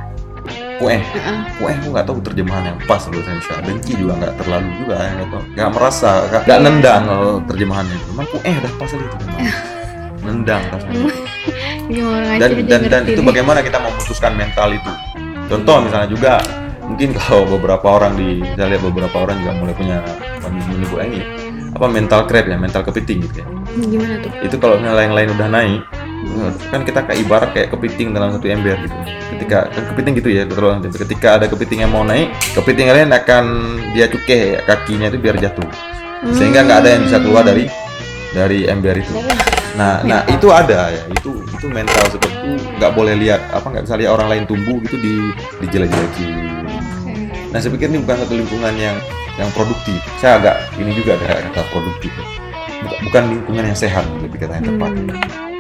kueh 0.81 1.01
Heeh. 1.01 1.39
kueh 1.61 1.75
aku 1.79 1.89
nggak 1.95 2.07
tahu 2.07 2.19
terjemahan 2.25 2.63
yang 2.73 2.79
pas 2.89 3.03
loh 3.07 3.23
saya 3.23 3.37
bisa 3.39 3.53
benci 3.63 3.93
juga 3.95 4.13
nggak 4.19 4.35
terlalu 4.43 4.69
juga 4.83 4.95
nggak 5.55 5.71
merasa 5.71 6.11
nggak 6.45 6.59
nendang 6.61 7.03
kalau 7.07 7.33
terjemahannya. 7.47 7.95
Itu 7.95 8.07
memang 8.15 8.27
kueh 8.33 8.55
udah 8.59 8.73
pas 8.79 8.91
itu 8.91 9.07
nendang 10.25 10.63
rasanya 10.73 10.99
dan 12.41 12.51
dan 12.65 12.81
dan 12.89 13.03
itu 13.05 13.21
bagaimana 13.21 13.61
kita 13.61 13.77
memutuskan 13.77 14.33
mental 14.35 14.73
itu. 14.73 14.93
Contoh 15.45 15.85
misalnya 15.85 16.09
juga 16.09 16.33
mungkin 16.85 17.13
kalau 17.17 17.45
beberapa 17.49 17.87
orang 18.01 18.17
di 18.17 18.41
saya 18.57 18.77
lihat 18.77 18.83
beberapa 18.85 19.17
orang 19.21 19.37
juga 19.45 19.53
mulai 19.57 19.75
punya 19.77 19.99
menyebut 20.45 21.01
ini 21.01 21.21
apa 21.75 21.87
mental 21.91 22.25
crab 22.31 22.47
ya 22.49 22.57
mental 22.57 22.83
kepiting 22.87 23.25
gitu 23.29 23.45
ya. 23.45 23.47
Gimana 23.75 24.15
tuh? 24.23 24.31
Itu 24.47 24.57
kalau 24.57 24.81
misalnya 24.81 25.05
yang 25.05 25.17
lain 25.17 25.29
udah 25.37 25.49
naik 25.51 25.81
kan 26.71 26.81
kita 26.83 27.01
kayak 27.05 27.19
ibarat 27.25 27.51
kayak 27.53 27.69
kepiting 27.73 28.13
dalam 28.13 28.35
satu 28.35 28.47
ember 28.49 28.77
gitu. 28.81 28.97
Ketika 29.35 29.59
kan 29.73 29.83
kepiting 29.93 30.13
gitu 30.21 30.31
ya 30.31 30.43
betul 30.47 30.71
ketika 30.95 31.29
ada 31.41 31.47
kepiting 31.51 31.85
yang 31.85 31.93
mau 31.93 32.07
naik 32.07 32.31
kepiting 32.55 32.87
lain 32.93 33.11
akan 33.11 33.45
dia 33.93 34.07
cukai 34.07 34.63
kakinya 34.65 35.11
itu 35.11 35.19
biar 35.21 35.37
jatuh. 35.41 35.69
Sehingga 36.33 36.65
nggak 36.65 36.79
ada 36.85 36.89
yang 36.97 37.03
bisa 37.05 37.19
keluar 37.21 37.43
dari 37.45 37.69
dari 38.33 38.67
ember 38.67 38.97
itu. 38.99 39.15
Nah 39.77 40.01
nah 40.07 40.23
itu 40.31 40.49
ada 40.51 40.93
ya. 40.93 41.03
Itu 41.11 41.45
itu 41.65 41.67
mental 41.73 42.05
seperti 42.13 42.37
itu 42.37 42.53
nggak 42.77 42.93
boleh 42.93 43.15
lihat 43.17 43.41
apa 43.57 43.67
nggak 43.73 43.85
bisa 43.89 43.97
lihat 43.97 44.11
orang 44.13 44.29
lain 44.29 44.45
tumbuh 44.45 44.77
gitu 44.85 45.01
di 45.01 45.33
dijelek-jelekin 45.65 46.53
nah 47.55 47.63
saya 47.63 47.71
pikir 47.71 47.87
ini 47.87 48.03
bukan 48.03 48.19
satu 48.19 48.35
lingkungan 48.35 48.75
yang 48.75 48.99
yang 49.35 49.51
produktif. 49.55 49.99
Saya 50.23 50.39
agak 50.39 50.57
ini 50.79 50.91
juga 50.95 51.19
ada 51.19 51.43
kata 51.51 51.63
produktif 51.71 52.11
bukan 53.03 53.23
lingkungan 53.31 53.65
yang 53.73 53.79
sehat 53.79 54.05
lebih 54.21 54.43
kata 54.45 54.61
yang 54.61 54.67
tepat. 54.75 54.91
Hmm. 54.91 55.54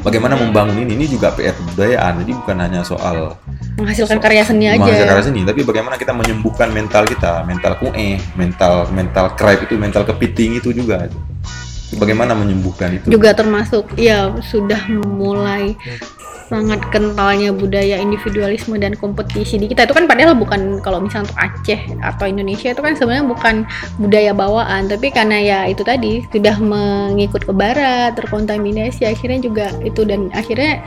Bagaimana 0.00 0.34
membangun 0.36 0.76
ini 0.84 0.96
ini 0.96 1.06
juga 1.08 1.32
PR 1.32 1.54
kebudayaan. 1.56 2.24
Jadi 2.24 2.32
bukan 2.36 2.56
hanya 2.60 2.80
soal 2.84 3.36
menghasilkan 3.80 4.18
karya 4.20 4.44
seni 4.44 4.68
aja. 4.68 4.80
menghasilkan 4.80 5.08
karya 5.08 5.24
seni 5.24 5.40
tapi 5.46 5.60
bagaimana 5.64 5.96
kita 5.96 6.12
menyembuhkan 6.12 6.68
mental 6.68 7.08
kita 7.08 7.40
mental 7.48 7.72
kue 7.80 8.20
mental 8.36 8.88
mental 8.92 9.32
crab 9.36 9.60
itu 9.64 9.74
mental 9.76 10.04
kepiting 10.04 10.60
itu 10.60 10.72
juga. 10.74 11.08
Bagaimana 11.90 12.38
menyembuhkan 12.38 13.02
itu? 13.02 13.10
Juga 13.10 13.34
termasuk 13.34 13.98
ya 13.98 14.30
sudah 14.46 14.78
mulai 14.94 15.74
sangat 16.50 16.82
kentalnya 16.90 17.54
budaya 17.54 18.02
individualisme 18.02 18.74
dan 18.82 18.98
kompetisi 18.98 19.54
di 19.54 19.70
kita. 19.70 19.86
Itu 19.86 19.94
kan 19.94 20.10
padahal 20.10 20.34
bukan 20.34 20.82
kalau 20.82 20.98
misalnya 20.98 21.30
untuk 21.30 21.38
Aceh 21.38 21.80
atau 22.02 22.26
Indonesia 22.26 22.74
itu 22.74 22.82
kan 22.82 22.98
sebenarnya 22.98 23.26
bukan 23.30 23.54
budaya 24.02 24.34
bawaan. 24.34 24.90
Tapi 24.90 25.14
karena 25.14 25.38
ya 25.38 25.58
itu 25.70 25.86
tadi 25.86 26.26
sudah 26.34 26.58
mengikut 26.58 27.46
ke 27.46 27.54
barat 27.54 28.18
terkontaminasi 28.18 29.06
akhirnya 29.06 29.38
juga 29.38 29.66
itu. 29.86 30.02
Dan 30.02 30.34
akhirnya 30.34 30.82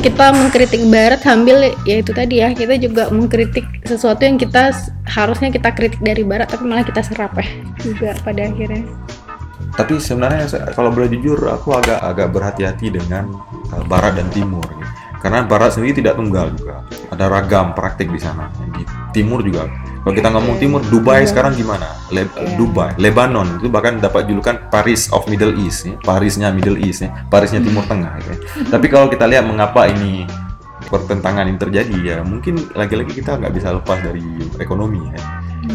kita 0.00 0.30
mengkritik 0.30 0.80
barat 0.88 1.20
sambil 1.20 1.74
ya 1.82 1.98
itu 1.98 2.14
tadi 2.14 2.40
ya 2.40 2.54
kita 2.54 2.78
juga 2.78 3.10
mengkritik 3.10 3.66
sesuatu 3.82 4.22
yang 4.22 4.38
kita 4.38 4.70
harusnya 5.02 5.50
kita 5.50 5.74
kritik 5.74 5.98
dari 5.98 6.22
barat 6.22 6.46
tapi 6.46 6.62
malah 6.62 6.86
kita 6.86 7.02
serap 7.02 7.34
ya 7.34 7.44
juga 7.82 8.14
pada 8.22 8.46
akhirnya 8.46 8.86
tapi 9.72 9.98
sebenarnya 9.98 10.46
kalau 10.74 10.90
boleh 10.90 11.08
jujur 11.08 11.38
aku 11.46 11.74
agak 11.74 11.98
agak 12.00 12.28
berhati-hati 12.30 12.90
dengan 12.90 13.30
uh, 13.70 13.84
barat 13.86 14.18
dan 14.18 14.26
timur 14.28 14.62
gitu. 14.66 14.88
karena 15.20 15.44
barat 15.44 15.76
sendiri 15.76 16.00
tidak 16.00 16.16
tunggal 16.16 16.50
juga 16.52 16.82
ada 17.08 17.24
ragam 17.28 17.72
praktik 17.72 18.08
di 18.08 18.18
sana 18.18 18.48
di 18.74 18.82
timur 19.12 19.44
juga 19.44 19.68
kalau 20.00 20.16
kita 20.16 20.32
ngomong 20.32 20.56
timur 20.56 20.80
Dubai 20.88 21.22
Iya. 21.22 21.28
sekarang 21.28 21.52
gimana 21.54 21.92
Le- 22.08 22.24
Iya. 22.24 22.56
Dubai 22.56 22.96
Lebanon 22.96 23.60
itu 23.60 23.68
bahkan 23.68 24.00
dapat 24.00 24.24
julukan 24.26 24.56
Paris 24.72 25.12
of 25.12 25.28
Middle 25.28 25.52
East 25.60 25.84
ya. 25.84 25.94
Parisnya 26.00 26.48
Middle 26.48 26.80
East 26.80 27.04
ya. 27.04 27.12
Parisnya 27.28 27.60
Timur 27.60 27.84
Tengah 27.84 28.16
gitu 28.16 28.32
ya. 28.32 28.38
tapi 28.72 28.88
kalau 28.88 29.12
kita 29.12 29.28
lihat 29.28 29.44
mengapa 29.44 29.84
ini 29.92 30.24
pertentangan 30.88 31.44
ini 31.46 31.60
terjadi 31.60 31.96
ya 32.00 32.16
mungkin 32.24 32.56
lagi-lagi 32.72 33.12
kita 33.12 33.36
nggak 33.36 33.52
bisa 33.52 33.76
lepas 33.76 34.00
dari 34.00 34.24
ekonomi 34.56 34.98
ya 35.12 35.20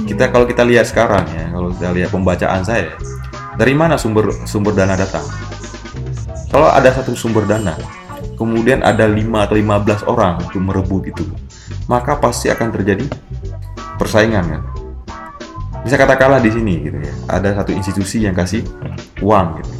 kita 0.09 0.27
kalau 0.27 0.43
kita 0.43 0.65
lihat 0.65 0.89
sekarang 0.89 1.23
ya 1.29 1.45
kalau 1.53 1.69
kita 1.71 1.89
lihat 1.93 2.09
pembacaan 2.11 2.65
saya 2.65 2.91
dari 3.55 3.73
mana 3.75 3.95
sumber 3.95 4.31
sumber 4.47 4.75
dana 4.75 4.95
datang? 4.95 5.23
Kalau 6.51 6.71
ada 6.71 6.91
satu 6.91 7.15
sumber 7.15 7.43
dana 7.47 7.75
kemudian 8.35 8.83
ada 8.83 9.07
5 9.07 9.15
atau 9.47 9.55
15 9.55 10.11
orang 10.11 10.33
untuk 10.43 10.59
merebut 10.59 11.07
itu 11.07 11.23
maka 11.87 12.19
pasti 12.19 12.51
akan 12.51 12.67
terjadi 12.75 13.07
persaingan 13.95 14.45
kan? 14.45 14.61
Bisa 15.85 16.01
katakanlah 16.01 16.41
di 16.41 16.49
sini 16.49 16.81
gitu 16.81 16.97
ya. 16.97 17.13
Ada 17.29 17.61
satu 17.61 17.71
institusi 17.71 18.25
yang 18.25 18.33
kasih 18.33 18.65
uang 19.21 19.61
gitu. 19.61 19.71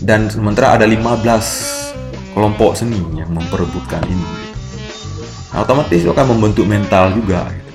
Dan 0.00 0.32
sementara 0.32 0.76
ada 0.76 0.88
15 0.88 2.34
kelompok 2.36 2.76
seni 2.76 3.00
yang 3.16 3.32
memperebutkan 3.32 4.04
ini 4.08 4.20
gitu. 4.20 4.56
Nah, 5.56 5.64
otomatis 5.64 6.04
itu 6.04 6.12
akan 6.12 6.36
membentuk 6.36 6.68
mental 6.68 7.16
juga 7.16 7.48
gitu. 7.48 7.72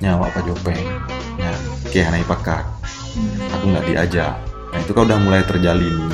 nyawa 0.00 0.32
apa 0.32 0.40
jopeng 0.44 0.80
ya 1.36 1.52
kayak 1.92 2.24
pakar 2.24 2.64
aku 3.60 3.76
nggak 3.76 3.86
diajak. 3.92 4.34
Nah 4.72 4.78
itu 4.80 4.96
kan 4.96 5.04
udah 5.04 5.18
mulai 5.20 5.44
terjalin 5.44 6.08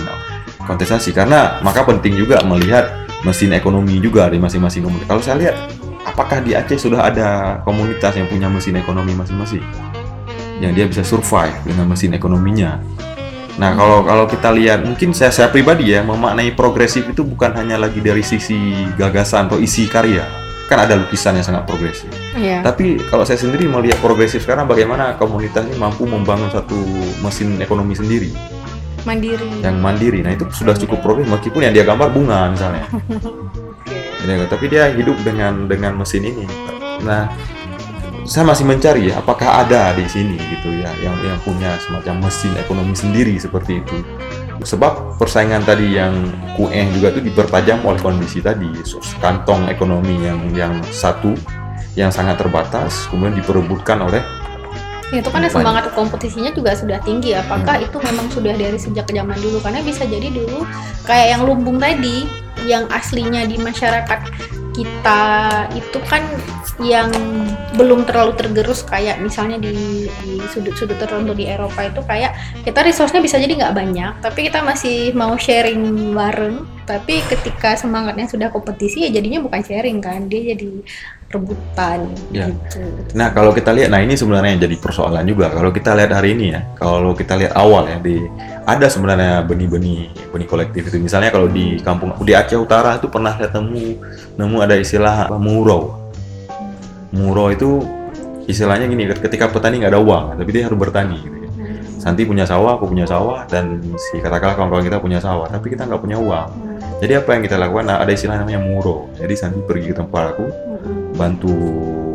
kontestasi. 0.66 1.14
Karena 1.14 1.62
maka 1.62 1.86
penting 1.86 2.18
juga 2.18 2.42
melihat 2.42 3.06
mesin 3.22 3.54
ekonomi 3.54 4.02
juga 4.02 4.26
di 4.26 4.42
masing-masing 4.42 4.82
komunitas. 4.82 5.06
Kalau 5.06 5.22
saya 5.22 5.36
lihat 5.38 5.56
apakah 6.02 6.42
di 6.42 6.58
Aceh 6.58 6.82
sudah 6.82 7.06
ada 7.06 7.62
komunitas 7.62 8.18
yang 8.18 8.26
punya 8.26 8.50
mesin 8.50 8.74
ekonomi 8.74 9.14
masing-masing? 9.14 9.62
Yang 10.58 10.72
dia 10.74 10.86
bisa 10.90 11.02
survive 11.06 11.54
dengan 11.62 11.86
mesin 11.86 12.10
ekonominya. 12.18 12.82
Nah 13.56 13.72
kalau 13.72 14.04
kalau 14.04 14.26
kita 14.28 14.52
lihat 14.52 14.84
mungkin 14.84 15.16
saya 15.16 15.32
saya 15.32 15.48
pribadi 15.48 15.94
ya 15.94 16.04
memaknai 16.04 16.52
progresif 16.52 17.08
itu 17.08 17.24
bukan 17.24 17.56
hanya 17.56 17.80
lagi 17.80 18.04
dari 18.04 18.20
sisi 18.20 18.84
gagasan 19.00 19.48
atau 19.48 19.56
isi 19.56 19.88
karya 19.88 20.45
kan 20.66 20.82
ada 20.82 20.98
lukisan 20.98 21.38
yang 21.38 21.46
sangat 21.46 21.62
progresif 21.64 22.10
Iya. 22.34 22.60
tapi 22.62 22.98
kalau 23.06 23.22
saya 23.22 23.38
sendiri 23.38 23.70
melihat 23.70 23.98
progresif 24.02 24.42
sekarang 24.42 24.66
bagaimana 24.66 25.14
komunitas 25.14 25.62
ini 25.66 25.78
mampu 25.78 26.04
membangun 26.04 26.50
satu 26.50 26.76
mesin 27.22 27.58
ekonomi 27.62 27.94
sendiri 27.94 28.30
mandiri 29.06 29.62
yang 29.62 29.78
mandiri. 29.78 30.18
Nah 30.18 30.34
itu 30.34 30.50
sudah 30.50 30.74
cukup 30.74 30.98
progresif 30.98 31.30
meskipun 31.30 31.62
yang 31.62 31.70
dia 31.70 31.86
gambar 31.86 32.10
bunga 32.10 32.50
misalnya. 32.50 32.84
Ya, 34.26 34.42
tapi 34.50 34.66
dia 34.66 34.90
hidup 34.90 35.14
dengan 35.22 35.70
dengan 35.70 36.02
mesin 36.02 36.26
ini. 36.26 36.50
Nah 37.06 37.30
saya 38.26 38.42
masih 38.42 38.66
mencari 38.66 39.14
ya 39.14 39.22
apakah 39.22 39.62
ada 39.62 39.94
di 39.94 40.02
sini 40.10 40.34
gitu 40.34 40.82
ya 40.82 40.90
yang 40.98 41.14
yang 41.22 41.38
punya 41.46 41.78
semacam 41.78 42.26
mesin 42.26 42.50
ekonomi 42.58 42.98
sendiri 42.98 43.38
seperti 43.38 43.78
itu. 43.86 44.02
Sebab 44.62 45.20
persaingan 45.20 45.62
tadi 45.64 45.96
yang 45.96 46.12
QE 46.56 46.82
juga 46.96 47.12
itu 47.12 47.20
dipertajam 47.28 47.84
oleh 47.84 48.00
kondisi 48.00 48.40
tadi 48.40 48.68
kantong 49.20 49.68
ekonomi 49.68 50.16
yang 50.24 50.40
yang 50.56 50.74
satu 50.88 51.36
yang 51.96 52.12
sangat 52.12 52.36
terbatas 52.40 53.08
kemudian 53.08 53.36
diperebutkan 53.40 54.00
oleh 54.04 54.20
Ya, 55.14 55.22
itu 55.22 55.30
kan 55.30 55.46
semangat 55.46 55.94
kompetisinya 55.94 56.50
juga 56.50 56.74
sudah 56.74 56.98
tinggi. 57.06 57.30
Apakah 57.30 57.78
itu 57.78 57.94
memang 58.02 58.26
sudah 58.26 58.58
dari 58.58 58.74
sejak 58.74 59.06
zaman 59.06 59.38
dulu? 59.38 59.62
Karena 59.62 59.78
bisa 59.78 60.02
jadi 60.02 60.34
dulu 60.34 60.66
kayak 61.06 61.38
yang 61.38 61.42
lumbung 61.46 61.78
tadi, 61.78 62.26
yang 62.66 62.90
aslinya 62.90 63.46
di 63.46 63.54
masyarakat 63.54 64.18
kita 64.76 65.24
itu 65.72 65.98
kan 66.04 66.20
yang 66.84 67.08
belum 67.80 68.04
terlalu 68.04 68.36
tergerus 68.36 68.84
kayak 68.84 69.16
misalnya 69.24 69.56
di, 69.56 70.04
sudut-sudut 70.52 71.00
tertentu 71.00 71.32
di 71.32 71.48
Eropa 71.48 71.88
itu 71.88 72.04
kayak 72.04 72.36
kita 72.68 72.84
resource-nya 72.84 73.24
bisa 73.24 73.40
jadi 73.40 73.56
nggak 73.56 73.76
banyak, 73.76 74.12
tapi 74.20 74.52
kita 74.52 74.60
masih 74.60 75.16
mau 75.16 75.32
sharing 75.40 76.12
bareng. 76.12 76.68
Tapi 76.86 77.18
ketika 77.26 77.74
semangatnya 77.74 78.30
sudah 78.30 78.48
kompetisi 78.52 79.08
ya 79.08 79.10
jadinya 79.10 79.42
bukan 79.42 79.58
sharing 79.64 79.98
kan, 79.98 80.30
dia 80.30 80.54
jadi 80.54 80.84
rebutan 81.26 82.06
Ya. 82.30 82.46
gitu. 82.46 82.86
Nah 83.18 83.34
kalau 83.34 83.50
kita 83.50 83.74
lihat, 83.74 83.90
nah 83.90 83.98
ini 83.98 84.14
sebenarnya 84.14 84.54
yang 84.54 84.62
jadi 84.62 84.76
persoalan 84.78 85.26
juga. 85.26 85.50
Kalau 85.50 85.74
kita 85.74 85.98
lihat 85.98 86.14
hari 86.14 86.38
ini 86.38 86.54
ya, 86.54 86.60
kalau 86.78 87.12
kita 87.18 87.34
lihat 87.34 87.52
awal 87.58 87.90
ya 87.90 87.98
di 87.98 88.22
ada 88.62 88.86
sebenarnya 88.86 89.42
benih-benih 89.42 90.30
benih 90.30 90.46
kolektif 90.46 90.86
itu. 90.86 91.02
Misalnya 91.02 91.34
kalau 91.34 91.50
di 91.50 91.82
kampung 91.82 92.14
di 92.22 92.32
Aceh 92.34 92.54
Utara 92.54 92.98
itu 93.02 93.10
pernah 93.10 93.34
saya 93.34 93.50
temu 93.50 93.98
nemu 94.38 94.56
ada 94.62 94.78
istilah 94.78 95.26
muro. 95.38 96.10
Muro 97.10 97.50
itu 97.50 97.82
istilahnya 98.46 98.86
gini, 98.86 99.10
ketika 99.10 99.50
petani 99.50 99.82
nggak 99.82 99.92
ada 99.94 100.02
uang, 100.02 100.24
tapi 100.38 100.50
dia 100.54 100.70
harus 100.70 100.78
bertani. 100.78 101.18
Gitu. 101.18 101.36
ya. 101.42 101.50
Hmm. 101.50 101.78
Santi 101.98 102.22
punya 102.22 102.46
sawah, 102.46 102.78
aku 102.78 102.86
punya 102.86 103.02
sawah, 103.02 103.42
dan 103.50 103.82
si 103.98 104.22
katakanlah 104.22 104.54
kawan-kawan 104.54 104.86
kita 104.86 104.98
punya 105.02 105.18
sawah, 105.18 105.50
tapi 105.50 105.74
kita 105.74 105.82
nggak 105.82 105.98
punya 105.98 106.18
uang. 106.18 106.48
Jadi 106.96 107.12
apa 107.12 107.28
yang 107.36 107.42
kita 107.44 107.56
lakukan? 107.60 107.84
Nah, 107.92 107.96
ada 108.00 108.08
istilah 108.08 108.40
namanya 108.40 108.56
muro. 108.56 109.12
Jadi 109.20 109.34
Santi 109.36 109.60
pergi 109.60 109.92
ke 109.92 109.96
tempat 110.00 110.32
aku, 110.32 110.46
Hmm. 110.48 111.12
bantu 111.12 111.52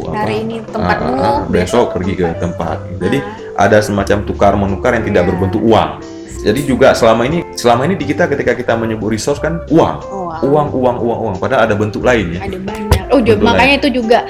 apa, 0.10 0.26
Hari 0.26 0.36
ini 0.42 0.58
tempatmu, 0.66 1.14
ah, 1.14 1.22
ah, 1.22 1.40
besok 1.46 1.94
pergi 1.94 2.14
ke 2.18 2.28
tempat. 2.42 2.78
Jadi 2.98 3.22
ada 3.54 3.78
semacam 3.78 4.18
tukar 4.26 4.54
menukar 4.58 4.98
yang 4.98 5.06
tidak 5.06 5.24
Iya. 5.26 5.30
berbentuk 5.30 5.62
uang. 5.62 5.92
Jadi 6.42 6.66
juga 6.66 6.98
selama 6.98 7.30
ini 7.30 7.46
selama 7.54 7.86
ini 7.86 7.94
di 7.94 8.10
kita 8.10 8.26
ketika 8.26 8.58
kita 8.58 8.74
menyebut 8.74 9.14
resource 9.14 9.38
kan 9.38 9.62
uang, 9.70 9.96
wow. 10.02 10.42
uang, 10.42 10.68
uang, 10.74 10.98
uang, 10.98 11.20
uang. 11.30 11.36
Padahal 11.38 11.70
ada 11.70 11.78
bentuk 11.78 12.02
lain 12.02 12.34
ya. 12.34 12.50
ada 12.50 12.58
banyak. 12.58 13.04
Oh, 13.14 13.22
Betul, 13.22 13.46
makanya 13.46 13.76
itu 13.78 13.90
juga 14.02 14.26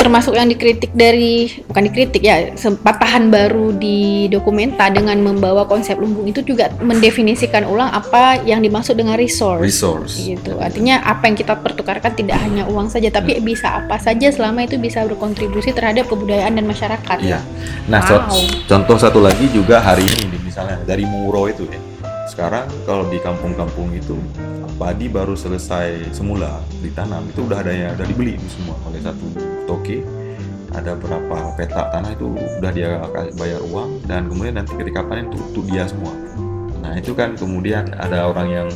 termasuk 0.00 0.32
yang 0.32 0.48
dikritik 0.48 0.96
dari 0.96 1.60
bukan 1.68 1.92
dikritik 1.92 2.24
ya 2.24 2.56
patahan 2.56 3.28
baru 3.28 3.76
di 3.76 4.32
dokumenta 4.32 4.88
dengan 4.88 5.20
membawa 5.20 5.68
konsep 5.68 6.00
lumbung 6.00 6.24
itu 6.24 6.40
juga 6.40 6.72
mendefinisikan 6.80 7.68
ulang 7.68 7.92
apa 7.92 8.40
yang 8.48 8.64
dimaksud 8.64 8.96
dengan 8.96 9.20
resource. 9.20 9.60
Resource. 9.60 10.16
Gitu. 10.16 10.56
Artinya 10.56 11.04
apa 11.04 11.28
yang 11.28 11.36
kita 11.36 11.60
pertukarkan 11.60 12.16
tidak 12.16 12.40
hanya 12.40 12.64
uang 12.64 12.88
saja 12.88 13.12
tapi 13.12 13.36
Hmm. 13.36 13.44
bisa 13.44 13.84
apa 13.84 14.00
saja 14.00 14.32
selama 14.32 14.64
itu 14.64 14.80
bisa 14.80 15.04
berkontribusi 15.04 15.76
terhadap 15.76 16.08
kebudayaan 16.08 16.56
dan 16.56 16.64
masyarakat. 16.64 17.18
Iya. 17.20 17.44
Nah, 17.84 18.00
Wow. 18.00 18.32
contoh 18.64 18.96
satu 18.96 19.20
lagi 19.20 19.52
juga 19.52 19.84
hari 19.84 20.08
ini 20.08 20.40
misalnya 20.40 20.80
dari 20.88 21.04
Muro 21.04 21.44
itu 21.44 21.68
ya. 21.68 21.89
Sekarang 22.30 22.70
kalau 22.86 23.10
di 23.10 23.18
kampung-kampung 23.18 23.90
itu 23.90 24.14
padi 24.78 25.10
baru 25.10 25.34
selesai 25.34 26.14
semula 26.14 26.62
ditanam 26.78 27.26
itu 27.26 27.42
udah 27.42 27.58
ada 27.58 27.74
yang 27.74 27.98
udah 27.98 28.06
dibeli 28.06 28.38
itu 28.38 28.46
semua 28.54 28.78
oleh 28.86 29.02
satu 29.02 29.26
toke. 29.66 29.98
Ada 30.70 30.94
berapa 30.94 31.58
petak 31.58 31.90
tanah 31.90 32.14
itu 32.14 32.30
udah 32.30 32.70
dia 32.70 33.02
bayar 33.34 33.58
uang 33.66 34.06
dan 34.06 34.30
kemudian 34.30 34.62
nanti 34.62 34.78
ketika 34.78 35.02
panen 35.02 35.26
itu 35.26 35.42
untuk 35.42 35.66
dia 35.66 35.90
semua. 35.90 36.14
Nah 36.78 36.94
itu 36.94 37.10
kan 37.18 37.34
kemudian 37.34 37.90
ada 37.98 38.30
orang 38.30 38.48
yang 38.48 38.68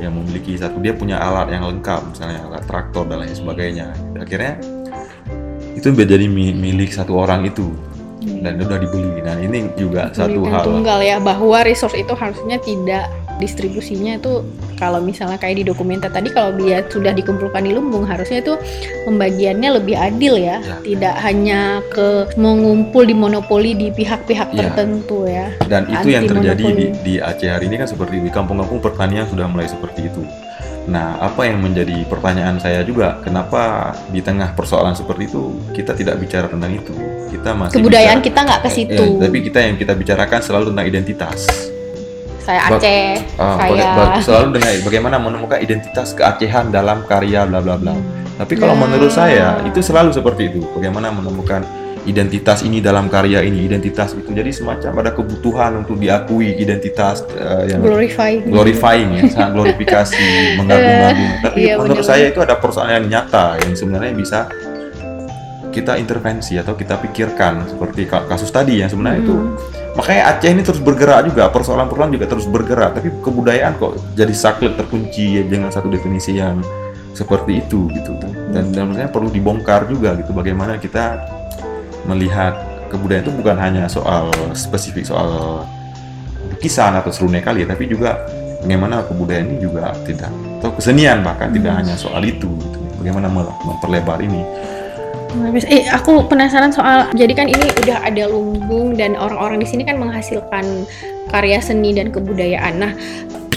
yang 0.00 0.16
memiliki 0.16 0.56
satu 0.56 0.80
dia 0.80 0.96
punya 0.96 1.20
alat 1.20 1.52
yang 1.52 1.68
lengkap 1.68 2.00
misalnya 2.08 2.40
alat 2.48 2.64
traktor 2.64 3.04
dan 3.04 3.20
lain 3.20 3.36
sebagainya. 3.36 3.92
Akhirnya 4.16 4.56
itu 5.76 5.92
menjadi 5.92 6.24
mi- 6.24 6.56
milik 6.56 6.90
satu 6.90 7.20
orang 7.20 7.44
itu 7.44 7.68
dan 8.44 8.60
udah 8.60 8.78
dibeli. 8.78 9.20
Nah 9.24 9.36
ini 9.38 9.72
juga 9.74 10.12
satu 10.12 10.44
hal. 10.46 10.64
tunggal 10.64 11.00
ya 11.00 11.16
bahwa 11.18 11.64
resource 11.64 11.96
itu 11.96 12.12
harusnya 12.12 12.60
tidak 12.60 13.08
distribusinya 13.38 14.18
itu 14.18 14.42
kalau 14.74 14.98
misalnya 14.98 15.38
kayak 15.38 15.62
di 15.62 15.64
dokumenta 15.66 16.10
tadi 16.10 16.26
kalau 16.30 16.58
dia 16.58 16.82
sudah 16.90 17.14
dikumpulkan 17.14 17.62
di 17.62 17.70
lumbung 17.70 18.02
harusnya 18.02 18.42
itu 18.42 18.58
pembagiannya 19.06 19.78
lebih 19.78 19.94
adil 19.94 20.34
ya, 20.38 20.58
Ya. 20.58 20.76
tidak 20.82 21.14
hanya 21.22 21.78
ke 21.88 22.26
mengumpul 22.34 23.06
di 23.06 23.14
monopoli 23.14 23.78
di 23.78 23.94
pihak-pihak 23.94 24.54
Ya. 24.54 24.58
tertentu 24.66 25.26
ya. 25.30 25.54
Dan 25.70 25.86
itu 25.86 26.08
yang 26.10 26.26
terjadi 26.26 26.64
di, 26.74 26.86
di 27.02 27.14
Aceh 27.22 27.46
hari 27.46 27.70
ini 27.70 27.78
kan 27.78 27.86
seperti 27.86 28.18
di 28.18 28.30
kampung-kampung 28.30 28.82
pertanian 28.82 29.26
sudah 29.30 29.46
mulai 29.46 29.70
seperti 29.70 30.10
itu. 30.10 30.22
Nah, 30.88 31.20
apa 31.20 31.44
yang 31.44 31.60
menjadi 31.60 32.08
pertanyaan 32.08 32.56
saya 32.56 32.80
juga, 32.80 33.20
kenapa 33.20 33.92
di 34.08 34.24
tengah 34.24 34.56
persoalan 34.56 34.96
seperti 34.96 35.28
itu 35.28 35.52
kita 35.70 35.92
tidak 35.92 36.16
bicara 36.16 36.48
tentang 36.48 36.72
itu? 36.72 36.96
Kita 37.28 37.52
masih 37.52 37.76
Kebudayaan 37.76 38.18
bicara- 38.18 38.24
kita 38.24 38.40
nggak 38.42 38.60
ke 38.64 38.68
Eh, 38.68 38.72
situ. 38.72 39.04
eh, 39.04 39.20
tapi 39.20 39.38
kita 39.44 39.58
yang 39.60 39.76
kita 39.76 39.92
bicarakan 39.92 40.40
selalu 40.40 40.64
tentang 40.72 40.86
identitas. 40.88 41.40
saya 42.40 42.64
Aceh, 42.64 43.36
Ah, 43.36 43.60
saya 43.60 43.84
bag- 43.92 44.24
selalu 44.24 44.56
dengan 44.56 44.72
bagaimana 44.80 45.16
menemukan 45.20 45.60
identitas 45.60 46.16
keacehan 46.16 46.72
dalam 46.72 47.04
karya 47.04 47.44
bla 47.44 47.60
bla 47.60 47.76
bla. 47.76 47.92
Tapi 48.40 48.56
kalau 48.56 48.72
Ya. 48.72 48.80
menurut 48.80 49.12
saya 49.12 49.60
itu 49.68 49.84
selalu 49.84 50.16
seperti 50.16 50.48
itu. 50.48 50.64
Bagaimana 50.72 51.12
menemukan 51.12 51.60
identitas 52.08 52.64
ini 52.64 52.80
dalam 52.80 53.12
karya 53.12 53.44
ini, 53.44 53.68
identitas 53.68 54.16
itu. 54.16 54.32
Jadi 54.32 54.48
semacam 54.48 55.04
ada 55.04 55.12
kebutuhan 55.12 55.84
untuk 55.84 56.00
diakui 56.00 56.56
identitas 56.56 57.20
eh, 57.36 57.76
yang 57.76 57.84
glorify. 57.84 58.40
glorifying 58.40 59.10
ya, 59.20 59.22
sangat 59.28 59.52
glorifikasi, 59.52 60.24
mengagung-agung. 60.58 61.32
Tapi 61.44 61.58
iya, 61.60 61.74
menurut 61.76 62.02
saya 62.02 62.32
itu 62.32 62.40
ada 62.40 62.56
persoalan 62.56 63.04
yang 63.04 63.06
nyata 63.20 63.60
yang 63.60 63.76
sebenarnya 63.76 64.16
bisa 64.16 64.48
kita 65.68 66.00
intervensi 66.00 66.56
atau 66.58 66.74
kita 66.74 66.96
pikirkan 66.98 67.68
seperti 67.68 68.08
ka- 68.08 68.26
kasus 68.26 68.48
tadi 68.50 68.80
yang 68.82 68.90
sebenarnya 68.90 69.20
itu 69.22 69.36
Hmm. 69.36 69.54
makanya 69.94 70.34
Aceh 70.34 70.50
ini 70.50 70.62
terus 70.64 70.80
bergerak 70.82 71.28
juga 71.30 71.46
persoalan-persoalan 71.54 72.18
juga 72.18 72.26
terus 72.26 72.46
bergerak 72.50 72.98
tapi 72.98 73.14
kebudayaan 73.22 73.78
kok 73.78 73.94
jadi 74.16 74.32
saklek 74.34 74.74
terkunci 74.74 75.38
ya, 75.38 75.42
dengan 75.46 75.70
satu 75.70 75.86
definisi 75.86 76.34
yang 76.34 76.64
seperti 77.14 77.62
itu 77.62 77.86
gitu 77.94 78.14
dan 78.50 78.70
dan 78.74 78.94
perlu 79.10 79.28
dibongkar 79.28 79.86
juga 79.86 80.14
gitu 80.18 80.30
bagaimana 80.32 80.78
kita 80.78 81.18
melihat 82.06 82.54
kebudayaan 82.88 83.24
itu 83.26 83.32
bukan 83.34 83.56
hanya 83.58 83.84
soal 83.90 84.30
spesifik 84.54 85.04
soal 85.04 85.62
lukisan 86.54 86.96
atau 86.96 87.12
serune 87.12 87.42
kali 87.42 87.64
ya, 87.64 87.68
tapi 87.68 87.86
juga 87.90 88.16
bagaimana 88.64 89.04
kebudayaan 89.06 89.46
ini 89.54 89.56
juga 89.62 89.94
tidak 90.06 90.30
atau 90.58 90.74
kesenian 90.74 91.22
bahkan 91.22 91.54
tidak 91.54 91.72
Hmm. 91.76 91.80
hanya 91.84 91.94
soal 91.94 92.22
itu 92.24 92.48
gitu. 92.58 92.78
bagaimana 92.98 93.30
mem- 93.30 93.54
memperlebar 93.62 94.18
ini 94.18 94.42
Habis, 95.28 95.68
eh 95.68 95.84
aku 95.92 96.24
penasaran 96.24 96.72
soal 96.72 97.12
jadi 97.12 97.36
kan 97.36 97.46
ini 97.52 97.68
udah 97.84 98.00
ada 98.00 98.24
lumbung 98.32 98.96
dan 98.96 99.12
orang-orang 99.12 99.60
di 99.60 99.68
sini 99.68 99.84
kan 99.84 100.00
menghasilkan 100.00 100.88
karya 101.28 101.60
seni 101.60 101.92
dan 101.92 102.08
kebudayaan. 102.08 102.80
Nah, 102.80 102.92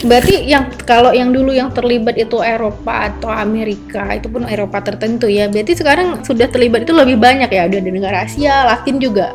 berarti 0.06 0.46
yang 0.46 0.70
kalau 0.86 1.12
yang 1.14 1.34
dulu 1.34 1.54
yang 1.54 1.70
terlibat 1.74 2.18
itu 2.18 2.42
Eropa 2.42 3.10
atau 3.10 3.30
Amerika 3.30 4.14
itu 4.14 4.28
pun 4.28 4.46
Eropa 4.46 4.82
tertentu 4.82 5.30
ya. 5.30 5.48
Berarti 5.48 5.78
sekarang 5.78 6.22
sudah 6.26 6.50
terlibat 6.50 6.86
itu 6.86 6.94
lebih 6.94 7.18
banyak 7.18 7.50
ya. 7.50 7.70
Udah 7.70 7.80
ada 7.80 7.92
negara 7.92 8.18
Asia, 8.26 8.66
Latin 8.68 8.98
juga 9.02 9.34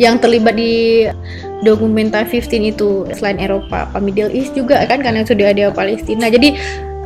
yang 0.00 0.16
terlibat 0.16 0.56
di 0.56 1.04
dokumenta 1.62 2.24
15 2.24 2.72
itu 2.72 3.04
selain 3.12 3.38
Eropa, 3.38 3.86
apa 3.86 4.00
Middle 4.00 4.32
East 4.32 4.56
juga 4.56 4.82
kan 4.88 5.04
karena 5.04 5.22
sudah 5.22 5.52
ada 5.52 5.70
Palestina. 5.70 6.32
Jadi 6.32 6.56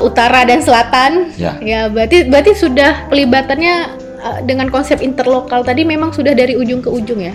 utara 0.00 0.44
dan 0.44 0.60
selatan 0.60 1.32
ya 1.40 1.56
Ya, 1.64 1.88
berarti 1.88 2.28
berarti 2.28 2.52
sudah 2.52 3.08
pelibatannya 3.08 4.05
uh, 4.26 4.38
dengan 4.42 4.66
konsep 4.68 4.98
interlokal 4.98 5.62
tadi 5.62 5.86
memang 5.86 6.10
sudah 6.10 6.34
dari 6.34 6.58
ujung 6.58 6.82
ke 6.82 6.90
ujung 6.90 7.22
ya. 7.22 7.34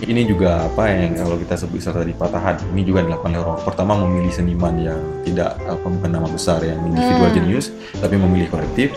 ini 0.00 0.24
juga 0.24 0.64
apa 0.64 0.88
yang 0.88 1.12
kalau 1.12 1.36
kita 1.36 1.60
sebut 1.60 1.76
istilah 1.76 2.00
tadi 2.00 2.16
patahan 2.16 2.56
ini 2.72 2.88
juga 2.88 3.04
dilakukan 3.04 3.36
oleh 3.36 3.44
orang 3.44 3.60
pertama 3.60 3.92
memilih 4.00 4.32
seniman 4.32 4.72
yang 4.80 4.96
tidak 5.28 5.60
apa 5.60 5.84
bukan 5.84 6.08
nama 6.08 6.24
besar 6.24 6.64
yang 6.64 6.80
individual 6.88 7.28
Hmm. 7.28 7.36
genius 7.36 7.66
tapi 8.00 8.16
memilih 8.16 8.48
kolektif 8.48 8.96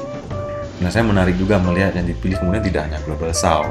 nah 0.80 0.88
saya 0.88 1.04
menarik 1.04 1.36
juga 1.36 1.60
melihat 1.60 1.92
yang 1.96 2.08
dipilih 2.08 2.40
kemudian 2.40 2.64
tidak 2.64 2.88
hanya 2.88 3.04
global 3.04 3.36
south 3.36 3.68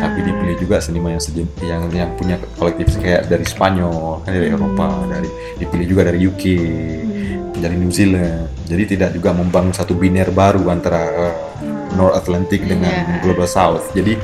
tapi 0.00 0.24
dipilih 0.24 0.56
juga 0.56 0.76
seniman 0.80 1.16
yang 1.16 1.22
sejen, 1.22 1.44
yang 1.60 1.84
yang 1.92 2.08
punya 2.16 2.36
kolektif 2.56 2.96
kayak 2.96 3.28
dari 3.28 3.44
Spanyol 3.44 4.24
kan 4.24 4.32
dari 4.32 4.48
Hmm. 4.48 4.56
Eropa 4.56 4.88
dari 5.04 5.28
dipilih 5.60 5.86
juga 5.86 6.02
dari 6.08 6.18
UK 6.24 6.44
Hmm. 6.56 7.60
dari 7.60 7.76
New 7.76 7.92
Zealand 7.92 8.48
jadi 8.64 8.82
tidak 8.88 9.10
juga 9.12 9.36
membangun 9.36 9.76
satu 9.76 9.92
biner 9.92 10.32
baru 10.32 10.72
antara 10.72 11.00
uh, 11.12 11.53
North 11.94 12.14
Atlantic 12.16 12.60
dengan 12.62 12.90
Iya. 12.90 13.20
Global 13.20 13.46
South 13.46 13.90
jadi 13.90 14.18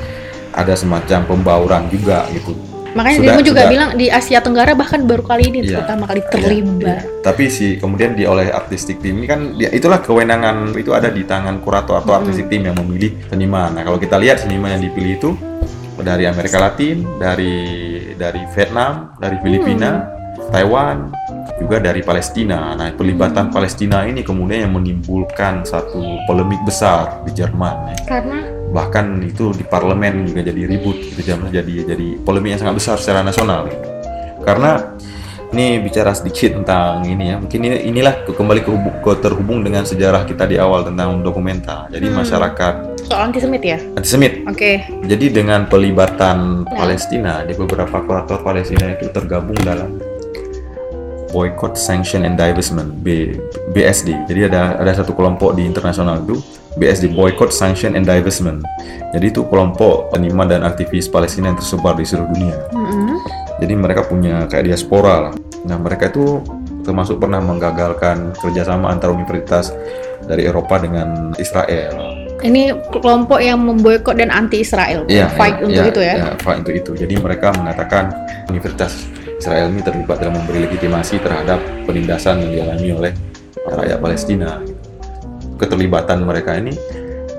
ada 0.51 0.73
semacam 0.73 1.19
pembauran 1.25 1.87
juga 1.87 2.27
gitu 2.29 2.51
Makanya 2.91 3.07
Sudah- 3.15 3.23
dirimu 3.31 3.43
juga 3.47 3.61
sudah. 3.63 3.71
bilang 3.71 3.89
di 3.95 4.07
Asia 4.11 4.39
Tenggara 4.43 4.75
bahkan 4.75 4.99
baru 5.01 5.23
kali 5.23 5.47
ini 5.47 5.59
Iya. 5.63 5.79
pertama 5.79 6.03
kali 6.03 6.19
Iya, 6.19 6.27
terlibat. 6.27 6.83
iya. 6.83 7.23
Tapi 7.23 7.43
si 7.47 7.79
kemudian 7.79 8.11
di 8.11 8.27
oleh 8.27 8.51
artistik 8.51 8.99
tim 8.99 9.15
ini 9.15 9.25
kan 9.25 9.55
dia, 9.55 9.71
itulah 9.71 10.03
kewenangan 10.03 10.75
itu 10.75 10.91
ada 10.91 11.07
di 11.07 11.23
tangan 11.23 11.63
kurator 11.63 11.95
atau 11.97 12.11
Hmm. 12.11 12.19
artistik 12.19 12.51
tim 12.51 12.67
yang 12.67 12.75
memilih 12.75 13.15
seniman. 13.31 13.71
Nah 13.71 13.87
kalau 13.87 13.95
kita 13.95 14.19
lihat 14.19 14.43
seniman 14.43 14.75
yang 14.75 14.83
dipilih 14.83 15.15
itu 15.15 15.29
dari 15.97 16.27
Amerika 16.27 16.59
Latin, 16.59 17.07
dari 17.15 17.55
dari 18.11 18.43
Vietnam, 18.51 19.15
dari 19.15 19.39
Filipina, 19.39 20.11
Taiwan, 20.51 21.15
juga 21.61 21.77
dari 21.77 22.01
Palestina. 22.01 22.73
Nah 22.73 22.89
pelibatan 22.91 23.47
Hmm. 23.47 23.53
Palestina 23.53 24.03
ini 24.03 24.21
kemudian 24.21 24.65
yang 24.65 24.73
menimbulkan 24.73 25.61
satu 25.63 26.01
polemik 26.25 26.65
besar 26.65 27.21
di 27.23 27.31
Jerman. 27.31 27.93
ya. 27.93 27.97
Karena 28.09 28.41
bahkan 28.71 29.19
itu 29.19 29.51
di 29.51 29.61
parlemen 29.61 30.23
juga 30.25 30.41
jadi 30.41 30.63
ribut 30.63 30.95
gitu 31.11 31.21
jadi 31.51 31.73
jadi 31.85 32.07
polemik 32.23 32.55
yang 32.55 32.61
sangat 32.61 32.75
besar 32.79 32.95
secara 32.95 33.19
nasional 33.19 33.67
gitu. 33.67 33.83
karena 34.41 34.95
ini 35.51 35.83
bicara 35.83 36.15
sedikit 36.15 36.55
tentang 36.55 37.03
ini 37.03 37.29
ya 37.29 37.37
mungkin 37.37 37.59
ini, 37.61 37.83
inilah 37.83 38.23
ke- 38.23 38.31
kembali 38.31 38.63
ke, 38.63 38.71
ke 39.03 39.11
terhubung 39.19 39.59
dengan 39.59 39.83
sejarah 39.83 40.23
kita 40.23 40.47
di 40.47 40.55
awal 40.55 40.87
tentang 40.87 41.19
dokumenta 41.19 41.91
jadi 41.91 42.07
Hmm. 42.07 42.23
masyarakat 42.23 42.73
Soal 43.03 43.27
antisemit 43.27 43.59
ya? 43.59 43.75
antisemit 43.93 44.39
Oke. 44.47 44.87
jadi 45.03 45.25
dengan 45.27 45.67
pelibatan 45.67 46.63
Ya. 46.63 46.79
Palestina 46.79 47.43
di 47.43 47.51
beberapa 47.51 47.99
kurator 47.99 48.39
Palestina 48.39 48.87
itu 48.89 49.11
tergabung 49.11 49.59
dalam 49.59 49.99
Boycott, 51.31 51.79
Sanction 51.79 52.27
and 52.27 52.35
Divestment 52.37 53.01
B, 53.01 53.39
BSD. 53.71 54.27
Jadi 54.27 54.51
ada 54.51 54.77
ada 54.77 54.91
satu 54.91 55.15
kelompok 55.15 55.55
di 55.57 55.65
internasional 55.65 56.21
itu 56.21 56.37
BSD 56.77 57.11
Boycott, 57.11 57.51
Sanction 57.51 57.95
and 57.95 58.07
Divestment. 58.07 58.63
Jadi 59.11 59.25
itu 59.31 59.43
kelompok 59.47 60.11
seniman 60.11 60.47
dan 60.47 60.61
aktivis 60.63 61.07
Palestina 61.11 61.51
yang 61.51 61.59
tersebar 61.59 61.95
di 61.99 62.05
seluruh 62.07 62.29
dunia. 62.31 62.57
Mm-mm. 62.71 63.19
Jadi 63.59 63.73
mereka 63.75 64.07
punya 64.07 64.47
kayak 64.47 64.71
diaspora 64.71 65.31
lah. 65.31 65.33
Nah 65.67 65.77
mereka 65.79 66.11
itu 66.11 66.39
termasuk 66.81 67.21
pernah 67.21 67.39
menggagalkan 67.43 68.33
kerjasama 68.39 68.89
antar 68.89 69.13
universitas 69.13 69.75
dari 70.25 70.47
Eropa 70.47 70.79
dengan 70.81 71.35
Israel. 71.37 72.21
Ini 72.41 72.73
kelompok 72.89 73.37
yang 73.37 73.61
memboikot 73.61 74.17
dan 74.17 74.33
anti 74.33 74.65
Israel. 74.65 75.05
Iya, 75.05 75.29
Fight 75.37 75.61
iya, 75.61 75.65
untuk 75.65 75.83
iya, 75.85 75.91
itu 75.93 76.01
ya. 76.01 76.15
iya, 76.17 76.29
fight 76.41 76.65
untuk 76.65 76.73
itu. 76.73 76.91
Jadi 76.97 77.13
mereka 77.21 77.53
mengatakan 77.53 78.09
Universitas 78.49 79.05
Israel 79.41 79.73
ini 79.73 79.81
terlibat 79.81 80.21
dalam 80.21 80.37
memberi 80.37 80.69
legitimasi 80.69 81.17
terhadap 81.17 81.57
penindasan 81.89 82.45
yang 82.45 82.51
dialami 82.53 82.89
oleh 82.93 83.11
rakyat 83.65 83.97
Palestina. 83.97 84.61
Keterlibatan 85.57 86.21
mereka 86.21 86.61
ini 86.61 86.77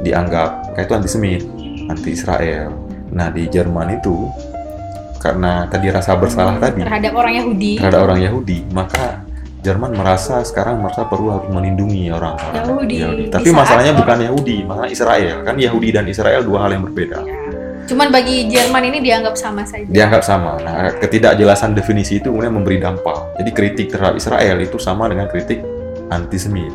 dianggap 0.03 0.75
kayak 0.75 0.91
itu 0.91 0.95
antisemit, 0.99 1.43
anti 1.87 2.11
Israel. 2.11 2.75
Nah 3.15 3.31
di 3.31 3.47
Jerman 3.47 4.03
itu 4.03 4.27
karena 5.23 5.71
tadi 5.71 5.87
rasa 5.95 6.19
bersalah 6.19 6.59
tadi 6.59 6.83
Terhadap 6.83 7.15
orang 7.15 7.39
Yahudi. 7.39 7.79
terhadap 7.79 8.01
orang 8.11 8.19
Yahudi, 8.19 8.59
maka 8.75 9.23
Jerman 9.63 9.95
merasa 9.95 10.43
sekarang 10.43 10.83
merasa 10.83 11.07
perlu 11.07 11.31
harus 11.31 11.47
melindungi 11.55 12.11
orang 12.11 12.35
Yahudi. 12.51 13.31
Tapi 13.31 13.47
Di 13.47 13.55
saat 13.55 13.63
masalahnya 13.63 13.95
bukan 13.95 14.19
Yahudi, 14.27 14.57
masalah 14.67 14.91
Israel. 14.91 15.37
Kan 15.47 15.55
Yahudi 15.55 15.89
dan 15.95 16.11
Israel 16.11 16.43
dua 16.43 16.67
hal 16.67 16.75
yang 16.75 16.83
berbeda. 16.83 17.23
Ya. 17.23 17.42
Cuman 17.87 18.09
bagi 18.15 18.47
Jerman 18.47 18.83
ini 18.89 18.99
dianggap 19.03 19.35
sama 19.35 19.67
saja. 19.67 19.87
dianggap 19.87 20.23
sama. 20.23 20.59
Nah, 20.63 20.95
ketidakjelasan 21.03 21.75
definisi 21.75 22.23
itu 22.23 22.31
kemudian 22.31 22.55
memberi 22.55 22.79
dampak. 22.79 23.37
Jadi 23.43 23.51
kritik 23.51 23.87
terhadap 23.91 24.15
Israel 24.17 24.57
itu 24.63 24.79
sama 24.79 25.11
dengan 25.11 25.27
kritik 25.27 25.61
antisemit. 26.09 26.71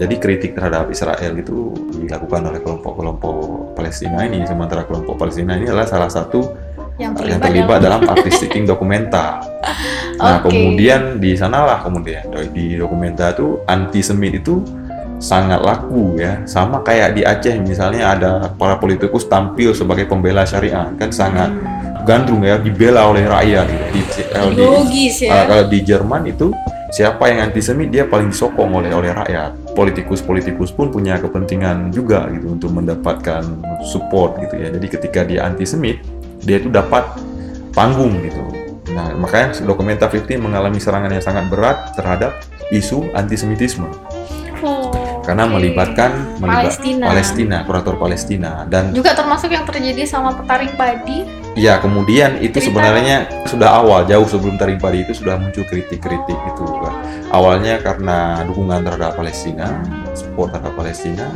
Jadi 0.00 0.16
kritik 0.16 0.56
terhadap 0.56 0.88
Israel 0.88 1.36
itu 1.36 1.76
dilakukan 1.92 2.40
oleh 2.48 2.60
kelompok-kelompok 2.64 3.36
Palestina 3.76 4.24
ini, 4.24 4.48
sementara 4.48 4.88
kelompok 4.88 5.20
Palestina 5.20 5.60
ini 5.60 5.68
adalah 5.68 5.84
salah 5.84 6.08
satu 6.08 6.56
yang 6.96 7.12
terlibat, 7.16 7.32
yang 7.32 7.40
terlibat 7.40 7.78
dalam 7.84 8.02
artistic 8.08 8.48
dokumenta. 8.70 9.40
Nah, 10.20 10.40
Oke. 10.40 10.52
kemudian 10.52 11.16
di 11.20 11.36
sanalah 11.36 11.80
kemudian 11.84 12.28
di 12.52 12.76
dokumenta 12.76 13.32
itu 13.32 13.60
antisemit 13.68 14.40
itu 14.40 14.60
sangat 15.20 15.60
laku 15.60 16.16
ya, 16.16 16.42
sama 16.48 16.80
kayak 16.80 17.14
di 17.14 17.22
Aceh 17.22 17.54
misalnya 17.60 18.16
ada 18.16 18.30
para 18.56 18.80
politikus 18.80 19.28
tampil 19.28 19.76
sebagai 19.76 20.08
pembela 20.08 20.48
syariah 20.48 20.88
kan 20.96 21.12
sangat 21.12 21.52
gandrung 22.08 22.42
ya 22.42 22.56
dibela 22.56 23.04
oleh 23.06 23.28
rakyat 23.28 23.66
gitu. 23.92 23.92
di, 23.92 24.22
kalau 24.32 24.50
di- 24.56 24.64
logis 24.64 25.16
uh, 25.22 25.28
ya. 25.28 25.42
kalau 25.44 25.64
di 25.68 25.78
Jerman 25.84 26.22
itu 26.26 26.48
siapa 26.90 27.30
yang 27.30 27.52
antisemit 27.52 27.92
dia 27.92 28.08
paling 28.08 28.32
disokong 28.32 28.72
oleh 28.82 28.90
oleh 28.90 29.12
rakyat. 29.14 29.76
Politikus-politikus 29.76 30.74
pun 30.74 30.90
punya 30.90 31.16
kepentingan 31.22 31.94
juga 31.94 32.26
gitu 32.34 32.58
untuk 32.58 32.74
mendapatkan 32.74 33.46
support 33.86 34.42
gitu 34.42 34.58
ya. 34.58 34.68
Jadi 34.74 34.86
ketika 34.90 35.20
dia 35.22 35.46
antisemit 35.46 36.02
dia 36.42 36.58
itu 36.58 36.72
dapat 36.72 37.06
panggung 37.76 38.18
gitu. 38.24 38.42
Nah 38.90 39.14
makanya 39.14 39.62
dokumenta 39.62 40.10
50 40.10 40.26
mengalami 40.40 40.82
serangan 40.82 41.12
yang 41.14 41.22
sangat 41.22 41.46
berat 41.46 41.94
terhadap 41.94 42.42
isu 42.74 43.06
antisemitisme. 43.14 43.86
Oh, 44.60 44.92
karena 45.30 45.46
oke. 45.46 45.54
melibatkan 45.54 46.10
melibat- 46.42 46.66
Palestina. 46.66 47.04
Palestina 47.06 47.56
kurator 47.62 47.94
Palestina 47.94 48.50
dan 48.66 48.90
Juga 48.90 49.14
termasuk 49.14 49.54
yang 49.54 49.62
terjadi 49.62 50.02
sama 50.02 50.34
petaring 50.34 50.74
padi. 50.74 51.22
Ya, 51.54 51.78
kemudian 51.78 52.42
itu 52.42 52.58
Cerita 52.58 52.70
sebenarnya 52.70 53.26
sudah 53.46 53.78
awal, 53.78 54.06
jauh 54.06 54.22
sebelum 54.22 54.54
Taring 54.54 54.78
Padi 54.78 55.02
itu 55.02 55.18
sudah 55.18 55.34
muncul 55.34 55.66
kritik-kritik 55.66 56.38
itu. 56.38 56.66
Awalnya 57.30 57.82
karena 57.82 58.46
dukungan 58.46 58.86
terhadap 58.86 59.18
Palestina, 59.18 59.82
support 60.14 60.54
terhadap 60.54 60.78
Palestina, 60.78 61.26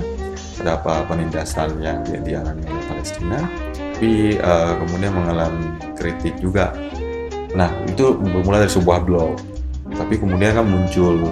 terhadap 0.54 0.86
uh, 0.86 1.02
penindasan 1.10 1.82
yang 1.82 1.98
di- 2.06 2.30
dialami 2.30 2.62
oleh 2.62 2.84
Palestina, 2.86 3.42
tapi 3.74 4.38
uh, 4.38 4.78
kemudian 4.86 5.12
mengalami 5.18 5.66
kritik 5.98 6.38
juga. 6.38 6.70
Nah, 7.58 7.74
itu 7.86 8.14
bermula 8.14 8.62
dari 8.62 8.70
sebuah 8.70 9.02
blog, 9.02 9.38
tapi 9.98 10.14
kemudian 10.14 10.62
kan 10.62 10.66
muncul 10.66 11.30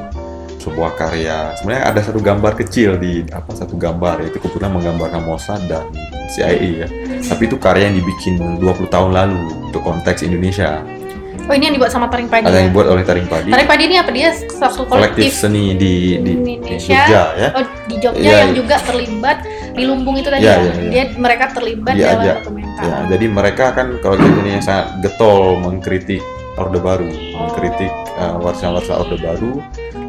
sebuah 0.62 0.94
karya. 0.94 1.58
Sebenarnya 1.58 1.84
ada 1.84 2.00
satu 2.00 2.18
gambar 2.18 2.52
kecil 2.56 2.94
di 2.96 3.26
apa 3.28 3.50
satu 3.50 3.74
gambar 3.74 4.22
yaitu 4.22 4.38
kebetulan 4.38 4.70
menggambarkan 4.70 5.20
Mossad 5.22 5.66
dan 5.66 5.90
CIA 6.28 6.48
ya 6.78 6.88
tapi 7.22 7.44
itu 7.44 7.56
karya 7.56 7.86
yang 7.86 7.96
dibikin 7.98 8.34
20 8.56 8.62
tahun 8.88 9.10
lalu 9.10 9.36
untuk 9.66 9.82
konteks 9.82 10.22
Indonesia 10.22 10.80
Oh 11.42 11.52
ini 11.52 11.66
yang 11.66 11.74
dibuat 11.74 11.90
sama 11.90 12.06
taring 12.06 12.24
padi. 12.26 12.46
ada 12.46 12.54
ya? 12.54 12.58
yang 12.58 12.70
dibuat 12.70 12.86
oleh 12.86 13.02
Taring 13.02 13.26
Padi 13.26 13.50
Taring 13.50 13.66
padi 13.66 13.82
ini 13.84 13.96
apa 13.96 14.10
dia 14.10 14.30
satu 14.32 14.86
kolektif 14.86 15.28
kolektif 15.28 15.32
seni 15.34 15.74
di, 15.74 16.16
di, 16.16 16.32
di 16.38 16.52
Indonesia. 16.56 17.02
Jogja 17.02 17.22
ya 17.34 17.48
Oh 17.52 17.62
di 17.84 17.96
Jogja 17.98 18.22
Iya, 18.22 18.36
yang 18.38 18.48
iya. 18.48 18.56
juga 18.56 18.76
terlibat 18.80 19.38
di 19.72 19.82
Lumbung 19.82 20.16
itu 20.16 20.28
tadi 20.28 20.40
Iya, 20.40 20.54
ya. 20.54 20.62
iya, 20.62 20.72
iya. 20.72 20.88
Dia 20.88 21.02
mereka 21.18 21.44
terlibat 21.50 21.92
Iya, 21.92 22.06
dalam 22.08 22.22
iya. 22.22 22.34
dokumenter. 22.38 22.82
ya 22.82 22.96
jadi 23.10 23.24
mereka 23.28 23.64
kan 23.72 23.86
kalau 23.98 24.16
di 24.16 24.24
Indonesia 24.24 24.60
sangat 24.62 24.86
getol 25.00 25.40
mengkritik 25.58 26.22
Orde 26.54 26.78
Baru 26.78 27.10
mengkritik 27.10 27.90
uh, 28.14 28.38
warsa-warsa 28.38 28.92
Orde 28.98 29.18
Baru 29.18 29.60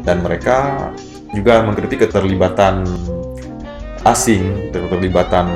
dan 0.04 0.20
mereka 0.20 0.88
juga 1.32 1.64
mengkritik 1.64 2.06
keterlibatan 2.06 2.84
asing 4.04 4.70
keterlibatan 4.70 5.48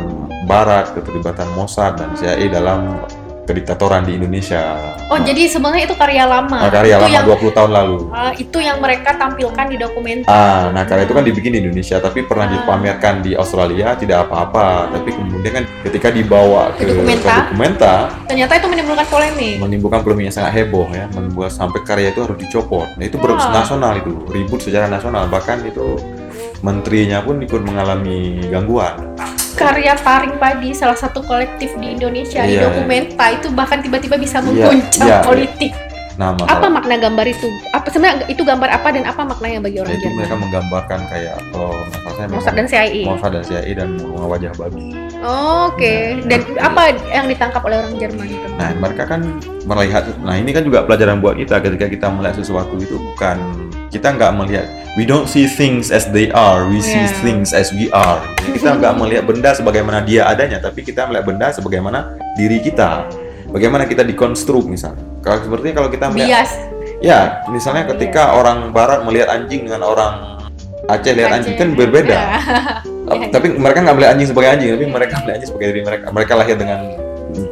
Barat 0.48 0.96
keterlibatan 0.96 1.44
Mossad 1.52 2.00
dan 2.00 2.16
CIA 2.16 2.48
dalam 2.48 3.04
kediktatoran 3.48 4.04
di 4.04 4.14
Indonesia 4.14 4.76
Oh 5.08 5.16
jadi 5.16 5.48
sebenarnya 5.48 5.88
itu 5.88 5.96
karya 5.96 6.28
lama. 6.28 6.60
Nah, 6.60 6.68
karya 6.68 6.94
itu 6.94 7.02
lama 7.02 7.16
yang 7.16 7.24
20 7.24 7.56
tahun 7.56 7.70
lalu 7.72 7.96
ah, 8.12 8.32
itu 8.36 8.58
yang 8.58 8.76
mereka 8.76 9.16
tampilkan 9.16 9.66
di 9.66 9.76
dokumenter. 9.76 10.28
Ah, 10.28 10.68
nah 10.68 10.84
karya 10.84 11.08
itu 11.08 11.14
kan 11.14 11.24
dibikin 11.24 11.50
di 11.50 11.60
Indonesia, 11.60 11.96
tapi 11.96 12.22
pernah 12.22 12.44
Ah. 12.44 12.52
dipamerkan 12.54 13.14
di 13.20 13.32
Australia 13.32 13.96
tidak 13.96 14.28
apa-apa. 14.28 14.92
Tapi 14.92 15.08
kemudian 15.10 15.52
kan 15.54 15.64
ketika 15.82 16.08
dibawa 16.10 16.70
ke, 16.72 16.84
Ke 16.84 16.92
dokumenta. 16.92 17.24
ke 17.24 17.40
dokumenta, 17.46 17.94
Ternyata 18.28 18.52
itu 18.54 18.66
menimbulkan 18.68 19.06
polemik. 19.08 19.56
menimbulkan 19.58 20.00
polemik 20.02 20.24
yang 20.26 20.36
sangat 20.36 20.52
heboh 20.54 20.86
ya, 20.90 21.08
membuat 21.10 21.50
sampai 21.50 21.80
karya 21.82 22.08
itu 22.10 22.20
harus 22.20 22.36
dicopot. 22.36 22.86
Nah 22.94 23.04
itu 23.06 23.16
ber- 23.16 23.32
Wah. 23.32 23.48
nasional 23.50 23.96
itu, 23.96 24.12
ribut 24.28 24.60
secara 24.60 24.84
nasional. 24.86 25.24
Bahkan 25.26 25.64
itu 25.64 25.96
menterinya 26.60 27.22
pun 27.22 27.38
ikut 27.38 27.62
mengalami 27.62 28.44
gangguan. 28.44 29.14
Karya 29.58 29.94
taring 29.98 30.38
padi 30.38 30.70
salah 30.70 30.94
satu 30.94 31.20
kolektif 31.20 31.74
di 31.76 31.90
Indonesia 31.90 32.46
di 32.46 32.54
Iya. 32.54 32.70
dokumenta 32.70 33.26
itu 33.28 33.50
bahkan 33.50 33.82
tiba-tiba 33.82 34.14
bisa 34.14 34.38
Iya, 34.38 34.46
mengguncang 34.46 35.08
iya, 35.10 35.18
iya. 35.18 35.26
politik. 35.26 35.72
Nah, 36.18 36.34
Apa 36.34 36.66
makna 36.66 36.98
gambar 36.98 37.30
itu? 37.30 37.46
Apa 37.70 37.94
sebenarnya 37.94 38.26
itu 38.26 38.42
gambar 38.42 38.66
apa 38.74 38.90
dan 38.90 39.06
apa 39.06 39.22
maknanya 39.22 39.62
bagi 39.62 39.78
orang 39.78 39.94
Jerman? 40.02 40.18
mereka 40.18 40.34
menggambarkan 40.34 41.00
kayak 41.06 41.38
oh, 41.54 41.70
masalahnya 41.94 42.34
Mossad 42.34 42.54
dan 42.58 42.66
CIA. 42.66 43.02
Mossad 43.06 43.30
dan 43.38 43.44
CIA 43.46 43.70
dan 43.78 43.90
wajah 44.02 44.50
babi. 44.58 44.98
Oh, 45.22 45.70
Oke. 45.70 46.18
Dan 46.26 46.42
Nah, 46.58 46.74
apa 46.74 46.82
yang 47.14 47.30
ditangkap 47.30 47.62
oleh 47.62 47.78
orang 47.78 47.94
Jerman 48.02 48.26
itu? 48.26 48.46
Nah, 48.50 48.70
mereka 48.74 49.06
kan 49.06 49.20
melihat, 49.62 50.10
nah 50.18 50.34
ini 50.34 50.50
kan 50.50 50.66
juga 50.66 50.82
pelajaran 50.82 51.22
buat 51.22 51.38
kita 51.38 51.62
ketika 51.62 51.86
kita 51.86 52.06
melihat 52.10 52.34
sesuatu 52.34 52.74
itu 52.74 52.98
bukan 52.98 53.38
kita 53.88 54.12
nggak 54.12 54.32
melihat, 54.34 54.66
we 54.94 55.02
don't 55.02 55.26
see 55.26 55.48
things 55.48 55.88
as 55.88 56.04
they 56.12 56.28
are, 56.30 56.68
we 56.68 56.78
see 56.78 56.96
Yeah. 56.98 57.20
things 57.20 57.50
as 57.50 57.72
we 57.72 57.88
are. 57.90 58.20
Jadi 58.38 58.60
kita 58.60 58.76
nggak 58.76 58.94
melihat 59.00 59.24
benda 59.24 59.50
sebagaimana 59.52 60.00
dia 60.00 60.26
adanya, 60.26 60.60
tapi 60.60 60.80
kita 60.82 61.08
melihat 61.08 61.24
benda 61.24 61.46
sebagaimana 61.50 61.98
diri 62.34 62.60
kita. 62.60 63.08
Bagaimana 63.48 63.88
kita 63.88 64.04
dikonstruk 64.04 64.68
misalnya. 64.68 65.00
Kalau 65.24 65.40
seperti 65.40 65.72
kalau 65.72 65.88
kita 65.88 66.12
melihat, 66.12 66.44
Bias. 66.44 66.52
ya 67.00 67.40
misalnya 67.48 67.88
ketika 67.88 68.36
orang 68.36 68.70
Barat 68.70 69.00
melihat 69.02 69.32
anjing 69.32 69.64
dengan 69.64 69.84
orang 69.84 70.36
Aceh 70.88 71.12
lihat 71.12 71.36
anjing 71.36 71.52
kan 71.52 71.76
berbeda. 71.76 72.16
Tapi- 73.08 73.28
Iya, 73.28 73.28
tapi 73.34 73.56
mereka 73.56 73.84
nggak 73.84 73.96
melihat 73.96 74.10
anjing 74.16 74.28
sebagai 74.28 74.48
anjing 74.52 74.68
tapi 74.72 74.84
mereka 74.84 75.14
melihat 75.20 75.36
anjing 75.36 75.48
sebagai 75.48 75.68
diri 75.68 75.80
mereka 75.80 76.04
mereka 76.12 76.32
lahir 76.32 76.56
dengan 76.56 76.80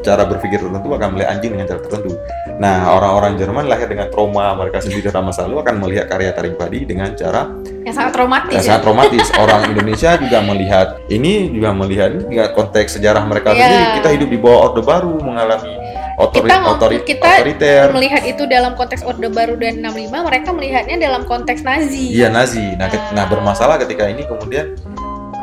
cara 0.01 0.23
berpikir 0.23 0.59
tertentu 0.59 0.89
akan 0.89 1.09
melihat 1.13 1.31
anjing 1.33 1.51
dengan 1.53 1.67
cara 1.67 1.81
tertentu 1.81 2.13
nah 2.57 2.89
orang-orang 2.91 3.37
Jerman 3.37 3.65
lahir 3.67 3.87
dengan 3.87 4.09
trauma 4.09 4.55
mereka 4.55 4.81
sendiri 4.81 5.07
dalam 5.07 5.29
masa 5.29 5.45
lalu 5.45 5.61
akan 5.61 5.75
melihat 5.79 6.07
karya 6.07 6.33
taring 6.33 6.55
padi 6.55 6.83
dengan 6.83 7.13
cara 7.13 7.53
Yang 7.85 7.95
sangat 7.95 8.13
traumatis. 8.13 8.51
yang 8.51 8.63
ya. 8.63 8.67
sangat 8.67 8.83
traumatis 8.83 9.27
orang 9.45 9.61
Indonesia 9.69 10.11
juga 10.17 10.39
melihat 10.41 10.87
ini 11.07 11.33
juga 11.51 11.71
melihat 11.71 12.09
ini 12.11 12.23
juga 12.27 12.47
konteks 12.51 12.97
sejarah 12.97 13.23
mereka 13.23 13.53
Iya. 13.53 13.61
sendiri 13.61 13.85
kita 13.95 14.09
hidup 14.17 14.29
di 14.29 14.39
bawah 14.39 14.59
orde 14.67 14.83
baru 14.83 15.13
mengalami 15.17 15.75
otori, 16.17 16.49
Kita 16.49 16.57
otori- 16.65 17.05
kita 17.05 17.29
otoriter 17.37 17.85
melihat 17.93 18.23
itu 18.25 18.49
dalam 18.49 18.73
konteks 18.73 19.05
Orde 19.05 19.29
Baru 19.29 19.53
dan 19.55 19.85
65, 19.85 20.25
mereka 20.25 20.49
melihatnya 20.49 20.97
dalam 20.99 21.23
konteks 21.23 21.61
Nazi. 21.61 22.09
Iya 22.09 22.33
Nazi. 22.33 22.73
Nah, 22.73 22.89
ket- 22.89 23.13
nah 23.13 23.29
bermasalah 23.29 23.77
ketika 23.77 24.09
ini 24.09 24.25
kemudian 24.25 24.73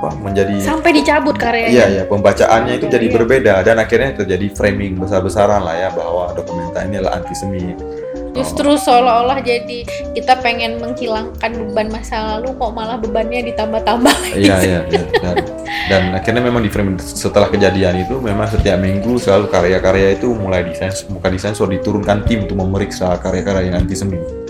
apa 0.04 0.20
menjadi 0.20 0.60
sampai 0.60 0.92
dicabut 0.92 1.40
karyanya 1.40 1.72
Iya, 1.72 1.86
iya, 1.88 2.04
pembacaannya 2.04 2.74
itu 2.76 2.92
Iya, 2.92 2.94
jadi 3.00 3.06
iya. 3.08 3.16
berbeda 3.16 3.54
dan 3.64 3.80
akhirnya 3.80 4.12
terjadi 4.20 4.52
framing 4.52 5.00
besar-besaran 5.00 5.64
lah 5.64 5.80
ya 5.80 5.90
bahwa 5.90 6.36
dokumenta 6.36 6.84
ini 6.84 7.00
adalah 7.00 7.24
antisemit. 7.24 7.80
justru 8.34 8.74
seolah-olah 8.74 9.46
jadi 9.46 9.86
kita 10.12 10.42
pengen 10.42 10.82
menghilangkan 10.82 11.54
beban 11.54 11.94
masa 11.94 12.34
lalu 12.34 12.50
kok 12.58 12.74
malah 12.74 12.98
bebannya 12.98 13.46
ditambah-tambah 13.48 14.10
Oh, 14.10 14.34
Iya, 14.34 14.58
iya, 14.60 14.80
iya. 14.90 15.04
Dan, 15.24 15.36
dan 15.88 16.04
akhirnya 16.18 16.42
memang 16.42 16.60
di 16.60 16.74
framing 16.74 16.98
setelah 16.98 17.46
kejadian 17.48 18.02
itu 18.02 18.18
memang 18.18 18.50
setiap 18.50 18.82
minggu 18.82 19.22
selalu 19.22 19.54
karya-karya 19.54 20.18
itu 20.18 20.34
mulai 20.34 20.66
disens, 20.66 21.06
bukan 21.06 21.30
disensor, 21.30 21.70
diturunkan 21.70 22.26
tim 22.26 22.50
untuk 22.50 22.58
memeriksa 22.58 23.14
karya-karya 23.22 23.70
yang 23.70 23.86
antisemit. 23.86 24.43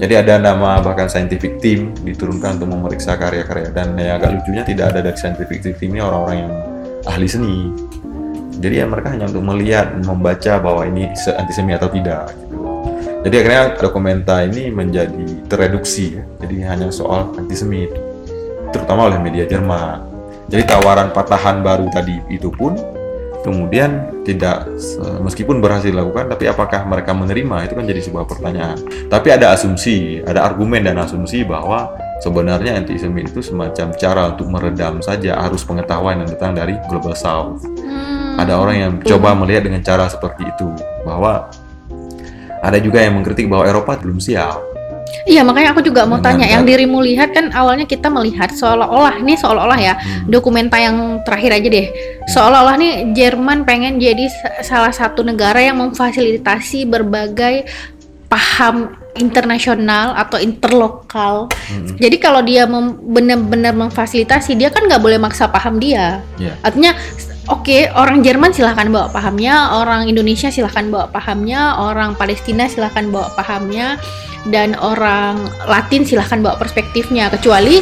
Jadi 0.00 0.16
ada 0.16 0.40
nama 0.40 0.80
bahkan 0.80 1.12
scientific 1.12 1.60
team 1.60 1.92
diturunkan 2.00 2.56
untuk 2.56 2.72
memeriksa 2.72 3.20
karya-karya 3.20 3.68
dan 3.68 3.92
yang 4.00 4.16
agak 4.16 4.40
lucunya 4.40 4.64
tidak 4.64 4.96
ada 4.96 5.04
dari 5.04 5.18
scientific 5.20 5.60
team 5.60 5.76
ini 5.92 6.00
orang-orang 6.00 6.36
yang 6.40 6.52
ahli 7.04 7.28
seni. 7.28 7.68
Jadi 8.60 8.80
ya 8.80 8.88
mereka 8.88 9.12
hanya 9.12 9.28
untuk 9.28 9.44
melihat, 9.44 9.92
membaca 10.00 10.56
bahwa 10.56 10.88
ini 10.88 11.12
se- 11.12 11.36
antisemit 11.36 11.76
atau 11.76 11.92
tidak. 11.92 12.32
Gitu. 12.32 12.56
Jadi 13.28 13.34
akhirnya 13.44 13.64
dokumenta 13.76 14.40
ini 14.40 14.72
menjadi 14.72 15.26
tereduksi, 15.48 16.16
ya. 16.16 16.24
jadi 16.44 16.56
hanya 16.72 16.88
soal 16.88 17.36
antisemit, 17.36 17.92
terutama 18.72 19.12
oleh 19.12 19.20
media 19.20 19.44
Jerman. 19.44 20.00
Jadi 20.48 20.64
tawaran 20.64 21.12
patahan 21.12 21.60
baru 21.60 21.92
tadi 21.92 22.16
itu 22.32 22.48
pun 22.48 22.72
kemudian 23.40 24.22
tidak 24.22 24.68
meskipun 25.20 25.58
berhasil 25.58 25.88
dilakukan, 25.88 26.28
tapi 26.28 26.46
apakah 26.46 26.84
mereka 26.84 27.16
menerima? 27.16 27.66
Itu 27.68 27.74
kan 27.76 27.84
jadi 27.88 28.00
sebuah 28.04 28.24
pertanyaan. 28.28 28.78
Tapi 29.08 29.28
ada 29.32 29.56
asumsi, 29.56 30.20
ada 30.22 30.44
argumen 30.44 30.84
dan 30.84 31.00
asumsi 31.00 31.42
bahwa 31.42 31.92
sebenarnya 32.20 32.76
antisemit 32.76 33.32
itu 33.32 33.40
semacam 33.40 33.96
cara 33.96 34.22
untuk 34.36 34.46
meredam 34.52 35.00
saja 35.00 35.40
arus 35.48 35.64
pengetahuan 35.64 36.22
yang 36.22 36.28
datang 36.28 36.52
dari 36.52 36.76
global 36.86 37.16
south. 37.16 37.64
Hmm, 37.64 38.36
ada 38.36 38.60
orang 38.60 38.76
yang 38.76 38.92
coba 39.00 39.32
melihat 39.32 39.66
dengan 39.66 39.80
cara 39.80 40.06
seperti 40.06 40.46
itu 40.46 40.68
bahwa 41.02 41.48
ada 42.60 42.76
juga 42.76 43.00
yang 43.00 43.16
mengkritik 43.16 43.48
bahwa 43.48 43.64
Eropa 43.64 43.96
belum 43.96 44.20
siap 44.20 44.69
Iya 45.26 45.42
makanya 45.42 45.74
aku 45.74 45.80
juga 45.80 46.04
mau 46.04 46.18
tanya 46.18 46.44
yang 46.44 46.62
dirimu 46.62 47.02
lihat 47.02 47.30
kan 47.30 47.50
awalnya 47.50 47.84
kita 47.84 48.08
melihat 48.08 48.50
seolah-olah 48.50 49.18
ini 49.18 49.34
seolah-olah 49.34 49.78
ya 49.78 49.94
Hmm. 49.94 50.26
dokumenta 50.26 50.76
yang 50.76 51.20
terakhir 51.22 51.60
aja 51.60 51.68
deh 51.68 51.86
seolah-olah 52.26 52.74
nih 52.76 52.92
Jerman 53.12 53.62
pengen 53.62 53.98
jadi 53.98 54.30
sa- 54.30 54.62
salah 54.62 54.92
satu 54.92 55.20
negara 55.20 55.60
yang 55.60 55.76
memfasilitasi 55.78 56.86
berbagai 56.86 57.66
paham 58.26 58.94
internasional 59.18 60.14
atau 60.14 60.38
interlokal. 60.38 61.50
Mm-mm. 61.50 61.98
Jadi 61.98 62.16
kalau 62.22 62.40
dia 62.40 62.62
benar-benar 63.02 63.74
memfasilitasi 63.74 64.54
dia 64.54 64.70
kan 64.70 64.86
nggak 64.86 65.02
boleh 65.02 65.18
maksa 65.18 65.50
paham 65.50 65.82
dia. 65.82 66.22
Iya. 66.38 66.54
Artinya 66.62 66.94
oke 67.48 67.88
orang 67.96 68.20
Jerman 68.20 68.52
silahkan 68.52 68.90
bawa 68.90 69.08
pahamnya, 69.08 69.80
orang 69.80 70.10
Indonesia 70.10 70.52
silahkan 70.52 70.90
bawa 70.90 71.08
pahamnya, 71.08 71.80
orang 71.80 72.18
Palestina 72.18 72.66
silahkan 72.68 73.08
bawa 73.08 73.32
pahamnya, 73.38 73.96
dan 74.48 74.76
orang 74.76 75.40
Latin 75.64 76.04
silahkan 76.04 76.40
bawa 76.40 76.60
perspektifnya. 76.60 77.32
Kecuali 77.32 77.80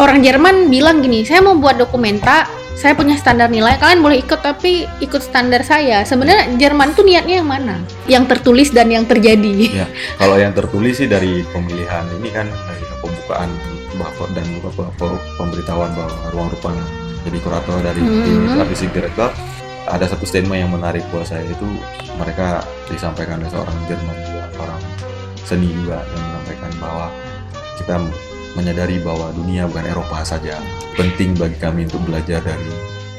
orang 0.00 0.22
Jerman 0.24 0.72
bilang 0.72 1.04
gini, 1.04 1.26
saya 1.26 1.44
mau 1.44 1.56
buat 1.56 1.76
dokumenta, 1.76 2.48
saya 2.78 2.94
punya 2.94 3.18
standar 3.18 3.50
nilai, 3.50 3.74
kalian 3.80 4.00
boleh 4.00 4.22
ikut 4.22 4.38
tapi 4.38 4.86
ikut 5.02 5.18
standar 5.18 5.66
saya. 5.66 6.06
Sebenarnya 6.06 6.54
Jerman 6.56 6.94
tuh 6.94 7.02
niatnya 7.02 7.42
yang 7.42 7.48
mana? 7.50 7.82
Yang 8.06 8.36
tertulis 8.36 8.70
dan 8.70 8.88
yang 8.92 9.02
terjadi. 9.02 9.84
Ya, 9.84 9.86
kalau 10.14 10.38
yang 10.38 10.54
tertulis 10.54 11.02
sih 11.02 11.10
dari 11.10 11.42
pemilihan 11.50 12.06
ini 12.22 12.30
kan 12.30 12.46
dari 12.46 12.84
pembukaan 13.02 13.50
bapak 13.98 14.30
dan 14.30 14.46
pemberitahuan 15.34 15.90
bahwa 15.90 16.14
ruang 16.30 16.48
rupanya 16.54 17.07
jadi 17.28 17.38
kurator 17.44 17.78
dari 17.84 18.00
tim 18.00 18.48
itu 18.48 18.56
artistic 18.56 18.90
director. 18.96 19.28
Ada 19.88 20.16
satu 20.16 20.24
statement 20.24 20.60
yang 20.64 20.72
menarik 20.72 21.04
buat 21.12 21.24
saya 21.24 21.44
itu 21.44 21.68
mereka 22.16 22.60
disampaikan 22.88 23.40
oleh 23.40 23.48
seorang 23.48 23.76
Jerman 23.88 24.16
juga 24.24 24.44
orang 24.60 24.80
seni 25.48 25.68
juga 25.72 26.04
yang 26.04 26.22
menyampaikan 26.28 26.72
bahwa 26.76 27.06
kita 27.80 27.96
menyadari 28.52 29.00
bahwa 29.00 29.32
dunia 29.32 29.64
bukan 29.64 29.86
Eropa 29.88 30.20
saja 30.24 30.60
penting 30.92 31.32
bagi 31.40 31.56
kami 31.56 31.88
untuk 31.88 32.04
belajar 32.04 32.44
dari 32.44 32.68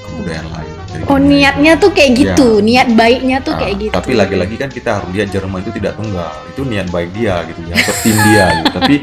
kebudayaan 0.09 0.49
lain 0.49 0.73
dari 0.89 1.03
Oh 1.05 1.19
niatnya 1.21 1.73
tuh 1.77 1.91
kayak 1.93 2.11
gitu, 2.17 2.59
niat 2.65 2.89
baiknya 2.97 3.37
tuh 3.41 3.53
Nah, 3.55 3.59
kayak 3.61 3.75
gitu. 3.77 3.93
Tapi 3.93 4.11
lagi-lagi 4.17 4.55
kan 4.57 4.69
kita 4.69 4.89
harus 4.99 5.09
lihat 5.13 5.29
Jerman 5.29 5.61
itu 5.61 5.71
tidak 5.77 5.93
tunggal. 5.97 6.33
Itu 6.49 6.61
niat 6.65 6.87
baik 6.89 7.09
dia 7.13 7.45
gitu 7.45 7.61
ya, 7.69 7.75
tim 8.01 8.17
dia 8.29 8.45
gitu. 8.61 8.69
Tapi 8.81 8.95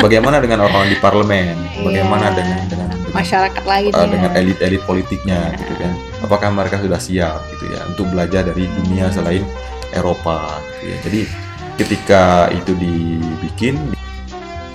bagaimana 0.00 0.36
dengan 0.38 0.68
orang 0.68 0.88
di 0.88 0.96
parlemen? 1.00 1.56
Bagaimana 1.80 2.30
Iya. 2.30 2.36
dengan 2.36 2.60
dengan 2.68 2.88
dengan, 2.92 3.16
masyarakat 3.16 3.64
lain 3.64 3.90
uh, 3.90 3.98
ya. 3.98 4.06
dengan 4.06 4.30
elit-elit 4.36 4.82
politiknya 4.84 5.40
gitu 5.56 5.74
kan? 5.80 5.92
Apakah 6.20 6.48
mereka 6.52 6.76
sudah 6.78 7.00
siap 7.00 7.40
gitu 7.56 7.72
ya 7.72 7.80
untuk 7.88 8.06
belajar 8.12 8.44
dari 8.44 8.68
dunia 8.84 9.08
selain 9.10 9.42
Eropa 9.96 10.60
gitu 10.76 10.84
ya. 10.92 10.96
Jadi 11.08 11.20
ketika 11.80 12.52
itu 12.52 12.76
dibikin 12.76 13.80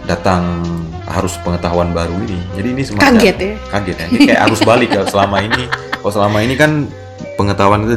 datang 0.06 0.62
harus 1.06 1.38
pengetahuan 1.42 1.92
baru 1.92 2.14
ini. 2.22 2.40
Jadi 2.56 2.68
ini 2.72 2.82
semacam 2.82 3.06
kaget 3.14 3.38
ya. 3.38 3.52
kaget 3.70 3.98
ya. 3.98 4.08
Ini 4.08 4.20
kayak 4.26 4.42
arus 4.46 4.62
balik 4.62 4.90
ya 4.90 5.04
selama 5.06 5.38
ini. 5.40 5.64
Kalau 5.70 6.14
selama 6.14 6.38
ini 6.42 6.54
kan 6.54 6.72
pengetahuan 7.36 7.84
itu 7.84 7.96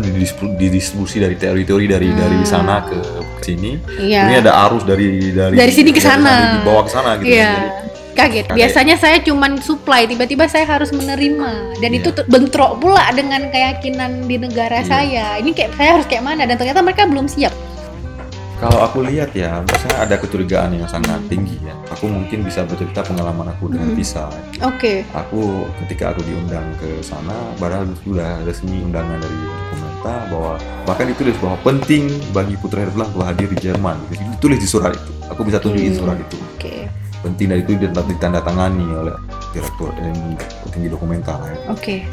didistribusi 0.57 1.21
dari 1.21 1.37
teori-teori 1.37 1.87
dari 1.87 2.09
Hmm. 2.09 2.19
dari 2.19 2.39
sana 2.43 2.83
ke 2.83 2.99
sini. 3.41 3.81
Iya. 3.97 4.29
Ini 4.29 4.35
ada 4.43 4.53
arus 4.67 4.83
dari 4.83 5.31
dari 5.31 5.57
Dari 5.57 5.73
sini 5.73 5.91
ke 5.91 6.01
sana. 6.01 6.61
dibawa 6.61 6.85
ke 6.85 6.91
sana 6.91 7.11
gitu. 7.17 7.33
Iya. 7.33 7.53
Jadi, 7.55 7.87
Kaget. 8.19 8.51
Kaget. 8.51 8.57
Biasanya 8.59 8.97
saya 8.99 9.23
cuman 9.23 9.63
supply, 9.63 10.03
tiba-tiba 10.05 10.51
saya 10.51 10.67
harus 10.67 10.91
menerima 10.91 11.79
dan 11.79 11.91
Iya. 11.95 12.03
itu 12.03 12.11
bentrok 12.27 12.83
pula 12.83 13.07
dengan 13.15 13.47
keyakinan 13.47 14.27
di 14.27 14.43
negara 14.43 14.83
Iya. 14.83 14.91
saya. 14.91 15.27
Ini 15.39 15.55
kayak 15.55 15.71
saya 15.79 15.91
harus 15.95 16.07
kayak 16.11 16.27
mana 16.27 16.43
dan 16.43 16.59
ternyata 16.59 16.83
mereka 16.83 17.07
belum 17.07 17.31
siap. 17.31 17.55
Kalau 18.59 18.83
aku 18.83 19.07
lihat 19.07 19.31
ya, 19.33 19.63
misalnya 19.63 19.99
ada 20.03 20.15
kecurigaan 20.19 20.75
yang 20.75 20.85
sangat 20.85 21.23
tinggi 21.27 21.63
ya. 21.63 21.71
Aku 21.89 22.07
mungkin 22.07 22.43
bisa 22.43 22.67
bercerita 22.67 23.01
pengalaman 23.01 23.47
aku 23.49 23.71
dengan 23.71 23.91
Hmm. 23.91 23.97
Pisa. 23.97 24.27
Oke. 24.61 25.07
Aku 25.15 25.63
ketika 25.79 26.11
aku 26.11 26.23
diundang 26.23 26.67
ke 26.77 26.99
sana, 27.01 27.31
padahal 27.55 27.87
sudah 28.03 28.43
resmi 28.43 28.83
undangan 28.83 29.15
dari 29.17 29.39
pemerintah 29.71 30.19
bahwa 30.27 30.53
bahkan 30.83 31.07
ditulis 31.07 31.39
bahwa 31.39 31.55
penting 31.63 32.05
bagi 32.31 32.55
Putra 32.55 32.83
Hercules 32.83 33.07
untuk 33.09 33.23
hadir 33.25 33.47
di 33.47 33.59
Jerman. 33.59 33.95
Jadi 34.11 34.25
ditulis 34.33 34.59
di 34.59 34.67
surat 34.67 34.91
itu. 34.93 35.13
Aku 35.29 35.41
bisa 35.43 35.59
tunjukin 35.59 35.95
Hmm. 35.95 36.01
surat 36.01 36.19
itu. 36.19 36.37
Oke. 36.53 36.77
penting 37.19 37.51
dan 37.51 37.59
itu 37.59 37.75
ditanda- 37.75 38.07
ditandatangani 38.07 38.87
oleh 38.95 39.11
direktur 39.51 39.91
dan 39.93 40.39
tinggi 40.71 40.87
dokumenter 40.87 41.35
ya. 41.35 41.55
Oke. 41.69 42.07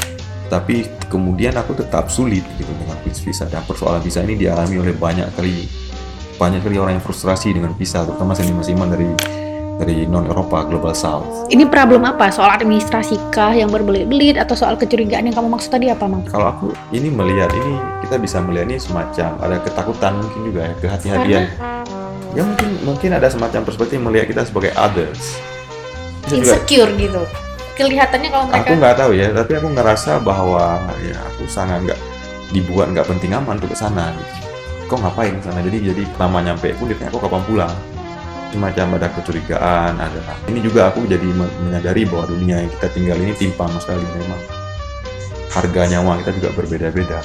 tapi 0.46 0.82
kemudian 1.08 1.54
aku 1.54 1.74
tetap 1.74 2.06
sulit 2.08 2.46
gitu 2.56 2.70
dengan 2.72 2.98
visa 3.04 3.46
dan 3.46 3.66
persoalan 3.66 3.98
visa 4.00 4.22
ini 4.22 4.34
dialami 4.36 4.78
oleh 4.78 4.94
banyak 4.94 5.26
kali 5.34 5.66
banyak 6.36 6.62
kali 6.64 6.76
orang 6.76 7.00
yang 7.00 7.06
frustrasi 7.06 7.56
dengan 7.56 7.72
visa 7.76 8.04
terutama 8.04 8.36
seniman-seniman 8.36 8.92
dari 8.92 9.10
dari 9.76 10.08
non 10.08 10.24
Eropa 10.28 10.64
global 10.64 10.96
South 10.96 11.52
Ini 11.52 11.68
problem 11.68 12.08
apa? 12.08 12.32
Soal 12.32 12.56
administrasi 12.56 13.20
kah 13.28 13.52
yang 13.52 13.68
berbelit-belit 13.68 14.40
atau 14.40 14.56
soal 14.56 14.80
kecurigaan 14.80 15.28
yang 15.28 15.36
kamu 15.36 15.52
maksud 15.52 15.68
tadi 15.68 15.92
apa, 15.92 16.08
Mang? 16.08 16.24
kalau 16.32 16.48
aku 16.52 16.68
ini 16.96 17.12
melihat 17.12 17.52
ini 17.52 17.76
kita 18.08 18.16
bisa 18.16 18.40
melihat 18.40 18.72
ini 18.72 18.80
semacam 18.80 19.36
ada 19.44 19.60
ketakutan 19.60 20.16
mungkin 20.20 20.42
juga 20.48 20.62
ya 20.72 20.74
kehati-hatian 20.80 21.44
ya 22.36 22.42
mungkin 22.44 22.70
mungkin 22.84 23.10
ada 23.16 23.28
semacam 23.32 23.62
perspektif 23.64 24.00
melihat 24.00 24.28
kita 24.32 24.42
sebagai 24.48 24.72
others 24.76 25.40
Itu 26.28 26.42
juga 26.44 26.56
Insecure 26.60 26.92
gitu. 27.00 27.22
Kelihatannya 27.76 28.30
kalau 28.32 28.46
mereka 28.48 28.64
aku 28.64 28.74
nggak 28.80 28.96
tahu 28.96 29.12
ya 29.12 29.28
tapi 29.36 29.52
aku 29.60 29.68
ngerasa 29.76 30.12
bahwa 30.24 30.80
ya 31.04 31.20
aku 31.20 31.44
sangat 31.52 31.84
nggak 31.84 32.00
dibuat 32.56 32.96
nggak 32.96 33.08
penting 33.08 33.36
aman 33.36 33.60
untuk 33.60 33.76
ke 33.76 33.78
sana 33.78 34.16
gitu. 34.16 34.45
Kok 34.86 35.00
ngapain 35.02 35.36
sana? 35.42 35.60
Jadi 35.62 35.94
jadi 35.94 36.04
lama 36.18 36.40
nyampe 36.42 36.74
pun 36.78 36.90
ditanya 36.90 37.10
kok 37.14 37.24
kapan 37.26 37.44
pulang? 37.46 37.76
Semacam 38.54 38.96
ada 38.96 39.08
kecurigaan 39.12 40.00
ada 40.00 40.20
ini 40.48 40.64
juga 40.64 40.88
aku 40.88 41.04
jadi 41.04 41.28
men- 41.28 41.52
menyadari 41.68 42.08
bahwa 42.08 42.32
dunia 42.32 42.64
yang 42.64 42.72
kita 42.80 42.88
tinggal 42.96 43.18
ini 43.20 43.36
timpang 43.36 43.68
sekali 43.82 44.00
memang. 44.16 44.42
Harga 45.52 45.82
nyawa 45.92 46.20
kita 46.24 46.32
juga 46.40 46.50
berbeda-beda. 46.56 47.20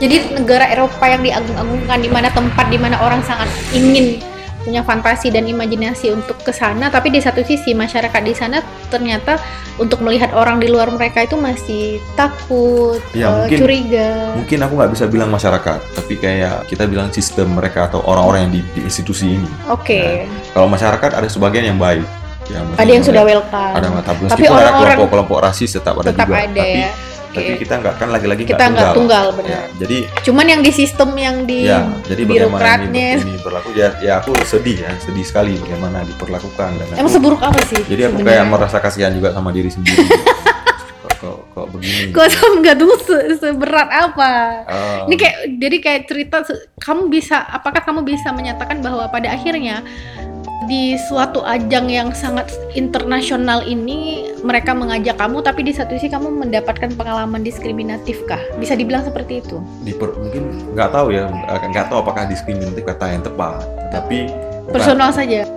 Jadi 0.00 0.32
negara 0.32 0.64
Eropa 0.72 1.04
yang 1.04 1.20
diagung-agungkan 1.20 1.98
di 2.00 2.08
mana 2.08 2.28
tempat 2.32 2.66
di 2.72 2.78
mana 2.80 2.96
orang 3.04 3.20
sangat 3.20 3.52
ingin 3.76 4.16
punya 4.60 4.80
fantasi 4.80 5.28
dan 5.28 5.44
imajinasi 5.44 6.10
untuk 6.10 6.36
ke 6.38 6.50
sana, 6.50 6.86
tapi 6.86 7.08
di 7.08 7.18
satu 7.18 7.40
sisi 7.40 7.72
masyarakat 7.72 8.20
di 8.20 8.32
sana 8.32 8.60
ternyata 8.86 9.40
untuk 9.76 10.00
melihat 10.00 10.30
orang 10.32 10.56
di 10.56 10.68
luar 10.68 10.88
mereka 10.88 11.22
itu 11.22 11.34
masih 11.34 11.96
takut, 12.14 13.00
Ya, 13.10 13.26
eh, 13.26 13.32
mungkin- 13.48 13.58
curiga. 13.58 14.08
mungkin 14.34 14.58
aku 14.60 14.72
nggak 14.74 14.92
bisa 14.92 15.04
bilang 15.06 15.28
masyarakat 15.28 15.78
tapi 15.94 16.14
kayak 16.14 16.66
kita 16.66 16.84
bilang 16.84 17.08
sistem 17.08 17.52
mereka 17.52 17.86
atau 17.86 18.04
orang-orang 18.04 18.46
yang 18.46 18.52
di, 18.52 18.62
di 18.72 18.80
institusi 18.82 19.34
ini 19.34 19.48
Oke, 19.66 20.28
kalau 20.52 20.66
masyarakat 20.66 21.10
ada 21.10 21.26
sebagian 21.26 21.64
yang 21.66 21.78
baik 21.78 22.04
ya, 22.46 22.60
ada 22.76 22.90
yang 22.90 23.00
sudah 23.00 23.22
welcome. 23.22 23.72
ada 23.72 23.88
mata 23.88 24.12
Tapi 24.12 24.44
orang-orang 24.44 24.96
kelompok-kelompok 24.98 25.38
rasis 25.40 25.70
tetap 25.72 25.96
ada 25.96 26.10
tetap 26.10 26.26
juga 26.26 26.36
ada 26.36 26.52
tapi 26.52 26.80
ya. 26.84 26.90
Oke. 27.30 27.36
tapi 27.36 27.52
kita 27.58 27.74
nggak 27.76 27.94
kan 27.94 28.08
lagi-lagi 28.08 28.42
Kita 28.42 28.64
nggak 28.66 28.90
tunggal, 28.92 29.26
benar. 29.32 29.48
Ya, 29.48 29.62
jadi 29.78 29.98
Cuman 30.20 30.44
yang 30.44 30.60
di 30.60 30.70
sistem 30.70 31.14
yang 31.14 31.36
di 31.44 31.64
ya 31.64 31.86
jadi 32.02 32.22
bagaimana 32.22 32.58
birokratnya. 32.58 33.08
ini, 33.14 33.22
ini 33.24 33.38
berlaku 33.38 33.70
ya 33.72 33.88
ya 33.98 34.18
aku 34.18 34.34
sedih 34.42 34.78
ya 34.80 34.90
sedih 34.98 35.22
sekali 35.22 35.54
bagaimana 35.56 36.02
diperlakukan 36.02 36.70
dan 36.74 36.86
Emang 36.92 37.06
aku, 37.06 37.14
seburuk 37.14 37.38
apa 37.40 37.60
sih? 37.64 37.78
jadi 37.82 38.06
aku 38.06 38.18
sebenarnya? 38.18 38.34
kayak 38.36 38.46
merasa 38.48 38.76
kasihan 38.78 39.12
juga 39.12 39.30
sama 39.30 39.48
diri 39.48 39.68
sendiri 39.68 40.02
kok, 41.20 41.52
kok, 41.52 41.66
begini 41.70 42.10
Kok 42.10 42.26
sama 42.26 42.54
nggak 42.58 42.76
tunggu 42.76 42.96
se- 42.98 43.36
seberat 43.36 43.88
apa? 43.88 44.32
Ah, 44.64 45.00
Ini 45.04 45.14
kayak 45.14 45.36
jadi 45.54 45.76
kayak 45.78 46.00
cerita 46.04 46.36
kamu 46.78 47.06
bisa 47.08 47.36
apakah 47.46 47.78
kamu 47.78 48.02
bisa 48.02 48.30
menyatakan 48.30 48.80
bahwa 48.80 49.04
pada 49.06 49.28
akhirnya 49.28 49.84
di 50.62 50.92
suatu 51.00 51.40
ajang 51.40 51.88
yang 51.88 52.12
sangat 52.12 52.44
internasional 52.72 53.64
ini 53.64 54.28
mereka 54.40 54.70
mengajak 54.70 55.16
kamu 55.16 55.40
tapi 55.40 55.64
di 55.64 55.72
satu 55.72 55.96
sisi 55.96 56.06
kamu 56.06 56.28
mendapatkan 56.36 56.92
pengalaman 56.92 57.40
diskriminatif 57.40 58.20
kah? 58.24 58.40
Bisa 58.54 58.76
dibilang 58.76 59.00
seperti 59.00 59.40
itu. 59.40 59.56
diper- 59.80 60.12
mungkin 60.14 60.42
nggak 60.70 60.90
tahu 60.90 61.10
ya 61.10 61.32
nggak 61.64 61.88
tahu 61.88 61.98
apakah 61.98 62.24
diskriminatif 62.24 62.84
kata 62.84 63.08
yang 63.10 63.22
tepat 63.22 63.64
tapi 63.88 64.28
bukan- 64.62 64.74
Personal 64.74 65.10
saja. 65.10 65.48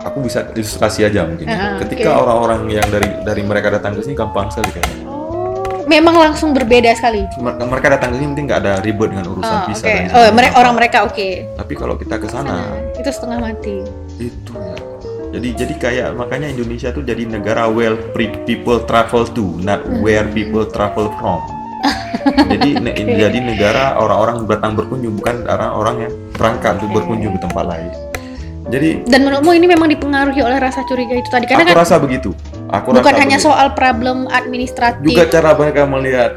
aku 0.00 0.24
bisa 0.24 0.48
ilustrasi 0.50 1.04
aja 1.04 1.26
mungkin 1.26 1.44
Ah, 1.46 1.76
ketika 1.78 2.08
oke. 2.08 2.20
orang-orang 2.22 2.60
yang 2.72 2.86
dari 2.88 3.08
dari 3.20 3.42
mereka 3.42 3.68
datang 3.68 3.92
ke 3.92 4.00
sini 4.00 4.14
gampang 4.14 4.48
sekali 4.48 4.72
kayaknya 4.72 5.04
Oh, 5.04 5.84
memang 5.84 6.16
langsung 6.16 6.50
berbeda 6.50 6.88
sekali. 6.94 7.26
mereka, 7.36 7.62
mereka 7.66 7.86
datang 7.90 8.08
ke 8.08 8.16
sini 8.16 8.26
mungkin 8.26 8.44
nggak 8.46 8.60
ada 8.62 8.72
ribet 8.80 9.10
dengan 9.10 9.26
urusan 9.28 9.54
Oh, 9.54 9.66
visa 9.66 9.84
oke. 9.84 9.92
dan 9.92 10.08
Oh, 10.10 10.30
mereka 10.32 10.54
orang 10.56 10.74
mereka 10.74 10.98
oke. 11.02 11.28
tapi 11.52 11.72
kalau 11.74 11.94
kita 11.94 12.16
ke 12.16 12.26
sana 12.26 12.64
Itu 12.96 13.10
setengah 13.10 13.38
mati. 13.38 14.07
Itu 14.18 14.52
ya. 14.54 14.76
Jadi 15.28 15.48
jadi 15.54 15.74
kayak 15.76 16.08
makanya 16.16 16.48
Indonesia 16.48 16.88
tuh 16.88 17.04
jadi 17.04 17.28
negara 17.28 17.68
where 17.68 17.94
people 18.44 18.80
travel 18.82 19.28
to 19.28 19.60
not 19.60 19.84
where 20.00 20.24
people 20.32 20.64
travel 20.64 21.12
from. 21.16 21.40
Jadi 22.50 22.74
ne- 22.74 22.96
jadi 22.96 23.38
negara 23.38 23.94
orang-orang 23.94 24.42
datang 24.44 24.74
berkunjung 24.74 25.14
bukan 25.14 25.46
orang-orang 25.46 25.96
yang 26.08 26.12
berangkat 26.34 26.82
untuk 26.82 26.90
berkunjung 26.92 27.38
ke 27.38 27.40
tempat 27.40 27.64
lain. 27.64 27.90
Jadi 28.68 29.06
Dan 29.06 29.22
menurutmu 29.22 29.52
ini 29.54 29.64
memang 29.64 29.86
dipengaruhi 29.86 30.42
oleh 30.42 30.58
rasa 30.58 30.82
curiga 30.84 31.14
itu 31.14 31.30
tadi? 31.30 31.46
Karena 31.46 31.62
aku 31.62 31.72
kan 31.72 31.78
rasa 31.78 31.96
begitu. 31.96 32.34
Aku 32.68 32.90
bukan 32.90 33.04
rasa 33.06 33.22
hanya 33.22 33.38
begitu. 33.38 33.48
soal 33.48 33.66
problem 33.72 34.26
administratif. 34.28 35.06
Juga 35.06 35.24
cara 35.30 35.54
mereka 35.54 35.82
melihat 35.86 36.32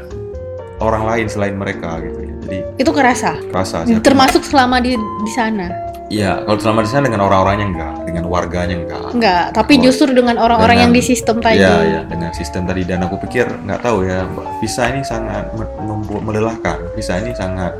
orang 0.78 1.04
lain 1.04 1.26
selain 1.26 1.56
mereka 1.58 1.98
gitu 1.98 2.18
ya. 2.22 2.32
Jadi 2.40 2.58
itu 2.78 2.90
kerasa? 2.94 3.32
Rasa 3.50 3.82
sih 3.82 3.98
aku- 3.98 4.04
termasuk 4.06 4.42
selama 4.46 4.78
di 4.78 4.94
di 4.94 5.32
sana 5.32 5.91
Iya, 6.12 6.44
kalau 6.44 6.60
selama 6.60 6.84
di 6.84 6.90
sana 6.92 7.08
dengan 7.08 7.24
orang-orangnya 7.24 7.66
enggak, 7.72 7.94
dengan 8.04 8.24
warganya 8.28 8.76
enggak. 8.76 9.16
enggak 9.16 9.44
tapi 9.56 9.80
Oh. 9.80 9.82
justru 9.82 10.12
dengan 10.12 10.36
orang-orang 10.36 10.76
yang 10.78 10.92
di 10.92 11.00
sistem 11.00 11.40
tadi 11.40 11.56
Iya, 11.56 11.76
iya, 11.82 12.00
dengan 12.04 12.30
sistem 12.36 12.68
tadi 12.68 12.84
dan 12.84 13.00
aku 13.00 13.16
pikir 13.16 13.48
nggak 13.48 13.80
tahu 13.80 14.04
ya, 14.04 14.28
visa 14.60 14.92
ini 14.92 15.00
sangat 15.00 15.48
me- 15.56 15.72
membuat 15.80 16.22
melelahkan. 16.22 16.78
Visa 16.92 17.16
ini 17.16 17.32
sangat 17.32 17.72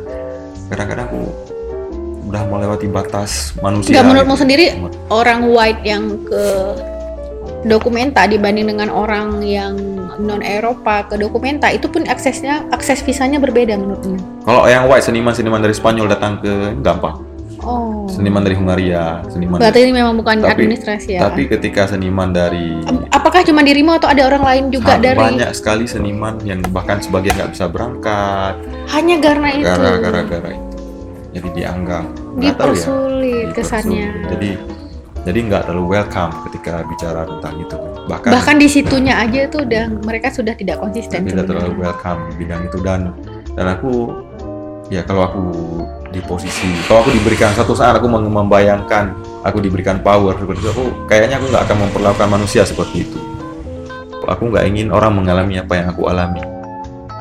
kadang-kadang 0.72 1.04
aku 1.06 1.20
udah 2.24 2.42
melewati 2.48 2.88
batas 2.88 3.52
manusia. 3.60 3.92
Nggak, 3.92 4.06
menurutmu 4.09 4.34
gitu. 4.34 4.42
sendiri? 4.48 4.64
orang 5.12 5.40
white 5.52 5.82
yang 5.84 6.16
ke 6.24 6.44
dokumenta 7.62 8.24
dibanding 8.24 8.66
dengan 8.66 8.88
orang 8.88 9.44
yang 9.44 9.76
non 10.18 10.40
Eropa 10.40 11.04
ke 11.04 11.14
dokumenta 11.14 11.68
itu 11.68 11.86
pun 11.86 12.02
aksesnya 12.04 12.66
akses 12.70 13.00
visanya 13.00 13.38
berbeda 13.38 13.76
menurutmu 13.76 14.18
Kalau 14.42 14.66
yang 14.66 14.88
white 14.88 15.04
seniman-seniman 15.04 15.60
dari 15.60 15.72
Spanyol 15.72 16.09
datang 16.09 16.40
ke 16.40 16.50
gampang. 16.80 17.31
Oh 17.62 18.05
Seniman 18.12 18.44
dari 18.44 18.55
Hungaria, 18.59 19.24
seniman. 19.32 19.56
berarti 19.56 19.78
ini 19.89 19.93
memang 19.97 20.14
bukan 20.20 20.44
Tapi- 20.44 20.52
administrasi 20.52 21.16
ya 21.16 21.20
Tapi 21.26 21.48
ketika 21.48 21.89
seniman 21.89 22.30
dari 22.34 22.76
apakah 23.09 23.40
cuma 23.47 23.64
dirimu 23.64 23.97
atau 23.97 24.12
ada 24.12 24.28
orang 24.28 24.43
lain 24.44 24.64
juga 24.68 25.01
dari 25.01 25.16
banyak 25.18 25.51
sekali 25.56 25.89
seniman 25.89 26.36
yang 26.44 26.60
bahkan 26.70 27.01
sebagian 27.01 27.39
nggak 27.39 27.52
bisa 27.56 27.66
berangkat 27.70 28.55
hanya 28.93 29.16
karena 29.22 29.48
itu 29.56 29.64
gara-gara 29.64 30.51
itu. 30.52 30.76
Jadi 31.32 31.48
dianggap 31.56 32.05
ya. 32.36 32.52
dipersulit 32.52 33.48
dipersulit. 33.48 33.56
kesannya 33.56 34.06
Jadi 34.28 34.51
jadi 35.22 35.39
nggak 35.48 35.62
terlalu 35.70 35.86
welcome 35.97 36.34
ketika 36.51 36.82
bicara 36.82 37.22
tentang 37.24 37.55
itu. 37.62 37.78
Bahkan, 38.02 38.30
bahkan 38.34 38.56
di 38.59 38.66
situnya 38.66 39.14
aja 39.22 39.47
tuh 39.47 39.62
udah 39.62 39.86
mereka 40.02 40.34
sudah 40.34 40.59
tidak 40.59 40.82
konsisten 40.82 41.22
tidak 41.22 41.47
terlalu 41.47 41.86
welcome 41.86 42.26
di 42.34 42.43
bidang 42.43 42.66
itu 42.66 42.78
dan 42.82 43.14
dan 43.55 43.66
aku 43.70 44.10
ya 44.90 45.06
kalau 45.06 45.22
aku 45.30 45.43
di 46.12 46.20
posisi. 46.20 46.68
Kalau 46.84 47.01
aku 47.02 47.10
diberikan 47.16 47.56
satu 47.56 47.72
saat 47.72 47.97
aku 47.97 48.06
mem- 48.06 48.28
membayangkan 48.28 49.16
aku 49.40 49.59
diberikan 49.64 49.98
power. 50.05 50.36
Seperti 50.36 50.60
itu 50.60 50.70
aku 50.70 50.84
kayaknya 51.09 51.40
aku 51.40 51.48
nggak 51.48 51.64
akan 51.64 51.76
memperlakukan 51.89 52.28
manusia 52.28 52.62
seperti 52.68 53.09
itu. 53.09 53.18
Aku 54.22 54.52
nggak 54.52 54.68
ingin 54.68 54.93
orang 54.93 55.16
mengalami 55.16 55.59
apa 55.59 55.72
yang 55.80 55.86
aku 55.90 56.06
alami. 56.06 56.44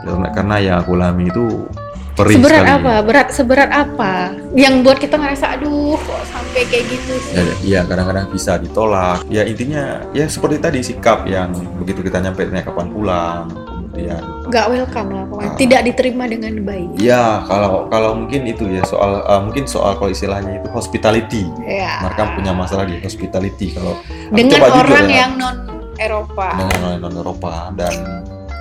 Karena 0.03 0.27
karena 0.35 0.55
yang 0.59 0.75
aku 0.83 0.93
alami 0.93 1.31
itu 1.31 1.65
perih 2.13 2.35
seberat 2.37 2.61
sekali. 2.61 2.75
apa? 2.77 2.93
Berat 3.01 3.27
seberat 3.31 3.69
apa? 3.71 4.13
Yang 4.53 4.73
buat 4.83 4.97
kita 4.99 5.15
ngerasa 5.17 5.45
aduh 5.57 5.97
kok 5.97 6.21
sampai 6.29 6.61
kayak 6.67 6.85
gitu 6.91 7.13
sih? 7.25 7.33
Ya, 7.33 7.43
ya 7.63 7.81
kadang-kadang 7.87 8.27
bisa 8.29 8.59
ditolak. 8.59 9.23
Ya 9.31 9.47
intinya 9.47 10.03
ya 10.11 10.27
seperti 10.27 10.59
tadi 10.59 10.79
sikap 10.83 11.23
yang 11.25 11.55
begitu 11.79 12.03
kita 12.03 12.19
nyampe 12.19 12.45
kapan 12.51 12.87
pulang 12.91 13.70
kemudian 14.01 14.49
nggak 14.51 14.65
welcome 14.67 15.09
lah 15.13 15.23
pokoknya. 15.29 15.47
Ah. 15.47 15.57
tidak 15.57 15.81
diterima 15.87 16.23
dengan 16.27 16.53
baik. 16.65 16.89
Ya 16.99 17.23
kalau 17.45 17.87
kalau 17.87 18.11
mungkin 18.17 18.41
itu 18.49 18.65
ya 18.67 18.83
soal 18.83 19.21
eh, 19.23 19.41
mungkin 19.41 19.63
soal 19.69 19.95
kalau 19.95 20.09
istilahnya 20.11 20.59
itu 20.59 20.67
hospitality. 20.73 21.45
Ya 21.63 22.01
mereka 22.03 22.33
punya 22.35 22.51
masalah 22.51 22.89
di 22.89 22.97
hospitality 22.99 23.77
kalau 23.77 23.95
dengan 24.33 24.59
orang 24.65 25.07
ya, 25.07 25.17
yang 25.25 25.31
non 25.37 25.57
Eropa. 25.95 26.49
Dengan 26.57 26.79
orang 26.83 26.99
non 26.99 27.15
Eropa 27.15 27.53
dan 27.77 27.93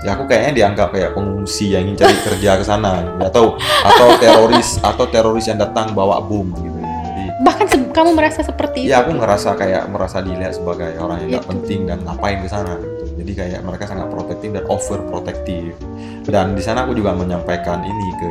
ya 0.01 0.17
aku 0.17 0.25
kayaknya 0.29 0.53
dianggap 0.65 0.89
kayak 0.97 1.11
pengungsi 1.13 1.77
yang 1.77 1.85
ingin 1.85 2.01
cari 2.01 2.17
kerja 2.25 2.57
ke 2.57 2.65
sana 2.65 3.05
gitu. 3.05 3.21
atau 3.29 3.45
atau 3.85 4.09
teroris 4.17 4.81
atau 4.81 5.05
teroris 5.05 5.45
yang 5.45 5.61
datang 5.61 5.93
bawa 5.93 6.25
bom 6.25 6.49
gitu 6.57 6.81
jadi 6.81 7.25
bahkan 7.45 7.69
kamu 7.69 8.17
merasa 8.17 8.41
seperti 8.41 8.89
Ya 8.89 9.05
itu? 9.05 9.13
aku 9.13 9.21
ngerasa 9.21 9.61
kayak 9.61 9.93
merasa 9.93 10.25
dilihat 10.25 10.57
sebagai 10.57 10.97
orang 10.97 11.21
yang 11.21 11.37
nggak 11.37 11.45
Itu. 11.45 11.53
penting 11.53 11.81
dan 11.85 11.99
ngapain 12.01 12.41
ke 12.41 12.49
sana. 12.49 12.81
gitu. 12.81 13.00
Jadi 13.21 13.33
kayak 13.37 13.61
mereka 13.61 13.85
sangat 13.85 14.09
protektif 14.09 14.49
dan 14.57 14.65
over 14.73 14.99
protektif. 15.13 15.77
Dan 16.25 16.57
di 16.57 16.63
sana 16.65 16.89
aku 16.89 16.97
juga 16.97 17.13
menyampaikan 17.13 17.85
ini 17.85 18.07
ke 18.17 18.29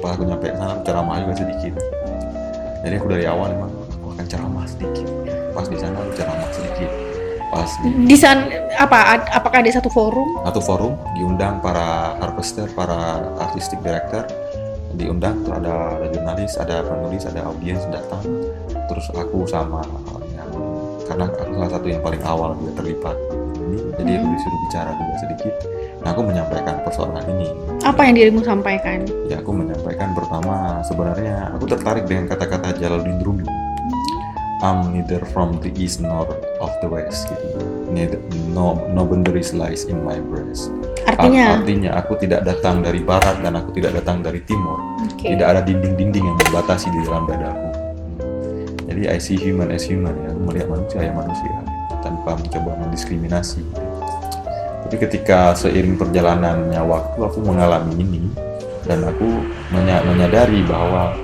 pas 0.00 0.16
aku 0.16 0.24
nyampe 0.24 0.48
ke 0.48 0.56
sana 0.56 0.80
ceramah 0.80 1.20
juga 1.20 1.34
sedikit. 1.44 1.76
Jadi 2.82 2.94
aku 2.96 3.06
dari 3.12 3.24
awal 3.28 3.52
memang 3.52 3.70
aku 4.00 4.06
akan 4.16 4.26
ceramah 4.26 4.64
sedikit. 4.64 5.06
Pas 5.52 5.66
di 5.68 5.76
sana 5.76 5.94
aku 6.00 6.10
ceramah 6.16 6.48
sedikit. 6.50 6.90
Pas 7.52 7.70
di 7.84 7.88
di 8.08 8.16
sana 8.16 8.48
apa 8.80 9.20
apakah 9.28 9.60
ada 9.60 9.68
satu 9.68 9.92
forum 9.92 10.40
satu 10.48 10.60
forum 10.64 10.96
diundang 11.20 11.60
para 11.60 12.16
harvester, 12.16 12.64
para 12.72 13.28
artistic 13.44 13.76
director 13.84 14.24
diundang 14.96 15.40
terus 15.44 15.56
ada, 15.60 16.00
ada 16.00 16.06
jurnalis, 16.12 16.52
ada 16.56 16.76
penulis, 16.84 17.22
ada 17.28 17.40
audiens 17.48 17.84
datang 17.92 18.24
terus 18.88 19.08
aku 19.16 19.44
sama 19.48 19.84
yang 20.32 20.52
karena 21.08 21.24
aku 21.28 21.52
salah 21.56 21.70
satu 21.72 21.86
yang 21.88 22.02
paling 22.04 22.22
awal 22.24 22.56
juga 22.60 22.72
terlibat 22.80 23.16
ini 23.62 23.78
jadi 23.94 24.10
aku 24.18 24.26
Hmm. 24.26 24.34
disuruh 24.34 24.60
bicara 24.66 24.90
juga 24.94 25.14
sedikit. 25.20 25.54
Nah 26.02 26.08
aku 26.10 26.22
menyampaikan 26.26 26.74
persoalan 26.82 27.24
ini. 27.30 27.46
Apa 27.82 28.00
yang 28.06 28.14
dirimu 28.16 28.40
sampaikan? 28.42 29.06
Ya 29.26 29.38
aku 29.38 29.50
menyampaikan 29.54 30.12
pertama 30.12 30.82
sebenarnya 30.82 31.54
aku 31.54 31.64
tertarik 31.70 32.04
dengan 32.10 32.26
kata-kata 32.26 32.74
Jalaluddin 32.76 33.22
Rumi. 33.22 33.46
I'm 34.62 34.94
neither 34.94 35.18
from 35.34 35.58
the 35.58 35.74
east 35.74 35.98
nor 35.98 36.22
of 36.62 36.70
the 36.78 36.86
west 36.86 37.26
gitu. 37.26 37.58
Neither, 37.90 38.22
no, 38.54 38.78
no 38.94 39.02
boundaries 39.02 39.50
lies 39.50 39.90
in 39.90 39.98
my 40.06 40.22
breast. 40.22 40.70
Artinya? 41.02 41.58
Artinya 41.58 41.90
aku 41.98 42.14
tidak 42.14 42.46
datang 42.46 42.78
dari 42.78 43.02
barat 43.02 43.42
dan 43.42 43.58
aku 43.58 43.74
tidak 43.74 43.98
datang 43.98 44.22
dari 44.22 44.38
timur. 44.46 44.78
oke. 45.02 45.26
Tidak 45.26 45.42
ada 45.42 45.66
dinding-dinding 45.66 46.24
yang 46.24 46.38
membatasi 46.46 46.94
di 46.94 46.98
dalam 47.02 47.26
dadaku. 47.26 47.68
Jadi 48.86 49.02
I 49.10 49.18
see 49.18 49.34
human 49.34 49.74
as 49.74 49.82
human 49.82 50.14
ya, 50.14 50.30
aku 50.30 50.40
melihat 50.46 50.68
manusia 50.70 51.00
ya 51.00 51.12
manusia 51.16 51.50
tanpa 52.22 52.38
mencoba 52.38 52.78
mendiskriminasi. 52.86 53.66
Tapi 54.86 54.94
ketika 54.94 55.58
seiring 55.58 55.98
perjalanannya 55.98 56.78
waktu 56.86 57.18
aku 57.18 57.42
mengalami 57.42 57.98
ini 57.98 58.22
dan 58.86 59.02
aku 59.02 59.42
menya- 59.74 60.06
menyadari 60.06 60.62
bahwa 60.62 61.18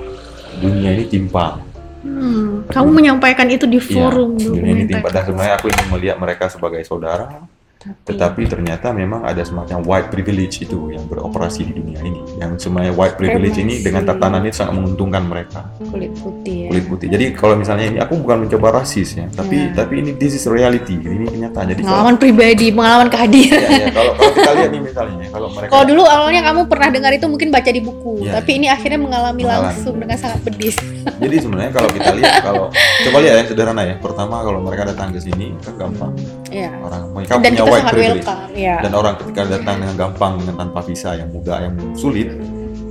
dunia 0.59 0.91
ini 0.91 1.07
timpang. 1.07 1.63
Hmm, 2.03 2.67
kamu 2.67 2.89
menyampaikan 2.91 3.47
itu 3.47 3.63
di 3.63 3.79
forum 3.79 4.35
Iya, 4.35 4.51
dunia 4.51 4.71
ini 4.75 4.83
timpang. 4.91 5.11
Dan 5.11 5.23
sebenarnya 5.23 5.55
aku 5.55 5.71
ingin 5.71 5.87
melihat 5.87 6.17
mereka 6.19 6.51
sebagai 6.51 6.83
saudara, 6.83 7.47
tetapi 7.79 8.43
ternyata 8.43 8.91
memang 8.91 9.23
ada 9.23 9.39
semacam 9.39 9.79
white 9.87 10.11
privilege 10.11 10.59
itu 10.59 10.91
yang 10.91 11.07
beroperasi 11.07 11.63
di 11.63 11.73
dunia 11.73 12.03
ini. 12.03 12.19
Yang 12.35 12.67
semuanya 12.67 12.91
white 12.91 13.15
privilege 13.15 13.55
ini 13.55 13.79
dengan 13.79 14.03
tatanan 14.03 14.43
ini 14.43 14.51
sangat 14.51 14.75
menguntungkan 14.75 15.23
mereka. 15.23 15.71
kulit 15.87 16.11
putih 16.19 16.67
ya. 16.67 16.69
kulit 16.75 16.85
putih. 16.85 17.07
Jadi 17.07 17.25
kalau 17.31 17.55
misalnya 17.55 17.85
ini 17.87 17.97
aku 17.97 18.19
bukan 18.19 18.43
mencoba 18.43 18.83
rasis 18.83 19.15
ya, 19.15 19.31
tapi 19.31 19.71
Ya. 19.71 19.71
tapi 19.79 20.03
ini 20.03 20.11
this 20.13 20.35
is 20.35 20.43
reality, 20.43 20.99
ini 20.99 21.23
kenyataan. 21.25 21.71
Jadi 21.71 21.79
kalau, 21.79 21.91
pengalaman 21.95 22.15
pribadi 22.19 22.65
pengalaman 22.69 23.07
kehadiran 23.07 23.63
ya, 23.63 23.79
ya, 23.79 23.87
kalau, 23.89 24.11
kalau 24.13 24.31
kita 24.35 24.51
lihat 24.59 24.69
nih 24.69 24.81
misalnya, 24.91 25.15
ya, 25.17 25.27
kalau 25.31 25.47
mereka 25.49 25.69
kalau 25.71 25.85
dulu 25.87 26.03
awalnya 26.03 26.41
kamu 26.43 26.61
pernah 26.67 26.89
dengar 26.91 27.11
itu 27.15 27.25
mungkin 27.25 27.47
baca 27.49 27.71
di 27.71 27.79
buku 27.79 28.11
Ya, 28.19 28.35
tapi 28.35 28.59
ini 28.59 28.67
akhirnya 28.67 28.99
mengalami, 28.99 29.47
Mengalami. 29.47 29.71
langsung 29.71 29.95
dengan 29.95 30.19
sangat 30.19 30.43
pedis 30.43 30.75
Jadi 31.17 31.35
sebenarnya 31.41 31.71
kalau 31.73 31.89
kita 31.89 32.11
lihat 32.13 32.33
kalau 32.45 32.65
coba 33.05 33.17
lihat 33.25 33.35
ya 33.41 33.43
sederhana 33.49 33.81
ya. 33.87 33.95
Pertama 33.97 34.35
kalau 34.45 34.59
mereka 34.61 34.83
datang 34.93 35.09
ke 35.09 35.19
sini 35.23 35.55
kan 35.65 35.73
gampang. 35.79 36.13
ya 36.53 36.69
Orang 36.83 37.01
mereka 37.15 37.31
dan 37.41 37.51
punya 37.55 37.63
white 37.65 37.87
privilege. 37.89 38.27
ya 38.53 38.75
Dan 38.85 38.91
orang 38.93 39.13
ketika 39.17 39.41
datang 39.49 39.75
dengan 39.81 39.95
gampang 39.97 40.31
dengan 40.43 40.55
tanpa 40.67 40.79
visa 40.85 41.09
yang 41.17 41.29
mudah 41.33 41.57
yang 41.65 41.73
sulit 41.97 42.29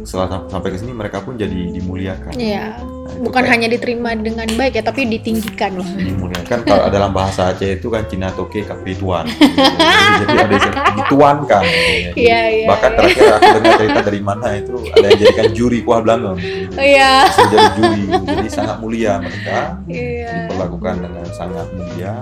setelah 0.08 0.28
sam- 0.30 0.48
sampai 0.48 0.72
ke 0.72 0.78
sini 0.80 0.96
mereka 0.96 1.20
pun 1.20 1.36
jadi 1.36 1.68
dimuliakan. 1.68 2.32
Iya, 2.32 2.80
Nah, 2.80 3.20
bukan 3.20 3.40
kayak 3.40 3.52
hanya 3.52 3.68
diterima 3.68 4.10
dengan 4.14 4.48
baik 4.48 4.72
ya, 4.74 4.82
tapi 4.82 5.04
ditinggikan 5.04 5.76
loh. 5.76 5.84
dimuliakan 5.84 6.64
kalau 6.64 6.88
dalam 6.96 7.12
bahasa 7.12 7.52
Aceh 7.52 7.76
itu 7.76 7.88
kan 7.88 8.04
Cina 8.04 8.32
toke 8.32 8.62
kapi 8.62 8.96
tuan. 8.96 9.28
jadi, 9.28 10.24
jadi 10.24 10.36
ada 10.40 10.56
dituankan. 10.98 11.60
ya. 11.60 12.10
Iya, 12.16 12.40
iya. 12.48 12.66
Bahkan 12.66 12.88
iya. 12.88 12.96
terakhir 12.96 13.24
aku 13.28 13.48
dengar 13.52 13.74
cerita 13.76 14.00
dari 14.02 14.20
mana 14.22 14.48
itu 14.54 14.74
ada 14.88 15.06
yang 15.06 15.18
jadikan 15.20 15.48
juri 15.52 15.78
kuah 15.82 16.00
belangong. 16.00 16.38
Iya. 16.72 17.12
Jadi 17.28 17.56
juri. 17.76 18.02
Jadi 18.24 18.48
sangat 18.48 18.76
mulia 18.80 19.12
mereka. 19.20 19.76
Iya. 19.84 20.48
diperlakukan 20.48 20.94
dengan 21.00 21.26
sangat 21.30 21.68
mulia. 21.76 22.14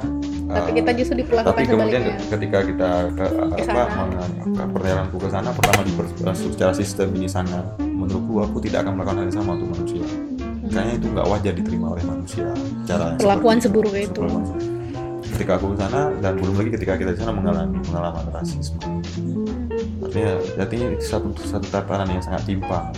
Tapi 0.46 0.70
kita 0.78 0.90
justru 0.94 1.14
diperlakukan 1.18 1.50
tapi 1.52 1.62
kemudian 1.66 2.02
sebaliknya. 2.06 2.30
ketika 2.30 2.58
kita 2.62 2.90
ke, 3.10 3.24
Ke 3.26 3.62
apa 3.66 3.82
sana. 3.82 4.04
meng- 4.06 4.54
ke 4.54 4.64
perjalananku 4.70 5.16
ke 5.18 5.28
sana 5.28 5.50
pertama 5.50 5.80
di 5.82 5.92
secara 6.32 6.72
sistem 6.72 7.08
ini 7.18 7.26
sangat 7.26 7.64
menurutku 7.82 8.34
aku 8.40 8.58
tidak 8.62 8.86
akan 8.86 8.92
melakukan 8.94 9.16
hal 9.18 9.24
yang 9.26 9.36
sama 9.36 9.50
untuk 9.58 9.68
manusia. 9.74 10.04
Kayaknya 10.66 10.94
itu 10.94 11.06
nggak 11.10 11.26
wajar 11.26 11.52
diterima 11.54 11.86
oleh 11.94 12.04
manusia. 12.04 12.46
Cara 12.84 13.04
Perlakuan 13.18 13.56
seburuk 13.58 13.94
itu. 13.94 14.20
Perlakuan. 14.22 14.44
Ketika 15.26 15.52
aku 15.58 15.66
ke 15.74 15.76
sana 15.76 16.00
dan 16.18 16.32
belum 16.38 16.54
lagi 16.56 16.70
ketika 16.72 16.92
kita 16.94 17.10
di 17.12 17.18
sana 17.18 17.32
mengalami 17.34 17.76
pengalaman 17.82 18.24
rasisme. 18.30 18.78
Artinya, 20.00 20.32
artinya 20.56 20.86
itu 20.94 21.04
satu 21.04 21.28
satu 21.36 21.66
tatanan 21.68 22.08
yang 22.08 22.22
sangat 22.24 22.46
timpang. 22.46 22.88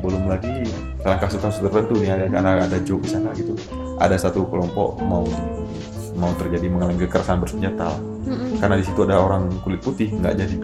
Belum 0.00 0.24
lagi 0.26 0.66
dalam 0.98 1.18
kasus-kasus 1.20 1.60
tertentu 1.60 2.00
nih 2.00 2.10
ada 2.14 2.24
karena 2.26 2.50
ada 2.64 2.78
joke 2.82 3.04
di 3.04 3.10
sana 3.12 3.30
gitu. 3.36 3.54
Ada 3.98 4.16
satu 4.18 4.46
kelompok 4.46 4.98
mau 5.02 5.22
mau 6.18 6.34
terjadi 6.34 6.66
mengalami 6.66 7.06
kekerasan 7.06 7.38
bersenjata 7.38 7.94
Mm-mm. 8.26 8.58
karena 8.58 8.74
di 8.76 8.84
situ 8.84 9.00
ada 9.06 9.22
orang 9.22 9.48
kulit 9.62 9.80
putih 9.80 10.10
nggak 10.12 10.34
jadi 10.34 10.58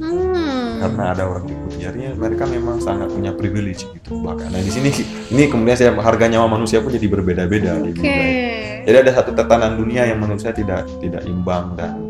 Hmm. 0.00 0.80
karena 0.80 1.12
ada 1.12 1.28
orang 1.28 1.44
kulit 1.44 1.60
putih 1.68 1.92
artinya 1.92 2.10
mereka 2.16 2.48
memang 2.48 2.80
sangat 2.80 3.12
punya 3.12 3.36
privilege 3.36 3.84
gitu 3.84 4.16
bahkan 4.24 4.48
nah 4.48 4.56
di 4.56 4.72
sini 4.72 4.88
ini 5.28 5.44
kemudian 5.52 5.76
saya 5.76 5.92
harga 5.92 6.24
nyawa 6.24 6.48
manusia 6.48 6.80
pun 6.80 6.88
jadi 6.88 7.04
berbeda-beda 7.04 7.84
dunia 7.84 8.08
ini. 8.08 8.88
jadi 8.88 8.96
ada 9.04 9.12
satu 9.20 9.36
tatanan 9.36 9.76
dunia 9.76 10.08
yang 10.08 10.16
menurut 10.16 10.40
saya 10.40 10.56
tidak 10.56 10.88
tidak 11.04 11.20
imbang 11.28 11.76
dan 11.76 12.00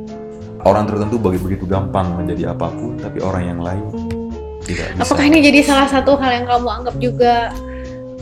orang 0.63 0.87
tertentu 0.87 1.19
begitu 1.19 1.43
begitu 1.51 1.65
gampang 1.67 2.15
menjadi 2.15 2.55
apa 2.55 2.71
pun 2.71 2.95
tapi 2.95 3.19
orang 3.27 3.43
yang 3.51 3.59
lain 3.59 3.83
tidak 4.63 4.87
bisa 4.95 5.03
Apakah 5.03 5.25
ini 5.27 5.39
jadi 5.43 5.61
salah 5.67 5.89
satu 5.91 6.15
hal 6.15 6.31
yang 6.31 6.47
kamu 6.47 6.69
anggap 6.71 6.95
juga 7.03 7.51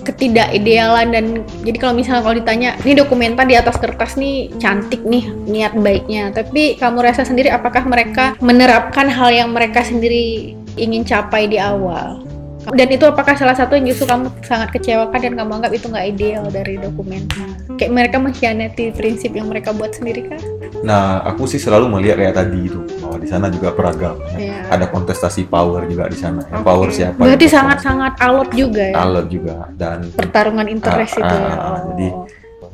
ketidakidealan 0.07 1.09
dan 1.11 1.25
jadi 1.67 1.79
kalau 1.81 1.95
misalnya 1.97 2.23
kalau 2.23 2.37
ditanya 2.37 2.71
ini 2.85 2.95
dokumenta 2.99 3.43
di 3.43 3.55
atas 3.59 3.77
kertas 3.81 4.15
nih 4.15 4.53
cantik 4.61 5.03
nih 5.03 5.31
niat 5.49 5.75
baiknya. 5.79 6.31
Tapi 6.31 6.77
kamu 6.79 7.03
rasa 7.03 7.27
sendiri 7.27 7.51
apakah 7.51 7.87
mereka 7.87 8.39
menerapkan 8.39 9.11
hal 9.11 9.31
yang 9.33 9.51
mereka 9.51 9.83
sendiri 9.83 10.55
ingin 10.79 11.03
capai 11.03 11.51
di 11.51 11.59
awal 11.59 12.23
dan 12.69 12.89
itu 12.89 13.05
apakah 13.05 13.33
salah 13.33 13.55
satu 13.55 13.75
yang 13.75 13.87
justru 13.87 14.05
kamu 14.05 14.29
sangat 14.43 14.75
kecewakan 14.75 15.21
dan 15.21 15.35
kamu 15.35 15.51
anggap 15.57 15.73
itu 15.73 15.87
nggak 15.87 16.07
ideal 16.11 16.45
dari 16.49 16.75
dokumenta 16.77 17.39
kayak 17.79 17.93
mereka 17.93 18.17
mengkhianati 18.19 18.93
prinsip 18.93 19.31
yang 19.31 19.47
mereka 19.47 19.71
buat 19.71 19.95
sendiri 19.95 20.27
kan 20.27 20.41
nah 20.83 21.23
aku 21.23 21.47
sih 21.47 21.57
selalu 21.57 21.89
melihat 21.89 22.19
kayak 22.19 22.35
tadi 22.37 22.59
itu 22.67 22.79
bahwa 23.01 23.17
di 23.19 23.27
sana 23.27 23.47
juga 23.49 23.73
beragam. 23.73 24.15
Ya. 24.37 24.63
Ada 24.69 24.87
kontestasi 24.87 25.49
power 25.49 25.89
juga 25.89 26.07
di 26.07 26.15
sana. 26.15 26.45
Oke. 26.45 26.61
power 26.61 26.89
siapa 26.93 27.19
berarti 27.19 27.49
yang 27.49 27.55
sangat 27.57 27.79
sangat 27.81 28.13
alot 28.21 28.51
juga 28.53 28.85
ya? 28.85 28.95
Alert 29.01 29.29
juga. 29.33 29.57
Dan 29.75 30.13
pertarungan 30.13 30.69
interest 30.69 31.19
Ah, 31.19 31.23
itu 31.25 31.35
ya? 31.35 31.49
ah, 31.49 31.57
Oh. 31.57 31.79
jadi 31.91 32.09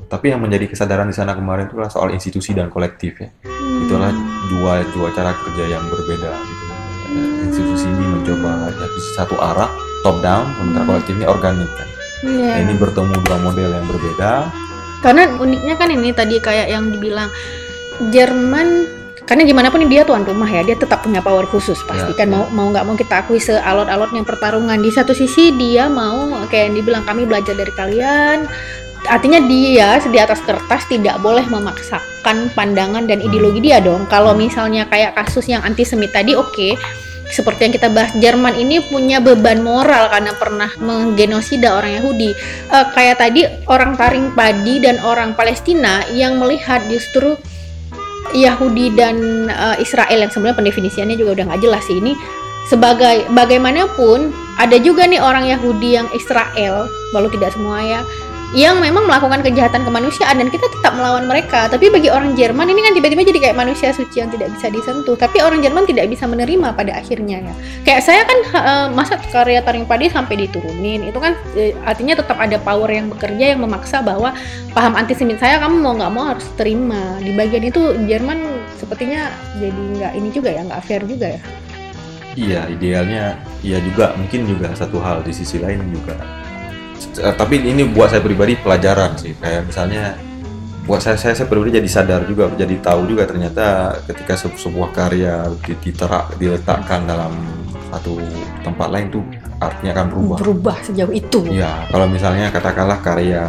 tapi 0.04 0.26
yang 0.28 0.40
menjadi 0.42 0.66
kesadaran 0.68 1.08
di 1.08 1.16
sana 1.16 1.32
kemarin 1.32 1.64
itu 1.64 1.74
adalah 1.74 1.88
soal 1.88 2.12
institusi 2.12 2.52
dan 2.52 2.68
kolektif 2.68 3.18
ya. 3.18 3.30
Hmm. 3.46 3.86
itulah 3.86 4.10
dua 4.52 4.72
dua 4.90 5.08
cara 5.14 5.32
kerja 5.32 5.64
yang 5.64 5.84
berbeda 5.86 6.30
gitu. 6.34 6.64
Eh, 7.14 7.28
institusi 7.46 7.86
ini 7.88 8.04
mencoba 8.24 8.72
jadi 8.72 8.98
satu 9.12 9.36
arah 9.36 9.68
top 10.00 10.24
down 10.24 10.48
sementara 10.56 10.84
kolektif 10.88 11.12
ini 11.20 11.28
organik 11.28 11.68
kan. 11.76 11.88
Iya. 12.24 12.48
Nah, 12.48 12.58
ini 12.64 12.72
bertemu 12.80 13.14
dua 13.20 13.38
model 13.44 13.70
yang 13.76 13.84
berbeda. 13.84 14.32
Karena 15.04 15.22
uniknya 15.36 15.74
kan 15.76 15.88
ini 15.92 16.08
tadi 16.16 16.40
kayak 16.40 16.72
yang 16.72 16.88
dibilang 16.88 17.28
Jerman 18.08 18.88
karena 19.24 19.44
gimana 19.48 19.68
pun 19.72 19.80
dia 19.88 20.04
tuan 20.04 20.24
rumah 20.24 20.48
ya 20.48 20.60
dia 20.64 20.76
tetap 20.76 21.00
punya 21.00 21.20
power 21.24 21.48
khusus 21.48 21.80
pasti 21.84 22.12
Ya, 22.12 22.16
kan. 22.16 22.28
Ya. 22.28 22.32
mau 22.32 22.44
mau 22.52 22.66
nggak 22.72 22.84
mau 22.88 22.96
kita 22.96 23.24
akui 23.24 23.36
sealot-alotnya 23.36 24.24
pertarungan. 24.24 24.80
Di 24.80 24.88
satu 24.88 25.12
sisi 25.12 25.52
dia 25.52 25.92
mau 25.92 26.32
kayak 26.48 26.72
yang 26.72 26.74
dibilang 26.80 27.04
kami 27.04 27.28
belajar 27.28 27.52
dari 27.52 27.72
kalian. 27.76 28.48
Artinya 29.04 29.36
dia 29.44 30.00
di 30.00 30.16
atas 30.16 30.40
kertas 30.40 30.88
tidak 30.88 31.20
boleh 31.20 31.44
memaksakan 31.44 32.48
pandangan 32.56 33.04
dan 33.04 33.20
ideologi 33.20 33.60
dia 33.60 33.84
dong. 33.84 34.08
Kalau 34.08 34.32
misalnya 34.32 34.88
kayak 34.88 35.12
kasus 35.12 35.44
yang 35.44 35.60
antisemit 35.60 36.08
tadi 36.08 36.32
oke 36.32 36.72
seperti 37.32 37.68
yang 37.68 37.74
kita 37.74 37.88
bahas 37.88 38.12
Jerman 38.18 38.54
ini 38.58 38.84
punya 38.84 39.22
beban 39.22 39.64
moral 39.64 40.12
karena 40.12 40.32
pernah 40.36 40.70
menggenosida 40.80 41.72
orang 41.72 42.00
Yahudi. 42.02 42.30
Eh, 42.70 42.86
kayak 42.92 43.16
tadi 43.20 43.46
orang 43.70 43.96
taring 43.96 44.32
padi 44.36 44.80
dan 44.82 45.00
orang 45.00 45.32
Palestina 45.32 46.04
yang 46.12 46.36
melihat 46.36 46.84
justru 46.90 47.36
Yahudi 48.34 48.92
dan 48.96 49.48
eh, 49.48 49.76
Israel 49.80 50.18
yang 50.26 50.32
sebenarnya 50.32 50.58
pendefinisiannya 50.60 51.16
juga 51.16 51.40
udah 51.40 51.44
nggak 51.52 51.62
jelas 51.62 51.82
sih. 51.86 51.98
Ini 52.00 52.12
sebagai 52.68 53.28
bagaimanapun 53.32 54.32
ada 54.56 54.80
juga 54.80 55.04
nih 55.04 55.20
orang 55.20 55.44
Yahudi 55.50 56.00
yang 56.00 56.08
Israel 56.16 56.88
walau 57.12 57.28
tidak 57.28 57.52
semua 57.52 57.84
ya 57.84 58.00
yang 58.54 58.78
memang 58.78 59.10
melakukan 59.10 59.42
kejahatan 59.42 59.82
kemanusiaan 59.82 60.38
dan 60.38 60.46
kita 60.46 60.70
tetap 60.70 60.94
melawan 60.94 61.26
mereka. 61.26 61.66
Tapi 61.66 61.90
bagi 61.90 62.06
orang 62.06 62.38
Jerman 62.38 62.70
ini 62.70 62.86
kan 62.86 62.94
tiba-tiba 62.94 63.26
jadi 63.26 63.50
kayak 63.50 63.58
manusia 63.58 63.90
suci 63.90 64.22
yang 64.22 64.30
tidak 64.30 64.54
bisa 64.54 64.70
disentuh. 64.70 65.18
Tapi 65.18 65.42
orang 65.42 65.58
Jerman 65.58 65.82
tidak 65.90 66.06
bisa 66.06 66.30
menerima 66.30 66.70
pada 66.70 66.94
akhirnya 66.94 67.50
ya. 67.50 67.54
Kayak 67.82 68.02
saya 68.06 68.22
kan 68.22 68.38
eh, 68.54 68.86
masa 68.94 69.18
karya 69.18 69.58
taring 69.58 69.90
padi 69.90 70.06
sampai 70.06 70.46
diturunin. 70.46 71.02
Itu 71.02 71.18
kan 71.18 71.34
eh, 71.58 71.74
artinya 71.82 72.14
tetap 72.14 72.38
ada 72.38 72.54
power 72.62 72.86
yang 72.86 73.10
bekerja 73.10 73.58
yang 73.58 73.60
memaksa 73.66 74.06
bahwa 74.06 74.30
paham 74.70 74.94
antisemit 74.94 75.42
saya 75.42 75.58
kamu 75.58 75.82
mau 75.82 75.98
nggak 75.98 76.12
mau 76.14 76.30
harus 76.30 76.46
terima. 76.54 77.18
Di 77.18 77.34
bagian 77.34 77.66
itu 77.66 78.06
Jerman 78.06 78.38
sepertinya 78.78 79.34
jadi 79.58 79.82
nggak 79.98 80.12
ini 80.14 80.28
juga 80.30 80.54
ya 80.54 80.62
nggak 80.62 80.82
fair 80.86 81.02
juga 81.02 81.34
ya. 81.34 81.40
Iya 82.38 82.62
idealnya 82.70 83.34
iya 83.66 83.82
juga. 83.82 84.14
Mungkin 84.14 84.46
juga 84.46 84.70
satu 84.78 85.02
hal 85.02 85.26
di 85.26 85.34
sisi 85.34 85.58
lain 85.58 85.82
juga 85.90 86.43
tapi 87.34 87.60
ini 87.60 87.84
buat 87.86 88.08
saya 88.08 88.20
pribadi 88.20 88.54
pelajaran 88.54 89.14
sih 89.14 89.32
kayak 89.34 89.66
misalnya 89.66 90.14
buat 90.84 91.00
saya 91.00 91.16
saya, 91.16 91.32
saya 91.32 91.44
pribadi 91.44 91.74
jadi 91.74 91.88
sadar 91.88 92.20
juga 92.22 92.48
jadi 92.50 92.76
tahu 92.78 93.06
juga 93.06 93.24
ternyata 93.24 93.66
ketika 94.04 94.34
se- 94.34 94.52
sebuah 94.54 94.90
karya 94.90 95.48
di- 95.58 95.80
diterak 95.80 96.36
diletakkan 96.36 97.04
dalam 97.04 97.32
satu 97.88 98.20
tempat 98.60 98.88
lain 98.90 99.08
tuh 99.08 99.24
artinya 99.56 99.92
akan 99.94 100.06
berubah 100.10 100.36
berubah 100.38 100.76
sejauh 100.82 101.08
itu 101.10 101.40
Iya, 101.48 101.88
kalau 101.88 102.04
misalnya 102.06 102.50
katakanlah 102.50 103.00
karya 103.00 103.44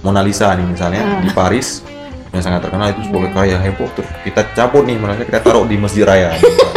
Mona 0.00 0.20
Lisa 0.20 0.52
nih 0.52 0.66
misalnya 0.66 1.00
Ah. 1.00 1.22
di 1.22 1.30
Paris 1.30 1.80
yang 2.28 2.42
sangat 2.42 2.60
terkenal 2.62 2.90
itu 2.90 3.00
sebagai 3.04 3.30
Iya. 3.30 3.36
karya 3.36 3.56
heboh 3.62 3.88
terus 3.94 4.10
kita 4.20 4.42
cabut 4.52 4.84
nih 4.84 4.96
Mona 4.96 5.14
Lisa 5.14 5.24
kita 5.24 5.40
taruh 5.40 5.64
di 5.64 5.76
Masjid 5.76 6.04
Raya. 6.04 6.36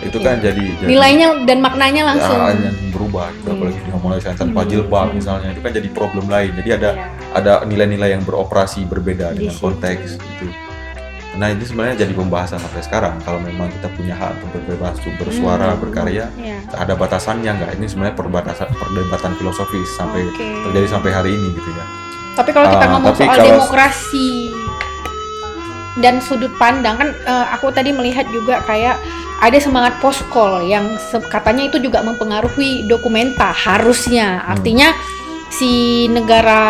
itu 0.00 0.18
kan 0.18 0.36
jadi, 0.38 0.64
jadi 0.76 0.88
nilainya 0.88 1.26
dan 1.44 1.58
maknanya 1.58 2.02
langsung 2.06 2.38
ya, 2.38 2.72
berubah 2.90 3.28
gitu. 3.32 3.46
Iya. 3.46 3.54
apalagi 3.54 3.78
di 3.78 3.90
Mona 3.92 4.14
Lisa 4.16 4.28
yang 4.28 4.40
tanpa 4.40 4.60
Hmm. 4.60 4.70
jilbab 4.70 5.08
misalnya 5.12 5.48
itu 5.50 5.60
kan 5.60 5.72
jadi 5.72 5.88
problem 5.90 6.26
lain. 6.26 6.50
Jadi 6.54 6.70
ada 6.72 6.90
Iya. 6.90 7.06
ada 7.30 7.52
nilai-nilai 7.62 8.10
yang 8.10 8.22
beroperasi 8.22 8.84
berbeda 8.84 9.30
Di 9.30 9.36
dengan 9.38 9.52
situ. 9.52 9.62
konteks 9.62 10.08
itu. 10.16 10.46
Nah 11.32 11.46
ini 11.46 11.62
sebenarnya 11.62 11.96
jadi 12.00 12.12
pembahasan 12.12 12.58
sampai 12.58 12.82
sekarang 12.82 13.14
kalau 13.20 13.38
memang 13.38 13.70
kita 13.70 13.86
punya 13.90 14.12
hak 14.12 14.34
untuk 14.40 14.50
berbebas 14.58 14.98
untuk 14.98 15.14
bersuara 15.20 15.70
Hmm. 15.70 15.80
berkarya 15.80 16.26
Iya. 16.34 16.58
ada 16.74 16.92
batasannya 16.92 17.50
nggak 17.50 17.70
ini 17.76 17.86
sebenarnya 17.86 18.16
perbatasan 18.16 18.68
perdebatan 18.72 19.32
filosofis 19.36 19.88
sampai 19.94 20.26
Oke. 20.26 20.42
terjadi 20.64 20.86
sampai 20.90 21.10
hari 21.10 21.30
ini 21.30 21.48
gitu 21.52 21.70
ya 21.70 21.86
Tapi 22.30 22.50
kalau 22.50 22.66
kita 22.68 22.82
Ah, 22.82 22.92
ngomong 22.94 23.12
soal 23.12 23.26
kalau- 23.28 23.42
demokrasi 23.44 24.28
dan 26.00 26.18
sudut 26.24 26.52
pandang 26.56 26.96
kan 26.96 27.08
eh, 27.12 27.46
aku 27.54 27.72
tadi 27.72 27.92
melihat 27.92 28.26
juga 28.32 28.64
kayak 28.64 28.96
ada 29.40 29.56
semangat 29.56 29.96
poskol 30.04 30.64
yang 30.68 31.00
se- 31.00 31.24
katanya 31.32 31.72
itu 31.72 31.80
juga 31.80 32.04
mempengaruhi 32.04 32.84
dokumenta 32.84 33.52
harusnya. 33.52 34.44
Hmm. 34.44 34.52
Artinya 34.56 34.88
si 35.48 36.06
negara 36.12 36.62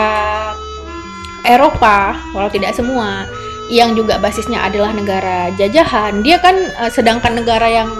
Eropa 1.43 2.15
walau 2.36 2.52
tidak 2.52 2.77
semua 2.77 3.27
yang 3.70 3.94
juga 3.94 4.19
basisnya 4.19 4.66
adalah 4.66 4.90
negara 4.90 5.55
jajahan, 5.55 6.27
dia 6.27 6.43
kan 6.43 6.55
eh, 6.59 6.90
sedangkan 6.90 7.39
negara 7.39 7.70
yang 7.70 7.90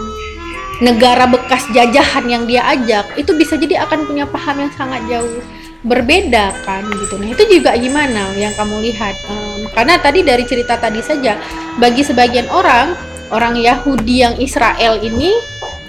negara 0.81 1.28
bekas 1.28 1.69
jajahan 1.77 2.24
yang 2.24 2.48
dia 2.48 2.65
ajak 2.65 3.05
itu 3.20 3.36
bisa 3.36 3.55
jadi 3.61 3.85
akan 3.85 4.09
punya 4.09 4.24
paham 4.24 4.65
yang 4.65 4.73
sangat 4.73 5.05
jauh 5.12 5.44
berbeda 5.81 6.52
kan 6.65 6.85
gitu. 6.93 7.16
Nah 7.16 7.28
itu 7.32 7.43
juga 7.48 7.73
gimana 7.77 8.32
yang 8.36 8.52
kamu 8.52 8.85
lihat? 8.90 9.16
Um, 9.28 9.65
karena 9.73 9.97
tadi 9.97 10.20
dari 10.20 10.44
cerita 10.44 10.77
tadi 10.77 11.01
saja, 11.01 11.40
bagi 11.81 12.05
sebagian 12.05 12.48
orang 12.52 12.93
orang 13.32 13.57
Yahudi 13.57 14.20
yang 14.20 14.35
Israel 14.36 15.01
ini, 15.01 15.32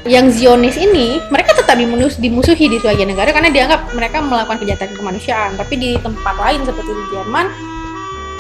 yang 0.08 0.32
Zionis 0.32 0.80
ini, 0.80 1.20
mereka 1.28 1.58
tetap 1.58 1.76
dimus 1.76 2.16
dimusuhi 2.16 2.72
di 2.72 2.78
sebagian 2.80 3.12
negara 3.12 3.36
karena 3.36 3.52
dianggap 3.52 3.92
mereka 3.92 4.24
melakukan 4.24 4.64
kejahatan 4.64 4.96
kemanusiaan. 4.96 5.52
Tapi 5.60 5.74
di 5.76 5.90
tempat 6.00 6.36
lain 6.40 6.64
seperti 6.64 6.92
di 6.96 7.04
Jerman, 7.12 7.46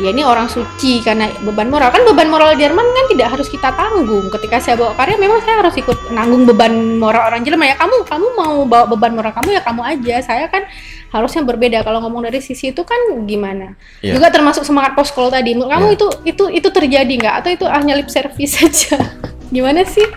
ya 0.01 0.09
ini 0.09 0.25
orang 0.25 0.49
suci 0.49 1.03
karena 1.05 1.29
beban 1.45 1.69
moral 1.69 1.93
kan 1.93 2.01
beban 2.07 2.31
moral 2.31 2.57
Jerman 2.57 2.81
kan 2.81 3.05
tidak 3.11 3.27
harus 3.37 3.45
kita 3.51 3.69
tanggung 3.75 4.33
ketika 4.33 4.57
saya 4.57 4.75
bawa 4.79 4.97
karya 4.97 5.19
memang 5.19 5.43
saya 5.45 5.61
harus 5.61 5.75
ikut 5.77 6.09
nanggung 6.09 6.49
beban 6.49 6.97
moral 6.97 7.29
orang 7.29 7.45
Jerman 7.45 7.69
ya 7.69 7.77
kamu 7.77 8.07
kamu 8.09 8.27
mau 8.33 8.55
bawa 8.65 8.85
beban 8.89 9.13
moral 9.13 9.29
kamu 9.35 9.59
ya 9.59 9.61
kamu 9.61 9.81
aja 9.85 10.15
saya 10.25 10.45
kan 10.49 10.65
harusnya 11.11 11.43
berbeda. 11.43 11.83
Kalau 11.83 11.99
ngomong 12.01 12.25
dari 12.25 12.39
sisi 12.39 12.71
itu 12.71 12.81
kan 12.87 12.97
gimana? 13.27 13.75
Yeah. 13.99 14.15
juga 14.17 14.31
termasuk 14.31 14.63
semangat 14.63 14.95
poskol 14.95 15.27
tadi. 15.27 15.53
Menurut 15.53 15.71
kamu 15.71 15.87
yeah. 15.91 15.95
itu 15.99 16.07
itu 16.23 16.43
itu 16.63 16.69
terjadi 16.71 17.13
nggak? 17.19 17.35
Atau 17.43 17.49
itu 17.53 17.65
hanya 17.67 17.93
lip 17.99 18.07
service 18.07 18.55
saja 18.57 18.97
gimana 19.51 19.83
sih? 19.83 20.07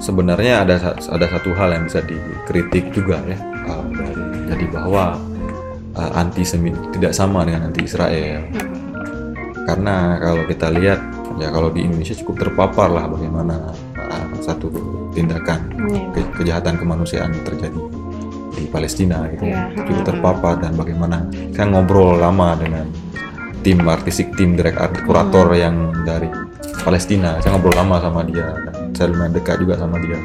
Sebenarnya 0.00 0.64
ada 0.64 0.76
ada 0.92 1.26
satu 1.28 1.52
hal 1.56 1.76
yang 1.76 1.84
bisa 1.88 2.04
dikritik 2.04 2.92
juga 2.92 3.24
ya 3.24 3.40
uh, 3.68 3.84
jadi 4.52 4.64
bahwa 4.68 5.16
uh, 5.96 6.12
antisemit 6.20 6.76
tidak 6.92 7.12
sama 7.16 7.44
dengan 7.44 7.68
anti 7.72 7.84
Israel. 7.84 8.44
Karena 9.64 10.20
kalau 10.20 10.44
kita 10.44 10.68
lihat 10.76 11.00
ya 11.40 11.48
kalau 11.48 11.72
di 11.72 11.88
Indonesia 11.88 12.12
cukup 12.20 12.48
terpapar 12.48 12.92
lah 12.92 13.08
bagaimana 13.08 13.72
uh, 13.96 14.26
satu 14.44 14.68
tindakan 15.16 15.72
iya. 15.88 16.04
ke 16.12 16.20
kejahatan 16.36 16.76
kemanusiaan 16.76 17.32
terjadi 17.48 18.03
di 18.54 18.64
Palestina 18.70 19.26
gitu 19.34 19.50
yeah. 19.50 19.68
cukup 19.74 20.04
terpapar 20.06 20.62
dan 20.62 20.78
bagaimana 20.78 21.26
kan 21.52 21.74
ngobrol 21.74 22.16
lama 22.16 22.54
dengan 22.56 22.86
tim 23.66 23.82
artistik 23.84 24.30
tim 24.38 24.54
direct 24.54 24.78
art 24.78 24.94
kurator 25.02 25.50
hmm. 25.50 25.58
yang 25.58 25.76
dari 26.06 26.30
Palestina 26.86 27.42
saya 27.42 27.58
ngobrol 27.58 27.74
lama 27.74 27.98
sama 27.98 28.20
dia 28.24 28.48
dan 28.70 28.94
saya 28.94 29.10
lumayan 29.10 29.32
dekat 29.34 29.56
juga 29.58 29.74
sama 29.76 29.98
dia 29.98 30.18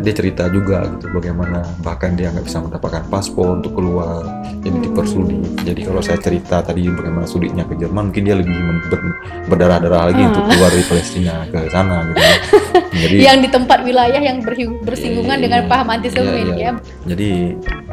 dia 0.00 0.14
cerita 0.16 0.48
juga 0.48 0.88
gitu 0.96 1.12
bagaimana 1.12 1.64
bahkan 1.84 2.16
dia 2.16 2.32
nggak 2.32 2.46
bisa 2.46 2.58
mendapatkan 2.64 3.04
paspor 3.12 3.60
untuk 3.60 3.76
keluar. 3.76 4.24
Jadi 4.64 4.78
dipersulit. 4.80 5.44
Jadi 5.60 5.80
kalau 5.84 6.00
saya 6.00 6.18
cerita 6.20 6.64
tadi 6.64 6.88
bagaimana 6.88 7.28
sulitnya 7.28 7.68
ke 7.68 7.76
Jerman 7.76 8.08
mungkin 8.08 8.24
dia 8.24 8.36
lebih 8.38 8.54
ber, 8.88 9.00
berdarah-darah 9.50 10.12
lagi 10.12 10.22
uh. 10.22 10.28
untuk 10.32 10.44
keluar 10.48 10.70
dari 10.72 10.84
Palestina 10.86 11.34
ke 11.48 11.58
sana 11.68 11.96
gitu 12.08 12.22
jadi 13.04 13.16
yang 13.20 13.38
di 13.42 13.48
tempat 13.50 13.78
wilayah 13.82 14.20
yang 14.22 14.38
bersinggungan 14.86 15.38
iya, 15.38 15.44
dengan 15.44 15.60
paham 15.66 15.88
antisemitis 15.90 16.54
iya, 16.54 16.54
iya. 16.54 16.70
ya. 16.70 16.72
Jadi 17.10 17.30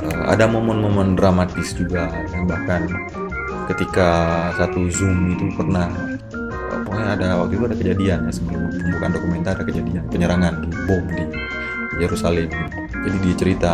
uh, 0.02 0.24
ada 0.30 0.46
momen-momen 0.46 1.18
dramatis 1.18 1.74
juga 1.74 2.10
yang 2.32 2.46
bahkan 2.46 2.86
ketika 3.72 4.10
satu 4.60 4.90
zoom 4.92 5.38
itu 5.38 5.48
pernah 5.56 5.90
pokoknya 6.84 7.08
ada 7.16 7.28
waktu 7.40 7.54
itu 7.56 7.64
ada 7.72 7.78
kejadian 7.78 8.20
ya 8.28 8.32
sebelum 8.36 8.62
pembukaan 8.68 9.12
dokumenter 9.16 9.52
ada 9.56 9.64
kejadian 9.64 10.04
penyerangan 10.12 10.54
di 10.66 10.70
bom 10.86 11.04
di 11.08 11.24
Yerusalem. 12.00 12.48
Jadi 13.04 13.18
dia 13.20 13.36
cerita 13.36 13.72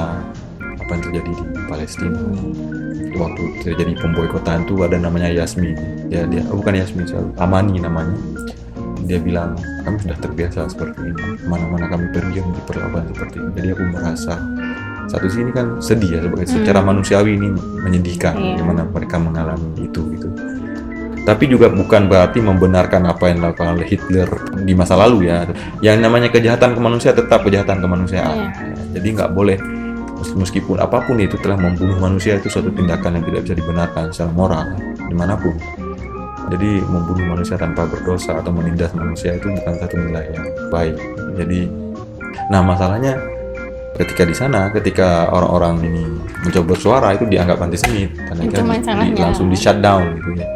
apa 0.63 0.91
yang 0.95 1.03
terjadi 1.03 1.31
di 1.35 1.61
Palestina. 1.67 2.21
Waktu 3.17 3.43
terjadi 3.65 3.93
pemboikotan 3.97 4.65
itu 4.65 4.77
ada 4.81 4.97
namanya 4.97 5.29
Yasmin. 5.29 5.77
Ya 6.09 6.23
dia 6.29 6.45
oh, 6.49 6.61
bukan 6.61 6.77
Yasmin 6.77 7.09
Amani 7.37 7.81
namanya. 7.81 8.15
Dia 9.07 9.21
bilang 9.21 9.55
kami 9.85 9.97
sudah 10.01 10.17
terbiasa 10.19 10.69
seperti 10.71 11.13
ini. 11.13 11.23
Mana-mana 11.45 11.91
kami 11.91 12.09
pergi 12.15 12.41
diperlakukan 12.41 13.13
seperti 13.13 13.35
ini. 13.41 13.49
Jadi 13.57 13.67
aku 13.73 13.83
merasa 13.93 14.35
satu 15.07 15.27
sini 15.31 15.55
kan 15.55 15.79
sedih 15.79 16.19
ya 16.19 16.19
sebagai 16.19 16.47
hmm. 16.51 16.55
secara 16.59 16.79
manusiawi 16.83 17.39
ini 17.39 17.47
menyedihkan 17.79 18.35
yeah. 18.35 18.59
bagaimana 18.59 18.81
mereka 18.91 19.15
mengalami 19.15 19.87
itu 19.87 20.01
gitu 20.19 20.27
tapi 21.27 21.51
juga 21.51 21.67
bukan 21.67 22.07
berarti 22.07 22.39
membenarkan 22.39 23.03
apa 23.03 23.27
yang 23.27 23.43
dilakukan 23.43 23.75
oleh 23.75 23.83
Hitler 23.83 24.31
di 24.63 24.71
masa 24.71 24.95
lalu 24.95 25.27
ya. 25.27 25.43
Yang 25.83 25.97
namanya 25.99 26.31
kejahatan 26.31 26.71
kemanusiaan 26.71 27.19
tetap 27.19 27.43
kejahatan 27.43 27.83
kemanusiaan. 27.83 28.47
Yeah. 28.47 28.95
Jadi 28.95 29.07
nggak 29.19 29.35
boleh 29.35 29.59
meskipun 30.39 30.79
apa 30.79 31.03
pun 31.03 31.19
itu 31.19 31.35
telah 31.43 31.59
membunuh 31.59 31.99
manusia 31.99 32.39
itu 32.39 32.47
suatu 32.47 32.71
tindakan 32.71 33.19
yang 33.19 33.25
tidak 33.27 33.41
bisa 33.43 33.55
dibenarkan 33.59 34.03
secara 34.15 34.31
moral 34.31 34.71
di 34.95 35.15
mana 35.19 35.35
pun. 35.35 35.51
Jadi 36.47 36.79
membunuh 36.87 37.35
manusia 37.35 37.59
tanpa 37.59 37.83
berdosa 37.91 38.39
atau 38.39 38.55
menindas 38.55 38.95
manusia 38.95 39.35
itu 39.35 39.51
bukan 39.51 39.73
satu 39.83 39.99
nilai 39.99 40.31
yang 40.31 40.47
baik. 40.71 40.95
Jadi, 41.35 41.67
nah 42.47 42.63
masalahnya 42.63 43.19
ketika 43.99 44.23
di 44.23 44.31
sana, 44.31 44.71
ketika 44.71 45.27
orang-orang 45.27 45.91
ini 45.91 46.07
mencoba 46.47 46.71
bersuara 46.71 47.19
itu 47.19 47.27
dianggap 47.27 47.59
antisemit 47.59 48.15
karena 48.15 48.41
itu 48.47 48.63
di, 48.63 49.19
langsung 49.19 49.51
di 49.51 49.59
shutdown 49.59 50.15
gitu 50.23 50.39
ya 50.39 50.47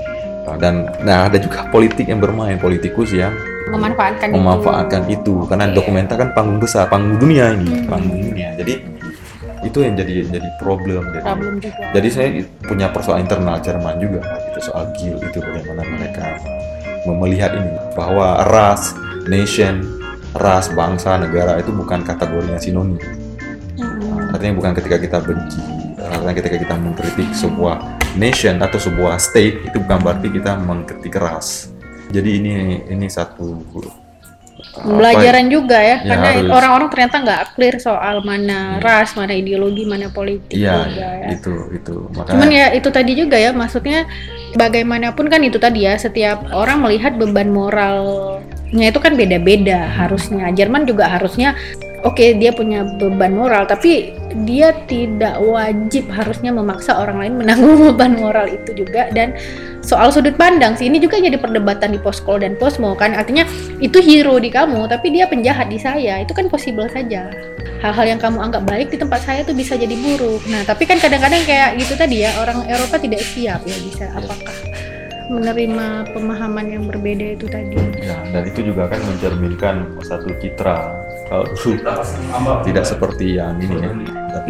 dan 0.57 0.89
nah 1.05 1.29
ada 1.29 1.37
juga 1.37 1.69
politik 1.69 2.09
yang 2.09 2.17
bermain 2.17 2.57
politikus 2.57 3.13
yang 3.13 3.33
memanfaatkan 3.71 4.27
memanfaatkan 4.33 5.01
itu, 5.07 5.21
itu. 5.21 5.35
karena 5.47 5.69
yeah. 5.69 5.75
dokumenter 5.77 6.15
kan 6.17 6.29
panggung 6.33 6.59
besar 6.59 6.89
panggung 6.89 7.17
dunia 7.21 7.55
ini 7.55 7.85
hmm. 7.85 7.87
panggung 7.87 8.19
dunia 8.19 8.49
jadi 8.57 8.73
itu 9.61 9.77
yang 9.85 9.93
jadi 9.93 10.13
jadi 10.25 10.49
problem 10.57 11.05
jadi, 11.13 11.21
problem 11.21 11.53
juga. 11.61 11.85
jadi 11.93 12.07
saya 12.09 12.27
punya 12.65 12.87
persoalan 12.89 13.23
internal 13.29 13.61
Jerman 13.61 13.95
juga 14.01 14.21
itu 14.49 14.59
soal 14.65 14.89
GIL 14.97 15.21
itu 15.21 15.37
bagaimana 15.37 15.85
mereka 15.85 16.41
melihat 17.05 17.53
ini 17.57 17.77
bahwa 17.93 18.41
ras 18.49 18.97
nation 19.29 19.85
ras 20.33 20.69
bangsa 20.73 21.21
negara 21.21 21.61
itu 21.61 21.69
bukan 21.69 22.01
kategorinya 22.01 22.57
sinonim 22.57 22.97
hmm. 23.77 24.33
artinya 24.33 24.53
bukan 24.57 24.71
ketika 24.81 24.97
kita 24.97 25.17
benci 25.21 25.61
artinya 26.01 26.33
ketika 26.33 26.57
kita 26.57 26.75
mengkritik 26.81 27.29
sebuah 27.37 28.00
nation 28.15 28.59
atau 28.59 28.79
sebuah 28.79 29.19
state 29.21 29.71
itu 29.71 29.77
bukan 29.83 29.99
berarti 30.03 30.27
kita 30.31 30.57
mengkritik 30.59 31.15
ras. 31.15 31.71
Jadi 32.11 32.43
ini 32.43 32.55
ini 32.91 33.07
satu 33.07 33.63
pembelajaran 34.71 35.45
ya, 35.47 35.51
juga 35.51 35.79
ya, 35.79 35.97
ya 35.99 36.15
karena 36.15 36.31
orang-orang 36.53 36.89
ternyata 36.91 37.15
nggak 37.23 37.41
clear 37.57 37.75
soal 37.81 38.23
mana 38.23 38.79
ya. 38.79 38.83
ras, 38.83 39.15
mana 39.17 39.33
ideologi, 39.35 39.83
mana 39.83 40.07
politik 40.07 40.55
ya, 40.55 40.87
juga 40.87 41.07
ya. 41.07 41.27
Itu 41.35 41.53
itu. 41.75 41.95
Makanya, 42.15 42.31
Cuman 42.31 42.49
ya 42.51 42.65
itu 42.71 42.89
tadi 42.91 43.11
juga 43.17 43.37
ya, 43.39 43.51
maksudnya 43.51 44.07
bagaimanapun 44.55 45.27
kan 45.27 45.41
itu 45.43 45.57
tadi 45.59 45.87
ya, 45.87 45.99
setiap 45.99 46.51
orang 46.55 46.83
melihat 46.83 47.15
beban 47.19 47.51
moralnya 47.51 48.85
itu 48.87 48.99
kan 48.99 49.15
beda-beda 49.19 49.91
harusnya. 49.91 50.47
Jerman 50.55 50.87
juga 50.87 51.11
harusnya 51.11 51.57
oke 52.01 52.17
okay, 52.17 52.37
dia 52.37 52.49
punya 52.53 52.85
beban 52.97 53.33
moral 53.37 53.69
tapi 53.69 54.13
dia 54.47 54.71
tidak 54.87 55.37
wajib 55.43 56.07
harusnya 56.07 56.55
memaksa 56.55 56.95
orang 56.95 57.19
lain 57.19 57.33
menanggung 57.43 57.77
beban 57.93 58.15
moral 58.17 58.47
itu 58.47 58.85
juga. 58.85 59.11
Dan 59.11 59.35
soal 59.83 60.13
sudut 60.13 60.35
pandang 60.39 60.77
sih 60.77 60.87
ini 60.87 61.01
juga 61.01 61.19
jadi 61.19 61.35
perdebatan 61.35 61.93
di 61.93 61.99
poskol 61.99 62.41
dan 62.41 62.55
posmo 62.55 62.95
kan. 62.95 63.13
Artinya 63.13 63.43
itu 63.83 63.99
hero 63.99 64.39
di 64.39 64.49
kamu 64.49 64.87
tapi 64.87 65.13
dia 65.13 65.27
penjahat 65.27 65.67
di 65.67 65.77
saya. 65.77 66.23
Itu 66.23 66.31
kan 66.33 66.47
possible 66.47 66.87
saja. 66.89 67.29
Hal-hal 67.81 68.05
yang 68.17 68.19
kamu 68.21 68.37
anggap 68.37 68.63
baik 68.69 68.93
di 68.93 68.97
tempat 69.01 69.25
saya 69.25 69.41
tuh 69.41 69.57
bisa 69.57 69.73
jadi 69.75 69.93
buruk. 69.93 70.41
Nah 70.49 70.63
tapi 70.63 70.85
kan 70.85 71.01
kadang-kadang 71.01 71.41
kayak 71.45 71.77
gitu 71.81 71.93
tadi 71.97 72.23
ya 72.25 72.31
orang 72.39 72.65
Eropa 72.69 73.01
tidak 73.01 73.21
siap 73.25 73.61
ya 73.65 73.77
bisa. 73.81 74.05
Apakah 74.13 74.53
menerima 75.31 76.11
pemahaman 76.11 76.65
yang 76.67 76.83
berbeda 76.91 77.39
itu 77.39 77.47
tadi. 77.47 77.79
Ya, 78.03 78.19
dan 78.35 78.43
itu 78.43 78.67
juga 78.67 78.91
kan 78.91 78.99
mencerminkan 78.99 79.95
satu 80.03 80.27
citra 80.43 81.00
kalau 81.31 81.47
dulu 81.55 81.79
tidak 82.67 82.83
seperti 82.83 83.39
yang 83.39 83.55
ini 83.63 83.79
ya. 83.79 83.91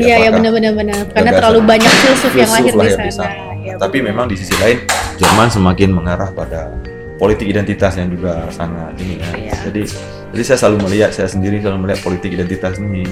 Iya 0.01 0.15
ya 0.25 0.29
benar-benar 0.33 0.73
benar 0.73 0.97
karena 1.13 1.31
terlalu 1.37 1.59
banyak 1.61 1.93
filsuf 2.01 2.33
yang 2.33 2.49
lahir 2.49 2.73
di 2.73 2.89
sana. 2.89 3.05
Di 3.05 3.13
sana. 3.13 3.33
Ya, 3.61 3.77
Tapi 3.77 4.01
memang 4.01 4.25
di 4.25 4.33
sisi 4.33 4.57
lain 4.57 4.81
Jerman 5.21 5.53
semakin 5.53 5.93
mengarah 5.93 6.33
pada 6.33 6.73
politik 7.21 7.45
identitas 7.45 7.93
yang 7.93 8.09
juga 8.09 8.49
sangat 8.49 8.97
ini 8.97 9.21
ya. 9.21 9.53
ya. 9.53 9.55
Jadi 9.69 9.85
jadi 10.33 10.43
saya 10.47 10.57
selalu 10.65 10.89
melihat 10.89 11.13
saya 11.13 11.29
sendiri 11.29 11.61
selalu 11.61 11.85
melihat 11.85 12.01
politik 12.01 12.33
identitas 12.33 12.81
ini 12.81 13.05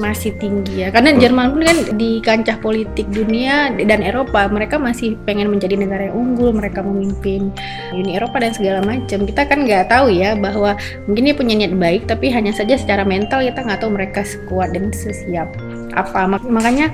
masih 0.00 0.32
tinggi 0.40 0.82
ya. 0.82 0.88
Karena 0.88 1.12
Jerman 1.14 1.52
pun 1.52 1.62
kan 1.62 1.78
di 2.00 2.24
kancah 2.24 2.56
politik 2.58 3.06
dunia 3.12 3.70
dan 3.76 4.00
Eropa 4.00 4.48
mereka 4.48 4.80
masih 4.80 5.20
pengen 5.28 5.52
menjadi 5.52 5.76
negara 5.76 6.08
yang 6.08 6.16
unggul 6.16 6.56
mereka 6.56 6.80
memimpin 6.80 7.52
Uni 7.92 8.16
Eropa 8.16 8.40
dan 8.40 8.56
segala 8.56 8.80
macam. 8.80 9.28
Kita 9.28 9.44
kan 9.44 9.68
nggak 9.68 9.92
tahu 9.92 10.08
ya 10.08 10.32
bahwa 10.34 10.74
mungkin 11.04 11.28
dia 11.28 11.36
punya 11.36 11.54
niat 11.54 11.76
baik 11.76 12.08
tapi 12.08 12.32
hanya 12.32 12.50
saja 12.56 12.80
secara 12.80 13.04
mental 13.04 13.44
kita 13.44 13.60
nggak 13.60 13.84
tahu 13.84 13.92
mereka 13.92 14.24
sekuat 14.24 14.72
dan 14.72 14.88
sesiap 14.90 15.46
apa. 15.92 16.26
Makanya 16.48 16.88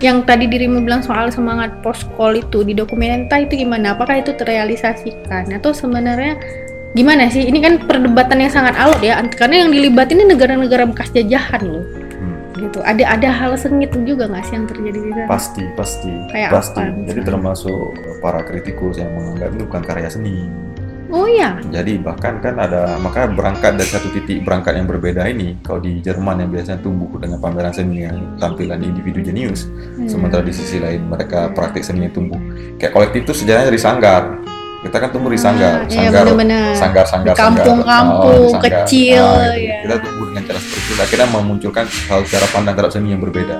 yang 0.00 0.24
tadi 0.24 0.48
dirimu 0.48 0.80
bilang 0.80 1.04
soal 1.04 1.28
semangat 1.28 1.84
post 1.84 2.08
call 2.16 2.40
itu 2.40 2.64
di 2.64 2.72
dokumenta 2.72 3.36
itu 3.36 3.60
gimana? 3.60 3.92
Apakah 3.92 4.24
itu 4.24 4.32
terrealisasikan? 4.32 5.52
Atau 5.52 5.76
sebenarnya 5.76 6.40
gimana 6.96 7.28
sih? 7.28 7.44
Ini 7.44 7.58
kan 7.60 7.74
perdebatan 7.84 8.40
yang 8.40 8.48
sangat 8.48 8.80
alot 8.80 9.04
ya 9.04 9.20
karena 9.36 9.68
yang 9.68 9.70
dilibatin 9.70 10.16
ini 10.24 10.32
negara-negara 10.32 10.88
bekas 10.88 11.12
jajahan 11.12 11.68
loh 11.68 11.84
gitu 12.60 12.78
ada 12.84 13.04
ada 13.08 13.28
hal 13.32 13.56
sengit 13.56 13.90
juga 14.04 14.28
nggak 14.28 14.44
sih 14.44 14.54
yang 14.60 14.66
terjadi 14.68 14.98
di 15.00 15.10
sana 15.16 15.28
pasti 15.28 15.64
pasti 15.74 16.12
kayak 16.28 16.50
pasti 16.52 16.84
apa, 16.84 17.08
jadi 17.08 17.20
termasuk 17.24 17.88
para 18.20 18.40
kritikus 18.44 19.00
yang 19.00 19.10
menganggap 19.16 19.56
itu 19.56 19.64
bukan 19.64 19.82
karya 19.84 20.10
seni 20.12 20.46
Oh 21.10 21.26
iya. 21.26 21.58
Jadi 21.74 21.98
bahkan 21.98 22.38
kan 22.38 22.54
ada 22.54 22.94
maka 23.02 23.26
berangkat 23.26 23.74
dari 23.74 23.90
satu 23.90 24.14
titik 24.14 24.46
berangkat 24.46 24.78
yang 24.78 24.86
berbeda 24.86 25.26
ini. 25.26 25.58
Kalau 25.58 25.82
di 25.82 25.98
Jerman 25.98 26.46
yang 26.46 26.54
biasanya 26.54 26.78
tumbuh 26.86 27.10
dengan 27.18 27.42
pameran 27.42 27.74
seni 27.74 28.06
yang 28.06 28.38
tampilan 28.38 28.78
individu 28.78 29.18
jenius, 29.18 29.66
Hmm. 29.66 30.06
sementara 30.06 30.46
di 30.46 30.54
sisi 30.54 30.78
lain 30.78 31.10
mereka 31.10 31.50
praktik 31.50 31.82
seni 31.82 32.06
yang 32.06 32.14
tumbuh. 32.14 32.38
Kayak 32.78 32.94
kolektif 32.94 33.26
itu 33.26 33.42
sejarahnya 33.42 33.74
dari 33.74 33.80
sanggar. 33.82 34.22
Kita 34.80 34.96
kan 34.96 35.08
tumbuh 35.10 35.28
di 35.28 35.36
sanggar, 35.36 35.84
Ah, 35.84 35.84
iya, 35.84 36.08
sanggar, 36.08 36.24
benar-benar. 36.24 36.72
sanggar, 36.72 37.04
sanggar, 37.04 37.34
Di 37.34 37.38
kampung-kampung 37.38 38.24
sanggar. 38.24 38.48
Oh, 38.48 38.52
sanggar. 38.56 38.72
kecil, 38.80 39.20
Ah, 39.20 39.52
gitu. 39.52 39.60
ya. 39.62 39.76
Kita 39.78 39.96
tumbuh 40.00 40.24
dengan 40.26 40.42
cara 40.42 40.58
seperti 40.58 40.80
itu. 40.80 40.92
Akhirnya 40.98 41.28
memunculkan 41.30 41.84
hal 42.08 42.20
cara 42.24 42.46
pandang 42.48 42.74
terhadap 42.74 42.92
seni 42.94 43.08
yang 43.10 43.20
berbeda. 43.20 43.56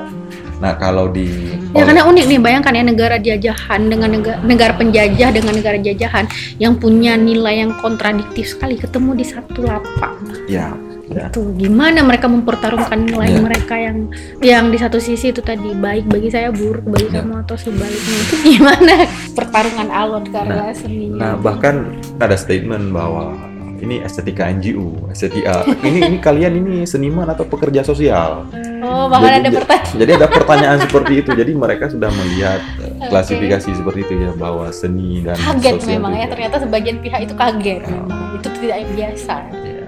Nah 0.60 0.76
kalau 0.76 1.08
di 1.08 1.56
Ya 1.72 1.88
karena 1.88 2.04
unik 2.04 2.24
nih 2.26 2.36
bayangkan 2.38 2.72
ya 2.74 2.84
negara 2.84 3.16
jajahan 3.16 3.80
dengan 3.82 4.12
negara, 4.12 4.38
negara 4.42 4.72
penjajah 4.74 5.30
dengan 5.30 5.56
negara 5.56 5.78
jajahan 5.78 6.28
yang 6.56 6.76
punya 6.76 7.16
nilai 7.16 7.64
yang 7.64 7.72
kontradiktif 7.74 8.44
sekali 8.50 8.76
ketemu 8.76 9.16
di 9.16 9.24
satu 9.24 9.60
lapak. 9.62 10.12
ya, 10.44 10.68
ya. 11.10 11.26
Tuh 11.28 11.50
gimana 11.52 12.00
mereka 12.00 12.26
mempertaruhkan 12.26 13.02
nilai 13.02 13.28
Ya. 13.28 13.38
mereka 13.38 13.74
yang 13.74 13.96
yang 14.40 14.64
di 14.66 14.78
satu 14.78 14.96
sisi 14.96 15.28
itu 15.28 15.40
tadi 15.40 15.70
baik 15.72 16.06
bagi 16.06 16.28
saya 16.28 16.48
buruk 16.48 16.86
bagi 16.86 17.08
Ya. 17.08 17.20
kamu 17.20 17.42
atau 17.42 17.56
sebaliknya 17.56 18.16
itu 18.20 18.34
gimana 18.48 18.94
pertarungan 19.36 19.88
alot 19.88 20.24
karya 20.28 20.70
seninya. 20.72 21.18
Nah 21.18 21.32
bahkan 21.36 21.74
ada 22.16 22.34
statement 22.34 22.90
bahwa 22.90 23.34
ini 23.76 23.96
estetika 23.98 24.44
NGO, 24.46 25.08
estetika 25.08 25.64
ini 25.88 26.04
ini 26.04 26.16
kalian 26.18 26.52
ini 26.54 26.84
seniman 26.84 27.26
atau 27.26 27.44
pekerja 27.44 27.80
sosial. 27.80 28.44
oh 28.80 29.06
bahkan 29.06 29.28
Jadi- 29.36 29.40
ada 29.42 29.50
pertanyaan. 29.58 29.92
Jadi 29.92 30.10
ada 30.14 30.26
pertanyaan 30.26 30.78
seperti 30.80 31.12
itu. 31.18 31.30
Jadi 31.32 31.52
mereka 31.54 31.84
sudah 31.86 32.08
melihat 32.10 32.60
eh, 32.78 32.92
Oke. 32.94 33.08
klasifikasi 33.08 33.68
seperti 33.70 34.00
itu 34.02 34.14
ya 34.18 34.32
bahwa 34.32 34.68
seni 34.70 35.20
dan 35.20 35.34
Kaget 35.34 35.74
sosial 35.76 35.92
memang 35.96 36.12
ya 36.12 36.20
itu- 36.20 36.30
ternyata 36.30 36.56
sebagian 36.60 36.96
pihak 36.98 37.20
itu 37.22 37.34
kaget. 37.34 37.82
Memang. 37.82 38.36
Itu 38.36 38.48
tidak 38.56 38.78
biasa. 38.90 39.34
Iya. 39.50 39.79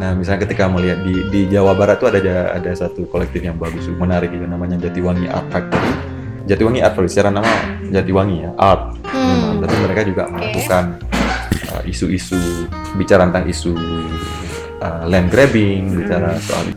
Nah, 0.00 0.16
misalnya 0.16 0.48
ketika 0.48 0.64
melihat 0.64 1.04
di, 1.04 1.28
di 1.28 1.40
Jawa 1.52 1.76
Barat 1.76 2.00
tuh 2.00 2.08
ada 2.08 2.56
ada 2.56 2.72
satu 2.72 3.04
kolektif 3.12 3.44
yang 3.44 3.60
bagus, 3.60 3.84
menarik 3.84 4.32
gitu 4.32 4.48
namanya 4.48 4.80
Jatiwangi 4.80 5.28
Art 5.28 5.44
Factory. 5.52 5.92
Jatiwangi 6.48 6.80
Art 6.80 6.96
Factory 6.96 7.12
secara 7.12 7.28
nama 7.28 7.52
Jatiwangi 7.92 8.48
ya, 8.48 8.50
art. 8.56 8.96
Hmm. 9.12 9.28
Memang. 9.28 9.56
Tapi 9.60 9.74
mereka 9.84 10.00
juga 10.08 10.24
melakukan 10.32 10.84
uh, 11.68 11.82
isu-isu 11.84 12.40
bicara 12.96 13.28
tentang 13.28 13.44
isu 13.44 13.76
uh, 14.80 15.04
land 15.04 15.28
grabbing, 15.28 16.00
bicara 16.00 16.32
soal 16.40 16.72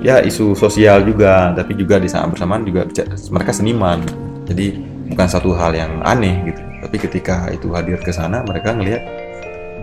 ya 0.00 0.22
isu 0.22 0.54
sosial 0.54 1.02
juga, 1.02 1.50
tapi 1.50 1.74
juga 1.74 1.98
di 1.98 2.06
saat 2.06 2.30
bersamaan 2.30 2.62
juga 2.62 2.86
bicara- 2.86 3.18
mereka 3.34 3.50
seniman. 3.50 3.98
Jadi 4.46 4.78
bukan 5.10 5.26
satu 5.26 5.58
hal 5.58 5.74
yang 5.74 6.06
aneh 6.06 6.54
gitu. 6.54 6.62
Tapi 6.86 6.96
ketika 7.02 7.50
itu 7.50 7.66
hadir 7.74 7.98
ke 7.98 8.14
sana, 8.14 8.46
mereka 8.46 8.72
ngelihat 8.72 9.02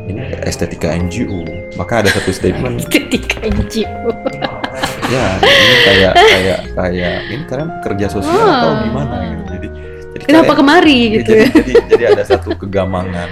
ini 0.08 0.22
estetika 0.42 0.90
NGO. 0.90 1.44
Maka 1.76 2.02
ada 2.02 2.10
satu 2.10 2.32
statement 2.32 2.88
Ketika 2.94 3.44
NGO. 3.44 4.12
ya 5.08 5.40
ini 5.40 5.76
kayak 5.82 6.14
kayak 6.14 6.60
kayak 6.76 7.16
ini 7.30 7.44
kalian 7.48 7.70
kerja 7.80 8.08
sosial 8.12 8.36
Ah. 8.38 8.60
atau 8.60 8.72
gimana 8.84 9.16
gitu 9.24 9.44
jadi 9.50 9.68
jadi 10.12 10.24
Kenapa 10.26 10.44
kayak- 10.46 10.60
kemari 10.60 11.00
gitu? 11.16 11.32
jadi, 11.32 11.48
jadi 11.48 11.74
jadi 11.88 12.04
ada 12.12 12.24
satu 12.26 12.52
kegamangan 12.54 13.30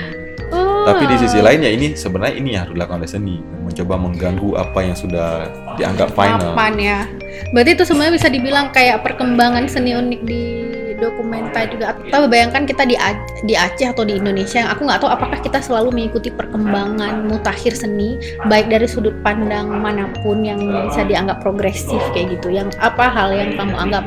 Oh. 0.47 0.87
tapi 0.87 1.03
di 1.03 1.17
sisi 1.17 1.41
lainnya 1.41 1.67
ini 1.67 1.91
sebenarnya 1.91 2.37
ini 2.37 2.53
yang 2.53 2.63
harus 2.63 2.77
dilakukan 2.77 3.01
oleh 3.01 3.09
seni 3.09 3.35
mencoba 3.59 3.95
mengganggu 3.97 4.49
apa 4.55 4.79
yang 4.79 4.95
sudah 4.95 5.49
dianggap 5.75 6.13
final 6.13 6.53
ya. 6.77 7.09
Berarti 7.51 7.71
itu 7.73 7.83
sebenarnya 7.83 8.13
bisa 8.13 8.29
dibilang 8.29 8.69
kayak 8.69 9.01
perkembangan 9.01 9.65
seni 9.67 9.91
unik 9.91 10.21
di 10.23 10.64
dokumenta 10.97 11.67
juga. 11.67 11.93
Atau 11.95 12.27
bayangkan 12.27 12.63
kita 12.63 12.83
di 12.87 12.95
di 13.43 13.53
Aceh 13.53 13.87
atau 13.91 14.03
di 14.07 14.17
Indonesia 14.17 14.63
yang 14.63 14.71
aku 14.71 14.87
nggak 14.87 14.99
tahu 15.03 15.11
apakah 15.11 15.39
kita 15.43 15.59
selalu 15.61 15.93
mengikuti 15.93 16.31
perkembangan 16.33 17.27
mutakhir 17.27 17.75
seni 17.75 18.17
baik 18.47 18.71
dari 18.71 18.87
sudut 18.87 19.13
pandang 19.21 19.69
mana 19.69 20.09
pun 20.23 20.41
yang 20.41 20.59
bisa 20.89 21.03
dianggap 21.05 21.43
progresif 21.43 22.01
kayak 22.15 22.39
gitu. 22.39 22.51
Yang 22.53 22.73
apa 22.79 23.11
hal 23.11 23.35
yang 23.35 23.53
kamu 23.59 23.75
anggap 23.75 24.05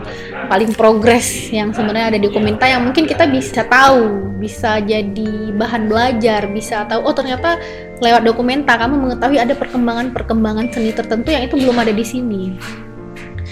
paling 0.49 0.73
progres 0.75 1.53
yang 1.53 1.71
sebenarnya 1.71 2.17
ada 2.17 2.19
di 2.19 2.27
dokumenta 2.27 2.65
yang 2.65 2.85
mungkin 2.85 3.05
kita 3.05 3.29
bisa 3.29 3.65
tahu, 3.69 4.35
bisa 4.41 4.81
jadi 4.83 5.53
bahan 5.55 5.87
belajar, 5.87 6.49
bisa 6.51 6.89
tahu 6.89 7.05
oh 7.05 7.15
ternyata 7.15 7.61
lewat 7.99 8.23
dokumenta 8.23 8.79
kamu 8.79 8.95
mengetahui 8.95 9.39
ada 9.43 9.55
perkembangan-perkembangan 9.59 10.71
seni 10.71 10.95
tertentu 10.95 11.35
yang 11.35 11.45
itu 11.47 11.59
belum 11.59 11.77
ada 11.79 11.91
di 11.91 12.05
sini. 12.07 12.43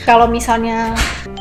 Kalau 0.06 0.30
misalnya 0.30 0.94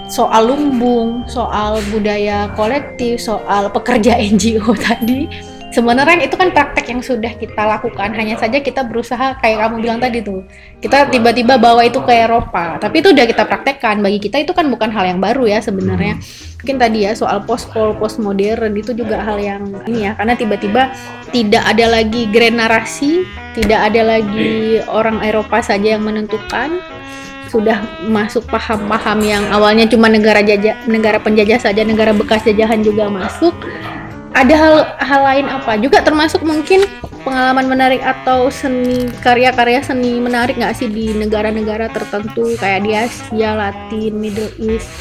soal 0.10 0.50
lumbung, 0.50 1.22
soal 1.30 1.78
budaya 1.94 2.50
kolektif, 2.58 3.22
soal 3.22 3.70
pekerja 3.70 4.18
NGO 4.34 4.74
tadi, 4.74 5.30
sebenarnya 5.70 6.26
itu 6.26 6.34
kan 6.34 6.50
praktek 6.50 6.90
yang 6.90 7.06
sudah 7.06 7.30
kita 7.38 7.62
lakukan. 7.62 8.10
Hanya 8.18 8.42
saja 8.42 8.58
kita 8.58 8.82
berusaha 8.82 9.38
kayak 9.38 9.70
kamu 9.70 9.86
bilang 9.86 10.00
tadi 10.02 10.26
tuh, 10.26 10.42
kita 10.82 11.14
tiba-tiba 11.14 11.62
bawa 11.62 11.86
itu 11.86 12.02
ke 12.02 12.10
Eropa. 12.10 12.82
Tapi 12.82 13.06
itu 13.06 13.14
udah 13.14 13.26
kita 13.30 13.46
praktekkan. 13.46 14.02
Bagi 14.02 14.18
kita 14.18 14.42
itu 14.42 14.50
kan 14.58 14.66
bukan 14.66 14.90
hal 14.90 15.14
yang 15.14 15.22
baru 15.22 15.46
ya 15.46 15.62
sebenarnya. 15.62 16.18
Mungkin 16.58 16.82
tadi 16.82 17.06
ya 17.06 17.14
soal 17.14 17.46
post-pol, 17.46 17.94
post-modern 18.02 18.74
itu 18.74 18.98
juga 18.98 19.22
hal 19.22 19.38
yang 19.38 19.62
ini 19.86 20.10
ya, 20.10 20.18
karena 20.18 20.34
tiba-tiba 20.34 20.90
tidak 21.30 21.62
ada 21.62 22.02
lagi 22.02 22.26
grand 22.34 22.58
narasi, 22.58 23.22
tidak 23.54 23.94
ada 23.94 24.18
lagi 24.18 24.82
orang 24.90 25.22
Eropa 25.22 25.62
saja 25.62 25.94
yang 25.94 26.02
menentukan, 26.02 26.82
sudah 27.56 27.80
masuk 28.11 28.44
paham-paham 28.52 29.23
yang 29.23 29.44
awalnya 29.48 29.88
cuma 29.88 30.11
negara 30.11 30.44
jajah, 30.44 30.76
negara 30.91 31.23
penjajah 31.23 31.64
saja, 31.64 31.88
negara 31.88 32.11
bekas 32.11 32.44
jajahan 32.44 32.84
juga 32.84 33.07
masuk. 33.07 33.56
Ada 34.36 34.52
hal 34.60 34.76
hal 34.99 35.22
lain 35.23 35.45
apa? 35.48 35.80
Juga 35.80 36.03
termasuk 36.03 36.44
mungkin 36.44 36.84
pengalaman 37.23 37.72
menarik 37.72 38.03
atau 38.03 38.52
seni 38.52 39.07
karya-karya 39.23 39.80
seni 39.80 40.19
menarik 40.19 40.60
nggak 40.60 40.76
sih 40.76 40.91
di 40.91 41.15
negara-negara 41.15 41.88
tertentu 41.88 42.52
kayak 42.60 42.84
di 42.84 42.91
Asia, 42.91 43.56
Latin, 43.56 44.11
Middle 44.19 44.52
East. 44.60 44.91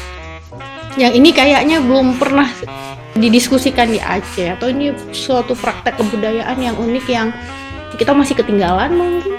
Yang 0.95 1.19
ini 1.19 1.29
kayaknya 1.35 1.83
belum 1.83 2.15
pernah 2.15 2.47
didiskusikan 3.19 3.91
di 3.91 3.99
Aceh 3.99 4.55
atau 4.55 4.71
ini 4.71 4.95
suatu 5.11 5.51
praktek 5.59 5.99
kebudayaan 5.99 6.55
yang 6.55 6.75
unik 6.79 7.05
yang 7.11 7.35
kita 7.99 8.15
masih 8.15 8.39
ketinggalan 8.39 8.91
mungkin. 8.95 9.35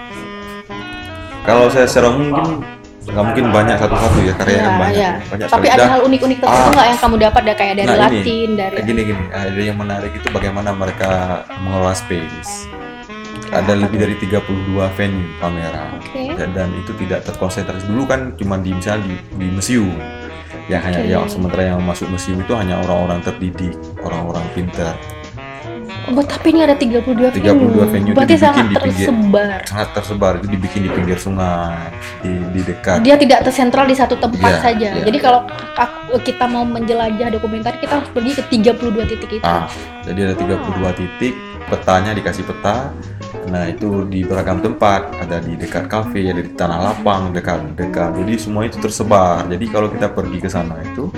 kalau 1.47 1.71
saya 1.71 1.87
secara 1.87 2.11
mungkin 2.11 2.67
nggak 3.07 3.25
mungkin 3.25 3.45
banyak 3.49 3.77
satu-satu 3.77 4.19
ya 4.21 4.35
karya 4.35 4.57
yang 4.57 4.67
Iya, 4.67 4.75
banyak 4.77 4.97
iya. 4.97 5.11
banyak 5.25 5.47
Tapi 5.47 5.67
ada 5.69 5.85
hal 5.89 6.01
unik-unik 6.03 6.39
tertentu 6.39 6.61
Ah. 6.61 6.73
nggak 6.73 6.87
yang 6.87 7.01
kamu 7.01 7.17
dapat 7.21 7.43
da- 7.43 7.55
kayak 7.57 7.75
dari 7.77 7.87
Nah, 7.87 7.95
ini. 7.95 8.03
Latin, 8.03 8.49
dari 8.53 8.75
Kayak 8.75 8.87
gini 8.87 9.01
gini, 9.05 9.23
ada 9.31 9.61
yang 9.63 9.77
menarik 9.77 10.13
itu 10.13 10.29
bagaimana 10.29 10.71
mereka 10.73 11.09
mengelola 11.57 11.95
space. 11.95 12.67
Ada 13.47 13.63
Apa 13.69 13.79
lebih 13.79 13.99
dari 14.01 14.15
32 14.19 14.51
venue 14.93 15.23
pameran. 15.39 16.03
Oke. 16.03 16.35
Dan, 16.35 16.51
dan 16.51 16.69
itu 16.75 16.91
tidak 16.97 17.23
terkonsentrasi 17.23 17.87
dulu 17.87 18.03
kan 18.05 18.35
cuma 18.35 18.59
di 18.59 18.75
misalnya 18.75 19.07
di, 19.07 19.15
di 19.33 19.47
museum. 19.49 19.95
Yang 20.67 20.83
hanya 20.83 20.99
Oke. 20.99 21.09
yang 21.09 21.25
sementara 21.27 21.63
yang 21.65 21.79
masuk 21.79 22.11
museum 22.11 22.39
itu 22.39 22.53
hanya 22.53 22.75
orang-orang 22.81 23.23
terdidik, 23.23 23.71
orang-orang 24.03 24.43
pintar. 24.51 24.99
Oh, 26.07 26.23
tapi 26.23 26.55
ini 26.55 26.63
ada 26.63 26.79
32 26.79 27.03
venue. 27.35 27.83
32 27.83 27.91
venue 27.91 28.15
Berarti 28.15 28.39
sangat 28.39 28.71
di 28.71 28.79
pinggir. 28.79 29.11
tersebar. 29.11 29.59
Sangat 29.67 29.89
tersebar 29.91 30.33
itu 30.39 30.47
dibikin 30.47 30.81
di 30.87 30.91
pinggir 30.95 31.19
sungai, 31.19 31.91
di, 32.23 32.31
di 32.55 32.61
dekat. 32.63 33.03
Dia 33.03 33.19
tidak 33.19 33.43
tersentral 33.43 33.91
di 33.91 33.97
satu 33.99 34.15
tempat 34.15 34.39
Iya, 34.39 34.63
saja. 34.63 34.89
iya. 34.95 35.03
Jadi 35.03 35.19
kalau 35.19 35.43
kita 36.23 36.47
mau 36.47 36.63
menjelajah 36.63 37.29
dokumenter, 37.35 37.75
kita 37.83 37.99
harus 37.99 38.11
pergi 38.15 38.39
ke 38.39 38.43
32 38.47 39.03
titik 39.05 39.31
itu. 39.35 39.45
Ah, 39.45 39.67
jadi 40.07 40.31
ada 40.31 40.35
32 40.39 40.95
titik, 40.95 41.35
petanya 41.67 42.15
dikasih 42.15 42.47
peta. 42.47 42.95
Nah, 43.47 43.67
itu 43.67 44.07
di 44.07 44.23
beragam 44.23 44.59
tempat, 44.59 45.11
ada 45.19 45.39
di 45.39 45.55
dekat 45.55 45.87
kafe, 45.87 46.31
ada 46.31 46.39
di 46.39 46.51
tanah 46.51 46.79
lapang, 46.83 47.31
dekat 47.31 47.75
dekat. 47.75 48.15
Jadi 48.15 48.33
semua 48.39 48.63
itu 48.63 48.79
tersebar. 48.79 49.43
Jadi 49.47 49.67
kalau 49.67 49.91
kita 49.91 50.07
pergi 50.07 50.39
ke 50.39 50.47
sana 50.47 50.79
itu 50.83 51.11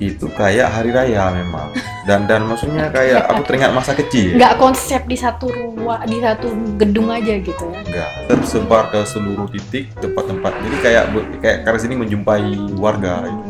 itu 0.00 0.26
kayak 0.32 0.72
hari 0.72 0.90
raya 0.90 1.30
memang. 1.34 1.70
Dan 2.08 2.24
dan 2.24 2.48
maksudnya 2.48 2.88
kayak 2.88 3.28
aku 3.28 3.44
teringat 3.44 3.70
masa 3.76 3.92
kecil. 3.92 4.34
Nggak 4.34 4.56
konsep 4.56 5.04
di 5.04 5.16
satu 5.16 5.52
ruang, 5.52 6.00
di 6.08 6.18
satu 6.18 6.48
gedung 6.80 7.12
aja 7.12 7.36
gitu 7.36 7.64
ya. 7.70 7.80
Enggak, 7.84 8.10
tersebar 8.26 8.82
ke 8.88 9.00
seluruh 9.04 9.46
titik 9.52 9.92
tempat-tempat. 10.00 10.52
Jadi 10.64 10.76
kayak 10.80 11.04
kayak 11.44 11.58
karena 11.68 11.78
sini 11.78 11.94
menjumpai 12.00 12.74
warga. 12.80 13.28
Hmm, 13.28 13.49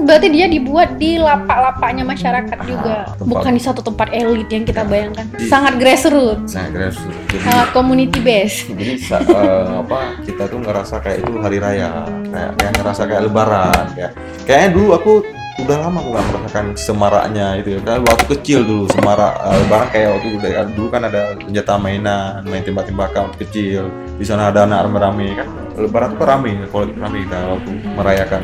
berarti 0.00 0.28
dia 0.28 0.46
dibuat 0.46 0.96
di 0.96 1.16
lapak-lapaknya 1.16 2.02
masyarakat 2.02 2.58
juga, 2.62 2.94
tempat- 3.10 3.26
bukan 3.26 3.52
di 3.52 3.62
satu 3.62 3.80
tempat 3.80 4.08
elit 4.10 4.48
yang 4.48 4.64
kita 4.64 4.82
Ya. 4.82 4.88
bayangkan. 4.88 5.26
Di- 5.30 5.46
Sangat 5.46 5.74
grassroots, 5.76 6.52
Nah, 6.52 6.66
grassroots. 6.68 7.24
Jadi 7.28 7.42
sangat 7.42 7.68
community 7.70 8.18
based. 8.18 8.68
jadi 8.70 8.94
eh, 8.96 9.66
apa 9.78 9.98
kita 10.22 10.42
tuh 10.44 10.58
ngerasa 10.58 10.94
kayak 10.98 11.18
itu 11.20 11.32
hari 11.38 11.58
raya. 11.58 12.04
Kayak 12.24 12.50
kayak 12.56 12.72
ngerasa 12.76 13.02
kayak 13.04 13.22
lebaran 13.24 13.84
kayak 13.92 14.12
kayaknya 14.44 14.68
dulu 14.72 14.88
aku 14.92 15.12
udah 15.60 15.76
lama 15.76 16.00
aku 16.00 16.08
nggak 16.08 16.26
merasakan 16.26 16.66
semaraknya 16.74 17.46
itu 17.56 17.68
ya. 17.76 17.80
Kan 17.82 18.00
waktu 18.00 18.24
kecil 18.32 18.60
dulu 18.64 18.84
semarak 18.88 19.32
lebaran 19.36 19.88
kayak 19.90 20.08
waktu 20.16 20.28
udah 20.36 20.50
dulu 20.72 20.88
kan 20.88 21.02
ada 21.04 21.22
senjata 21.36 21.74
mainan 21.76 22.40
main 22.44 22.62
tembak-tembakan 22.62 23.20
waktu 23.28 23.38
kecil. 23.44 23.82
Di 24.16 24.24
sana 24.24 24.48
ada 24.48 24.64
anak 24.64 24.88
rame-rame 24.88 25.36
kan. 25.36 25.48
Lebaran 25.76 26.12
tuh 26.14 26.24
rame 26.24 26.52
kalau 26.66 26.86
rame 26.92 27.24
kita 27.24 27.38
waktu 27.46 27.70
merayakan 27.92 28.42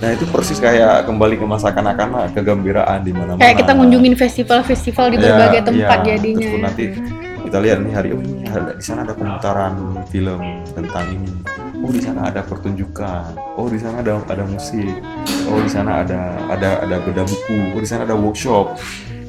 nah 0.00 0.08
itu 0.16 0.24
persis 0.32 0.56
kayak 0.56 1.04
kembali 1.04 1.36
ke 1.36 1.44
masa 1.44 1.68
kanak-kanak 1.70 2.32
kegembiraan 2.32 3.04
di 3.04 3.12
mana-mana. 3.12 3.40
Kayak 3.40 3.56
kita 3.64 3.72
ngunjungin 3.76 4.14
festival-festival 4.16 5.06
di 5.12 5.16
Iya, 5.20 5.24
berbagai 5.28 5.60
tempat 5.68 5.98
iya. 6.00 6.08
jadinya. 6.16 6.48
Terus 6.48 6.56
ya. 6.56 6.64
nanti 6.64 6.84
kita 7.44 7.58
lihat 7.60 7.78
nih 7.84 7.92
hari 7.92 8.08
ini 8.16 8.32
di 8.80 8.84
sana 8.84 9.00
ada 9.04 9.12
pemutaran 9.12 9.72
film 10.08 10.40
tentang 10.72 11.04
ini. 11.12 11.32
Oh 11.80 11.88
di 11.88 12.00
sana 12.00 12.28
ada 12.28 12.40
pertunjukan. 12.44 13.36
Oh 13.56 13.68
di 13.68 13.80
sana 13.80 14.04
ada 14.04 14.20
ada 14.24 14.44
musik. 14.44 14.92
Oh 15.48 15.60
di 15.60 15.70
sana 15.72 16.04
ada 16.04 16.36
ada 16.52 16.80
ada 16.84 16.96
beda 17.00 17.24
buku. 17.24 17.76
Oh 17.76 17.80
di 17.80 17.88
sana 17.88 18.04
ada 18.04 18.16
workshop. 18.16 18.76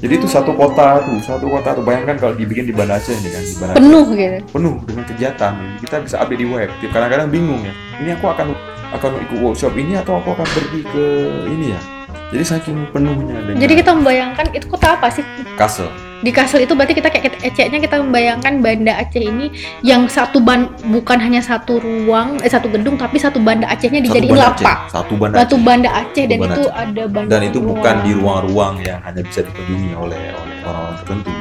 Jadi 0.01 0.17
itu 0.17 0.25
satu 0.25 0.57
kota 0.57 0.99
tuh 1.05 1.19
satu 1.21 1.45
kota 1.47 1.77
tuh. 1.77 1.83
Bayangkan 1.85 2.17
kalau 2.17 2.33
dibikin 2.35 2.65
di 2.67 2.73
Banda 2.73 2.97
Aceh 2.97 3.13
nih 3.21 3.31
kan 3.31 3.43
di 3.43 3.55
Banda 3.55 3.71
Aceh. 3.75 3.79
Penuh 3.79 4.07
gitu. 4.17 4.37
Penuh 4.51 4.75
dengan 4.83 5.03
kegiatan. 5.07 5.53
Kita 5.79 5.95
bisa 6.03 6.15
update 6.19 6.41
di 6.41 6.47
web. 6.49 6.69
Kadang-kadang 6.91 7.29
bingung 7.29 7.61
ya. 7.63 7.73
Ini 8.01 8.09
aku 8.19 8.25
akan 8.33 8.47
akan 8.91 9.11
ikut 9.27 9.39
workshop 9.39 9.73
ini 9.79 9.95
atau 9.95 10.19
aku 10.19 10.35
akan 10.35 10.47
pergi 10.47 10.81
ke 10.83 11.05
ini 11.47 11.73
ya? 11.75 11.81
Jadi 12.31 12.43
saking 12.47 12.77
penuhnya 12.95 13.43
dengan 13.43 13.59
jadi 13.59 13.73
kita 13.83 13.91
membayangkan 13.91 14.45
itu 14.55 14.65
kota 14.71 14.95
apa 14.95 15.11
sih? 15.11 15.23
Kassel 15.59 16.10
di 16.21 16.31
Kassel 16.33 16.65
itu 16.65 16.73
berarti 16.73 16.93
kita 16.97 17.09
kayak 17.09 17.41
eceknya 17.41 17.79
kita 17.81 18.01
membayangkan 18.01 18.61
Banda 18.61 18.97
Aceh 18.97 19.21
ini 19.21 19.53
yang 19.81 20.05
satu 20.05 20.41
ban 20.41 20.69
bukan 20.89 21.17
hanya 21.17 21.41
satu 21.41 21.81
ruang 21.81 22.41
eh 22.41 22.49
satu 22.49 22.69
gedung 22.69 22.97
tapi 22.97 23.17
satu 23.17 23.41
Banda 23.41 23.69
Acehnya 23.69 24.01
Satu 24.01 24.07
dijadiin 24.09 24.33
Aceh, 24.33 24.45
lapak. 24.45 24.77
Satu 24.89 25.13
Banda 25.17 25.35
Aceh. 25.41 25.59
Banda 25.61 25.89
Aceh 25.89 26.25
dan 26.29 26.37
Banda 26.37 26.55
itu 26.55 26.63
Aceh. 26.65 26.81
ada 26.81 27.03
Banda 27.09 27.29
dan 27.29 27.41
itu 27.45 27.59
bukan 27.61 27.95
di 28.05 28.11
ruang 28.13 28.29
ruang-ruang 28.31 28.73
yang 28.85 28.99
hanya 29.03 29.21
bisa 29.25 29.41
dikunjungi 29.43 29.91
oleh 29.97 30.21
oleh 30.31 30.57
orang-orang 30.63 30.95
tertentu. 31.01 31.31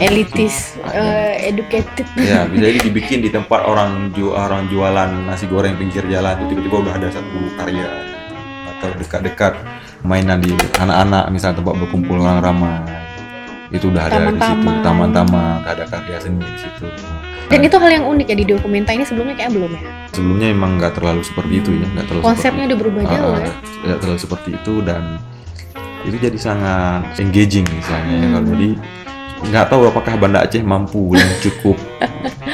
Elitis 0.00 0.56
eh, 0.90 1.50
educated. 1.52 2.06
Ya 2.16 2.46
bisa 2.48 2.64
jadi 2.70 2.78
dibikin 2.80 3.18
di 3.22 3.30
tempat 3.30 3.66
orang 3.66 4.10
ju 4.16 4.34
orang 4.34 4.66
jualan 4.72 5.10
nasi 5.26 5.46
goreng 5.46 5.76
pinggir 5.76 6.02
jalan 6.08 6.38
itu 6.40 6.56
tiba-tiba 6.56 6.76
udah 6.88 6.94
ada 6.96 7.08
satu 7.12 7.38
karya 7.60 7.86
atau 8.78 8.88
dekat-dekat 8.96 9.52
mainan 10.00 10.40
di 10.40 10.56
anak-anak 10.80 11.28
misalnya 11.28 11.60
tempat 11.60 11.74
berkumpul 11.76 12.16
orang 12.16 12.40
ramai 12.40 12.99
itu 13.70 13.86
udah 13.86 14.02
ada 14.04 14.18
di 14.26 14.36
situ 14.36 14.68
Taman-taman. 14.82 15.58
ada 15.62 15.84
karya 15.84 16.18
seni 16.18 16.42
di 16.42 16.58
situ 16.58 16.86
dan 17.46 17.60
itu 17.60 17.76
hal 17.76 17.90
yang 17.92 18.06
unik 18.06 18.26
ya 18.26 18.36
di 18.36 18.46
dokumenta 18.46 18.90
ini 18.90 19.02
sebelumnya 19.02 19.34
kayak 19.34 19.50
belum 19.50 19.70
ya 19.72 19.82
sebelumnya 20.10 20.48
emang 20.48 20.78
nggak 20.78 20.94
terlalu 20.94 21.22
seperti 21.22 21.54
itu 21.56 21.70
ya 21.72 21.86
nggak 21.88 22.06
terlalu 22.06 22.22
konsepnya 22.24 22.64
udah 22.66 22.78
berubah 22.78 23.02
jauh 23.04 23.32
Ah, 23.32 23.40
ya 23.40 23.52
nggak 23.84 23.98
terlalu 23.98 24.20
seperti 24.20 24.48
itu 24.54 24.74
dan 24.80 25.02
itu 26.00 26.16
jadi 26.16 26.38
sangat 26.38 27.02
engaging 27.18 27.66
misalnya 27.68 28.14
ya. 28.16 28.26
kalau 28.28 28.40
Hmm. 28.40 28.52
jadi 28.52 28.68
nggak 29.42 29.66
tahu 29.66 29.82
apakah 29.86 30.14
Banda 30.14 30.38
Aceh 30.44 30.62
mampu 30.62 31.10
yang 31.12 31.30
cukup 31.40 31.74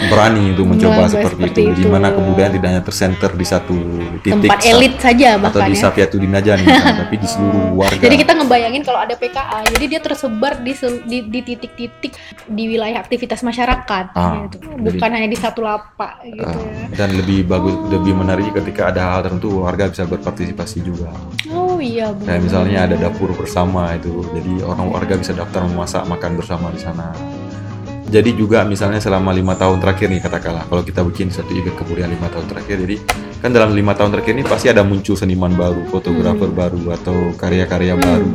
berani 0.06 0.54
untuk 0.54 0.66
mencoba 0.68 1.06
seperti, 1.06 1.42
seperti 1.46 1.60
itu, 1.62 1.72
di 1.72 1.82
itu. 1.82 1.88
mana 1.88 2.08
kebudayaan 2.10 2.52
tidak 2.52 2.68
hanya 2.68 2.82
tersenter 2.82 3.30
di 3.32 3.46
satu 3.46 3.76
titik 4.20 4.42
tempat 4.42 4.60
elit 4.62 4.94
saja 4.98 5.28
atau 5.34 5.42
bahkan 5.48 5.66
di 5.66 5.74
ya 5.74 5.82
Sapiatu 5.82 6.16
Dinajani 6.18 6.62
misalnya, 6.62 6.96
tapi 7.06 7.14
di 7.16 7.28
seluruh 7.28 7.64
warga 7.74 8.02
Jadi 8.02 8.16
kita 8.16 8.32
ngebayangin 8.34 8.82
kalau 8.82 9.00
ada 9.00 9.14
PKA, 9.14 9.58
jadi 9.72 9.84
dia 9.86 10.00
tersebar 10.00 10.52
di 10.60 10.72
di 11.06 11.18
di 11.26 11.40
titik-titik 11.42 12.12
di 12.46 12.64
wilayah 12.66 12.98
aktivitas 12.98 13.40
masyarakat, 13.42 14.04
Ah, 14.12 14.46
gitu. 14.46 14.58
jadi- 14.62 14.98
bukan 14.98 15.10
hanya 15.10 15.28
di 15.28 15.38
satu 15.38 15.60
lapak 15.62 16.12
gitu. 16.24 16.44
Ah, 16.44 16.54
ya. 16.54 16.86
dan 16.96 17.08
lebih 17.14 17.46
bagus 17.46 17.74
lebih 17.88 18.12
menarik 18.14 18.50
ketika 18.52 18.90
ada 18.90 19.16
hal 19.16 19.20
tertentu 19.22 19.62
warga 19.62 19.88
bisa 19.88 20.04
berpartisipasi 20.04 20.78
juga 20.80 21.10
Oh 21.48 21.78
iya 21.78 22.10
benar. 22.10 22.36
Kayak 22.36 22.42
misalnya 22.42 22.78
ada 22.84 22.96
dapur 22.98 23.30
bersama 23.32 23.94
itu, 23.94 24.24
jadi 24.32 24.62
orang 24.62 24.86
warga 24.90 25.14
bisa 25.16 25.32
daftar 25.32 25.62
memasak 25.64 26.02
makan 26.04 26.32
bersama 26.34 26.68
di 26.72 26.80
sana. 26.80 27.10
Jadi 28.06 28.38
juga 28.38 28.62
misalnya 28.62 29.02
selama 29.02 29.34
lima 29.34 29.58
tahun 29.58 29.82
terakhir 29.82 30.06
nih 30.06 30.22
katakanlah, 30.22 30.64
kalau 30.70 30.86
kita 30.86 31.02
bikin 31.02 31.26
satu 31.26 31.50
event 31.50 31.74
kebudayaan 31.74 32.14
lima 32.14 32.30
tahun 32.30 32.46
terakhir, 32.46 32.76
jadi 32.86 32.96
kan 33.42 33.50
dalam 33.50 33.74
lima 33.74 33.98
tahun 33.98 34.14
terakhir 34.14 34.32
ini 34.38 34.44
pasti 34.46 34.70
ada 34.70 34.86
muncul 34.86 35.18
seniman 35.18 35.50
baru, 35.58 35.82
fotografer 35.90 36.46
Hmm. 36.46 36.54
baru 36.54 36.82
atau 36.94 37.34
karya-karya 37.34 37.98
Hmm. 37.98 38.04
baru. 38.06 38.30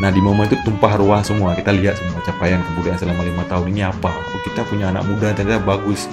Nah 0.00 0.08
di 0.08 0.24
momen 0.24 0.48
itu 0.48 0.56
tumpah 0.64 0.96
ruah 0.96 1.20
semua, 1.20 1.52
kita 1.52 1.68
lihat 1.68 2.00
semua 2.00 2.24
capaian 2.24 2.64
kebudayaan 2.64 2.96
selama 2.96 3.20
lima 3.20 3.44
tahun 3.44 3.66
ini 3.68 3.82
apa. 3.84 4.08
Oh, 4.08 4.40
kita 4.40 4.64
punya 4.64 4.88
anak 4.88 5.04
muda 5.04 5.36
ternyata 5.36 5.60
bagus, 5.68 6.08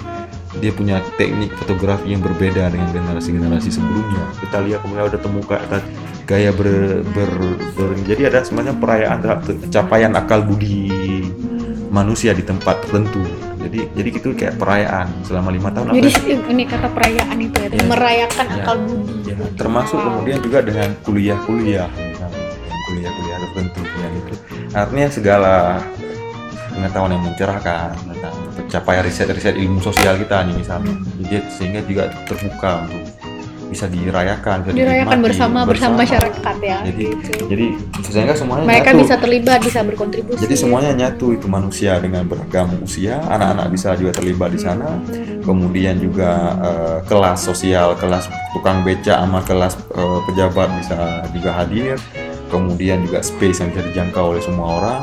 dia 0.59 0.75
punya 0.75 0.99
teknik 1.15 1.55
fotografi 1.55 2.11
yang 2.11 2.19
berbeda 2.19 2.67
dengan 2.67 2.91
generasi-generasi 2.91 3.71
sebelumnya. 3.71 4.27
Kita 4.43 4.59
lihat 4.67 4.83
kemudian 4.83 5.07
udah 5.07 5.21
temukan 5.23 5.59
gaya 6.27 6.51
ber, 6.51 6.67
ber, 7.15 7.31
ber- 7.71 8.03
jadi 8.03 8.27
ada 8.27 8.43
sebenarnya 8.43 8.75
perayaan 8.75 9.17
terhadap 9.23 9.47
capaian 9.71 10.11
akal 10.11 10.43
budi 10.43 10.91
manusia 11.97 12.31
di 12.31 12.45
tempat 12.45 12.85
tertentu. 12.85 13.25
Jadi 13.57 13.89
jadi 13.97 14.09
gitu 14.13 14.27
kayak 14.37 14.55
perayaan 14.61 15.09
selama 15.25 15.49
lima 15.49 15.73
tahun. 15.73 15.97
Jadi 15.97 16.09
apa 16.13 16.21
ya? 16.29 16.37
ini 16.53 16.63
kata 16.63 16.87
perayaan 16.93 17.37
itu 17.41 17.57
ya, 17.57 17.67
Ya. 17.73 17.83
merayakan 17.83 18.45
Ya. 18.47 18.55
akal 18.61 18.75
budi. 18.85 19.15
Ya, 19.27 19.35
termasuk 19.57 19.97
kemudian 19.97 20.39
juga 20.39 20.59
dengan 20.61 20.89
kuliah-kuliah, 21.01 21.89
misalnya, 21.89 22.41
kuliah-kuliah 22.87 23.37
tertentu 23.43 23.81
yang 23.97 24.13
itu. 24.15 24.33
Artinya 24.71 25.07
segala 25.09 25.53
pengetahuan 26.71 27.11
yang 27.17 27.23
mencerahkan 27.25 27.89
tentang 27.97 28.35
pencapaian 28.55 29.03
riset-riset 29.03 29.55
ilmu 29.57 29.81
sosial 29.81 30.13
kita 30.21 30.45
nih 30.45 30.55
misalnya, 30.55 30.93
jadi 31.25 31.37
sehingga 31.49 31.81
juga 31.83 32.03
terbuka 32.29 32.85
untuk 32.85 33.01
bisa 33.67 33.85
dirayakan, 33.91 34.63
bisa 34.63 34.71
Dirayakan 34.73 35.19
dinikmati 35.19 35.25
bersama 35.27 35.59
bersama 35.67 35.93
masyarakat 36.03 36.55
ya. 36.63 36.77
Jadi 36.87 37.05
gitu. 37.11 37.31
jadi 37.51 37.65
sehingga 38.07 38.35
semuanya 38.35 38.65
Mereka 38.65 38.89
nyatu. 38.91 39.01
bisa 39.03 39.15
terlibat, 39.19 39.59
bisa 39.61 39.79
berkontribusi. 39.83 40.39
Jadi 40.41 40.55
semuanya 40.55 40.91
nyatu 40.95 41.35
itu 41.35 41.45
manusia 41.51 41.99
dengan 41.99 42.23
beragam 42.25 42.71
usia, 42.81 43.19
anak-anak 43.27 43.67
bisa 43.69 43.93
juga 43.99 44.11
terlibat 44.15 44.49
di 44.55 44.59
sana. 44.59 44.89
Kemudian 45.43 45.99
juga 45.99 46.31
eh, 46.59 46.97
kelas 47.05 47.39
sosial, 47.43 47.95
kelas 47.99 48.27
tukang 48.55 48.81
beca 48.81 49.21
sama 49.21 49.39
kelas 49.43 49.75
eh, 49.95 50.19
pejabat 50.31 50.69
bisa 50.79 50.97
juga 51.35 51.51
hadir. 51.53 51.95
Kemudian 52.47 53.03
juga 53.03 53.19
space 53.19 53.59
yang 53.59 53.69
bisa 53.75 53.83
dijangkau 53.91 54.31
oleh 54.31 54.39
semua 54.39 54.79
orang. 54.79 55.01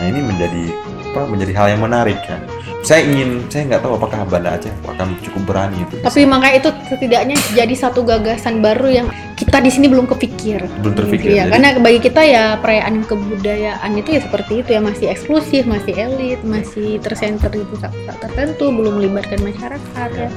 Nah 0.00 0.04
ini 0.08 0.20
menjadi 0.24 0.64
apa? 1.10 1.26
Menjadi 1.26 1.52
hal 1.52 1.66
yang 1.70 1.82
menarik 1.82 2.18
ya. 2.22 2.38
Saya 2.80 3.04
ingin, 3.04 3.44
saya 3.52 3.68
nggak 3.68 3.82
tahu 3.84 4.00
apakah 4.00 4.24
Banda 4.24 4.56
Aceh 4.56 4.72
akan 4.88 5.12
cukup 5.20 5.42
berani 5.44 5.84
itu. 5.84 6.00
Tapi 6.00 6.24
makanya 6.24 6.64
itu 6.64 6.70
setidaknya 6.88 7.36
jadi 7.52 7.74
satu 7.76 8.00
gagasan 8.00 8.64
baru 8.64 8.88
yang 8.88 9.06
kita 9.36 9.60
di 9.60 9.68
sini 9.68 9.84
belum 9.84 10.08
kepikir. 10.08 10.64
Belum 10.80 10.96
terpikir, 10.96 11.28
Gitu 11.28 11.36
ya. 11.36 11.44
jadi- 11.44 11.52
Karena 11.52 11.68
bagi 11.76 12.00
kita 12.00 12.22
ya 12.24 12.44
perayaan 12.56 13.04
kebudayaan 13.04 13.90
itu 13.94 14.16
ya 14.16 14.20
seperti 14.24 14.64
itu 14.64 14.70
ya 14.72 14.80
masih 14.80 15.06
eksklusif, 15.08 15.68
masih 15.68 15.92
elit, 15.92 16.40
masih 16.40 16.96
tersenter 16.98 17.52
di 17.52 17.68
pusat-pusat 17.68 18.16
tertentu, 18.16 18.72
belum 18.72 18.96
melibatkan 18.96 19.44
masyarakat 19.44 20.08
ya. 20.16 20.28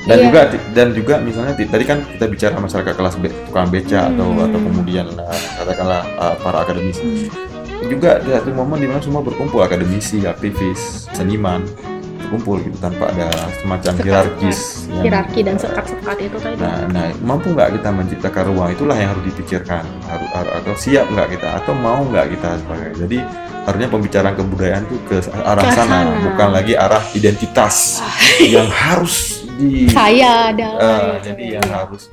dan 0.00 0.16
Iya. 0.16 0.24
juga 0.32 0.40
dan 0.72 0.88
juga 0.96 1.14
misalnya 1.20 1.52
tadi 1.52 1.84
kan 1.84 2.00
kita 2.00 2.24
bicara 2.24 2.56
masyarakat 2.56 2.92
kelas 2.96 3.20
tukang 3.20 3.68
beca 3.68 4.08
atau 4.08 4.32
Hmm. 4.32 4.44
atau 4.48 4.58
kemudian 4.58 5.06
uh, 5.12 5.28
katakanlah 5.60 6.00
uh, 6.16 6.34
para 6.40 6.64
akademisi 6.64 7.28
juga 7.86 8.18
di 8.18 8.28
satu 8.28 8.50
momen 8.50 8.76
di 8.76 8.86
mana 8.86 9.00
semua 9.00 9.20
berkumpul 9.20 9.60
akademisi 9.60 10.20
aktivis 10.22 11.08
seniman 11.10 11.64
berkumpul 12.20 12.62
gitu 12.62 12.78
tanpa 12.78 13.10
ada 13.10 13.26
semacam 13.58 13.90
Sekat-sekat. 13.90 14.06
hierarkis 14.06 14.58
yang- 14.86 15.02
hierarki 15.02 15.40
dan 15.42 15.56
sekat-sekat 15.58 16.16
itu 16.20 16.36
tadi. 16.38 16.54
Nah, 16.56 16.86
nah, 16.86 17.10
mampu 17.18 17.50
nggak 17.50 17.74
kita 17.74 17.88
menciptakan 17.90 18.42
ruang 18.46 18.70
itulah 18.70 18.94
yang 18.94 19.10
harus 19.10 19.24
dipikirkan, 19.26 19.82
harus 20.06 20.28
atau 20.30 20.74
siap 20.76 21.10
nggak 21.10 21.28
kita, 21.34 21.48
atau 21.58 21.72
mau 21.74 22.06
nggak 22.06 22.26
kita 22.30 22.48
sebagai. 22.62 22.90
Jadi 23.02 23.18
harusnya 23.60 23.88
pembicaraan 23.90 24.34
kebudayaan 24.36 24.82
itu 24.86 24.96
ke 25.04 25.16
arah 25.34 25.64
Ke 25.64 25.74
sana, 25.74 25.98
sana. 26.06 26.22
bukan 26.22 26.48
lagi 26.54 26.74
arah 26.74 27.02
identitas 27.12 27.98
yang 28.40 28.70
harus 28.70 29.42
di 29.58 29.90
Saya 29.90 30.54
adalah 30.54 31.18
gitu. 31.18 31.34
jadi 31.34 31.44
yang 31.58 31.66
harus 31.66 32.08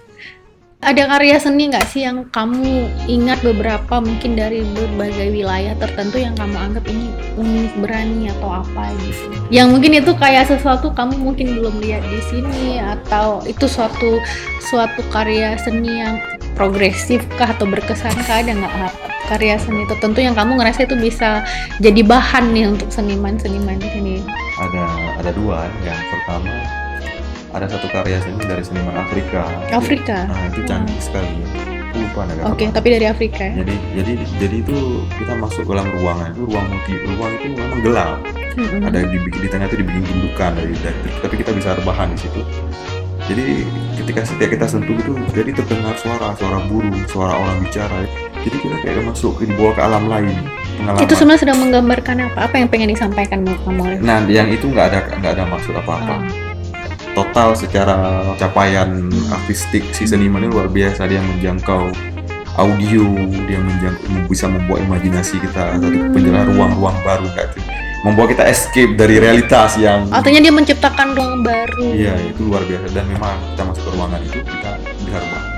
ada 0.77 1.09
karya 1.09 1.41
seni 1.41 1.73
nggak 1.73 1.89
sih 1.89 2.05
yang 2.05 2.29
kamu 2.29 2.85
ingat 3.09 3.41
beberapa 3.41 3.97
mungkin 3.97 4.37
dari 4.37 4.61
berbagai 4.77 5.33
wilayah 5.33 5.73
tertentu 5.81 6.21
yang 6.21 6.37
kamu 6.37 6.53
anggap 6.53 6.85
ini 6.85 7.09
unik 7.33 7.73
berani 7.81 8.29
atau 8.37 8.61
apa 8.61 8.93
gitu? 9.01 9.25
Yang 9.49 9.67
mungkin 9.73 9.91
itu 9.97 10.11
kayak 10.13 10.45
sesuatu 10.45 10.93
kamu 10.93 11.17
mungkin 11.17 11.57
belum 11.57 11.81
lihat 11.81 12.05
di 12.05 12.21
sini 12.29 12.77
atau 12.77 13.41
itu 13.49 13.65
suatu 13.65 14.21
suatu 14.69 15.01
karya 15.09 15.57
seni 15.57 15.97
yang 15.97 16.21
progresif 16.53 17.25
kah 17.41 17.49
atau 17.49 17.65
berkesan 17.65 18.13
kah? 18.29 18.45
Ada 18.45 18.53
nggak 18.53 18.73
karya 19.33 19.57
seni 19.57 19.81
tertentu 19.89 20.21
yang 20.21 20.37
kamu 20.37 20.61
ngerasa 20.61 20.85
itu 20.85 20.93
bisa 20.93 21.41
jadi 21.81 22.05
bahan 22.05 22.53
nih 22.53 22.69
untuk 22.69 22.93
seniman-seniman 22.93 23.81
di 23.81 23.89
sini? 23.97 24.15
Ada 24.61 24.85
ada 25.25 25.31
dua. 25.33 25.65
Yang 25.81 26.05
pertama 26.13 26.76
ada 27.57 27.67
satu 27.67 27.87
karya 27.89 28.21
seni 28.21 28.43
dari 28.45 28.63
seniman 28.63 28.95
Afrika. 28.95 29.49
Afrika 29.73 30.29
Nah 30.29 30.45
itu 30.53 30.61
canggih 30.69 30.99
sekali. 31.01 31.41
Aku 31.89 31.97
lupa 32.03 32.21
negara 32.29 32.45
oke 32.53 32.63
apa. 32.69 32.73
tapi 32.77 32.87
dari 32.93 33.05
Afrika 33.09 33.41
ya 33.41 33.53
Jadi 33.65 33.75
jadi 33.97 34.13
jadi 34.37 34.55
itu 34.61 34.77
kita 35.17 35.33
masuk 35.41 35.65
ke 35.65 35.71
dalam 35.73 35.89
ruangan 35.97 36.27
itu 36.37 36.41
ruang 36.45 36.65
multi 36.69 36.93
ruang 37.17 37.31
itu 37.33 37.45
memang 37.57 37.81
gelap. 37.81 38.17
Mm-mm. 38.57 38.81
Ada 38.89 38.99
di, 39.05 39.17
di 39.21 39.47
tengah 39.49 39.67
itu 39.69 39.77
dibikin 39.81 40.03
gundukan 40.05 40.51
dari, 40.57 40.73
dari 40.81 41.09
tapi 41.21 41.35
kita 41.41 41.51
bisa 41.53 41.69
rebahan 41.77 42.13
di 42.13 42.19
situ. 42.21 42.41
Jadi 43.27 43.67
ketika 43.99 44.23
setiap 44.23 44.49
kita 44.55 44.65
sentuh 44.71 44.95
itu 44.95 45.13
jadi 45.35 45.51
terdengar 45.51 45.99
suara 45.99 46.31
suara 46.39 46.63
burung, 46.69 46.95
suara 47.11 47.35
orang 47.35 47.59
bicara. 47.59 48.07
Jadi 48.39 48.55
kita 48.63 48.75
kayak 48.85 49.03
masuk 49.03 49.35
ke 49.41 49.49
dibawa 49.49 49.75
ke 49.75 49.81
alam 49.83 50.07
lain. 50.07 50.37
Pengalaman. 50.77 51.09
itu 51.09 51.13
sebenarnya 51.17 51.41
sedang 51.41 51.57
menggambarkan 51.57 52.17
apa 52.29 52.39
apa 52.45 52.55
yang 52.61 52.69
pengen 52.69 52.93
disampaikan 52.93 53.41
kamu 53.41 53.81
oleh 53.81 53.97
Nah, 53.97 54.21
yang 54.29 54.45
itu 54.53 54.69
nggak 54.69 54.93
ada 54.93 54.99
nggak 55.19 55.31
ada 55.33 55.43
maksud 55.49 55.73
apa-apa. 55.73 56.21
Ah. 56.21 56.46
Total 57.17 57.49
secara 57.57 58.21
capaian 58.37 59.09
artistik 59.33 59.81
si 59.89 60.05
seniman 60.05 60.45
ini 60.45 60.53
luar 60.53 60.69
biasa. 60.69 61.09
Dia 61.09 61.17
menjangkau 61.17 61.89
audio, 62.61 63.05
dia 63.49 63.57
menjangkau 63.57 64.29
bisa 64.29 64.45
membuat 64.45 64.85
imajinasi 64.85 65.41
kita 65.41 65.81
Hmm. 65.81 66.13
penjelasan 66.13 66.53
ruang-ruang 66.53 66.97
baru 67.01 67.25
kayak 67.33 67.57
itu. 67.57 67.61
membuat 68.05 68.29
kita 68.37 68.45
escape 68.45 68.93
dari 68.93 69.17
realitas 69.17 69.73
yang 69.81 70.05
artinya 70.13 70.37
dia 70.37 70.53
menciptakan 70.53 71.17
ruang 71.17 71.41
baru. 71.41 71.81
Iya 71.97 72.13
itu 72.29 72.45
luar 72.45 72.61
biasa. 72.69 72.93
Dan 72.93 73.09
memang 73.09 73.33
kita 73.57 73.63
masuk 73.65 73.83
ke 73.83 73.91
ruangan 73.97 74.21
itu 74.21 74.37
kita 74.45 74.71
dengar 75.01 75.23
banget 75.25 75.53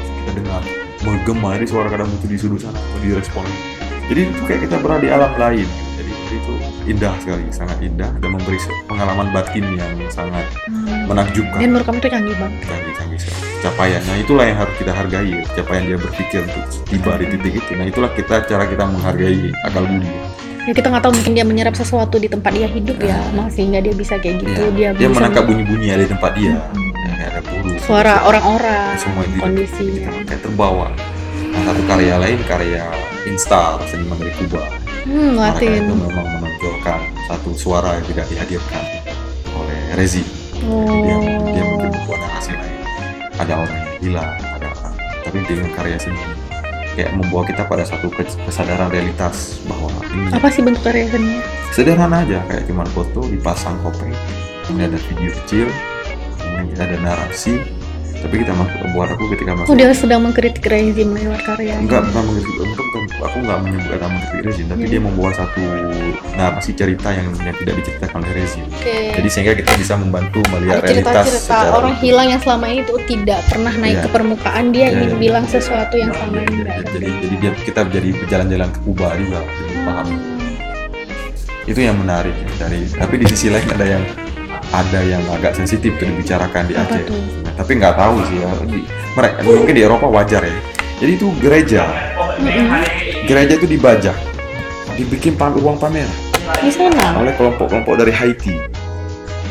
kita 0.00 0.30
dengar 0.40 0.62
menggema 1.04 1.48
jadi 1.60 1.66
suara 1.68 1.88
kadang 1.92 2.08
muncul 2.08 2.28
di 2.32 2.38
sudut 2.40 2.60
sana 2.64 2.80
atau 2.80 2.98
direspon 3.04 3.44
jadi 4.04 4.20
itu 4.28 4.40
kayak 4.44 4.60
kita 4.68 4.76
berada 4.84 5.00
di 5.00 5.08
alam 5.08 5.32
lain. 5.40 5.68
Jadi 5.96 6.12
itu 6.36 6.54
indah 6.84 7.14
sekali 7.24 7.44
sangat 7.48 7.80
indah. 7.80 8.10
Dan 8.20 8.36
memberi 8.36 8.60
pengalaman 8.84 9.32
batin 9.32 9.64
yang 9.72 9.96
sangat 10.12 10.44
Hmm. 10.84 11.08
menakjubkan. 11.08 11.58
Dan 11.58 11.68
menurut 11.72 11.86
kamu 11.88 11.98
itu 12.04 12.08
canggih 12.12 12.36
banget? 12.36 12.60
Canggih-canggih 12.68 13.18
sekali. 13.20 13.42
capaiannya 13.64 14.14
itulah 14.20 14.44
yang 14.44 14.58
harus 14.60 14.74
kita 14.76 14.92
hargai 14.92 15.32
capaian 15.56 15.84
dia 15.88 15.96
berpikir 15.96 16.40
untuk 16.44 16.64
tiba 16.84 17.12
di 17.16 17.26
titik 17.32 17.52
itu. 17.64 17.70
Nah 17.72 17.86
itulah 17.88 18.10
kita 18.12 18.44
cara 18.44 18.64
kita 18.68 18.84
menghargai 18.84 19.48
akal 19.64 19.88
budi. 19.88 20.10
Ya 20.64 20.72
kita 20.72 20.92
nggak 20.92 21.04
tahu 21.04 21.12
mungkin 21.16 21.32
dia 21.32 21.44
menyerap 21.44 21.72
sesuatu 21.76 22.16
di 22.16 22.28
tempat 22.28 22.52
dia 22.56 22.64
hidup 22.64 22.96
ya 23.00 23.20
nah, 23.36 23.52
sehingga 23.52 23.84
dia 23.84 23.92
bisa 23.92 24.16
kayak 24.16 24.40
gitu 24.40 24.60
Iya. 24.72 24.72
dia 24.72 24.88
dia 24.96 25.08
menangkap 25.12 25.44
bunyi-bunyi 25.44 25.92
ada 25.92 26.04
di 26.04 26.10
tempat 26.12 26.32
dia. 26.36 26.56
Hmm. 26.56 26.92
ya, 27.20 27.24
ada 27.36 27.40
burung 27.44 27.76
suara 27.84 28.14
orang-orang 28.24 28.96
semua 28.96 29.22
itu 29.28 29.36
kondisinya 29.40 30.12
kayak 30.24 30.40
terbawa. 30.40 30.88
Nah 31.52 31.60
satu 31.68 31.82
karya 31.88 32.16
lain 32.20 32.40
karya 32.44 32.84
Instar 33.24 33.80
seniman 33.88 34.20
dari 34.20 34.32
Kuba. 34.36 34.60
Hmm 35.08 35.36
mereka 35.36 35.64
itu 35.64 35.80
Latin 35.80 36.00
memang 36.04 36.26
menonjolkan 36.36 37.00
satu 37.28 37.50
suara 37.56 37.96
yang 38.00 38.06
tidak 38.08 38.26
dihadirkan 38.28 38.84
oleh 39.56 39.80
Rezi 39.96 40.43
oh 40.68 41.00
dia 41.04 41.16
dia 41.52 41.64
mungkin 41.64 41.88
membuat 41.92 42.18
narasi 42.24 42.52
lain. 42.56 42.76
Ada 43.34 43.52
orang 43.58 43.76
yang 43.76 43.98
hilang 44.00 44.30
ada 44.54 44.68
tapi 45.24 45.38
dengan 45.44 45.68
karya 45.76 45.98
seni. 46.00 46.20
Kayak 46.94 47.10
membawa 47.18 47.42
kita 47.42 47.66
pada 47.66 47.82
satu 47.82 48.06
kes- 48.06 48.38
kesadaran 48.46 48.86
realitas 48.86 49.58
bahwa 49.66 49.90
ini 50.14 50.30
apa 50.30 50.46
sih 50.46 50.62
bentuk 50.62 50.78
karya 50.86 51.10
seninya 51.10 51.42
sederhana 51.74 52.22
aja 52.22 52.38
kayak 52.46 52.70
cuma 52.70 52.86
foto 52.94 53.26
dipasang 53.26 53.74
kopeng 53.82 54.14
kemudian 54.62 54.94
ada 54.94 55.00
video 55.10 55.34
kecil 55.42 55.66
kemudian 56.38 56.78
ada 56.78 56.96
narasi 57.02 57.58
tapi 58.24 58.40
kita 58.40 58.52
masuk 58.56 58.78
buat 58.90 59.08
aku 59.12 59.24
ketika 59.36 59.52
masuk. 59.52 59.76
Dia 59.76 59.92
sedang 59.92 60.20
mengkritik 60.24 60.64
rezim 60.64 61.12
lewat 61.12 61.40
karya. 61.44 61.76
Enggak 61.76 62.08
bukan 62.08 62.22
mengkritik 62.24 62.54
bukan, 62.56 63.02
aku 63.20 63.36
enggak 63.44 63.58
menyebut 63.60 63.88
kata 63.92 64.06
mengkritik 64.08 64.42
rezim 64.42 64.64
tapi 64.66 64.80
Hmm. 64.80 64.90
dia 64.90 65.00
membawa 65.00 65.30
satu 65.30 65.62
narasi 66.34 66.70
cerita 66.72 67.08
yang, 67.10 67.26
yang 67.38 67.56
tidak 67.56 67.74
diceritakan 67.78 68.18
oleh 68.20 68.32
rezim. 68.34 68.64
Oke. 68.66 68.96
Jadi 69.14 69.28
sehingga 69.28 69.52
kita 69.54 69.72
bisa 69.76 69.94
membantu 69.94 70.40
melihat 70.50 70.80
ada 70.80 70.88
realitas 70.88 71.12
cerita-cerita 71.12 71.38
secara 71.38 71.68
orang 71.70 71.94
hilang 72.00 72.26
yang 72.26 72.40
selama 72.40 72.64
ini 72.66 72.80
tuh 72.82 72.98
tidak 73.04 73.40
pernah 73.46 73.74
naik 73.76 73.94
Iya. 73.94 74.02
ke 74.02 74.08
permukaan 74.10 74.64
dia 74.72 74.80
Iya, 74.82 74.92
ingin 74.96 75.10
iya. 75.10 75.18
bilang 75.20 75.44
sesuatu 75.46 75.94
yang 75.94 76.10
selama 76.10 76.36
ini 76.40 76.54
nggak 76.58 76.74
jadi, 76.74 76.90
jadi, 76.90 77.08
jadi 77.20 77.34
dia 77.38 77.50
kita 77.62 77.80
jadi 77.88 78.08
berjalan-jalan 78.16 78.68
ke 78.70 78.78
Kuba 78.82 79.08
juga 79.14 79.40
jadi 79.44 79.76
paham. 79.84 80.06
Itu 81.64 81.80
yang 81.80 81.96
menarik 81.96 82.36
dari 82.56 82.80
tapi 82.90 83.14
di 83.16 83.26
sisi 83.26 83.48
lain 83.48 83.64
ada 83.66 83.86
yang 83.88 84.02
ada 84.74 85.00
yang 85.06 85.22
agak 85.30 85.54
sensitif 85.54 85.94
untuk 85.94 86.10
dibicarakan 86.10 86.66
di 86.66 86.74
Aceh. 86.74 87.02
tuh? 87.06 87.14
Nah, 87.46 87.52
tapi 87.54 87.78
nggak 87.78 87.94
tahu 87.94 88.14
sih 88.26 88.36
ya. 88.42 88.50
Di, 88.66 88.80
mereka 89.14 89.38
mungkin 89.46 89.74
di 89.74 89.82
Eropa 89.86 90.06
wajar 90.10 90.42
ya. 90.42 90.56
Jadi 90.98 91.12
itu 91.14 91.26
gereja. 91.38 91.82
Gereja 93.26 93.52
itu 93.54 93.66
dibajak. 93.70 94.16
Dibikin 94.94 95.38
pam 95.38 95.54
uang 95.58 95.78
pamer. 95.78 96.06
Di 96.60 96.70
sana? 96.70 97.18
Oleh 97.18 97.34
kelompok-kelompok 97.38 97.94
dari 97.98 98.12
Haiti. 98.14 98.54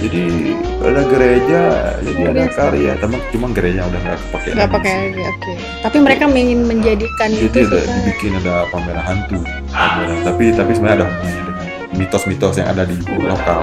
Jadi 0.03 0.51
ada 0.83 1.01
gereja 1.07 1.61
jadi 2.03 2.21
ada 2.35 2.43
karya. 2.51 2.91
Teman 2.99 3.23
cuma 3.31 3.47
gereja 3.55 3.87
udah 3.87 3.99
nggak 4.03 4.19
pakai 4.35 4.49
nggak 4.51 4.71
pakai 4.75 4.93
lagi 4.99 5.21
oke. 5.23 5.53
Tapi 5.79 5.97
mereka 6.03 6.23
ingin 6.27 6.59
menjadikan 6.67 7.27
jadi 7.31 7.47
itu 7.47 7.59
ada 7.63 7.79
suka 7.79 7.93
dibikin 8.03 8.31
ada 8.43 8.67
pameran 8.67 9.03
hantu 9.07 9.39
pameran. 9.71 10.19
Tapi 10.27 10.43
tapi 10.59 10.71
sebenarnya 10.75 10.97
ada 10.99 11.05
hubungannya 11.07 11.43
dengan 11.47 11.67
mitos-mitos 11.95 12.55
yang 12.59 12.67
ada 12.67 12.83
di 12.83 12.95
lokal 13.15 13.59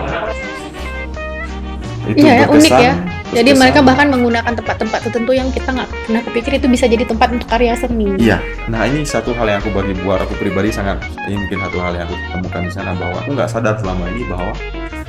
itu 2.10 2.20
Iya 2.20 2.34
ya, 2.34 2.46
unik 2.46 2.70
ya. 2.70 2.76
berkesan- 2.76 3.00
jadi 3.30 3.40
berkesan. 3.46 3.60
mereka 3.60 3.80
bahkan 3.80 4.06
menggunakan 4.08 4.52
tempat-tempat 4.54 4.98
tertentu 5.02 5.30
yang 5.30 5.48
kita 5.48 5.68
nggak 5.70 5.88
pernah 6.02 6.22
kepikir 6.22 6.52
itu 6.56 6.66
bisa 6.66 6.84
jadi 6.84 7.04
tempat 7.04 7.28
untuk 7.30 7.46
karya 7.46 7.74
seni 7.74 8.06
Iya, 8.16 8.38
nah 8.66 8.82
ini 8.82 9.02
satu 9.02 9.30
hal 9.32 9.46
yang 9.46 9.58
aku 9.58 9.70
bagi 9.70 9.94
buat 9.96 10.18
aku 10.20 10.34
pribadi 10.36 10.70
sangat 10.70 10.98
ini 11.24 11.38
mungkin 11.38 11.58
satu 11.60 11.78
hal 11.78 11.92
yang 11.94 12.04
aku 12.04 12.16
temukan 12.28 12.60
di 12.60 12.72
sana 12.72 12.90
bahwa 12.92 13.16
aku 13.16 13.30
nggak 13.32 13.48
sadar 13.48 13.74
selama 13.76 14.04
ini 14.10 14.22
bahwa 14.24 14.50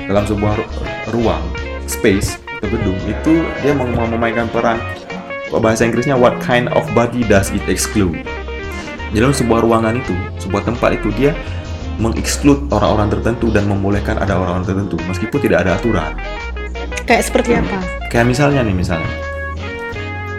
dalam 0.02 0.24
sebuah 0.24 0.54
ru- 0.56 0.70
ruang 1.12 1.44
space 1.84 2.38
atau 2.56 2.70
gedung 2.70 3.00
itu 3.04 3.34
dia 3.60 3.74
mem- 3.74 3.98
memainkan 4.08 4.46
peran 4.48 4.78
bahasa 5.52 5.84
Inggrisnya 5.84 6.16
what 6.16 6.40
kind 6.40 6.72
of 6.72 6.88
body 6.94 7.22
does 7.22 7.52
it 7.52 7.60
exclude. 7.68 8.24
Di 9.12 9.20
dalam 9.20 9.36
sebuah 9.36 9.60
ruangan 9.60 10.00
itu, 10.00 10.16
sebuah 10.40 10.64
tempat 10.64 10.96
itu 10.96 11.12
dia 11.12 11.36
mengeksklud 11.98 12.72
orang-orang 12.72 13.12
tertentu 13.12 13.52
dan 13.52 13.68
membolehkan 13.68 14.16
ada 14.16 14.40
orang-orang 14.40 14.64
tertentu 14.64 14.96
meskipun 15.04 15.38
tidak 15.38 15.68
ada 15.68 15.76
aturan. 15.76 16.16
Kayak 17.04 17.24
seperti 17.24 17.52
apa? 17.56 17.78
Kayak 18.08 18.26
misalnya 18.28 18.62
nih 18.62 18.76
misalnya. 18.76 19.12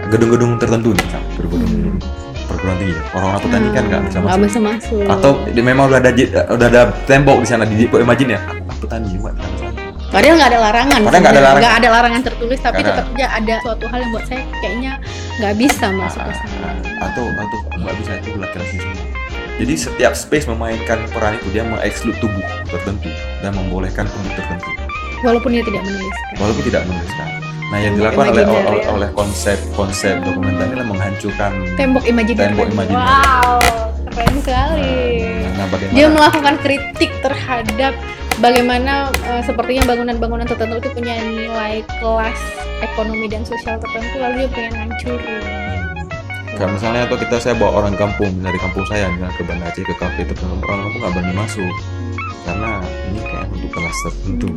Gedung-gedung 0.08 0.60
tertentu 0.60 0.92
nih, 0.92 1.02
misalnya, 1.02 1.28
gedung-gedung 1.34 1.96
perguruan 2.44 2.76
tinggi, 2.76 2.94
orang-orang 3.12 3.40
petani 3.40 3.68
kan 3.70 3.84
nggak 3.86 4.00
bisa 4.02 4.16
Hmm, 4.18 4.26
nggak 4.26 4.36
masuk. 4.36 4.44
bisa 4.44 4.60
masuk. 4.60 5.06
Atau 5.08 5.30
di, 5.48 5.60
memang 5.62 5.84
udah 5.88 5.98
ada 5.98 6.10
udah 6.52 6.66
ada 6.68 6.82
tembok 7.02 7.36
di 7.40 7.46
sana 7.48 7.64
di 7.64 7.74
imagine 7.80 8.30
ya, 8.36 8.40
ah, 8.44 8.56
petani 8.76 9.08
buat 9.16 9.32
sana? 9.34 9.70
padahal 10.12 10.36
nggak 10.36 10.50
ada 10.52 10.60
larangan 10.60 11.00
Padahal 11.00 11.22
nggak 11.24 11.32
ada 11.32 11.40
larangan. 11.42 11.72
ada 11.72 11.88
larangan 11.88 12.20
tertulis 12.20 12.60
tapi 12.60 12.84
ada. 12.84 12.88
tetap 12.92 13.06
aja 13.08 13.26
ada 13.32 13.54
suatu 13.64 13.84
hal 13.88 13.98
yang 13.98 14.10
buat 14.12 14.26
saya 14.28 14.42
kayaknya 14.60 14.92
nggak 15.40 15.54
bisa 15.56 15.86
masuk 15.88 16.20
ke 16.20 16.32
sana. 16.36 16.56
Ah, 16.60 16.76
atau 17.08 17.24
atau 17.32 17.58
nggak 17.80 17.94
bisa 17.96 18.10
itu 18.20 18.28
laki-laki 18.36 18.76
semua. 18.76 19.06
Jadi 19.56 19.72
setiap 19.72 20.12
space 20.12 20.46
memainkan 20.46 21.00
peran 21.08 21.32
itu 21.34 21.48
dia 21.48 21.64
mengeksklud 21.64 22.16
tubuh 22.18 22.44
tertentu 22.66 23.08
dan 23.40 23.56
membolehkan 23.56 24.04
tubuh 24.04 24.32
tertentu 24.34 24.68
walaupun 25.22 25.50
dia 25.50 25.62
tidak 25.62 25.82
menuliskan 25.82 26.32
walaupun 26.36 26.62
tidak 26.62 26.82
menuliskan. 26.84 27.28
Nah 27.72 27.78
yang 27.80 27.94
dilakukan 27.96 28.26
oleh, 28.36 28.44
ya. 28.44 28.90
oleh 28.92 29.08
konsep-konsep 29.12 30.20
dokumenter 30.20 30.68
ini 30.68 30.84
menghancurkan 30.84 31.50
tembok 31.72 32.04
imajiner 32.04 32.52
Tembok 32.52 32.68
imajiner. 32.68 33.00
wow 33.00 33.56
keren 34.06 34.36
sekali 34.38 34.92
Nah, 35.52 35.66
bagaimana? 35.68 35.94
dia 35.94 36.06
melakukan 36.08 36.54
kritik 36.60 37.10
terhadap 37.20 37.92
bagaimana 38.38 38.92
eh, 39.24 39.42
sepertinya 39.42 39.84
bangunan-bangunan 39.86 40.44
tertentu 40.44 40.80
itu 40.80 40.88
punya 40.90 41.14
nilai 41.22 41.80
kelas 41.96 42.40
ekonomi 42.82 43.24
dan 43.26 43.40
sosial 43.42 43.78
tertentu 43.78 44.16
lalu 44.18 44.44
dia 44.44 44.48
pengen 44.50 44.74
hancurin 44.76 45.44
Kayak 46.52 46.76
misalnya 46.76 47.08
atau 47.08 47.16
kita 47.16 47.40
saya 47.40 47.56
bawa 47.56 47.80
orang 47.80 47.96
kampung 47.96 48.28
dari 48.38 48.60
kampung 48.60 48.84
saya 48.84 49.08
misalnya 49.08 49.32
ke 49.32 49.42
Banda 49.42 49.64
Aceh 49.66 49.80
ke 49.80 49.94
kafe 49.96 50.28
tertentu 50.28 50.60
orang 50.60 50.84
kampung 50.84 51.00
nggak 51.00 51.12
berani 51.16 51.34
masuk 51.34 51.72
karena 52.42 52.80
ini 53.08 53.20
kayak 53.20 53.46
untuk 53.50 53.70
kelas 53.70 53.96
tertentu. 54.04 54.48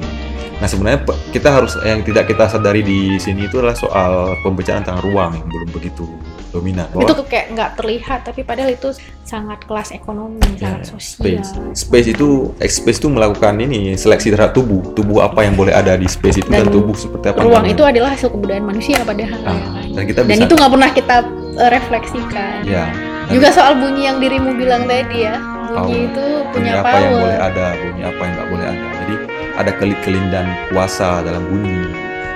Nah 0.55 0.67
sebenarnya 0.71 0.99
kita 1.35 1.49
harus 1.51 1.75
yang 1.83 1.99
tidak 2.01 2.31
kita 2.31 2.47
sadari 2.47 2.79
di 2.79 3.19
sini 3.19 3.45
itu 3.45 3.59
adalah 3.59 3.75
soal 3.75 4.31
pembicaraan 4.41 4.87
tentang 4.87 5.03
ruang 5.03 5.35
yang 5.35 5.47
belum 5.51 5.69
begitu 5.75 6.07
dominan. 6.49 6.87
itu 6.87 6.95
Bahwa 7.11 7.27
kayak 7.27 7.45
nggak 7.51 7.71
terlihat 7.75 8.19
tapi 8.23 8.41
padahal 8.47 8.71
itu 8.71 8.95
sangat 9.27 9.59
kelas 9.67 9.91
ekonomi 9.91 10.39
ya, 10.55 10.79
sangat 10.79 10.87
sosial 10.87 11.43
space, 11.43 11.49
space 11.75 12.07
itu 12.15 12.55
space 12.55 12.99
itu 13.03 13.07
melakukan 13.11 13.59
ini 13.59 13.99
seleksi 13.99 14.31
terhadap 14.31 14.55
tubuh, 14.55 14.79
tubuh 14.95 15.19
apa 15.19 15.43
yang 15.43 15.59
boleh 15.59 15.75
ada 15.75 15.99
di 15.99 16.07
space 16.07 16.39
itu 16.39 16.47
dan, 16.47 16.63
Dan 16.63 16.71
tubuh 16.71 16.95
seperti 16.95 17.35
apa. 17.35 17.43
ruang 17.43 17.67
itu 17.67 17.83
adalah 17.83 18.15
hasil 18.15 18.31
kebudayaan 18.31 18.63
manusia 18.63 19.01
padahal 19.03 19.39
Ah, 19.43 19.51
ya 19.83 19.91
dan 19.91 20.03
kita 20.07 20.19
dan 20.23 20.29
bisa 20.31 20.45
itu 20.47 20.53
nggak 20.55 20.71
pernah 20.71 20.89
kita 20.95 21.15
eh, 21.59 21.69
refleksikan 21.69 22.57
dan 22.63 22.89
juga 23.33 23.47
soal 23.51 23.73
bunyi 23.75 24.07
yang 24.07 24.17
dirimu 24.21 24.55
bilang 24.55 24.85
tadi 24.85 25.25
ya 25.25 25.35
bunyi 25.65 25.75
Power. 25.75 26.05
itu 26.05 26.25
bunyi 26.25 26.51
punya 26.53 26.71
apa 26.75 26.87
power 26.87 27.01
yang 27.01 27.13
boleh 27.15 27.39
ada, 27.39 27.65
bunyi 27.75 28.01
apa 28.03 28.21
yang 28.21 28.33
nggak 28.33 28.49
boleh 28.49 28.65
ada. 28.65 28.85
Jadi 28.95 29.15
ada 29.55 29.71
kelin-kelin 29.75 30.25
dan 30.29 30.45
kuasa 30.69 31.09
dalam 31.21 31.43
bunyi. 31.47 31.79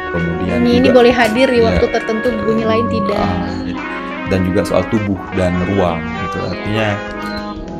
Kemudian 0.10 0.58
bunyi 0.60 0.74
ini 0.76 0.88
juga, 0.90 0.98
boleh 0.98 1.14
hadir 1.14 1.48
di 1.48 1.60
Iya. 1.62 1.68
waktu 1.70 1.86
tertentu 1.92 2.28
bunyi 2.42 2.66
lain 2.66 2.86
tidak 2.90 3.20
ah, 3.20 3.46
jadi- 3.62 3.78
dan 4.30 4.40
juga 4.46 4.62
soal 4.64 4.84
tubuh 4.90 5.20
dan 5.34 5.54
ruang. 5.70 6.00
Gitu. 6.02 6.38
Artinya 6.46 6.88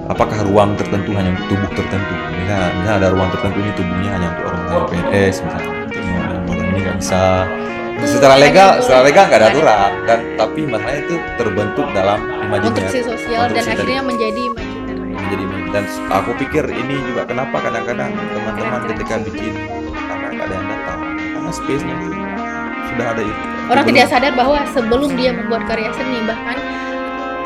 apakah 0.08 0.40
ruang 0.46 0.74
tertentu 0.76 1.10
hanya 1.14 1.30
untuk 1.34 1.46
tubuh 1.50 1.70
tertentu? 1.74 2.14
Misalnya, 2.34 2.70
misalnya 2.76 2.98
ada 2.98 3.10
ruang 3.14 3.30
tertentu 3.30 3.58
ini 3.62 3.72
tubuhnya 3.74 4.10
hanya 4.14 4.28
untuk 4.34 4.46
orang 4.50 4.62
yang 4.66 4.86
PNS 4.90 5.36
misalnya. 5.42 5.72
Orang 6.50 6.68
ini 6.70 6.80
nggak 6.82 6.98
bisa. 6.98 7.24
Secara 8.00 8.40
hanya 8.40 8.46
legal, 8.48 8.70
secara 8.80 9.02
legal 9.04 9.24
nggak 9.28 9.40
ada 9.44 9.48
aturan 9.52 9.92
dan 10.08 10.20
tapi 10.40 10.62
masalahnya 10.64 11.02
itu 11.04 11.16
terbentuk 11.36 11.88
dalam 11.92 12.20
konstruksi 12.48 13.00
sosial 13.04 13.44
dan 13.52 13.64
akhirnya 13.68 14.00
menjadi 14.00 14.44
menjadi 15.30 15.46
dan 15.70 15.84
aku 16.10 16.32
pikir 16.42 16.66
ini 16.66 16.96
juga 17.06 17.22
kenapa 17.24 17.62
kadang-kadang 17.62 18.10
teman-teman 18.34 18.82
ketika 18.90 19.16
bikin 19.22 19.54
karena 19.94 20.28
nggak 20.34 20.46
ada 20.50 20.56
yang 20.58 20.68
datang 20.68 21.00
karena 21.14 21.52
space-nya 21.54 21.94
itu 21.96 22.10
sudah 22.90 23.06
ada 23.14 23.22
itu. 23.22 23.44
Orang 23.70 23.86
tidak 23.86 24.06
sadar 24.10 24.34
bahwa 24.34 24.58
sebelum 24.74 25.14
dia 25.14 25.30
membuat 25.30 25.70
karya 25.70 25.94
seni 25.94 26.26
bahkan 26.26 26.58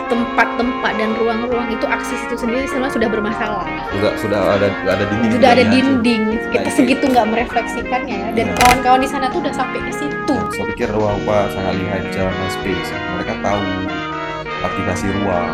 tempat-tempat 0.08 0.92
dan 0.96 1.10
ruang-ruang 1.18 1.68
itu 1.68 1.84
akses 1.84 2.20
itu 2.24 2.36
sendiri 2.38 2.64
sebenarnya 2.64 2.96
sudah 2.96 3.10
bermasalah. 3.12 3.66
Sudah 3.92 4.12
sudah 4.20 4.40
ada 4.56 4.68
ada 4.88 5.04
dinding 5.04 5.32
sudah 5.36 5.50
ada 5.52 5.64
dinding. 5.68 6.22
Kita 6.48 6.60
Nah, 6.60 6.64
itu- 6.64 6.76
segitu 6.80 7.04
nggak 7.12 7.28
merefleksikannya 7.28 8.16
ya. 8.16 8.30
Dan 8.32 8.46
Iya. 8.48 8.56
kawan-kawan 8.56 9.00
di 9.04 9.10
sana 9.10 9.26
tuh 9.28 9.40
udah 9.44 9.52
sampai 9.52 9.80
ke 9.84 9.92
situ. 9.92 10.36
Saya 10.54 10.66
pikir 10.72 10.90
rupa 10.94 11.50
sangat 11.52 11.74
lihai 11.76 12.00
bicara 12.08 12.30
tentang 12.32 12.52
space. 12.56 12.90
Mereka 12.94 13.34
tahu 13.44 13.64
aktivasi 14.64 15.06
ruang 15.20 15.50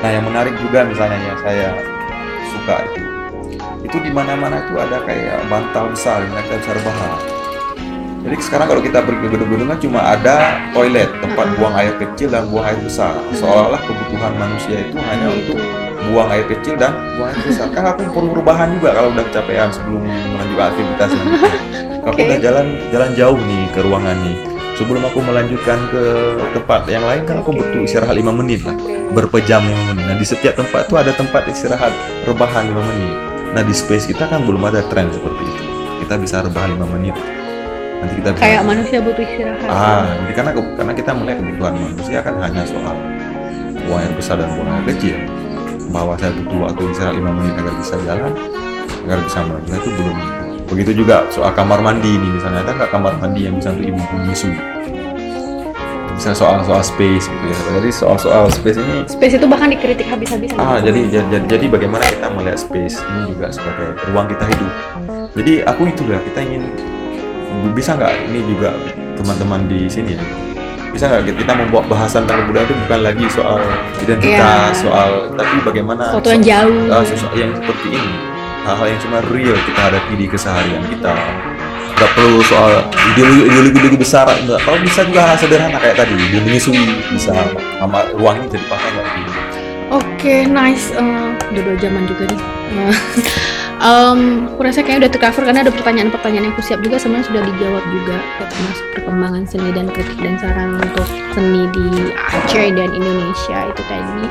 nah 0.00 0.08
yang 0.08 0.24
menarik 0.24 0.56
juga 0.56 0.84
misalnya 0.88 1.18
yang 1.20 1.38
saya 1.44 1.68
suka 2.50 2.76
itu. 2.88 3.00
Itu 3.84 3.96
di 4.00 4.10
mana-mana 4.12 4.64
itu 4.64 4.76
ada 4.76 5.02
kayak 5.04 5.44
bantal 5.48 5.92
besar 5.92 6.24
yang 6.24 6.32
kita 6.44 6.56
bisa 6.60 6.72
rebahan 6.76 7.40
jadi 8.20 8.36
sekarang 8.36 8.66
kalau 8.68 8.82
kita 8.84 9.00
pergi 9.00 9.20
ke 9.24 9.28
gedung-gedung 9.32 9.68
kan 9.72 9.78
cuma 9.80 10.00
ada 10.04 10.60
toilet 10.76 11.08
tempat 11.24 11.46
buang 11.56 11.72
air 11.72 11.96
kecil 11.96 12.28
dan 12.28 12.52
buang 12.52 12.68
air 12.68 12.76
besar. 12.84 13.16
Seolah-olah 13.32 13.80
kebutuhan 13.80 14.32
manusia 14.36 14.76
itu 14.84 15.00
hanya 15.00 15.32
untuk 15.32 15.56
buang 16.12 16.28
air 16.28 16.44
kecil 16.44 16.76
dan 16.76 16.92
buang 17.16 17.32
air 17.32 17.40
besar. 17.48 17.72
Kan 17.72 17.84
aku 17.88 18.04
perlu 18.12 18.36
rebahan 18.36 18.76
juga 18.76 18.92
kalau 18.92 19.08
udah 19.16 19.24
kecapean 19.24 19.72
sebelum 19.72 20.04
melanjutkan 20.04 20.66
aktivitas. 20.68 21.08
Selanjutnya 21.16 21.52
aku 22.12 22.18
udah 22.28 22.38
jalan 22.44 22.66
jalan 22.92 23.10
jauh 23.16 23.40
nih 23.40 23.64
ke 23.72 23.80
ruangan 23.80 24.16
nih 24.20 24.49
sebelum 24.80 25.04
aku 25.04 25.20
melanjutkan 25.20 25.76
ke 25.92 26.04
tempat 26.56 26.88
yang 26.88 27.04
lain 27.04 27.28
kan 27.28 27.44
aku 27.44 27.52
butuh 27.52 27.84
istirahat 27.84 28.16
5 28.16 28.32
menit 28.32 28.64
lah. 28.64 28.72
Berpejam 29.12 29.60
5 29.60 29.92
menit. 29.92 30.04
Nah 30.08 30.16
di 30.16 30.24
setiap 30.24 30.56
tempat 30.56 30.88
tuh 30.88 30.96
ada 30.96 31.12
tempat 31.12 31.44
istirahat 31.52 31.92
rebahan 32.24 32.72
5 32.72 32.80
menit. 32.80 33.12
Nah 33.52 33.60
di 33.60 33.76
space 33.76 34.08
kita 34.08 34.24
kan 34.32 34.40
belum 34.48 34.64
ada 34.64 34.80
tren 34.88 35.12
seperti 35.12 35.44
itu. 35.44 35.64
Kita 36.00 36.16
bisa 36.16 36.40
rebahan 36.40 36.80
5 36.80 36.96
menit. 36.96 37.12
Nanti 38.00 38.14
kita 38.24 38.28
bisa 38.32 38.40
kayak 38.40 38.62
manusia 38.64 38.98
butuh 39.04 39.20
istirahat. 39.20 39.68
Ah, 39.68 40.08
jadi 40.24 40.32
karena 40.32 40.50
karena 40.56 40.92
kita 40.96 41.10
melihat 41.12 41.38
kebutuhan 41.44 41.74
manusia 41.76 42.18
kan 42.24 42.34
hanya 42.40 42.62
soal 42.64 42.96
buang 43.84 44.00
air 44.00 44.12
besar 44.16 44.40
dan 44.40 44.48
buang 44.56 44.70
air 44.72 44.84
kecil. 44.96 45.16
Bahwa 45.92 46.16
saya 46.16 46.32
butuh 46.32 46.58
waktu 46.64 46.82
istirahat 46.88 47.14
5 47.20 47.36
menit 47.36 47.54
agar 47.60 47.74
bisa 47.76 47.94
jalan, 48.08 48.32
agar 49.04 49.18
bisa 49.28 49.38
melanjutkan 49.44 49.80
itu 49.84 49.90
belum. 50.00 50.18
Begitu 50.70 51.02
juga 51.02 51.26
soal 51.28 51.50
kamar 51.50 51.82
mandi 51.82 52.14
ini 52.14 52.30
misalnya 52.30 52.62
ada 52.62 52.72
nggak 52.72 52.90
kamar 52.90 53.18
mandi 53.18 53.44
yang 53.44 53.58
bisa 53.58 53.74
untuk 53.74 53.84
ibu 53.84 53.98
menyusui? 54.14 54.54
Misalnya 56.14 56.36
soal-soal 56.36 56.82
space 56.84 57.26
gitu 57.26 57.44
ya. 57.44 57.58
Jadi 57.80 57.88
soal-soal 57.90 58.44
space 58.52 58.78
ini 58.78 58.96
space 59.04 59.34
itu 59.34 59.46
bahkan 59.48 59.66
dikritik 59.66 60.06
habis-habisan 60.06 60.54
Ah, 60.56 60.78
jadi, 60.78 61.08
jadi 61.08 61.42
jadi 61.48 61.66
bagaimana 61.66 62.04
kita 62.06 62.28
melihat 62.30 62.60
space 62.60 63.00
ini 63.00 63.34
juga 63.34 63.50
sebagai 63.50 63.98
ruang 64.12 64.28
kita 64.28 64.44
hidup. 64.46 64.72
Jadi 65.34 65.52
aku 65.64 65.82
itu 65.88 66.02
lah 66.06 66.20
kita 66.22 66.40
ingin 66.40 66.62
bisa 67.72 67.98
nggak 67.98 68.14
ini 68.30 68.40
juga 68.46 68.70
teman-teman 69.18 69.66
di 69.66 69.90
sini 69.90 70.14
ya 70.14 70.22
bisa 70.90 71.06
nggak 71.06 71.34
kita 71.34 71.52
membawa 71.54 71.82
bahasan 71.86 72.26
tentang 72.26 72.50
budaya 72.50 72.66
itu 72.66 72.74
bukan 72.82 73.00
lagi 73.00 73.26
soal 73.30 73.62
identitas, 74.02 74.74
Iya. 74.74 74.82
soal 74.82 75.10
tapi 75.38 75.56
bagaimana 75.62 76.02
Sesuatu 76.10 76.30
yang 76.30 76.42
jauh. 76.42 76.82
sesuatu 77.06 77.36
yang 77.38 77.52
seperti 77.54 77.88
ini 77.94 78.10
hal-hal 78.64 78.86
yang 78.86 79.00
cuma 79.00 79.18
real 79.32 79.56
kita 79.64 79.80
hadapi 79.80 80.12
di 80.16 80.26
keseharian 80.28 80.82
kita 80.88 81.12
nggak 82.00 82.10
perlu 82.16 82.40
soal 82.48 82.80
ideologi 83.12 83.44
ideologi 83.44 83.70
ideologi 83.76 83.98
besar 84.00 84.24
nggak 84.28 84.60
kalau 84.64 84.78
bisa 84.80 85.04
juga 85.04 85.20
hal 85.28 85.36
sederhana 85.36 85.76
kayak 85.76 85.96
tadi 86.00 86.16
dia 86.16 86.40
menyusui 86.40 86.84
bisa 87.12 87.36
sama 87.76 88.08
ruang 88.16 88.40
ini 88.40 88.48
jadi 88.48 88.66
pakai 88.68 88.90
gitu. 89.20 89.32
Oke, 89.90 90.46
nice. 90.46 90.94
Eh, 90.94 91.28
udah 91.50 91.62
dua 91.66 91.76
jaman 91.82 92.06
juga 92.06 92.30
nih. 92.30 92.40
Eh, 92.78 92.94
em, 93.80 94.20
aku 94.52 94.60
rasa 94.60 94.84
kayaknya 94.84 95.08
udah 95.08 95.12
tercover 95.16 95.42
karena 95.48 95.60
ada 95.64 95.72
pertanyaan-pertanyaan 95.72 96.44
yang 96.48 96.54
aku 96.54 96.62
siap 96.62 96.80
juga 96.84 97.00
sebenarnya 97.00 97.26
sudah 97.32 97.42
dijawab 97.48 97.84
juga 97.88 98.16
ya, 98.20 98.44
termasuk 98.46 98.86
perkembangan 98.92 99.42
seni 99.48 99.70
dan 99.72 99.86
kritik 99.88 100.18
dan 100.20 100.34
saran 100.36 100.70
untuk 100.76 101.06
seni 101.32 101.62
di 101.72 101.86
Aceh 102.14 102.66
dan 102.76 102.90
Indonesia 102.92 103.58
itu 103.66 103.82
tadi. 103.88 104.24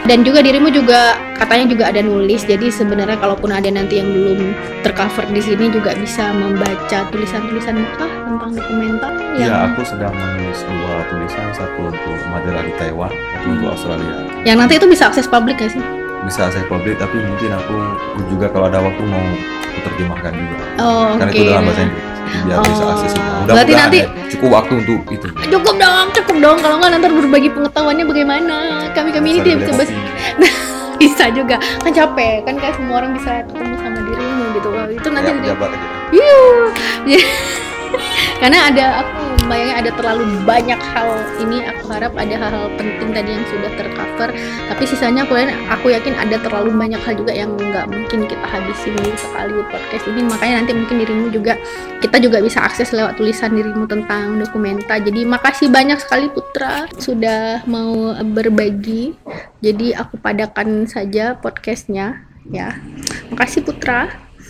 Dan 0.00 0.24
juga 0.24 0.40
dirimu 0.40 0.72
juga 0.72 1.16
katanya 1.36 1.66
juga 1.68 1.84
ada 1.92 2.00
nulis. 2.00 2.40
Jadi 2.48 2.72
sebenarnya 2.72 3.20
kalaupun 3.20 3.52
ada 3.52 3.68
nanti 3.68 4.00
yang 4.00 4.08
belum 4.12 4.56
tercover 4.80 5.28
di 5.28 5.44
sini 5.44 5.68
juga 5.68 5.92
bisa 5.92 6.32
membaca 6.32 7.04
tulisan-tulisan 7.12 7.84
kah 8.00 8.08
tentang 8.24 8.50
dokumenter 8.56 9.12
Ya, 9.36 9.46
yang 9.46 9.72
aku 9.72 9.86
sedang 9.86 10.12
menulis 10.12 10.60
dua 10.66 11.04
tulisan, 11.08 11.48
satu 11.54 11.88
untuk 11.88 12.16
majalah 12.28 12.60
di 12.66 12.72
Taiwan, 12.76 13.08
satu 13.08 13.46
untuk 13.48 13.68
Australia. 13.72 14.14
yang 14.44 14.56
nanti 14.60 14.76
itu 14.80 14.88
bisa 14.88 15.08
akses 15.08 15.28
publik 15.28 15.56
gak 15.60 15.72
sih? 15.72 15.99
Bisa 16.20 16.46
saya 16.46 16.64
publik, 16.64 16.94
tapi 16.94 17.16
mungkin 17.18 17.50
aku 17.50 17.74
juga 18.28 18.46
kalau 18.48 18.66
ada 18.66 18.78
waktu 18.78 19.02
mau 19.02 19.24
terjemahkan 19.80 20.30
juga. 20.30 20.56
Oh, 20.76 21.16
Karena 21.16 21.26
oke. 21.26 21.34
itu 21.34 21.44
dalam 21.44 21.64
bahasa 21.64 21.80
Inggris, 21.80 22.04
biar 22.44 22.56
bisa 22.60 22.82
Oh. 22.82 22.92
akses 22.92 23.12
juga. 23.12 23.24
Berarti 23.24 23.40
Mudah-mudahan 23.40 23.80
nanti- 23.82 24.00
ya, 24.00 24.08
cukup 24.28 24.48
waktu 24.52 24.72
untuk 24.76 25.00
itu. 25.08 25.26
Cukup 25.48 25.74
dong, 25.76 26.06
cukup 26.12 26.36
dong. 26.38 26.56
Kalau 26.58 26.76
nggak 26.78 26.90
nanti 26.92 27.06
berbagi 27.10 27.48
pengetahuannya 27.50 28.04
bagaimana? 28.04 28.56
Kami 28.92 29.08
kami 29.10 29.26
ini 29.28 29.38
Bisa 29.38 29.46
tidak 29.46 29.58
bisa 29.66 29.94
bisa 31.00 31.24
juga 31.32 31.56
kan 31.80 31.90
capek 31.90 32.44
kan 32.44 32.54
kayak 32.60 32.74
semua 32.76 33.00
orang 33.00 33.16
bisa 33.16 33.40
ketemu 33.42 33.74
sama 33.74 33.98
dirimu 34.04 34.44
gitu. 34.52 34.68
Wah, 34.68 34.86
itu 34.86 35.08
nanti 35.08 35.28
Ya, 35.28 35.36
pejabat 35.40 35.68
aja. 35.72 35.86
Yuh. 36.12 36.64
Karena 38.40 38.72
ada 38.72 39.04
aku 39.04 39.46
bayangnya 39.50 39.76
ada 39.84 39.90
terlalu 39.98 40.24
banyak 40.48 40.80
hal 40.80 41.10
ini 41.44 41.60
aku 41.68 41.92
harap 41.92 42.12
ada 42.16 42.34
hal-hal 42.38 42.72
penting 42.80 43.10
tadi 43.12 43.30
yang 43.36 43.44
sudah 43.50 43.70
tercover. 43.76 44.28
Tapi 44.70 44.82
sisanya 44.88 45.28
aku 45.28 45.36
aku 45.68 45.86
yakin 45.92 46.16
ada 46.16 46.40
terlalu 46.40 46.72
banyak 46.72 47.00
hal 47.04 47.14
juga 47.20 47.36
yang 47.36 47.52
nggak 47.58 47.90
mungkin 47.90 48.24
kita 48.24 48.46
habisin 48.46 48.96
di 48.96 49.12
sekali 49.18 49.60
podcast 49.68 50.04
ini. 50.08 50.20
Makanya 50.24 50.54
nanti 50.64 50.72
mungkin 50.72 50.96
dirimu 51.04 51.26
juga 51.34 51.58
kita 52.00 52.16
juga 52.22 52.40
bisa 52.40 52.64
akses 52.64 52.96
lewat 52.96 53.20
tulisan 53.20 53.52
dirimu 53.52 53.84
tentang 53.84 54.40
dokumenta. 54.40 54.96
Jadi 54.96 55.26
makasih 55.28 55.68
banyak 55.68 56.00
sekali 56.00 56.32
Putra 56.32 56.88
sudah 56.96 57.66
mau 57.68 58.16
berbagi. 58.24 59.18
Jadi 59.60 59.92
aku 59.92 60.16
padakan 60.16 60.88
saja 60.88 61.36
podcastnya 61.36 62.24
ya. 62.48 62.72
Makasih 63.28 63.68
Putra 63.68 64.29